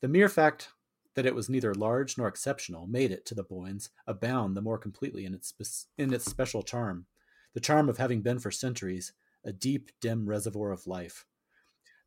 The 0.00 0.08
mere 0.08 0.28
fact 0.28 0.70
that 1.14 1.26
it 1.26 1.34
was 1.34 1.48
neither 1.48 1.74
large 1.74 2.16
nor 2.16 2.26
exceptional 2.26 2.86
made 2.86 3.12
it 3.12 3.26
to 3.26 3.34
the 3.34 3.42
boynes 3.42 3.90
abound 4.06 4.56
the 4.56 4.62
more 4.62 4.78
completely 4.78 5.24
in 5.24 5.34
its 5.34 5.54
in 5.98 6.12
its 6.12 6.24
special 6.24 6.62
charm. 6.62 7.06
The 7.54 7.60
charm 7.60 7.88
of 7.88 7.98
having 7.98 8.22
been 8.22 8.38
for 8.38 8.50
centuries 8.50 9.12
a 9.44 9.52
deep, 9.52 9.90
dim 10.00 10.28
reservoir 10.28 10.70
of 10.70 10.86
life. 10.86 11.26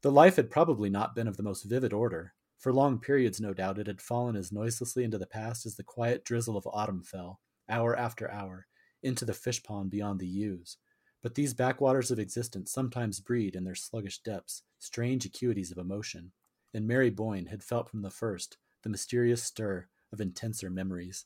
The 0.02 0.12
life 0.12 0.36
had 0.36 0.52
probably 0.52 0.90
not 0.90 1.16
been 1.16 1.28
of 1.28 1.38
the 1.38 1.44
most 1.44 1.64
vivid 1.64 1.94
order. 1.94 2.34
For 2.58 2.74
long 2.74 3.00
periods, 3.00 3.42
no 3.42 3.54
doubt, 3.54 3.80
it 3.80 3.88
had 3.88 4.02
fallen 4.02 4.36
as 4.36 4.52
noiselessly 4.52 5.04
into 5.04 5.18
the 5.18 5.26
past 5.26 5.66
as 5.66 5.76
the 5.76 5.84
quiet 5.84 6.24
drizzle 6.24 6.58
of 6.58 6.68
autumn 6.72 7.04
fell, 7.04 7.40
hour 7.70 7.96
after 7.98 8.30
hour, 8.30 8.68
into 9.04 9.26
the 9.26 9.34
fish 9.34 9.64
pond 9.64 9.90
beyond 9.90 10.20
the 10.20 10.28
yews. 10.28 10.78
But 11.22 11.36
these 11.36 11.54
backwaters 11.54 12.12
of 12.12 12.20
existence 12.20 12.72
sometimes 12.72 13.20
breed 13.20 13.56
in 13.56 13.64
their 13.64 13.76
sluggish 13.76 14.20
depths 14.20 14.64
strange 14.78 15.26
acuities 15.26 15.72
of 15.72 15.78
emotion, 15.78 16.32
and 16.74 16.88
Mary 16.88 17.10
Boyne 17.10 17.48
had 17.48 17.64
felt 17.64 17.90
from 17.90 18.04
the 18.04 18.12
first 18.12 18.58
the 18.84 18.90
mysterious 18.90 19.44
stir 19.44 19.88
of 20.14 20.22
intenser 20.22 20.70
memories. 20.70 21.26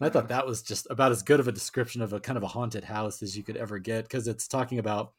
And 0.00 0.06
I 0.06 0.10
thought 0.10 0.28
that 0.28 0.46
was 0.46 0.62
just 0.62 0.86
about 0.90 1.12
as 1.12 1.22
good 1.22 1.40
of 1.40 1.48
a 1.48 1.52
description 1.52 2.02
of 2.02 2.12
a 2.12 2.20
kind 2.20 2.36
of 2.36 2.42
a 2.42 2.48
haunted 2.48 2.84
house 2.84 3.22
as 3.22 3.36
you 3.36 3.44
could 3.44 3.56
ever 3.56 3.78
get 3.78 4.04
because 4.04 4.26
it's 4.26 4.48
talking 4.48 4.78
about 4.78 5.12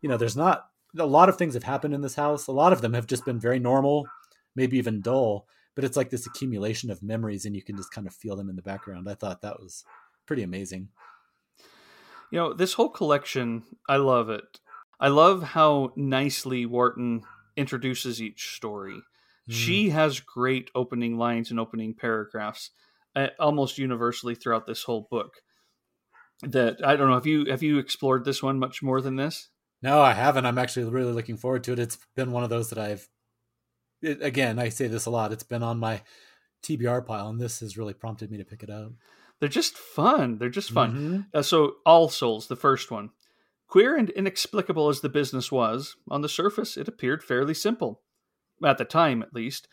you 0.00 0.08
know, 0.08 0.16
there's 0.16 0.36
not 0.36 0.66
a 0.98 1.06
lot 1.06 1.28
of 1.28 1.36
things 1.36 1.54
have 1.54 1.64
happened 1.64 1.94
in 1.94 2.00
this 2.00 2.14
house. 2.14 2.46
A 2.46 2.52
lot 2.52 2.72
of 2.72 2.80
them 2.80 2.94
have 2.94 3.06
just 3.06 3.24
been 3.24 3.38
very 3.38 3.58
normal, 3.58 4.06
maybe 4.56 4.78
even 4.78 5.00
dull, 5.00 5.46
but 5.74 5.84
it's 5.84 5.96
like 5.96 6.10
this 6.10 6.26
accumulation 6.26 6.90
of 6.90 7.02
memories 7.02 7.44
and 7.44 7.54
you 7.54 7.62
can 7.62 7.76
just 7.76 7.92
kind 7.92 8.06
of 8.06 8.14
feel 8.14 8.36
them 8.36 8.48
in 8.48 8.56
the 8.56 8.62
background. 8.62 9.08
I 9.08 9.14
thought 9.14 9.42
that 9.42 9.60
was 9.60 9.84
pretty 10.26 10.42
amazing. 10.42 10.88
You 12.30 12.38
know, 12.38 12.52
this 12.52 12.74
whole 12.74 12.90
collection, 12.90 13.62
I 13.88 13.96
love 13.96 14.30
it. 14.30 14.60
I 15.00 15.08
love 15.08 15.42
how 15.42 15.92
nicely 15.96 16.66
Wharton 16.66 17.22
introduces 17.56 18.20
each 18.20 18.54
story. 18.56 19.02
Mm. 19.48 19.52
She 19.52 19.90
has 19.90 20.20
great 20.20 20.70
opening 20.74 21.16
lines 21.16 21.50
and 21.50 21.60
opening 21.60 21.94
paragraphs 21.94 22.70
uh, 23.16 23.28
almost 23.38 23.78
universally 23.78 24.34
throughout 24.34 24.66
this 24.66 24.82
whole 24.82 25.06
book. 25.10 25.36
That 26.42 26.76
I 26.84 26.96
don't 26.96 27.08
know, 27.08 27.14
have 27.14 27.26
you 27.26 27.46
have 27.46 27.64
you 27.64 27.78
explored 27.78 28.24
this 28.24 28.42
one 28.42 28.58
much 28.58 28.82
more 28.82 29.00
than 29.00 29.16
this? 29.16 29.48
No, 29.82 30.00
I 30.00 30.12
haven't. 30.12 30.46
I'm 30.46 30.58
actually 30.58 30.90
really 30.90 31.12
looking 31.12 31.36
forward 31.36 31.64
to 31.64 31.72
it. 31.72 31.78
It's 31.78 31.98
been 32.16 32.32
one 32.32 32.44
of 32.44 32.50
those 32.50 32.70
that 32.70 32.78
I've, 32.78 33.08
it, 34.02 34.22
again, 34.22 34.58
I 34.58 34.70
say 34.70 34.88
this 34.88 35.06
a 35.06 35.10
lot. 35.10 35.32
It's 35.32 35.44
been 35.44 35.62
on 35.62 35.78
my 35.78 36.02
TBR 36.62 37.06
pile, 37.06 37.28
and 37.28 37.40
this 37.40 37.60
has 37.60 37.78
really 37.78 37.94
prompted 37.94 38.30
me 38.30 38.38
to 38.38 38.44
pick 38.44 38.62
it 38.62 38.70
up. 38.70 38.92
They're 39.40 39.48
just 39.48 39.76
fun. 39.76 40.38
They're 40.38 40.48
just 40.48 40.72
fun. 40.72 40.92
Mm-hmm. 40.92 41.20
Uh, 41.32 41.42
so, 41.42 41.76
All 41.86 42.08
Souls, 42.08 42.48
the 42.48 42.56
first 42.56 42.90
one. 42.90 43.10
Queer 43.68 43.96
and 43.96 44.10
inexplicable 44.10 44.88
as 44.88 45.00
the 45.00 45.08
business 45.08 45.52
was, 45.52 45.96
on 46.10 46.22
the 46.22 46.28
surface 46.28 46.76
it 46.76 46.88
appeared 46.88 47.22
fairly 47.22 47.54
simple. 47.54 48.00
At 48.64 48.78
the 48.78 48.84
time, 48.84 49.22
at 49.22 49.34
least. 49.34 49.68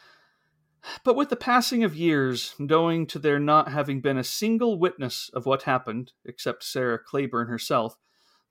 But 1.03 1.15
with 1.15 1.29
the 1.29 1.35
passing 1.35 1.83
of 1.83 1.95
years, 1.95 2.53
owing 2.69 3.07
to 3.07 3.17
there 3.17 3.39
not 3.39 3.71
having 3.71 4.01
been 4.01 4.17
a 4.17 4.23
single 4.23 4.77
witness 4.77 5.31
of 5.33 5.47
what 5.47 5.63
happened, 5.63 6.11
except 6.23 6.63
Sara 6.63 6.99
Clayburn 6.99 7.47
herself, 7.47 7.97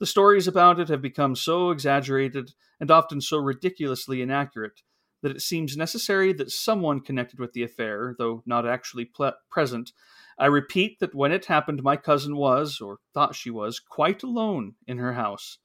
the 0.05 0.09
stories 0.09 0.47
about 0.47 0.79
it 0.79 0.91
have 0.91 1.01
become 1.01 1.35
so 1.35 1.71
exaggerated 1.71 2.53
and 2.79 2.91
often 2.91 3.23
so 3.23 3.39
ridiculously 3.39 4.21
inaccurate 4.21 4.83
that 5.23 5.31
it 5.35 5.41
seems 5.41 5.79
necessary 5.79 6.31
that 6.35 6.51
someone 6.51 7.01
connected 7.01 7.39
with 7.39 7.55
the 7.55 7.63
affair, 7.63 8.15
though 8.19 8.43
not 8.45 8.67
actually 8.67 9.07
ple- 9.07 9.33
present. 9.51 9.93
I 10.39 10.45
repeat 10.45 11.01
that 11.01 11.15
when 11.15 11.33
it 11.33 11.47
happened, 11.47 11.83
my 11.83 11.97
cousin 11.97 12.37
was, 12.37 12.83
or 12.83 12.99
thought 13.15 13.35
she 13.35 13.49
was, 13.49 13.81
quite 13.81 14.23
alone 14.23 14.75
in 14.87 14.99
her 14.99 15.15
house. 15.15 15.57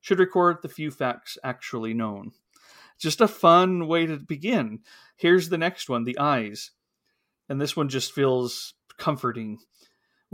Should 0.00 0.18
record 0.18 0.56
the 0.60 0.68
few 0.68 0.90
facts 0.90 1.38
actually 1.44 1.94
known. 1.94 2.32
Just 2.98 3.20
a 3.20 3.28
fun 3.28 3.86
way 3.86 4.06
to 4.06 4.16
begin. 4.16 4.80
Here's 5.16 5.50
the 5.50 5.56
next 5.56 5.88
one 5.88 6.02
the 6.02 6.18
eyes. 6.18 6.72
And 7.48 7.60
this 7.60 7.76
one 7.76 7.88
just 7.88 8.10
feels 8.10 8.74
comforting. 8.98 9.58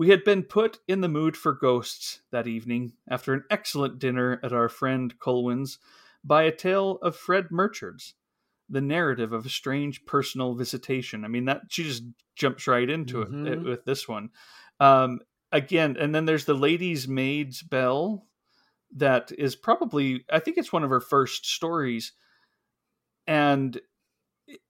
We 0.01 0.09
had 0.09 0.25
been 0.25 0.45
put 0.45 0.79
in 0.89 1.03
the 1.03 1.11
mood 1.11 1.37
for 1.37 1.53
ghosts 1.53 2.21
that 2.31 2.47
evening 2.47 2.95
after 3.11 3.35
an 3.35 3.45
excellent 3.51 3.99
dinner 3.99 4.41
at 4.43 4.51
our 4.51 4.71
friend 4.71 5.13
Culwin's 5.21 5.77
by 6.25 6.45
a 6.45 6.57
tale 6.57 6.99
of 7.03 7.15
Fred 7.15 7.51
Murchard's, 7.51 8.15
the 8.71 8.81
narrative 8.81 9.35
of 9.35 9.45
a 9.45 9.51
strange 9.51 10.07
personal 10.07 10.55
visitation. 10.55 11.23
I 11.23 11.29
mean, 11.29 11.45
that 11.45 11.65
she 11.69 11.83
just 11.83 12.05
jumps 12.35 12.67
right 12.67 12.89
into 12.89 13.19
mm-hmm. 13.19 13.47
it 13.47 13.63
with 13.63 13.85
this 13.85 14.09
one. 14.09 14.31
Um, 14.81 15.21
again, 15.53 15.99
and 16.01 16.15
then 16.15 16.25
there's 16.25 16.47
the 16.47 16.55
lady's 16.55 17.07
maid's 17.07 17.63
bell 17.63 18.25
that 18.97 19.31
is 19.37 19.55
probably, 19.55 20.25
I 20.33 20.39
think 20.39 20.57
it's 20.57 20.73
one 20.73 20.83
of 20.83 20.89
her 20.89 21.01
first 21.01 21.45
stories. 21.45 22.15
And 23.27 23.79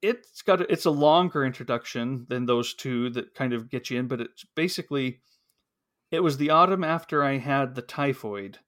it's 0.02 0.42
got 0.42 0.60
it's 0.70 0.84
a 0.84 0.90
longer 0.90 1.44
introduction 1.44 2.26
than 2.28 2.46
those 2.46 2.74
two 2.74 3.10
that 3.10 3.34
kind 3.34 3.52
of 3.52 3.70
get 3.70 3.90
you 3.90 3.98
in, 3.98 4.08
but 4.08 4.20
it's 4.20 4.44
basically 4.54 5.20
it 6.10 6.22
was 6.22 6.36
the 6.36 6.50
autumn 6.50 6.84
after 6.84 7.22
I 7.22 7.38
had 7.38 7.74
the 7.74 7.82
typhoid. 7.82 8.58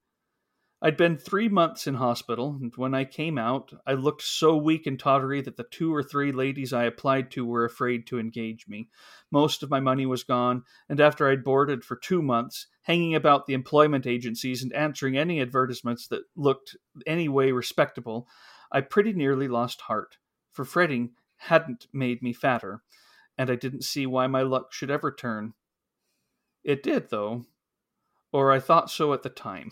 I'd 0.84 0.96
been 0.96 1.16
three 1.16 1.48
months 1.48 1.86
in 1.86 1.94
hospital, 1.94 2.58
and 2.60 2.72
when 2.74 2.92
I 2.92 3.04
came 3.04 3.38
out, 3.38 3.72
I 3.86 3.92
looked 3.92 4.22
so 4.22 4.56
weak 4.56 4.84
and 4.84 4.98
tottery 4.98 5.40
that 5.42 5.56
the 5.56 5.62
two 5.70 5.94
or 5.94 6.02
three 6.02 6.32
ladies 6.32 6.72
I 6.72 6.84
applied 6.84 7.30
to 7.32 7.46
were 7.46 7.64
afraid 7.64 8.04
to 8.08 8.18
engage 8.18 8.66
me. 8.66 8.88
Most 9.30 9.62
of 9.62 9.70
my 9.70 9.78
money 9.78 10.06
was 10.06 10.24
gone, 10.24 10.64
and 10.88 11.00
after 11.00 11.28
I'd 11.28 11.44
boarded 11.44 11.84
for 11.84 11.94
two 11.94 12.20
months, 12.20 12.66
hanging 12.82 13.14
about 13.14 13.46
the 13.46 13.54
employment 13.54 14.08
agencies 14.08 14.60
and 14.64 14.72
answering 14.72 15.16
any 15.16 15.40
advertisements 15.40 16.08
that 16.08 16.24
looked 16.34 16.76
any 17.06 17.28
way 17.28 17.52
respectable, 17.52 18.26
I 18.72 18.80
pretty 18.80 19.12
nearly 19.12 19.46
lost 19.46 19.82
heart 19.82 20.16
for 20.52 20.64
fretting 20.64 21.10
hadn't 21.38 21.86
made 21.92 22.22
me 22.22 22.32
fatter, 22.32 22.82
and 23.36 23.50
I 23.50 23.56
didn't 23.56 23.84
see 23.84 24.06
why 24.06 24.26
my 24.26 24.42
luck 24.42 24.72
should 24.72 24.90
ever 24.90 25.12
turn. 25.12 25.54
It 26.62 26.82
did, 26.82 27.10
though, 27.10 27.46
or 28.32 28.52
I 28.52 28.60
thought 28.60 28.90
so 28.90 29.12
at 29.12 29.22
the 29.22 29.28
time. 29.28 29.70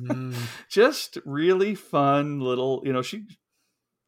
mm. 0.00 0.34
Just 0.68 1.18
really 1.24 1.74
fun 1.74 2.40
little, 2.40 2.82
you 2.84 2.92
know, 2.92 3.02
she 3.02 3.26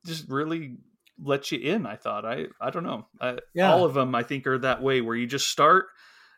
just 0.06 0.30
really 0.30 0.78
let 1.22 1.52
you 1.52 1.58
in. 1.58 1.84
I 1.84 1.96
thought 1.96 2.24
I, 2.24 2.46
I 2.58 2.70
don't 2.70 2.84
know, 2.84 3.06
I, 3.20 3.38
yeah. 3.54 3.72
all 3.72 3.84
of 3.84 3.92
them 3.92 4.14
I 4.14 4.22
think 4.22 4.46
are 4.46 4.58
that 4.58 4.82
way 4.82 5.02
where 5.02 5.14
you 5.14 5.26
just 5.26 5.50
start 5.50 5.88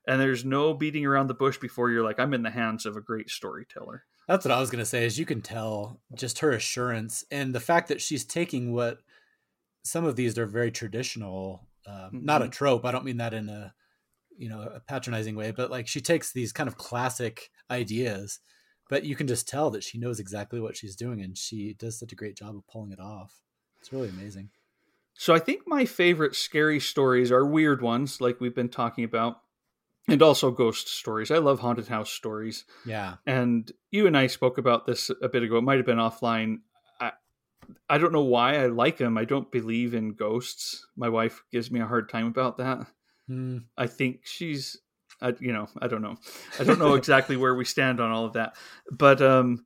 and 0.07 0.21
there's 0.21 0.45
no 0.45 0.75
beating 0.75 1.07
around 1.07 1.29
the 1.29 1.35
bush 1.35 1.59
before 1.59 1.91
you're 1.91 2.05
like, 2.05 2.19
I'm 2.19 2.35
in 2.35 2.43
the 2.43 2.51
hands 2.51 2.87
of 2.87 2.97
a 2.97 3.01
great 3.01 3.31
storyteller. 3.31 4.05
That's 4.27 4.45
what 4.45 4.53
I 4.53 4.61
was 4.61 4.71
going 4.71 4.81
to 4.81 4.87
say. 4.87 5.05
Is 5.05 5.19
you 5.19 5.27
can 5.27 5.41
tell 5.41 6.01
just 6.15 6.41
her 6.41 6.51
assurance 6.53 7.25
and 7.31 7.55
the 7.55 7.61
fact 7.61 7.89
that 7.89 8.01
she's 8.01 8.25
taking 8.25 8.73
what 8.73 8.99
some 9.83 10.05
of 10.05 10.17
these 10.17 10.39
are 10.39 10.47
very 10.47 10.71
traditional, 10.71 11.69
uh, 11.87 12.07
mm-hmm. 12.07 12.25
not 12.25 12.43
a 12.43 12.45
mm-hmm. 12.47 12.53
trope. 12.53 12.85
I 12.85 12.93
don't 12.93 13.05
mean 13.05 13.19
that 13.19 13.35
in 13.35 13.49
a 13.49 13.75
you 14.37 14.49
know 14.49 14.61
a 14.61 14.81
patronizing 14.81 15.37
way, 15.37 15.51
but 15.51 15.71
like 15.71 15.87
she 15.87 16.01
takes 16.01 16.33
these 16.33 16.53
kind 16.53 16.69
of 16.69 16.77
classic 16.77 17.51
ideas, 17.71 18.41
but 18.89 19.05
you 19.05 19.17
can 19.17 19.27
just 19.27 19.49
tell 19.49 19.71
that 19.71 19.85
she 19.85 19.99
knows 19.99 20.21
exactly 20.21 20.61
what 20.61 20.77
she's 20.77 20.97
doing, 20.97 21.21
and 21.21 21.37
she 21.37 21.75
does 21.75 21.99
such 21.99 22.13
a 22.13 22.17
great 22.17 22.37
job 22.37 22.57
of 22.57 22.67
pulling 22.67 22.93
it 22.93 23.01
off. 23.01 23.35
It's 23.81 23.93
really 23.93 24.09
amazing. 24.09 24.51
So 25.15 25.35
I 25.35 25.39
think 25.39 25.63
my 25.67 25.85
favorite 25.85 26.35
scary 26.35 26.81
stories 26.81 27.31
are 27.31 27.45
weird 27.45 27.83
ones, 27.83 28.21
like 28.21 28.41
we've 28.41 28.55
been 28.55 28.69
talking 28.69 29.05
about, 29.05 29.37
and 30.09 30.23
also 30.23 30.51
ghost 30.51 30.89
stories. 30.89 31.31
I 31.31 31.39
love 31.39 31.61
haunted 31.61 31.89
house 31.89 32.11
stories. 32.11 32.65
Yeah. 32.87 33.17
And 33.27 33.71
you 33.91 34.07
and 34.07 34.17
I 34.17 34.27
spoke 34.27 34.59
about 34.59 34.87
this 34.87 35.11
a 35.23 35.29
bit 35.29 35.43
ago. 35.43 35.59
It 35.59 35.63
might 35.63 35.77
have 35.77 35.87
been 35.87 35.99
offline. 35.99 36.61
I 37.89 37.99
don't 37.99 38.13
know 38.13 38.25
why 38.25 38.57
I 38.57 38.67
like 38.67 38.97
them. 38.99 39.19
I 39.19 39.25
don't 39.25 39.51
believe 39.51 39.95
in 39.95 40.15
ghosts. 40.15 40.87
My 40.97 41.09
wife 41.09 41.43
gives 41.51 41.71
me 41.71 41.81
a 41.81 41.87
hard 41.87 42.09
time 42.09 42.27
about 42.27 42.59
that. 42.59 42.87
Mm. 43.31 43.65
I 43.77 43.87
think 43.87 44.21
she's, 44.25 44.79
I, 45.21 45.35
you 45.39 45.53
know, 45.53 45.69
I 45.81 45.89
don't 45.89 46.03
know. 46.03 46.17
I 46.59 46.65
don't 46.65 46.79
know 46.79 46.95
exactly 46.95 47.37
where 47.37 47.55
we 47.55 47.65
stand 47.65 48.01
on 48.01 48.11
all 48.11 48.25
of 48.25 48.35
that, 48.35 48.57
but 48.91 49.23
um, 49.23 49.65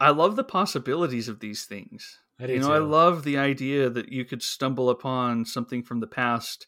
I 0.00 0.10
love 0.10 0.36
the 0.36 0.44
possibilities 0.44 1.28
of 1.28 1.40
these 1.40 1.64
things. 1.64 2.18
you 2.40 2.60
know, 2.60 2.68
too. 2.68 2.72
I 2.74 2.78
love 2.78 3.24
the 3.24 3.38
idea 3.38 3.90
that 3.90 4.12
you 4.12 4.24
could 4.24 4.42
stumble 4.42 4.90
upon 4.90 5.44
something 5.44 5.82
from 5.82 6.00
the 6.00 6.06
past 6.06 6.66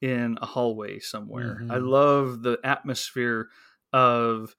in 0.00 0.38
a 0.42 0.46
hallway 0.46 0.98
somewhere. 0.98 1.58
Mm-hmm. 1.60 1.70
I 1.70 1.76
love 1.76 2.42
the 2.42 2.58
atmosphere 2.64 3.48
of, 3.92 4.54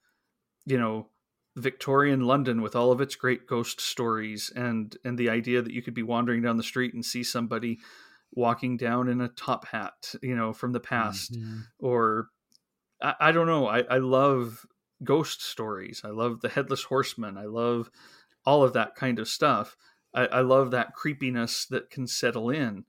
you 0.64 0.78
know, 0.78 1.08
Victorian 1.56 2.20
London 2.20 2.60
with 2.60 2.76
all 2.76 2.92
of 2.92 3.00
its 3.00 3.16
great 3.16 3.46
ghost 3.46 3.80
stories 3.80 4.52
and 4.54 4.96
and 5.04 5.18
the 5.18 5.30
idea 5.30 5.62
that 5.62 5.72
you 5.72 5.82
could 5.82 5.94
be 5.94 6.02
wandering 6.02 6.42
down 6.42 6.58
the 6.58 6.62
street 6.62 6.94
and 6.94 7.04
see 7.04 7.24
somebody 7.24 7.78
walking 8.32 8.76
down 8.76 9.08
in 9.08 9.20
a 9.20 9.28
top 9.28 9.66
hat, 9.66 10.14
you 10.22 10.36
know, 10.36 10.52
from 10.52 10.72
the 10.72 10.80
past, 10.80 11.32
mm-hmm. 11.32 11.60
or 11.78 12.28
I, 13.00 13.14
I, 13.20 13.32
don't 13.32 13.46
know. 13.46 13.66
I, 13.66 13.80
I 13.82 13.98
love 13.98 14.66
ghost 15.02 15.42
stories. 15.42 16.02
I 16.04 16.08
love 16.08 16.40
the 16.42 16.48
headless 16.48 16.84
horseman. 16.84 17.38
I 17.38 17.46
love 17.46 17.90
all 18.44 18.62
of 18.62 18.74
that 18.74 18.94
kind 18.94 19.18
of 19.18 19.28
stuff. 19.28 19.76
I, 20.14 20.26
I 20.26 20.40
love 20.40 20.70
that 20.70 20.94
creepiness 20.94 21.66
that 21.66 21.88
can 21.90 22.06
settle 22.06 22.50
in. 22.50 22.84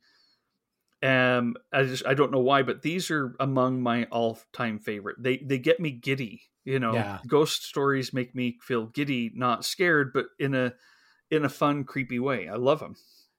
Um, 1.03 1.55
I 1.71 1.83
just 1.83 2.05
I 2.05 2.15
don't 2.15 2.31
know 2.31 2.39
why, 2.39 2.63
but 2.63 2.81
these 2.81 3.11
are 3.11 3.35
among 3.39 3.81
my 3.81 4.05
all 4.05 4.39
time 4.51 4.79
favorite. 4.79 5.17
They 5.19 5.37
they 5.37 5.59
get 5.59 5.79
me 5.79 5.91
giddy 5.91 6.41
you 6.67 6.79
know, 6.79 6.93
yeah. 6.93 7.19
ghost 7.25 7.63
stories 7.63 8.11
make 8.11 8.35
me 8.35 8.57
feel 8.61 8.87
giddy, 8.87 9.31
not 9.33 9.63
scared, 9.63 10.11
but 10.13 10.25
in 10.37 10.53
a 10.53 10.73
in 11.31 11.45
a 11.45 11.49
fun, 11.49 11.85
creepy 11.85 12.19
way. 12.19 12.49
I 12.49 12.55
love 12.55 12.81
them. 12.81 12.95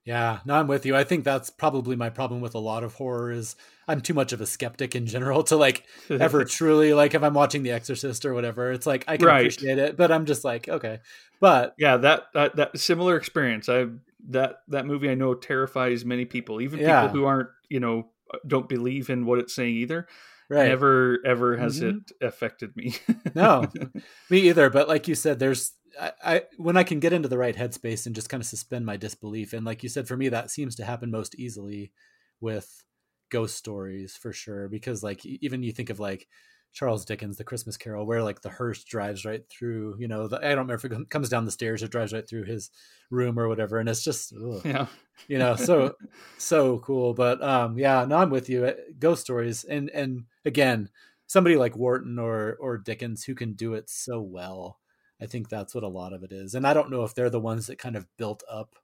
Yeah, 0.06 0.38
no, 0.46 0.54
I'm 0.54 0.66
with 0.66 0.86
you. 0.86 0.96
I 0.96 1.04
think 1.04 1.24
that's 1.24 1.50
probably 1.50 1.94
my 1.94 2.08
problem 2.08 2.40
with 2.40 2.54
a 2.54 2.58
lot 2.58 2.84
of 2.84 2.94
horror 2.94 3.30
is 3.30 3.54
I'm 3.86 4.00
too 4.00 4.14
much 4.14 4.32
of 4.32 4.40
a 4.40 4.46
skeptic 4.46 4.96
in 4.96 5.04
general 5.04 5.42
to 5.44 5.56
like 5.56 5.84
ever 6.08 6.42
truly 6.46 6.94
like 6.94 7.14
if 7.14 7.22
I'm 7.22 7.34
watching 7.34 7.62
The 7.62 7.72
Exorcist 7.72 8.24
or 8.24 8.32
whatever. 8.32 8.72
It's 8.72 8.86
like 8.86 9.04
I 9.06 9.18
can 9.18 9.26
right. 9.26 9.40
appreciate 9.40 9.76
it, 9.76 9.98
but 9.98 10.10
I'm 10.10 10.24
just 10.24 10.42
like 10.42 10.66
okay. 10.66 11.00
But 11.38 11.74
yeah, 11.76 11.98
that 11.98 12.28
that, 12.32 12.56
that 12.56 12.78
similar 12.78 13.16
experience. 13.16 13.68
I 13.68 13.88
that 14.30 14.60
that 14.68 14.86
movie 14.86 15.10
I 15.10 15.14
know 15.14 15.34
terrifies 15.34 16.02
many 16.02 16.24
people, 16.24 16.62
even 16.62 16.80
yeah. 16.80 17.02
people 17.02 17.20
who 17.20 17.26
aren't 17.26 17.50
you 17.68 17.80
know 17.80 18.08
uh, 18.32 18.38
don't 18.46 18.70
believe 18.70 19.10
in 19.10 19.26
what 19.26 19.38
it's 19.38 19.54
saying 19.54 19.74
either 19.74 20.08
right. 20.48 20.68
never 20.68 21.18
ever 21.24 21.56
has 21.56 21.80
mm-hmm. 21.80 21.98
it 21.98 22.26
affected 22.26 22.76
me. 22.76 22.94
no, 23.34 23.66
me 24.30 24.48
either. 24.48 24.70
But 24.70 24.88
like 24.88 25.08
you 25.08 25.14
said, 25.14 25.38
there's 25.38 25.72
I, 26.00 26.12
I, 26.24 26.42
when 26.56 26.76
I 26.76 26.84
can 26.84 27.00
get 27.00 27.12
into 27.12 27.28
the 27.28 27.38
right 27.38 27.56
headspace 27.56 28.06
and 28.06 28.14
just 28.14 28.28
kind 28.28 28.40
of 28.40 28.46
suspend 28.46 28.86
my 28.86 28.96
disbelief, 28.96 29.52
and 29.52 29.64
like 29.64 29.82
you 29.82 29.88
said, 29.88 30.08
for 30.08 30.16
me 30.16 30.28
that 30.28 30.50
seems 30.50 30.76
to 30.76 30.84
happen 30.84 31.10
most 31.10 31.34
easily 31.36 31.92
with 32.40 32.84
ghost 33.30 33.56
stories 33.56 34.16
for 34.16 34.32
sure. 34.32 34.68
Because 34.68 35.02
like 35.02 35.24
even 35.24 35.62
you 35.62 35.72
think 35.72 35.90
of 35.90 36.00
like 36.00 36.26
Charles 36.72 37.04
Dickens, 37.04 37.36
The 37.36 37.44
Christmas 37.44 37.76
Carol, 37.76 38.06
where 38.06 38.22
like 38.22 38.40
the 38.40 38.50
hearse 38.50 38.84
drives 38.84 39.24
right 39.24 39.42
through, 39.48 39.96
you 39.98 40.08
know, 40.08 40.28
the, 40.28 40.38
I 40.38 40.50
don't 40.50 40.66
remember 40.66 40.74
if 40.74 40.84
it 40.84 41.10
comes 41.10 41.28
down 41.28 41.44
the 41.44 41.50
stairs 41.50 41.82
or 41.82 41.88
drives 41.88 42.12
right 42.12 42.28
through 42.28 42.44
his 42.44 42.70
room 43.10 43.38
or 43.38 43.48
whatever. 43.48 43.78
And 43.78 43.88
it's 43.88 44.04
just, 44.04 44.32
ugh, 44.32 44.62
yeah, 44.64 44.86
you 45.26 45.38
know, 45.38 45.56
so, 45.56 45.94
so 46.38 46.78
cool. 46.78 47.14
But 47.14 47.42
um, 47.42 47.78
yeah, 47.78 48.04
no, 48.04 48.18
I'm 48.18 48.30
with 48.30 48.48
you. 48.48 48.66
Uh, 48.66 48.74
ghost 48.98 49.22
stories. 49.22 49.64
And, 49.64 49.90
and 49.90 50.24
again, 50.44 50.90
somebody 51.26 51.56
like 51.56 51.76
Wharton 51.76 52.18
or, 52.18 52.56
or 52.60 52.78
Dickens 52.78 53.24
who 53.24 53.34
can 53.34 53.54
do 53.54 53.74
it 53.74 53.90
so 53.90 54.20
well. 54.20 54.78
I 55.20 55.26
think 55.26 55.48
that's 55.48 55.74
what 55.74 55.84
a 55.84 55.88
lot 55.88 56.12
of 56.12 56.22
it 56.22 56.32
is. 56.32 56.54
And 56.54 56.66
I 56.66 56.74
don't 56.74 56.90
know 56.90 57.02
if 57.02 57.14
they're 57.14 57.30
the 57.30 57.40
ones 57.40 57.66
that 57.66 57.78
kind 57.78 57.96
of 57.96 58.06
built 58.16 58.42
up. 58.50 58.76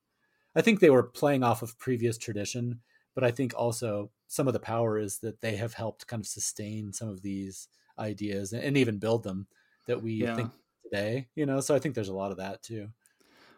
I 0.56 0.62
think 0.62 0.80
they 0.80 0.90
were 0.90 1.02
playing 1.02 1.42
off 1.42 1.62
of 1.62 1.78
previous 1.78 2.18
tradition, 2.18 2.80
but 3.14 3.24
I 3.24 3.30
think 3.30 3.54
also 3.56 4.10
some 4.28 4.46
of 4.46 4.52
the 4.52 4.60
power 4.60 4.98
is 4.98 5.18
that 5.18 5.40
they 5.40 5.56
have 5.56 5.74
helped 5.74 6.06
kind 6.06 6.20
of 6.20 6.26
sustain 6.26 6.92
some 6.92 7.08
of 7.08 7.22
these 7.22 7.68
ideas 7.98 8.52
and, 8.52 8.62
and 8.62 8.76
even 8.76 8.98
build 8.98 9.22
them 9.22 9.46
that 9.86 10.02
we 10.02 10.14
yeah. 10.14 10.34
think 10.34 10.50
today 10.82 11.28
you 11.34 11.46
know 11.46 11.60
so 11.60 11.74
i 11.74 11.78
think 11.78 11.94
there's 11.94 12.08
a 12.08 12.14
lot 12.14 12.30
of 12.30 12.38
that 12.38 12.62
too 12.62 12.88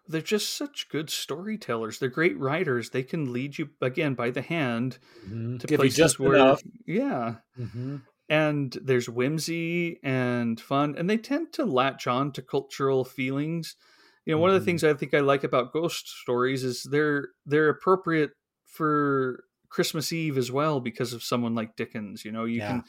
they're 0.08 0.20
just 0.20 0.56
such 0.56 0.88
good 0.88 1.10
storytellers 1.10 1.98
they're 1.98 2.08
great 2.08 2.38
writers 2.38 2.90
they 2.90 3.02
can 3.02 3.32
lead 3.32 3.58
you 3.58 3.68
again 3.80 4.14
by 4.14 4.30
the 4.30 4.42
hand 4.42 4.98
mm-hmm. 5.24 5.56
to 5.58 5.66
Give 5.66 5.78
places 5.78 5.96
just 5.96 6.20
where 6.20 6.34
enough. 6.34 6.62
yeah 6.86 7.36
mm-hmm. 7.58 7.96
and 8.28 8.78
there's 8.82 9.08
whimsy 9.08 9.98
and 10.02 10.60
fun 10.60 10.94
and 10.96 11.08
they 11.10 11.16
tend 11.16 11.52
to 11.54 11.64
latch 11.64 12.06
on 12.06 12.32
to 12.32 12.42
cultural 12.42 13.04
feelings 13.04 13.76
you 14.24 14.34
know 14.34 14.38
one 14.38 14.50
mm-hmm. 14.50 14.56
of 14.56 14.64
the 14.64 14.70
mm-hmm. 14.70 14.78
things 14.78 14.84
i 14.84 14.94
think 14.94 15.14
i 15.14 15.20
like 15.20 15.42
about 15.42 15.72
ghost 15.72 16.08
stories 16.08 16.62
is 16.62 16.86
they're 16.90 17.28
they're 17.46 17.68
appropriate 17.68 18.30
for 18.66 19.44
Christmas 19.68 20.12
Eve 20.12 20.38
as 20.38 20.50
well 20.50 20.80
because 20.80 21.12
of 21.12 21.22
someone 21.22 21.54
like 21.54 21.76
Dickens. 21.76 22.24
You 22.24 22.32
know, 22.32 22.44
you 22.44 22.58
yeah. 22.58 22.68
can 22.68 22.84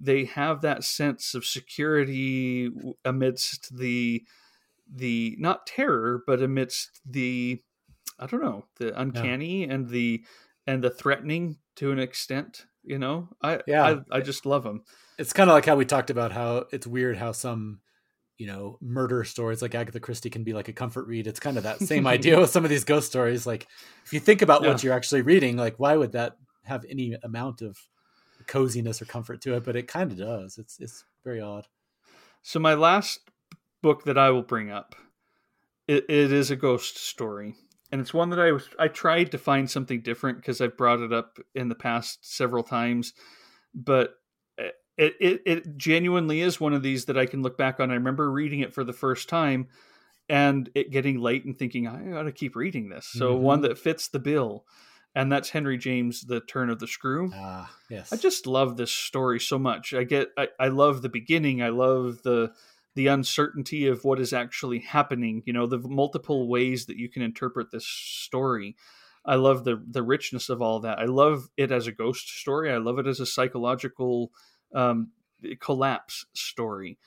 they 0.00 0.24
have 0.24 0.60
that 0.62 0.84
sense 0.84 1.34
of 1.34 1.44
security 1.44 2.70
amidst 3.04 3.76
the 3.76 4.22
the 4.88 5.36
not 5.38 5.66
terror 5.66 6.22
but 6.26 6.42
amidst 6.42 7.00
the 7.04 7.60
I 8.18 8.26
don't 8.26 8.42
know 8.42 8.64
the 8.76 8.98
uncanny 8.98 9.64
and 9.64 9.88
the 9.88 10.24
and 10.66 10.82
the 10.82 10.90
threatening 10.90 11.58
to 11.76 11.90
an 11.90 11.98
extent. 11.98 12.66
You 12.82 12.98
know, 12.98 13.28
I 13.42 13.60
yeah, 13.66 13.82
I, 14.10 14.18
I 14.18 14.20
just 14.20 14.46
love 14.46 14.62
them. 14.62 14.84
It's 15.18 15.32
kind 15.32 15.48
of 15.48 15.54
like 15.54 15.64
how 15.64 15.76
we 15.76 15.86
talked 15.86 16.10
about 16.10 16.32
how 16.32 16.66
it's 16.70 16.86
weird 16.86 17.16
how 17.16 17.32
some 17.32 17.80
you 18.38 18.46
know 18.46 18.78
murder 18.80 19.24
stories 19.24 19.62
like 19.62 19.74
Agatha 19.74 20.00
Christie 20.00 20.30
can 20.30 20.44
be 20.44 20.52
like 20.52 20.68
a 20.68 20.72
comfort 20.72 21.06
read. 21.06 21.26
It's 21.26 21.40
kind 21.40 21.56
of 21.56 21.62
that 21.62 21.80
same 21.80 22.06
idea 22.16 22.38
with 22.38 22.50
some 22.50 22.64
of 22.64 22.70
these 22.70 22.84
ghost 22.84 23.08
stories. 23.08 23.46
Like 23.46 23.66
if 24.04 24.12
you 24.12 24.20
think 24.20 24.42
about 24.42 24.62
yeah. 24.62 24.68
what 24.68 24.82
you're 24.82 24.94
actually 24.94 25.22
reading, 25.22 25.56
like 25.56 25.78
why 25.78 25.96
would 25.96 26.12
that 26.12 26.36
have 26.64 26.84
any 26.88 27.16
amount 27.22 27.62
of 27.62 27.78
coziness 28.46 29.00
or 29.00 29.04
comfort 29.04 29.40
to 29.42 29.54
it? 29.54 29.64
But 29.64 29.76
it 29.76 29.88
kind 29.88 30.10
of 30.10 30.18
does. 30.18 30.58
It's 30.58 30.78
it's 30.80 31.04
very 31.22 31.40
odd. 31.40 31.66
So 32.42 32.58
my 32.58 32.74
last 32.74 33.20
book 33.82 34.04
that 34.04 34.18
I 34.18 34.30
will 34.30 34.42
bring 34.42 34.70
up, 34.70 34.94
it, 35.88 36.04
it 36.08 36.32
is 36.32 36.50
a 36.50 36.56
ghost 36.56 36.98
story, 36.98 37.54
and 37.90 38.00
it's 38.00 38.12
one 38.12 38.30
that 38.30 38.40
I 38.40 38.52
was 38.52 38.68
I 38.78 38.88
tried 38.88 39.30
to 39.32 39.38
find 39.38 39.70
something 39.70 40.00
different 40.00 40.38
because 40.38 40.60
I've 40.60 40.76
brought 40.76 41.00
it 41.00 41.12
up 41.12 41.38
in 41.54 41.68
the 41.68 41.74
past 41.74 42.34
several 42.34 42.64
times, 42.64 43.14
but 43.74 44.14
it, 44.96 45.14
it 45.20 45.42
it 45.44 45.76
genuinely 45.76 46.40
is 46.40 46.60
one 46.60 46.72
of 46.72 46.82
these 46.82 47.06
that 47.06 47.18
I 47.18 47.26
can 47.26 47.42
look 47.42 47.58
back 47.58 47.80
on. 47.80 47.90
I 47.90 47.94
remember 47.94 48.30
reading 48.30 48.60
it 48.60 48.74
for 48.74 48.84
the 48.84 48.92
first 48.92 49.28
time 49.28 49.68
and 50.28 50.70
it 50.74 50.90
getting 50.90 51.20
late 51.20 51.44
and 51.44 51.58
thinking 51.58 51.86
I 51.86 52.02
got 52.10 52.22
to 52.22 52.32
keep 52.32 52.56
reading 52.56 52.88
this. 52.88 53.06
So 53.06 53.34
mm-hmm. 53.34 53.42
one 53.42 53.60
that 53.62 53.78
fits 53.78 54.08
the 54.08 54.18
bill, 54.18 54.64
and 55.14 55.30
that's 55.30 55.50
Henry 55.50 55.78
James, 55.78 56.22
The 56.22 56.40
Turn 56.40 56.70
of 56.70 56.78
the 56.78 56.86
Screw. 56.86 57.30
Ah, 57.34 57.70
yes. 57.90 58.12
I 58.12 58.16
just 58.16 58.46
love 58.46 58.76
this 58.76 58.92
story 58.92 59.40
so 59.40 59.58
much. 59.58 59.92
I 59.94 60.04
get 60.04 60.28
I, 60.36 60.48
I 60.58 60.68
love 60.68 61.02
the 61.02 61.08
beginning. 61.08 61.62
I 61.62 61.68
love 61.68 62.22
the 62.22 62.52
the 62.94 63.08
uncertainty 63.08 63.86
of 63.86 64.04
what 64.04 64.20
is 64.20 64.32
actually 64.32 64.78
happening 64.78 65.42
you 65.46 65.52
know 65.52 65.66
the 65.66 65.78
multiple 65.78 66.48
ways 66.48 66.86
that 66.86 66.96
you 66.96 67.08
can 67.08 67.22
interpret 67.22 67.70
this 67.70 67.86
story 67.86 68.76
i 69.24 69.34
love 69.34 69.64
the 69.64 69.82
the 69.90 70.02
richness 70.02 70.48
of 70.48 70.62
all 70.62 70.80
that 70.80 70.98
i 70.98 71.04
love 71.04 71.48
it 71.56 71.72
as 71.72 71.86
a 71.86 71.92
ghost 71.92 72.28
story 72.40 72.72
i 72.72 72.76
love 72.76 72.98
it 72.98 73.06
as 73.06 73.20
a 73.20 73.26
psychological 73.26 74.30
um, 74.74 75.10
collapse 75.60 76.26
story. 76.34 76.98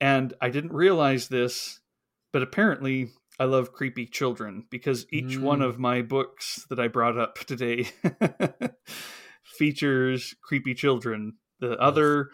And 0.00 0.32
i 0.40 0.48
didn't 0.48 0.72
realize 0.72 1.28
this 1.28 1.80
but 2.32 2.42
apparently 2.42 3.10
i 3.38 3.44
love 3.44 3.72
creepy 3.72 4.06
children 4.06 4.64
because 4.70 5.04
each 5.12 5.36
mm. 5.36 5.42
one 5.42 5.60
of 5.60 5.78
my 5.78 6.00
books 6.00 6.64
that 6.70 6.80
i 6.80 6.88
brought 6.88 7.18
up 7.18 7.36
today 7.40 7.86
features 9.44 10.34
creepy 10.40 10.72
children 10.72 11.34
the 11.60 11.78
other 11.78 12.30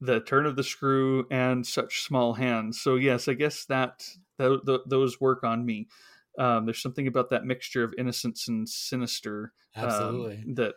the 0.00 0.20
turn 0.20 0.46
of 0.46 0.56
the 0.56 0.62
screw 0.62 1.26
and 1.30 1.66
such 1.66 2.02
small 2.02 2.34
hands. 2.34 2.80
So 2.80 2.96
yes 2.96 3.28
i 3.28 3.34
guess 3.34 3.64
that 3.66 4.04
th- 4.38 4.60
th- 4.66 4.80
those 4.86 5.20
work 5.20 5.44
on 5.44 5.64
me. 5.64 5.88
Um, 6.38 6.66
there's 6.66 6.80
something 6.82 7.08
about 7.08 7.30
that 7.30 7.44
mixture 7.44 7.82
of 7.82 7.94
innocence 7.98 8.46
and 8.46 8.68
sinister 8.68 9.52
um, 9.74 10.54
that 10.54 10.74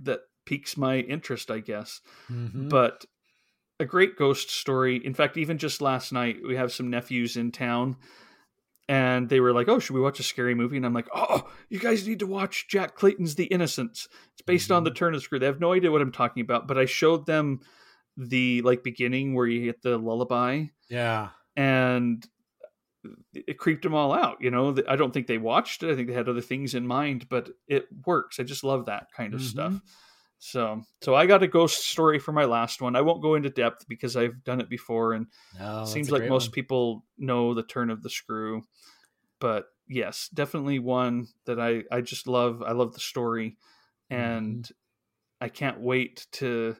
that 0.00 0.20
piques 0.46 0.76
my 0.76 0.98
interest 0.98 1.50
i 1.50 1.58
guess 1.58 2.00
mm-hmm. 2.30 2.68
but 2.68 3.04
a 3.78 3.84
great 3.84 4.16
ghost 4.16 4.50
story 4.50 4.96
in 5.04 5.12
fact 5.12 5.36
even 5.36 5.58
just 5.58 5.82
last 5.82 6.12
night 6.12 6.36
we 6.46 6.56
have 6.56 6.72
some 6.72 6.88
nephews 6.88 7.36
in 7.36 7.52
town 7.52 7.96
and 8.88 9.28
they 9.28 9.40
were 9.40 9.52
like, 9.52 9.68
"Oh, 9.68 9.78
should 9.78 9.94
we 9.94 10.00
watch 10.00 10.20
a 10.20 10.22
scary 10.22 10.54
movie?" 10.54 10.76
And 10.76 10.86
I'm 10.86 10.94
like, 10.94 11.08
"Oh, 11.14 11.50
you 11.68 11.78
guys 11.78 12.06
need 12.06 12.20
to 12.20 12.26
watch 12.26 12.68
Jack 12.68 12.94
Clayton's 12.94 13.34
The 13.34 13.46
Innocents. 13.46 14.08
It's 14.34 14.42
based 14.42 14.68
mm-hmm. 14.68 14.76
on 14.76 14.84
the 14.84 14.92
turn 14.92 15.14
of 15.14 15.20
the 15.20 15.24
screw." 15.24 15.38
They 15.38 15.46
have 15.46 15.60
no 15.60 15.72
idea 15.72 15.90
what 15.90 16.02
I'm 16.02 16.12
talking 16.12 16.40
about, 16.40 16.68
but 16.68 16.78
I 16.78 16.84
showed 16.84 17.26
them 17.26 17.60
the 18.16 18.62
like 18.62 18.82
beginning 18.82 19.34
where 19.34 19.46
you 19.46 19.62
hit 19.62 19.82
the 19.82 19.98
lullaby. 19.98 20.66
Yeah. 20.88 21.30
And 21.56 22.26
it 23.34 23.58
creeped 23.58 23.82
them 23.82 23.94
all 23.94 24.12
out. 24.12 24.38
You 24.40 24.50
know, 24.50 24.76
I 24.88 24.96
don't 24.96 25.12
think 25.12 25.26
they 25.26 25.38
watched 25.38 25.82
it. 25.82 25.90
I 25.90 25.96
think 25.96 26.08
they 26.08 26.14
had 26.14 26.28
other 26.28 26.40
things 26.40 26.74
in 26.74 26.86
mind, 26.86 27.28
but 27.28 27.50
it 27.68 27.86
works. 28.04 28.40
I 28.40 28.42
just 28.42 28.64
love 28.64 28.86
that 28.86 29.08
kind 29.16 29.34
of 29.34 29.40
mm-hmm. 29.40 29.48
stuff. 29.48 29.80
So, 30.46 30.82
so 31.02 31.16
I 31.16 31.26
got 31.26 31.42
a 31.42 31.48
ghost 31.48 31.88
story 31.88 32.20
for 32.20 32.30
my 32.30 32.44
last 32.44 32.80
one. 32.80 32.94
I 32.94 33.00
won't 33.00 33.20
go 33.20 33.34
into 33.34 33.50
depth 33.50 33.88
because 33.88 34.16
I've 34.16 34.44
done 34.44 34.60
it 34.60 34.68
before, 34.68 35.12
and 35.12 35.26
no, 35.58 35.84
seems 35.84 36.08
like 36.08 36.28
most 36.28 36.50
one. 36.50 36.52
people 36.52 37.04
know 37.18 37.52
the 37.52 37.64
turn 37.64 37.90
of 37.90 38.00
the 38.04 38.10
screw. 38.10 38.62
But 39.40 39.64
yes, 39.88 40.30
definitely 40.32 40.78
one 40.78 41.26
that 41.46 41.58
I 41.58 41.82
I 41.90 42.00
just 42.00 42.28
love. 42.28 42.62
I 42.62 42.72
love 42.72 42.92
the 42.92 43.00
story, 43.00 43.56
and 44.08 44.62
mm-hmm. 44.62 45.44
I 45.44 45.48
can't 45.48 45.80
wait 45.80 46.28
to. 46.34 46.76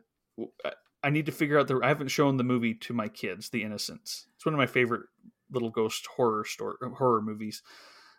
I 1.02 1.10
need 1.10 1.26
to 1.26 1.32
figure 1.32 1.58
out 1.58 1.66
the. 1.66 1.80
I 1.82 1.88
haven't 1.88 2.08
shown 2.08 2.36
the 2.36 2.44
movie 2.44 2.74
to 2.74 2.94
my 2.94 3.08
kids, 3.08 3.48
The 3.48 3.64
Innocents. 3.64 4.28
It's 4.36 4.46
one 4.46 4.54
of 4.54 4.58
my 4.58 4.66
favorite 4.66 5.06
little 5.50 5.70
ghost 5.70 6.06
horror 6.06 6.44
story 6.44 6.76
horror 6.96 7.20
movies. 7.20 7.64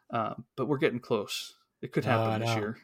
Um, 0.10 0.44
but 0.58 0.68
we're 0.68 0.78
getting 0.78 1.00
close. 1.00 1.56
It 1.82 1.94
could 1.94 2.04
happen 2.04 2.42
this 2.42 2.54
year. 2.54 2.78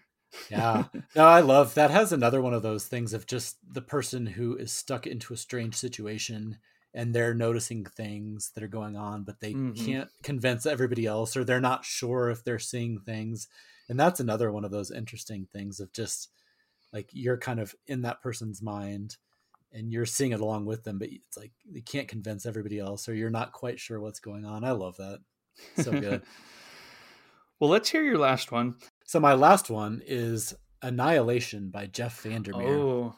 Yeah. 0.49 0.85
No, 1.15 1.25
I 1.25 1.41
love 1.41 1.73
that. 1.75 1.91
Has 1.91 2.11
another 2.11 2.41
one 2.41 2.53
of 2.53 2.63
those 2.63 2.85
things 2.85 3.13
of 3.13 3.25
just 3.25 3.57
the 3.71 3.81
person 3.81 4.25
who 4.25 4.55
is 4.55 4.71
stuck 4.71 5.05
into 5.07 5.33
a 5.33 5.37
strange 5.37 5.75
situation 5.75 6.57
and 6.93 7.13
they're 7.13 7.33
noticing 7.33 7.85
things 7.85 8.51
that 8.53 8.63
are 8.63 8.67
going 8.67 8.95
on, 8.95 9.23
but 9.23 9.39
they 9.39 9.53
mm-hmm. 9.53 9.85
can't 9.85 10.09
convince 10.21 10.65
everybody 10.65 11.05
else, 11.05 11.35
or 11.35 11.43
they're 11.43 11.59
not 11.59 11.83
sure 11.83 12.29
if 12.29 12.43
they're 12.43 12.59
seeing 12.59 12.99
things. 12.99 13.47
And 13.89 13.99
that's 13.99 14.19
another 14.19 14.51
one 14.51 14.63
of 14.63 14.71
those 14.71 14.91
interesting 14.91 15.47
things 15.51 15.79
of 15.79 15.91
just 15.91 16.29
like 16.91 17.09
you're 17.11 17.37
kind 17.37 17.59
of 17.59 17.73
in 17.87 18.03
that 18.03 18.21
person's 18.21 18.61
mind 18.61 19.17
and 19.71 19.91
you're 19.91 20.05
seeing 20.05 20.31
it 20.31 20.39
along 20.39 20.65
with 20.65 20.83
them, 20.83 20.99
but 20.99 21.09
it's 21.09 21.35
like 21.35 21.51
you 21.65 21.81
can't 21.81 22.07
convince 22.07 22.45
everybody 22.45 22.77
else, 22.77 23.09
or 23.09 23.15
you're 23.15 23.31
not 23.31 23.53
quite 23.53 23.79
sure 23.79 23.99
what's 23.99 24.19
going 24.19 24.45
on. 24.45 24.63
I 24.63 24.71
love 24.71 24.97
that. 24.97 25.19
So 25.81 25.91
good. 25.91 26.21
well, 27.59 27.71
let's 27.71 27.89
hear 27.89 28.03
your 28.03 28.19
last 28.19 28.51
one. 28.51 28.75
So 29.05 29.19
my 29.19 29.33
last 29.33 29.69
one 29.69 30.01
is 30.05 30.53
Annihilation 30.81 31.69
by 31.69 31.87
Jeff 31.87 32.21
Vandermeer. 32.21 32.77
Oh, 32.77 33.15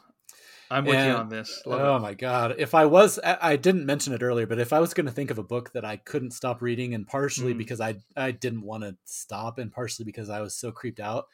I'm 0.70 0.84
with 0.84 0.96
and, 0.96 1.10
you 1.10 1.16
on 1.16 1.28
this. 1.28 1.62
Love 1.64 1.80
oh 1.80 1.96
it. 1.96 2.00
my 2.00 2.14
god! 2.14 2.56
If 2.58 2.74
I 2.74 2.86
was, 2.86 3.18
I 3.24 3.56
didn't 3.56 3.86
mention 3.86 4.12
it 4.12 4.22
earlier, 4.22 4.46
but 4.46 4.58
if 4.58 4.72
I 4.72 4.80
was 4.80 4.94
going 4.94 5.06
to 5.06 5.12
think 5.12 5.30
of 5.30 5.38
a 5.38 5.44
book 5.44 5.72
that 5.72 5.84
I 5.84 5.96
couldn't 5.96 6.32
stop 6.32 6.60
reading, 6.60 6.94
and 6.94 7.06
partially 7.06 7.54
mm. 7.54 7.58
because 7.58 7.80
I 7.80 7.96
I 8.16 8.32
didn't 8.32 8.62
want 8.62 8.82
to 8.82 8.96
stop, 9.04 9.58
and 9.58 9.72
partially 9.72 10.04
because 10.04 10.28
I 10.28 10.40
was 10.40 10.56
so 10.56 10.72
creeped 10.72 11.00
out, 11.00 11.26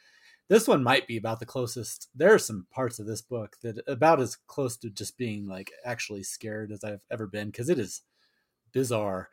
this 0.49 0.67
one 0.67 0.83
might 0.83 1.07
be 1.07 1.17
about 1.17 1.39
the 1.39 1.45
closest 1.45 2.09
there 2.13 2.33
are 2.33 2.39
some 2.39 2.67
parts 2.71 2.99
of 2.99 3.05
this 3.05 3.21
book 3.21 3.57
that 3.61 3.77
about 3.87 4.19
as 4.19 4.37
close 4.47 4.77
to 4.77 4.89
just 4.89 5.17
being 5.17 5.47
like 5.47 5.71
actually 5.85 6.23
scared 6.23 6.71
as 6.71 6.83
i've 6.83 7.01
ever 7.11 7.27
been 7.27 7.47
because 7.47 7.69
it 7.69 7.79
is 7.79 8.01
bizarre 8.73 9.29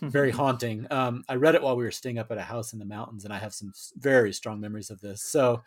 very 0.00 0.30
haunting 0.40 0.86
um, 0.90 1.22
i 1.28 1.34
read 1.34 1.54
it 1.54 1.62
while 1.62 1.76
we 1.76 1.84
were 1.84 1.90
staying 1.90 2.18
up 2.18 2.30
at 2.30 2.38
a 2.38 2.42
house 2.42 2.72
in 2.72 2.78
the 2.78 2.84
mountains 2.84 3.24
and 3.24 3.34
i 3.34 3.38
have 3.38 3.54
some 3.54 3.72
very 3.96 4.32
strong 4.32 4.60
memories 4.60 4.90
of 4.90 5.00
this 5.00 5.22
so 5.22 5.62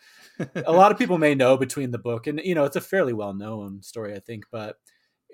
a 0.66 0.72
lot 0.72 0.90
of 0.90 0.98
people 0.98 1.18
may 1.18 1.34
know 1.34 1.56
between 1.56 1.90
the 1.90 1.98
book 1.98 2.26
and 2.26 2.40
you 2.44 2.54
know 2.54 2.64
it's 2.64 2.76
a 2.76 2.80
fairly 2.80 3.12
well 3.12 3.34
known 3.34 3.82
story 3.82 4.14
i 4.14 4.18
think 4.18 4.44
but 4.50 4.76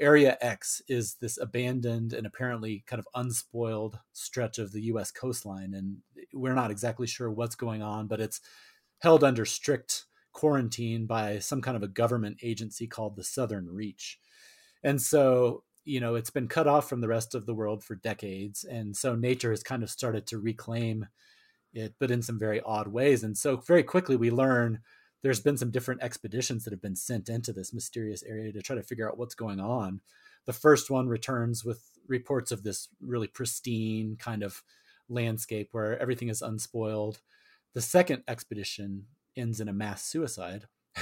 area 0.01 0.37
x 0.41 0.83
is 0.89 1.15
this 1.21 1.39
abandoned 1.39 2.13
and 2.13 2.27
apparently 2.27 2.83
kind 2.87 2.99
of 2.99 3.07
unspoiled 3.15 3.99
stretch 4.13 4.59
of 4.59 4.73
the 4.73 4.81
us 4.83 5.11
coastline 5.11 5.73
and 5.75 5.97
we're 6.33 6.55
not 6.55 6.71
exactly 6.71 7.07
sure 7.07 7.31
what's 7.31 7.55
going 7.55 7.81
on 7.81 8.07
but 8.09 8.21
it's 8.21 8.41
held 8.99 9.23
under 9.23 9.45
strict 9.45 10.07
quarantine 10.35 11.07
by 11.07 11.39
some 11.39 11.63
kind 11.63 11.77
of 11.77 11.83
a 11.83 11.89
government 11.89 12.39
agency 12.43 12.87
called 12.87 13.17
the 13.17 13.25
Southern 13.25 13.67
Reach. 13.69 14.19
And 14.83 15.01
so, 15.01 15.63
you 15.85 16.01
know, 16.01 16.15
it's 16.15 16.31
been 16.31 16.49
cut 16.49 16.67
off 16.67 16.89
from 16.89 17.01
the 17.01 17.09
rest 17.09 17.35
of 17.35 17.47
the 17.47 17.55
world 17.55 17.85
for 17.85 17.95
decades. 17.95 18.65
And 18.65 18.97
so 18.97 19.15
nature 19.15 19.51
has 19.51 19.63
kind 19.63 19.83
of 19.83 19.91
started 19.91 20.27
to 20.29 20.39
reclaim 20.39 21.07
it, 21.73 21.95
but 21.99 22.11
in 22.11 22.23
some 22.23 22.39
very 22.39 22.61
odd 22.61 22.89
ways. 22.89 23.25
And 23.25 23.37
so, 23.37 23.57
very 23.57 23.83
quickly, 23.83 24.17
we 24.17 24.31
learn 24.31 24.81
there's 25.23 25.41
been 25.41 25.57
some 25.57 25.71
different 25.71 26.03
expeditions 26.03 26.65
that 26.65 26.73
have 26.73 26.83
been 26.83 26.97
sent 26.97 27.29
into 27.29 27.53
this 27.53 27.73
mysterious 27.73 28.23
area 28.23 28.53
to 28.53 28.63
try 28.63 28.77
to 28.77 28.83
figure 28.83 29.09
out 29.09 29.19
what's 29.19 29.35
going 29.35 29.61
on. 29.61 30.01
The 30.47 30.53
first 30.53 30.91
one 30.91 31.09
returns 31.09 31.65
with 31.65 31.83
reports 32.07 32.53
of 32.53 32.63
this 32.63 32.89
really 33.01 33.27
pristine 33.27 34.17
kind 34.19 34.43
of 34.43 34.63
landscape 35.09 35.71
where 35.73 35.99
everything 35.99 36.29
is 36.29 36.43
unspoiled. 36.43 37.21
The 37.73 37.81
second 37.81 38.23
expedition 38.29 39.07
ends 39.37 39.61
in 39.61 39.69
a 39.69 39.73
mass 39.73 40.05
suicide. 40.05 40.67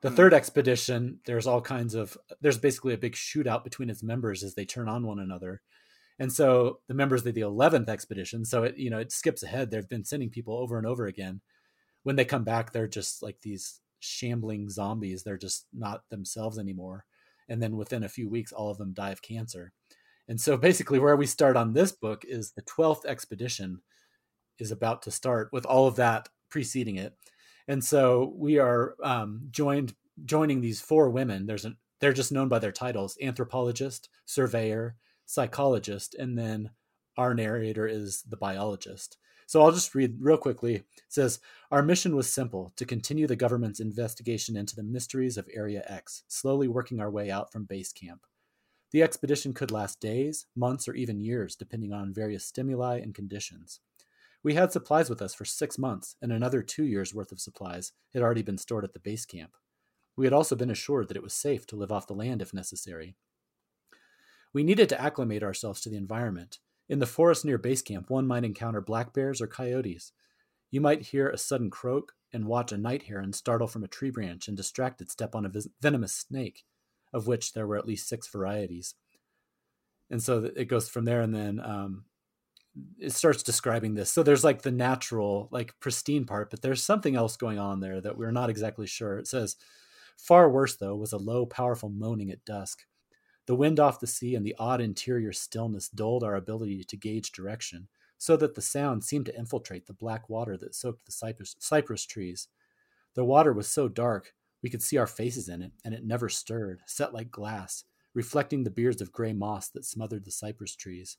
the 0.00 0.10
mm. 0.10 0.16
third 0.16 0.34
expedition, 0.34 1.20
there's 1.24 1.46
all 1.46 1.60
kinds 1.60 1.94
of 1.94 2.16
there's 2.40 2.58
basically 2.58 2.94
a 2.94 2.98
big 2.98 3.14
shootout 3.14 3.64
between 3.64 3.90
its 3.90 4.02
members 4.02 4.42
as 4.42 4.54
they 4.54 4.64
turn 4.64 4.88
on 4.88 5.06
one 5.06 5.18
another. 5.18 5.62
And 6.18 6.32
so 6.32 6.80
the 6.88 6.94
members 6.94 7.24
of 7.24 7.34
the 7.34 7.42
11th 7.42 7.88
expedition, 7.88 8.44
so 8.44 8.64
it 8.64 8.76
you 8.76 8.90
know, 8.90 8.98
it 8.98 9.12
skips 9.12 9.42
ahead. 9.42 9.70
They've 9.70 9.88
been 9.88 10.04
sending 10.04 10.30
people 10.30 10.56
over 10.56 10.78
and 10.78 10.86
over 10.86 11.06
again. 11.06 11.40
When 12.02 12.16
they 12.16 12.24
come 12.24 12.44
back, 12.44 12.72
they're 12.72 12.88
just 12.88 13.22
like 13.22 13.40
these 13.40 13.80
shambling 14.00 14.70
zombies. 14.70 15.22
They're 15.22 15.36
just 15.36 15.66
not 15.72 16.02
themselves 16.10 16.58
anymore. 16.58 17.04
And 17.48 17.62
then 17.62 17.76
within 17.76 18.04
a 18.04 18.08
few 18.08 18.28
weeks, 18.28 18.52
all 18.52 18.70
of 18.70 18.78
them 18.78 18.92
die 18.92 19.10
of 19.10 19.22
cancer. 19.22 19.72
And 20.28 20.40
so 20.40 20.56
basically, 20.56 20.98
where 20.98 21.16
we 21.16 21.26
start 21.26 21.56
on 21.56 21.72
this 21.72 21.92
book 21.92 22.24
is 22.28 22.52
the 22.52 22.62
12th 22.62 23.06
expedition, 23.06 23.80
is 24.58 24.70
about 24.70 25.02
to 25.02 25.10
start 25.10 25.48
with 25.52 25.64
all 25.64 25.86
of 25.86 25.96
that 25.96 26.28
preceding 26.50 26.96
it. 26.96 27.14
And 27.68 27.84
so 27.84 28.32
we 28.36 28.58
are 28.58 28.96
um, 29.02 29.48
joined 29.50 29.94
joining 30.24 30.60
these 30.60 30.80
four 30.80 31.10
women. 31.10 31.46
There's 31.46 31.64
an 31.64 31.76
they're 32.00 32.12
just 32.12 32.32
known 32.32 32.48
by 32.48 32.58
their 32.58 32.72
titles: 32.72 33.16
anthropologist, 33.22 34.08
surveyor, 34.24 34.96
psychologist, 35.26 36.14
and 36.14 36.36
then 36.36 36.70
our 37.16 37.34
narrator 37.34 37.86
is 37.86 38.22
the 38.22 38.36
biologist. 38.36 39.18
So 39.46 39.62
I'll 39.62 39.72
just 39.72 39.94
read 39.94 40.18
real 40.20 40.36
quickly. 40.36 40.74
It 40.74 40.84
says, 41.08 41.40
Our 41.70 41.82
mission 41.82 42.14
was 42.14 42.30
simple 42.30 42.72
to 42.76 42.84
continue 42.84 43.26
the 43.26 43.34
government's 43.34 43.80
investigation 43.80 44.58
into 44.58 44.76
the 44.76 44.82
mysteries 44.82 45.38
of 45.38 45.48
Area 45.54 45.82
X, 45.86 46.22
slowly 46.28 46.68
working 46.68 47.00
our 47.00 47.10
way 47.10 47.30
out 47.30 47.50
from 47.50 47.64
base 47.64 47.90
camp. 47.90 48.26
The 48.90 49.02
expedition 49.02 49.54
could 49.54 49.70
last 49.70 50.00
days, 50.00 50.46
months, 50.54 50.86
or 50.86 50.94
even 50.94 51.18
years, 51.18 51.56
depending 51.56 51.94
on 51.94 52.12
various 52.12 52.44
stimuli 52.44 52.98
and 52.98 53.14
conditions. 53.14 53.80
We 54.48 54.54
had 54.54 54.72
supplies 54.72 55.10
with 55.10 55.20
us 55.20 55.34
for 55.34 55.44
six 55.44 55.76
months, 55.76 56.16
and 56.22 56.32
another 56.32 56.62
two 56.62 56.84
years' 56.84 57.12
worth 57.12 57.32
of 57.32 57.38
supplies 57.38 57.92
had 58.14 58.22
already 58.22 58.40
been 58.40 58.56
stored 58.56 58.82
at 58.82 58.94
the 58.94 58.98
base 58.98 59.26
camp. 59.26 59.50
We 60.16 60.24
had 60.24 60.32
also 60.32 60.56
been 60.56 60.70
assured 60.70 61.08
that 61.08 61.18
it 61.18 61.22
was 61.22 61.34
safe 61.34 61.66
to 61.66 61.76
live 61.76 61.92
off 61.92 62.06
the 62.06 62.14
land 62.14 62.40
if 62.40 62.54
necessary. 62.54 63.14
We 64.54 64.64
needed 64.64 64.88
to 64.88 64.98
acclimate 64.98 65.42
ourselves 65.42 65.82
to 65.82 65.90
the 65.90 65.98
environment. 65.98 66.60
In 66.88 66.98
the 66.98 67.04
forest 67.04 67.44
near 67.44 67.58
base 67.58 67.82
camp, 67.82 68.08
one 68.08 68.26
might 68.26 68.42
encounter 68.42 68.80
black 68.80 69.12
bears 69.12 69.42
or 69.42 69.46
coyotes. 69.46 70.12
You 70.70 70.80
might 70.80 71.08
hear 71.08 71.28
a 71.28 71.36
sudden 71.36 71.68
croak 71.68 72.14
and 72.32 72.46
watch 72.46 72.72
a 72.72 72.78
night 72.78 73.02
heron 73.02 73.34
startle 73.34 73.68
from 73.68 73.84
a 73.84 73.86
tree 73.86 74.08
branch 74.08 74.48
and 74.48 74.56
distracted 74.56 75.10
step 75.10 75.34
on 75.34 75.44
a 75.44 75.52
venomous 75.82 76.14
snake, 76.14 76.64
of 77.12 77.26
which 77.26 77.52
there 77.52 77.66
were 77.66 77.76
at 77.76 77.86
least 77.86 78.08
six 78.08 78.26
varieties. 78.26 78.94
And 80.08 80.22
so 80.22 80.50
it 80.56 80.68
goes 80.68 80.88
from 80.88 81.04
there, 81.04 81.20
and 81.20 81.34
then 81.34 81.60
um, 81.60 82.06
it 82.98 83.12
starts 83.12 83.42
describing 83.42 83.94
this. 83.94 84.10
So 84.10 84.22
there's 84.22 84.44
like 84.44 84.62
the 84.62 84.70
natural, 84.70 85.48
like 85.50 85.78
pristine 85.80 86.24
part, 86.24 86.50
but 86.50 86.62
there's 86.62 86.82
something 86.82 87.16
else 87.16 87.36
going 87.36 87.58
on 87.58 87.80
there 87.80 88.00
that 88.00 88.16
we're 88.16 88.30
not 88.30 88.50
exactly 88.50 88.86
sure. 88.86 89.18
It 89.18 89.26
says, 89.26 89.56
far 90.16 90.50
worse 90.50 90.76
though 90.76 90.96
was 90.96 91.12
a 91.12 91.18
low, 91.18 91.46
powerful 91.46 91.88
moaning 91.88 92.30
at 92.30 92.44
dusk. 92.44 92.84
The 93.46 93.54
wind 93.54 93.80
off 93.80 94.00
the 94.00 94.06
sea 94.06 94.34
and 94.34 94.44
the 94.44 94.56
odd 94.58 94.80
interior 94.80 95.32
stillness 95.32 95.88
dulled 95.88 96.22
our 96.22 96.34
ability 96.34 96.84
to 96.84 96.96
gauge 96.96 97.32
direction, 97.32 97.88
so 98.18 98.36
that 98.36 98.54
the 98.54 98.60
sound 98.60 99.04
seemed 99.04 99.26
to 99.26 99.38
infiltrate 99.38 99.86
the 99.86 99.92
black 99.92 100.28
water 100.28 100.56
that 100.58 100.74
soaked 100.74 101.06
the 101.06 101.12
cypress, 101.12 101.56
cypress 101.58 102.04
trees. 102.04 102.48
The 103.14 103.24
water 103.24 103.52
was 103.52 103.68
so 103.68 103.88
dark 103.88 104.34
we 104.62 104.68
could 104.68 104.82
see 104.82 104.96
our 104.96 105.06
faces 105.06 105.48
in 105.48 105.62
it, 105.62 105.72
and 105.84 105.94
it 105.94 106.04
never 106.04 106.28
stirred, 106.28 106.82
set 106.84 107.14
like 107.14 107.30
glass, 107.30 107.84
reflecting 108.12 108.64
the 108.64 108.70
beards 108.70 109.00
of 109.00 109.12
gray 109.12 109.32
moss 109.32 109.68
that 109.68 109.84
smothered 109.84 110.24
the 110.24 110.30
cypress 110.32 110.74
trees. 110.74 111.16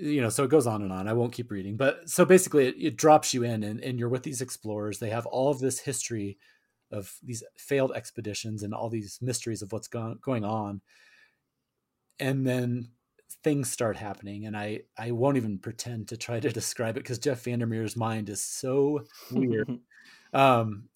You 0.00 0.22
know, 0.22 0.28
so 0.28 0.44
it 0.44 0.50
goes 0.50 0.66
on 0.66 0.82
and 0.82 0.92
on. 0.92 1.08
I 1.08 1.12
won't 1.12 1.32
keep 1.32 1.50
reading, 1.50 1.76
but 1.76 2.08
so 2.08 2.24
basically, 2.24 2.68
it, 2.68 2.76
it 2.78 2.96
drops 2.96 3.34
you 3.34 3.42
in, 3.42 3.64
and, 3.64 3.80
and 3.80 3.98
you're 3.98 4.08
with 4.08 4.22
these 4.22 4.40
explorers. 4.40 4.98
They 4.98 5.10
have 5.10 5.26
all 5.26 5.50
of 5.50 5.58
this 5.58 5.80
history 5.80 6.38
of 6.92 7.12
these 7.22 7.42
failed 7.56 7.92
expeditions 7.94 8.62
and 8.62 8.72
all 8.72 8.88
these 8.88 9.18
mysteries 9.20 9.60
of 9.62 9.72
what's 9.72 9.88
go- 9.88 10.16
going 10.22 10.44
on. 10.44 10.80
And 12.20 12.46
then 12.46 12.90
things 13.44 13.70
start 13.70 13.96
happening 13.96 14.46
and 14.46 14.56
i 14.56 14.80
i 14.96 15.10
won't 15.10 15.36
even 15.36 15.58
pretend 15.58 16.08
to 16.08 16.16
try 16.16 16.40
to 16.40 16.48
describe 16.52 16.96
it 16.96 17.02
because 17.02 17.18
jeff 17.18 17.44
vandermeer's 17.44 17.94
mind 17.96 18.28
is 18.28 18.40
so 18.40 19.04
weird. 19.30 19.68
Um 20.34 20.88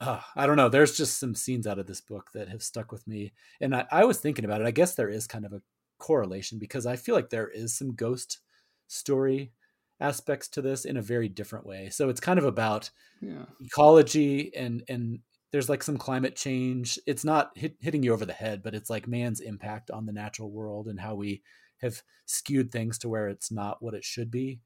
uh, 0.00 0.20
i 0.34 0.44
don't 0.44 0.56
know. 0.56 0.68
There's 0.68 0.96
just 0.96 1.18
some 1.18 1.34
scenes 1.34 1.66
out 1.66 1.78
of 1.78 1.86
this 1.86 2.00
book 2.00 2.30
that 2.34 2.48
have 2.48 2.62
stuck 2.62 2.90
with 2.90 3.06
me. 3.06 3.32
And 3.60 3.74
I, 3.74 3.86
I 3.90 4.04
was 4.04 4.18
thinking 4.18 4.44
about 4.44 4.60
it. 4.60 4.66
I 4.66 4.72
guess 4.72 4.94
there 4.94 5.08
is 5.08 5.26
kind 5.26 5.46
of 5.46 5.52
a 5.52 5.62
correlation 5.98 6.58
because 6.58 6.86
i 6.86 6.96
feel 6.96 7.14
like 7.14 7.30
there 7.30 7.48
is 7.48 7.76
some 7.76 7.94
ghost 7.94 8.40
story 8.88 9.52
aspects 10.00 10.48
to 10.48 10.62
this 10.62 10.84
in 10.84 10.96
a 10.96 11.02
very 11.02 11.28
different 11.28 11.66
way. 11.66 11.88
So 11.90 12.08
it's 12.08 12.20
kind 12.20 12.38
of 12.38 12.44
about 12.44 12.90
yeah. 13.20 13.44
ecology 13.64 14.54
and 14.54 14.82
and 14.88 15.20
there's 15.52 15.68
like 15.68 15.82
some 15.82 15.96
climate 15.96 16.36
change. 16.36 16.98
It's 17.06 17.24
not 17.24 17.52
hit, 17.56 17.76
hitting 17.80 18.02
you 18.02 18.12
over 18.12 18.26
the 18.26 18.32
head, 18.32 18.62
but 18.62 18.74
it's 18.74 18.90
like 18.90 19.08
man's 19.08 19.40
impact 19.40 19.90
on 19.90 20.04
the 20.04 20.12
natural 20.12 20.50
world 20.50 20.88
and 20.88 21.00
how 21.00 21.14
we 21.14 21.42
have 21.80 22.02
skewed 22.26 22.70
things 22.72 22.98
to 22.98 23.08
where 23.08 23.28
it's 23.28 23.50
not 23.50 23.82
what 23.82 23.94
it 23.94 24.04
should 24.04 24.30
be. 24.30 24.60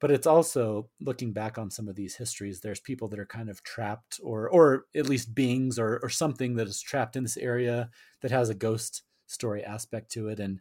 But 0.00 0.12
it's 0.12 0.28
also 0.28 0.90
looking 1.00 1.32
back 1.32 1.58
on 1.58 1.72
some 1.72 1.88
of 1.88 1.96
these 1.96 2.14
histories. 2.14 2.60
There's 2.60 2.78
people 2.78 3.08
that 3.08 3.18
are 3.18 3.26
kind 3.26 3.48
of 3.48 3.64
trapped, 3.64 4.20
or 4.22 4.48
or 4.48 4.84
at 4.94 5.08
least 5.08 5.34
beings, 5.34 5.76
or 5.76 5.98
or 6.04 6.08
something 6.08 6.54
that 6.54 6.68
is 6.68 6.80
trapped 6.80 7.16
in 7.16 7.24
this 7.24 7.36
area 7.36 7.90
that 8.20 8.30
has 8.30 8.48
a 8.48 8.54
ghost 8.54 9.02
story 9.30 9.64
aspect 9.64 10.10
to 10.12 10.28
it, 10.28 10.40
and 10.40 10.60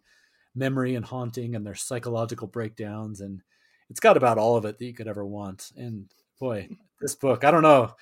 memory 0.56 0.96
and 0.96 1.06
haunting, 1.06 1.56
and 1.56 1.66
their 1.66 1.76
psychological 1.76 2.48
breakdowns, 2.48 3.22
and 3.22 3.42
it's 3.90 4.00
got 4.00 4.18
about 4.18 4.38
all 4.38 4.56
of 4.56 4.66
it 4.66 4.78
that 4.78 4.86
you 4.86 4.94
could 4.94 5.08
ever 5.08 5.26
want. 5.26 5.72
And 5.76 6.10
boy, 6.40 6.70
this 7.02 7.16
book, 7.16 7.44
I 7.44 7.52
don't 7.52 7.64
know. 7.64 7.94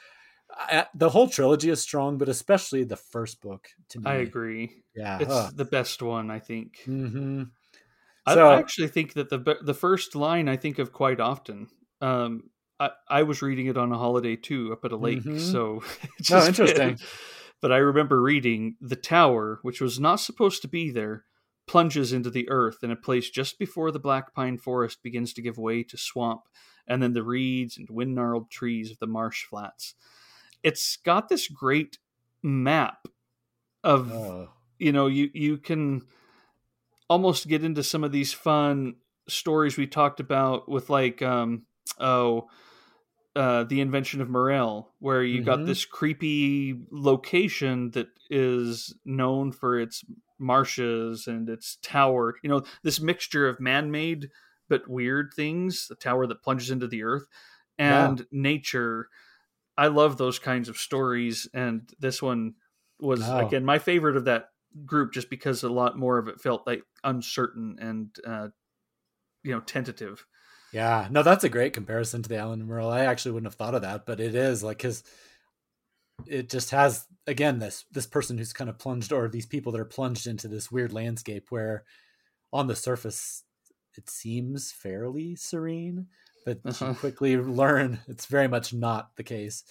I, 0.49 0.85
the 0.93 1.09
whole 1.09 1.27
trilogy 1.27 1.69
is 1.69 1.81
strong, 1.81 2.17
but 2.17 2.29
especially 2.29 2.83
the 2.83 2.95
first 2.95 3.41
book 3.41 3.67
to 3.89 3.99
me. 3.99 4.09
I 4.09 4.15
agree. 4.15 4.83
Yeah, 4.95 5.17
it's 5.19 5.51
the 5.53 5.65
best 5.65 6.01
one, 6.01 6.29
I 6.29 6.39
think. 6.39 6.79
Mm-hmm. 6.85 7.43
So, 8.27 8.47
I, 8.47 8.57
actually 8.57 8.87
think 8.87 9.13
that 9.13 9.29
the 9.29 9.57
the 9.61 9.73
first 9.73 10.15
line 10.15 10.49
I 10.49 10.57
think 10.57 10.79
of 10.79 10.91
quite 10.91 11.19
often. 11.19 11.67
Um, 12.01 12.49
I, 12.79 12.89
I 13.07 13.23
was 13.23 13.41
reading 13.41 13.67
it 13.67 13.77
on 13.77 13.91
a 13.91 13.97
holiday 13.97 14.35
too, 14.35 14.71
up 14.73 14.83
at 14.85 14.91
a 14.91 14.97
lake. 14.97 15.19
Mm-hmm. 15.19 15.37
So, 15.39 15.83
oh, 16.31 16.47
interesting. 16.47 16.97
but 17.65 17.71
I 17.71 17.77
remember 17.77 18.21
reading 18.21 18.75
the 18.79 18.95
tower, 18.95 19.57
which 19.63 19.81
was 19.81 19.99
not 19.99 20.17
supposed 20.17 20.61
to 20.61 20.67
be 20.67 20.91
there, 20.91 21.25
plunges 21.65 22.13
into 22.13 22.29
the 22.29 22.47
earth 22.47 22.83
in 22.83 22.91
a 22.91 22.95
place 22.95 23.27
just 23.27 23.57
before 23.57 23.89
the 23.89 23.97
black 23.97 24.35
pine 24.35 24.59
forest 24.59 25.01
begins 25.01 25.33
to 25.33 25.41
give 25.41 25.57
way 25.57 25.81
to 25.81 25.97
swamp 25.97 26.41
and 26.87 27.01
then 27.01 27.13
the 27.13 27.23
reeds 27.23 27.75
and 27.75 27.89
wind 27.89 28.13
gnarled 28.13 28.51
trees 28.51 28.91
of 28.91 28.99
the 28.99 29.07
marsh 29.07 29.45
flats. 29.45 29.95
It's 30.61 30.97
got 30.97 31.27
this 31.27 31.47
great 31.47 31.97
map 32.43 33.07
of 33.83 34.13
oh. 34.13 34.49
you 34.77 34.91
know 34.91 35.07
you 35.07 35.31
you 35.33 35.57
can 35.57 36.03
almost 37.09 37.47
get 37.47 37.63
into 37.63 37.81
some 37.81 38.03
of 38.03 38.11
these 38.11 38.31
fun 38.31 38.97
stories 39.27 39.75
we 39.75 39.87
talked 39.87 40.19
about 40.19 40.69
with 40.69 40.91
like 40.91 41.23
um 41.23 41.63
oh 41.99 42.47
uh, 43.36 43.64
the 43.66 43.82
invention 43.82 44.22
of 44.22 44.30
Morel, 44.30 44.94
where 44.99 45.24
you 45.24 45.41
mm-hmm. 45.41 45.45
got 45.45 45.66
this 45.66 45.86
creepy 45.86 46.80
location 46.91 47.91
that 47.91 48.07
is 48.30 48.95
known 49.03 49.52
for 49.52 49.80
its 49.80 50.03
marshes 50.40 51.28
and 51.28 51.49
its 51.49 51.78
tower. 51.82 52.36
You 52.44 52.49
know, 52.49 52.64
this 52.84 52.99
mixture 52.99 53.48
of 53.48 53.60
man-made 53.60 54.30
but 54.68 54.88
weird 54.88 55.34
things, 55.36 55.88
the 55.88 55.95
tower 55.95 56.26
that 56.28 56.41
plunges 56.41 56.72
into 56.72 56.88
the 56.88 57.03
earth, 57.03 57.28
and 57.78 58.20
yeah. 58.20 58.26
nature. 58.32 59.10
I 59.78 59.88
love 59.88 60.18
those 60.18 60.40
kinds 60.40 60.70
of 60.70 60.78
stories, 60.78 61.48
and 61.53 61.91
this 61.99 62.22
one 62.22 62.56
was 62.99 63.20
wow. 63.20 63.45
again 63.45 63.66
my 63.66 63.80
favorite 63.80 64.16
of 64.16 64.26
that 64.26 64.49
group, 64.86 65.14
just 65.14 65.30
because 65.30 65.64
a 65.64 65.70
lot 65.70 65.98
more 65.98 66.18
of 66.18 66.28
it 66.28 66.40
felt 66.40 66.66
like 66.66 66.84
uncertain 67.03 67.78
and 67.80 68.16
uh, 68.26 68.48
you 69.44 69.52
know 69.52 69.60
tentative. 69.60 70.26
Yeah, 70.73 71.07
no, 71.09 71.23
that's 71.23 71.43
a 71.43 71.49
great 71.49 71.73
comparison 71.73 72.21
to 72.23 72.29
the 72.29 72.37
Alan 72.37 72.65
Morel. 72.65 72.89
I 72.89 73.05
actually 73.05 73.31
wouldn't 73.31 73.51
have 73.51 73.55
thought 73.55 73.75
of 73.75 73.83
that, 73.83 74.05
but 74.05 74.19
it 74.19 74.35
is 74.35 74.63
like 74.63 74.77
because 74.77 75.03
it 76.27 76.49
just 76.49 76.71
has 76.71 77.05
again 77.27 77.59
this 77.59 77.85
this 77.91 78.07
person 78.07 78.37
who's 78.37 78.53
kind 78.53 78.69
of 78.69 78.77
plunged 78.77 79.11
or 79.11 79.27
these 79.27 79.45
people 79.45 79.71
that 79.71 79.81
are 79.81 79.85
plunged 79.85 80.27
into 80.27 80.47
this 80.47 80.71
weird 80.71 80.93
landscape 80.93 81.47
where 81.49 81.83
on 82.53 82.67
the 82.67 82.75
surface 82.75 83.43
it 83.97 84.09
seems 84.09 84.71
fairly 84.71 85.35
serene 85.35 86.07
but 86.45 86.59
uh-huh. 86.65 86.87
you 86.87 86.93
quickly 86.93 87.37
learn 87.37 87.99
it's 88.07 88.25
very 88.25 88.47
much 88.47 88.73
not 88.73 89.15
the 89.15 89.23
case 89.23 89.63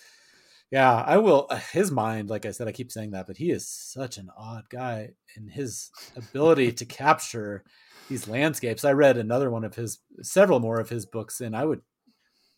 yeah 0.74 1.02
i 1.06 1.16
will 1.16 1.46
uh, 1.50 1.56
his 1.72 1.90
mind 1.90 2.28
like 2.28 2.44
i 2.44 2.50
said 2.50 2.68
i 2.68 2.72
keep 2.72 2.92
saying 2.92 3.12
that 3.12 3.26
but 3.26 3.36
he 3.36 3.50
is 3.50 3.66
such 3.66 4.18
an 4.18 4.30
odd 4.36 4.64
guy 4.68 5.10
and 5.36 5.50
his 5.50 5.90
ability 6.16 6.72
to 6.72 6.84
capture 6.84 7.64
these 8.08 8.28
landscapes 8.28 8.84
i 8.84 8.92
read 8.92 9.16
another 9.16 9.50
one 9.50 9.64
of 9.64 9.74
his 9.74 10.00
several 10.20 10.60
more 10.60 10.80
of 10.80 10.90
his 10.90 11.06
books 11.06 11.40
and 11.40 11.56
i 11.56 11.64
would 11.64 11.80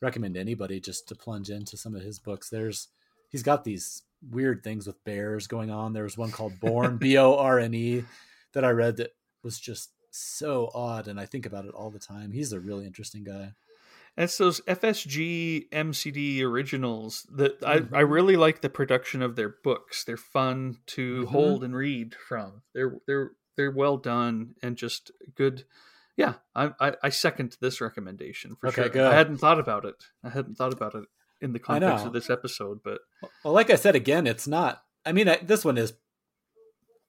recommend 0.02 0.36
anybody 0.36 0.80
just 0.80 1.06
to 1.08 1.14
plunge 1.14 1.50
into 1.50 1.76
some 1.76 1.94
of 1.94 2.02
his 2.02 2.18
books 2.18 2.50
there's 2.50 2.88
he's 3.30 3.42
got 3.42 3.64
these 3.64 4.02
weird 4.30 4.62
things 4.62 4.86
with 4.86 5.02
bears 5.04 5.46
going 5.46 5.70
on. 5.70 5.92
There 5.92 6.04
was 6.04 6.18
one 6.18 6.30
called 6.30 6.58
Borne, 6.60 6.96
B 6.98 7.18
O 7.18 7.36
R 7.36 7.58
N 7.58 7.74
E, 7.74 8.04
that 8.52 8.64
I 8.64 8.70
read 8.70 8.96
that 8.96 9.14
was 9.42 9.58
just 9.58 9.90
so 10.10 10.70
odd, 10.74 11.08
and 11.08 11.20
I 11.20 11.26
think 11.26 11.46
about 11.46 11.66
it 11.66 11.74
all 11.74 11.90
the 11.90 11.98
time. 11.98 12.32
He's 12.32 12.52
a 12.52 12.60
really 12.60 12.86
interesting 12.86 13.24
guy. 13.24 13.52
And 14.16 14.24
it's 14.24 14.38
those 14.38 14.60
FSG 14.62 15.68
MCD 15.70 16.42
originals 16.42 17.26
that 17.34 17.60
mm-hmm. 17.60 17.94
I, 17.94 17.98
I 17.98 18.02
really 18.02 18.36
like 18.36 18.62
the 18.62 18.70
production 18.70 19.20
of 19.22 19.36
their 19.36 19.56
books. 19.62 20.04
They're 20.04 20.16
fun 20.16 20.78
to 20.86 21.22
mm-hmm. 21.22 21.32
hold 21.32 21.64
and 21.64 21.74
read 21.76 22.14
from. 22.14 22.62
They're 22.74 22.98
they're 23.06 23.32
they're 23.56 23.70
well 23.70 23.96
done 23.96 24.54
and 24.62 24.76
just 24.76 25.10
good. 25.34 25.64
Yeah, 26.16 26.34
I 26.54 26.72
I, 26.80 26.94
I 27.02 27.08
second 27.10 27.56
this 27.60 27.80
recommendation 27.80 28.56
for 28.56 28.68
okay, 28.68 28.82
sure. 28.82 28.88
Good. 28.90 29.12
I 29.12 29.14
hadn't 29.14 29.38
thought 29.38 29.60
about 29.60 29.84
it. 29.84 30.04
I 30.24 30.30
hadn't 30.30 30.56
thought 30.56 30.72
about 30.72 30.94
it 30.94 31.04
in 31.40 31.52
the 31.52 31.58
context 31.58 32.06
of 32.06 32.12
this 32.12 32.30
episode. 32.30 32.80
But 32.82 33.00
well, 33.44 33.52
like 33.52 33.70
I 33.70 33.76
said 33.76 33.94
again, 33.94 34.26
it's 34.26 34.48
not. 34.48 34.82
I 35.04 35.12
mean, 35.12 35.28
I, 35.28 35.36
this 35.36 35.64
one 35.64 35.78
is, 35.78 35.92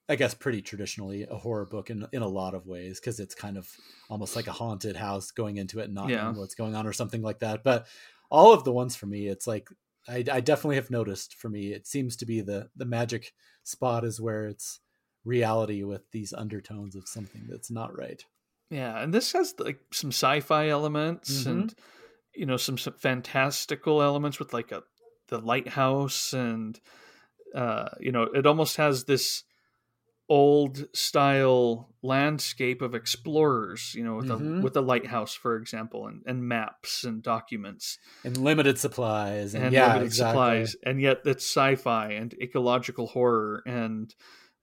I 0.10 0.16
guess, 0.16 0.34
pretty 0.34 0.62
traditionally 0.62 1.28
a 1.30 1.36
horror 1.36 1.66
book 1.66 1.90
in 1.90 2.06
in 2.14 2.22
a 2.22 2.28
lot 2.28 2.54
of 2.54 2.66
ways 2.66 3.00
because 3.00 3.20
it's 3.20 3.36
kind 3.36 3.58
of 3.58 3.70
almost 4.10 4.36
like 4.36 4.48
a 4.48 4.54
haunted 4.54 4.96
house 4.96 5.32
going 5.32 5.58
into 5.58 5.80
it 5.80 5.86
and 5.86 5.94
not 5.94 6.10
yeah. 6.10 6.24
knowing 6.24 6.38
what's 6.38 6.56
going 6.56 6.76
on 6.76 6.88
or 6.88 6.94
something 6.94 7.22
like 7.22 7.40
that. 7.40 7.64
But 7.64 7.88
all 8.30 8.54
of 8.54 8.64
the 8.64 8.72
ones 8.72 8.96
for 8.96 9.06
me, 9.06 9.28
it's 9.28 9.48
like 9.48 9.70
I, 10.08 10.24
I 10.32 10.40
definitely 10.40 10.78
have 10.78 10.90
noticed. 10.90 11.36
For 11.36 11.50
me, 11.50 11.74
it 11.74 11.88
seems 11.88 12.16
to 12.18 12.26
be 12.26 12.42
the 12.42 12.70
the 12.76 12.86
magic 12.86 13.34
spot 13.64 14.06
is 14.06 14.22
where 14.22 14.48
it's 14.48 14.80
reality 15.26 15.84
with 15.84 16.10
these 16.12 16.34
undertones 16.34 16.96
of 16.96 17.08
something 17.08 17.46
that's 17.50 17.70
not 17.70 17.98
right. 17.98 18.24
Yeah, 18.70 19.02
and 19.02 19.14
this 19.14 19.34
has 19.34 19.54
like 19.60 19.80
some 19.92 20.12
sci-fi 20.12 20.70
elements 20.70 21.42
mm-hmm. 21.42 21.50
and 21.50 21.76
you 22.34 22.46
know 22.46 22.58
some, 22.58 22.78
some 22.78 22.94
fantastical 22.94 24.02
elements 24.02 24.40
with 24.40 24.54
like 24.54 24.72
a 24.72 24.84
the 25.30 25.40
lighthouse 25.40 26.32
and 26.32 26.80
uh 27.54 27.90
you 28.00 28.12
know 28.12 28.24
it 28.24 28.46
almost 28.46 28.78
has 28.78 29.04
this 29.06 29.44
old 30.30 30.86
style 30.94 31.90
landscape 32.02 32.82
of 32.82 32.94
explorers 32.94 33.94
you 33.96 34.04
know 34.04 34.16
with 34.16 34.28
mm-hmm. 34.28 34.60
a 34.60 34.62
with 34.62 34.76
a 34.76 34.82
lighthouse 34.82 35.34
for 35.34 35.56
example 35.56 36.08
and, 36.08 36.22
and 36.26 36.46
maps 36.46 37.06
and 37.06 37.24
documents 37.24 37.98
and 38.26 38.38
limited 38.38 38.78
supplies 38.78 39.54
and, 39.56 39.66
and 39.66 39.74
yeah, 39.74 39.88
limited 39.88 40.06
exactly. 40.06 40.32
supplies 40.32 40.76
and 40.84 41.02
yet 41.02 41.22
it's 41.26 41.46
sci-fi 41.46 42.12
and 42.12 42.34
ecological 42.42 43.08
horror 43.08 43.64
and 43.66 44.14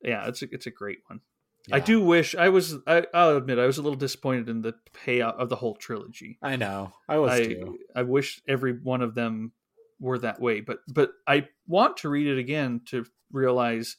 yeah 0.03 0.27
it's 0.27 0.43
a, 0.43 0.47
it's 0.53 0.67
a 0.67 0.71
great 0.71 0.99
one 1.07 1.21
yeah. 1.69 1.77
I 1.77 1.81
do 1.81 2.03
wish 2.03 2.35
I 2.35 2.51
was. 2.51 2.77
I, 2.87 3.07
i'll 3.15 3.37
admit 3.37 3.59
I 3.59 3.67
was 3.67 3.79
a 3.79 3.83
little 3.83 3.99
disappointed 3.99 4.49
in 4.49 4.61
the 4.61 4.75
payout 5.07 5.37
of 5.37 5.49
the 5.49 5.57
whole 5.57 5.75
trilogy. 5.75 6.39
I 6.43 6.57
know 6.57 6.93
I 7.09 7.19
was 7.19 7.33
I, 7.33 7.45
too. 7.45 7.79
I 7.97 8.03
wish 8.03 8.43
every 8.47 8.73
one 8.73 9.01
of 9.01 9.15
them 9.15 9.53
were 9.99 10.19
that 10.19 10.41
way, 10.41 10.61
but 10.61 10.81
but 10.93 11.13
I 11.27 11.49
want 11.67 11.99
to 11.99 12.11
read 12.11 12.27
it 12.27 12.39
again 12.39 12.83
to 12.87 13.07
realize. 13.33 13.97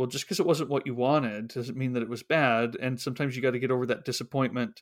Well, 0.00 0.06
just 0.06 0.24
because 0.24 0.40
it 0.40 0.46
wasn't 0.46 0.70
what 0.70 0.86
you 0.86 0.94
wanted 0.94 1.48
doesn't 1.48 1.76
mean 1.76 1.92
that 1.92 2.02
it 2.02 2.08
was 2.08 2.22
bad, 2.22 2.74
and 2.80 2.98
sometimes 2.98 3.36
you 3.36 3.42
got 3.42 3.50
to 3.50 3.58
get 3.58 3.70
over 3.70 3.84
that 3.84 4.06
disappointment 4.06 4.80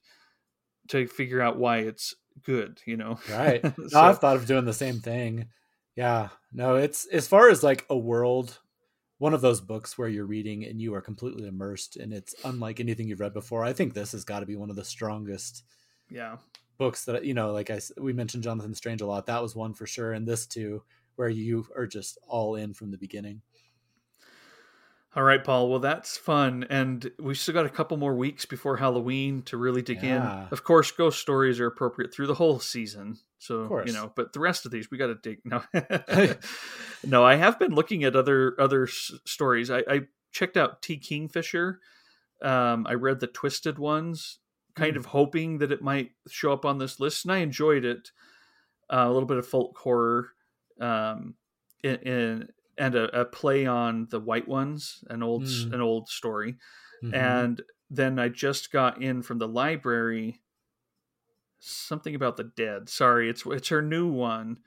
to 0.91 1.09
figure 1.09 1.43
out 1.43 1.59
why 1.59 1.79
it's 1.79 2.15
good. 2.45 2.81
You 2.87 2.99
know, 2.99 3.19
right? 3.29 3.61
so, 3.61 3.73
no, 3.93 4.01
I've 4.01 4.21
thought 4.21 4.37
of 4.37 4.47
doing 4.47 4.65
the 4.65 4.73
same 4.73 5.01
thing. 5.01 5.47
Yeah, 5.97 6.29
no, 6.53 6.77
it's 6.77 7.05
as 7.07 7.27
far 7.27 7.51
as 7.51 7.65
like 7.65 7.85
a 7.91 7.99
world 7.99 8.61
one 9.19 9.35
of 9.35 9.41
those 9.41 9.61
books 9.61 9.99
where 9.99 10.07
you're 10.07 10.25
reading 10.25 10.65
and 10.65 10.81
you 10.81 10.95
are 10.95 11.01
completely 11.01 11.49
immersed 11.49 11.97
and 11.97 12.13
it's 12.13 12.37
unlike 12.45 12.79
anything 12.79 13.09
you've 13.09 13.19
read 13.19 13.35
before. 13.35 13.65
I 13.65 13.73
think 13.73 13.93
this 13.93 14.13
has 14.13 14.25
got 14.25 14.39
to 14.39 14.47
be 14.47 14.55
one 14.55 14.71
of 14.71 14.77
the 14.77 14.85
strongest 14.85 15.65
yeah 16.09 16.37
books 16.79 17.07
that 17.07 17.25
you 17.25 17.35
know 17.35 17.51
like 17.51 17.71
I 17.71 17.81
we 18.01 18.13
mentioned 18.13 18.45
Jonathan 18.45 18.73
Strange 18.73 19.01
a 19.01 19.07
lot. 19.07 19.27
That 19.27 19.43
was 19.43 19.57
one 19.57 19.75
for 19.75 19.85
sure 19.85 20.13
and 20.13 20.29
this 20.29 20.47
too 20.47 20.85
where 21.17 21.29
you 21.29 21.67
are 21.77 21.89
just 21.89 22.19
all 22.29 22.55
in 22.55 22.73
from 22.73 22.93
the 22.93 22.99
beginning. 22.99 23.43
All 25.19 25.25
right, 25.25 25.43
Paul. 25.43 25.69
Well, 25.69 25.81
that's 25.81 26.17
fun, 26.17 26.65
and 26.71 27.11
we've 27.19 27.37
still 27.37 27.53
got 27.53 27.67
a 27.67 27.71
couple 27.71 27.97
more 27.97 28.15
weeks 28.15 28.47
before 28.47 28.77
Halloween 28.77 29.43
to 29.47 29.57
really 29.57 29.83
dig 29.83 30.01
yeah. 30.01 30.43
in. 30.43 30.49
Of 30.53 30.63
course, 30.63 30.93
ghost 30.93 31.19
stories 31.19 31.59
are 31.59 31.67
appropriate 31.67 32.15
through 32.15 32.29
the 32.29 32.35
whole 32.35 32.61
season, 32.61 33.19
so 33.41 33.83
you 33.85 33.93
know. 33.93 34.13
But 34.15 34.33
the 34.33 34.39
rest 34.39 34.65
of 34.65 34.71
these, 34.71 34.93
we 34.93 34.97
got 34.97 35.09
to 35.09 35.17
dig. 35.17 35.41
No, 35.45 35.65
no. 37.05 37.25
I 37.25 37.35
have 37.35 37.59
been 37.59 37.75
looking 37.75 38.05
at 38.05 38.15
other 38.15 38.55
other 38.61 38.85
s- 38.85 39.11
stories. 39.27 39.73
I, 39.73 39.79
I, 39.91 40.01
checked 40.31 40.57
out 40.57 40.83
T. 40.83 40.99
Kingfisher. 40.99 41.81
Um, 42.41 42.87
I 42.89 42.93
read 42.93 43.19
the 43.19 43.27
Twisted 43.27 43.77
ones, 43.77 44.39
kind 44.77 44.95
mm. 44.95 44.99
of 44.99 45.07
hoping 45.07 45.59
that 45.59 45.73
it 45.73 45.83
might 45.83 46.13
show 46.29 46.53
up 46.53 46.65
on 46.65 46.79
this 46.79 47.01
list, 47.01 47.25
and 47.25 47.33
I 47.33 47.39
enjoyed 47.39 47.85
it. 47.85 48.13
Uh, 48.89 49.07
a 49.09 49.13
little 49.13 49.27
bit 49.27 49.39
of 49.39 49.49
folk 49.49 49.77
horror. 49.79 50.29
Um, 50.81 51.35
in, 51.83 51.97
in 51.97 52.49
and 52.79 52.95
a, 52.95 53.21
a, 53.21 53.25
play 53.25 53.67
on 53.67 54.07
the 54.11 54.21
white 54.21 54.49
ones, 54.49 55.05
an 55.11 55.23
old 55.23 55.45
mm. 55.45 55.73
an 55.73 55.81
old 55.81 56.09
story. 56.09 56.57
Mm-hmm. 57.03 57.15
And 57.15 57.63
then 57.91 58.19
I 58.19 58.29
just 58.29 58.73
got 58.73 59.03
in 59.03 59.23
from 59.23 59.39
the 59.39 59.49
library 59.49 60.41
something 61.59 62.15
about 62.15 62.37
the 62.37 62.45
dead. 62.45 62.89
Sorry, 62.89 63.29
it's 63.29 63.45
it's 63.47 63.69
her 63.69 63.83
new 63.83 64.09
one. 64.09 64.59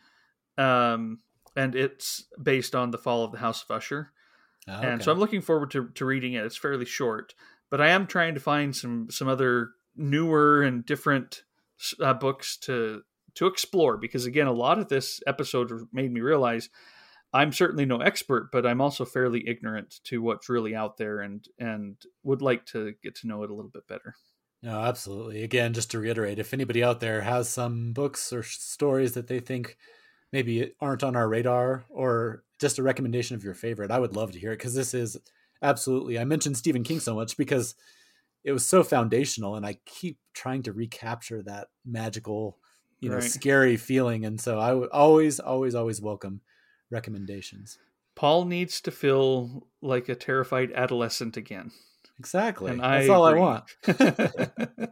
Um 0.58 1.20
and 1.56 1.76
it's 1.76 2.26
based 2.42 2.76
on 2.76 2.92
the 2.92 2.98
fall 2.98 3.24
of 3.24 3.32
the 3.32 3.40
House 3.40 3.64
of 3.64 3.72
Usher. 3.72 4.12
Oh, 4.68 4.78
okay. 4.78 4.88
And 4.88 5.04
so 5.04 5.12
I'm 5.12 5.20
looking 5.20 5.42
forward 5.42 5.72
to, 5.72 5.90
to 5.90 6.06
reading 6.06 6.34
it. 6.34 6.46
It's 6.46 6.58
fairly 6.58 6.86
short, 6.86 7.34
but 7.70 7.82
I 7.82 7.90
am 7.90 8.08
trying 8.08 8.36
to 8.36 8.40
find 8.40 8.76
some 8.76 9.10
some 9.10 9.28
other 9.28 9.72
newer 9.96 10.62
and 10.62 10.86
different 10.86 11.44
uh, 12.00 12.14
books 12.14 12.58
to 12.58 13.02
to 13.36 13.48
explore 13.48 13.98
because 13.98 14.26
again, 14.26 14.48
a 14.48 14.54
lot 14.54 14.80
of 14.80 14.90
this 14.90 15.22
episode 15.26 15.72
made 15.92 16.12
me 16.12 16.22
realize 16.22 16.70
I'm 17.34 17.54
certainly 17.54 17.86
no 17.86 18.00
expert, 18.00 18.50
but 18.52 18.66
I'm 18.66 18.82
also 18.82 19.06
fairly 19.06 19.48
ignorant 19.48 20.02
to 20.06 20.22
what's 20.22 20.50
really 20.50 20.76
out 20.76 20.98
there 20.98 21.22
and 21.22 21.46
and 21.60 21.96
would 22.24 22.42
like 22.42 22.66
to 22.68 22.94
get 23.04 23.16
to 23.18 23.28
know 23.28 23.44
it 23.44 23.50
a 23.50 23.54
little 23.54 23.72
bit 23.72 23.88
better. 23.88 24.16
No, 24.64 24.80
absolutely. 24.80 25.44
Again, 25.44 25.74
just 25.74 25.92
to 25.92 26.00
reiterate, 26.00 26.38
if 26.38 26.54
anybody 26.54 26.84
out 26.84 27.00
there 27.00 27.22
has 27.22 27.50
some 27.50 27.94
books 27.94 28.32
or 28.32 28.44
stories 28.44 29.14
that 29.14 29.28
they 29.28 29.40
think 29.40 29.78
maybe 30.32 30.74
aren't 30.80 31.04
on 31.04 31.16
our 31.16 31.28
radar 31.28 31.86
or 31.90 32.44
just 32.60 32.78
a 32.78 32.84
recommendation 32.84 33.36
of 33.36 33.44
your 33.44 33.56
favorite, 33.56 33.92
I 33.92 34.00
would 34.00 34.16
love 34.16 34.32
to 34.34 34.40
hear 34.40 34.52
it 34.52 34.58
because 34.58 34.76
this 34.76 34.94
is 34.94 35.18
absolutely. 35.62 36.20
I 36.20 36.26
mentioned 36.26 36.58
Stephen 36.58 36.84
King 36.84 37.00
so 37.00 37.16
much 37.16 37.38
because 37.38 37.76
it 38.44 38.52
was 38.52 38.66
so 38.68 38.84
foundational 38.84 39.56
and 39.56 39.66
I 39.66 39.78
keep 39.86 40.20
trying 40.34 40.64
to 40.64 40.74
recapture 40.74 41.42
that 41.44 41.70
magical, 41.86 42.60
you 43.00 43.10
know, 43.10 43.16
right. 43.16 43.24
scary 43.24 43.78
feeling 43.78 44.26
and 44.26 44.40
so 44.40 44.60
I 44.60 44.74
would 44.74 44.90
always 44.90 45.40
always 45.40 45.74
always 45.74 46.02
welcome 46.02 46.42
recommendations. 46.92 47.78
Paul 48.16 48.46
needs 48.46 48.82
to 48.82 48.92
feel 48.92 49.68
like 49.82 50.10
a 50.10 50.16
terrified 50.16 50.72
adolescent 50.74 51.38
again. 51.38 51.72
Exactly. 52.20 52.72
And 52.72 52.82
That's 52.82 53.10
I 53.10 53.14
all 53.14 53.26
agree. 53.26 53.42
I 53.42 53.44
want. 53.44 54.92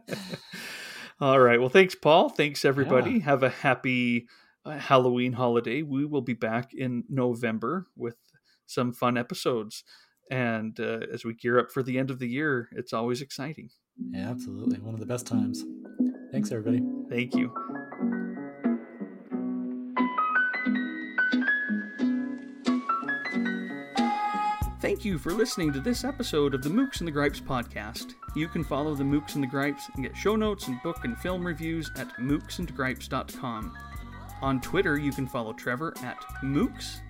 all 1.20 1.38
right. 1.38 1.60
Well, 1.60 1.68
thanks, 1.68 1.94
Paul. 1.94 2.28
Thanks, 2.28 2.64
everybody. 2.64 3.12
Yeah. 3.12 3.24
Have 3.24 3.42
a 3.42 3.50
happy 3.50 4.26
uh, 4.64 4.78
Halloween 4.78 5.34
holiday. 5.34 5.82
We 5.82 6.04
will 6.04 6.22
be 6.22 6.34
back 6.34 6.74
in 6.74 7.04
November 7.08 7.86
with 7.96 8.16
some 8.66 8.92
fun 8.92 9.16
episodes. 9.16 9.84
And 10.30 10.78
uh, 10.80 11.00
as 11.12 11.24
we 11.24 11.34
gear 11.34 11.58
up 11.58 11.70
for 11.70 11.82
the 11.82 11.98
end 11.98 12.10
of 12.10 12.18
the 12.18 12.28
year, 12.28 12.68
it's 12.72 12.92
always 12.92 13.20
exciting. 13.20 13.70
Yeah, 14.12 14.30
absolutely. 14.30 14.78
One 14.78 14.94
of 14.94 15.00
the 15.00 15.06
best 15.06 15.26
times. 15.26 15.64
Thanks, 16.32 16.52
everybody. 16.52 16.82
Thank 17.08 17.34
you. 17.34 17.52
Thank 24.90 25.04
you 25.04 25.18
for 25.18 25.30
listening 25.30 25.72
to 25.74 25.80
this 25.80 26.02
episode 26.02 26.52
of 26.52 26.62
the 26.62 26.68
Mookse 26.68 26.98
and 26.98 27.06
the 27.06 27.12
Gripes 27.12 27.40
podcast. 27.40 28.14
You 28.34 28.48
can 28.48 28.64
follow 28.64 28.96
the 28.96 29.04
Mookse 29.04 29.36
and 29.36 29.44
the 29.44 29.46
Gripes 29.46 29.88
and 29.94 30.02
get 30.02 30.16
show 30.16 30.34
notes 30.34 30.66
and 30.66 30.82
book 30.82 31.04
and 31.04 31.16
film 31.16 31.46
reviews 31.46 31.88
at 31.96 32.08
mookseandgripes.com. 32.16 33.78
On 34.42 34.60
Twitter, 34.60 34.98
you 34.98 35.12
can 35.12 35.28
follow 35.28 35.52
Trevor 35.52 35.94
at 36.02 36.18
Mookse 36.42 37.02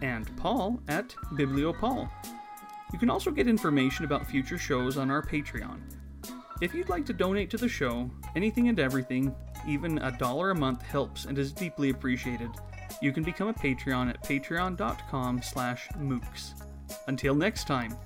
and 0.00 0.30
Paul 0.36 0.80
at 0.86 1.08
BiblioPaul. 1.32 2.08
You 2.92 2.98
can 3.00 3.10
also 3.10 3.32
get 3.32 3.48
information 3.48 4.04
about 4.04 4.24
future 4.24 4.56
shows 4.56 4.96
on 4.96 5.10
our 5.10 5.20
Patreon. 5.20 5.80
If 6.60 6.72
you'd 6.72 6.88
like 6.88 7.04
to 7.06 7.12
donate 7.12 7.50
to 7.50 7.56
the 7.56 7.68
show, 7.68 8.08
anything 8.36 8.68
and 8.68 8.78
everything, 8.78 9.34
even 9.66 9.98
a 9.98 10.16
dollar 10.16 10.50
a 10.50 10.54
month 10.54 10.82
helps 10.82 11.24
and 11.24 11.36
is 11.36 11.50
deeply 11.50 11.90
appreciated. 11.90 12.50
You 13.02 13.10
can 13.12 13.24
become 13.24 13.48
a 13.48 13.54
Patreon 13.54 14.08
at 14.08 14.22
patreon.com 14.22 15.42
slash 15.42 15.88
mookse. 15.98 16.54
Until 17.06 17.34
next 17.34 17.66
time. 17.66 17.96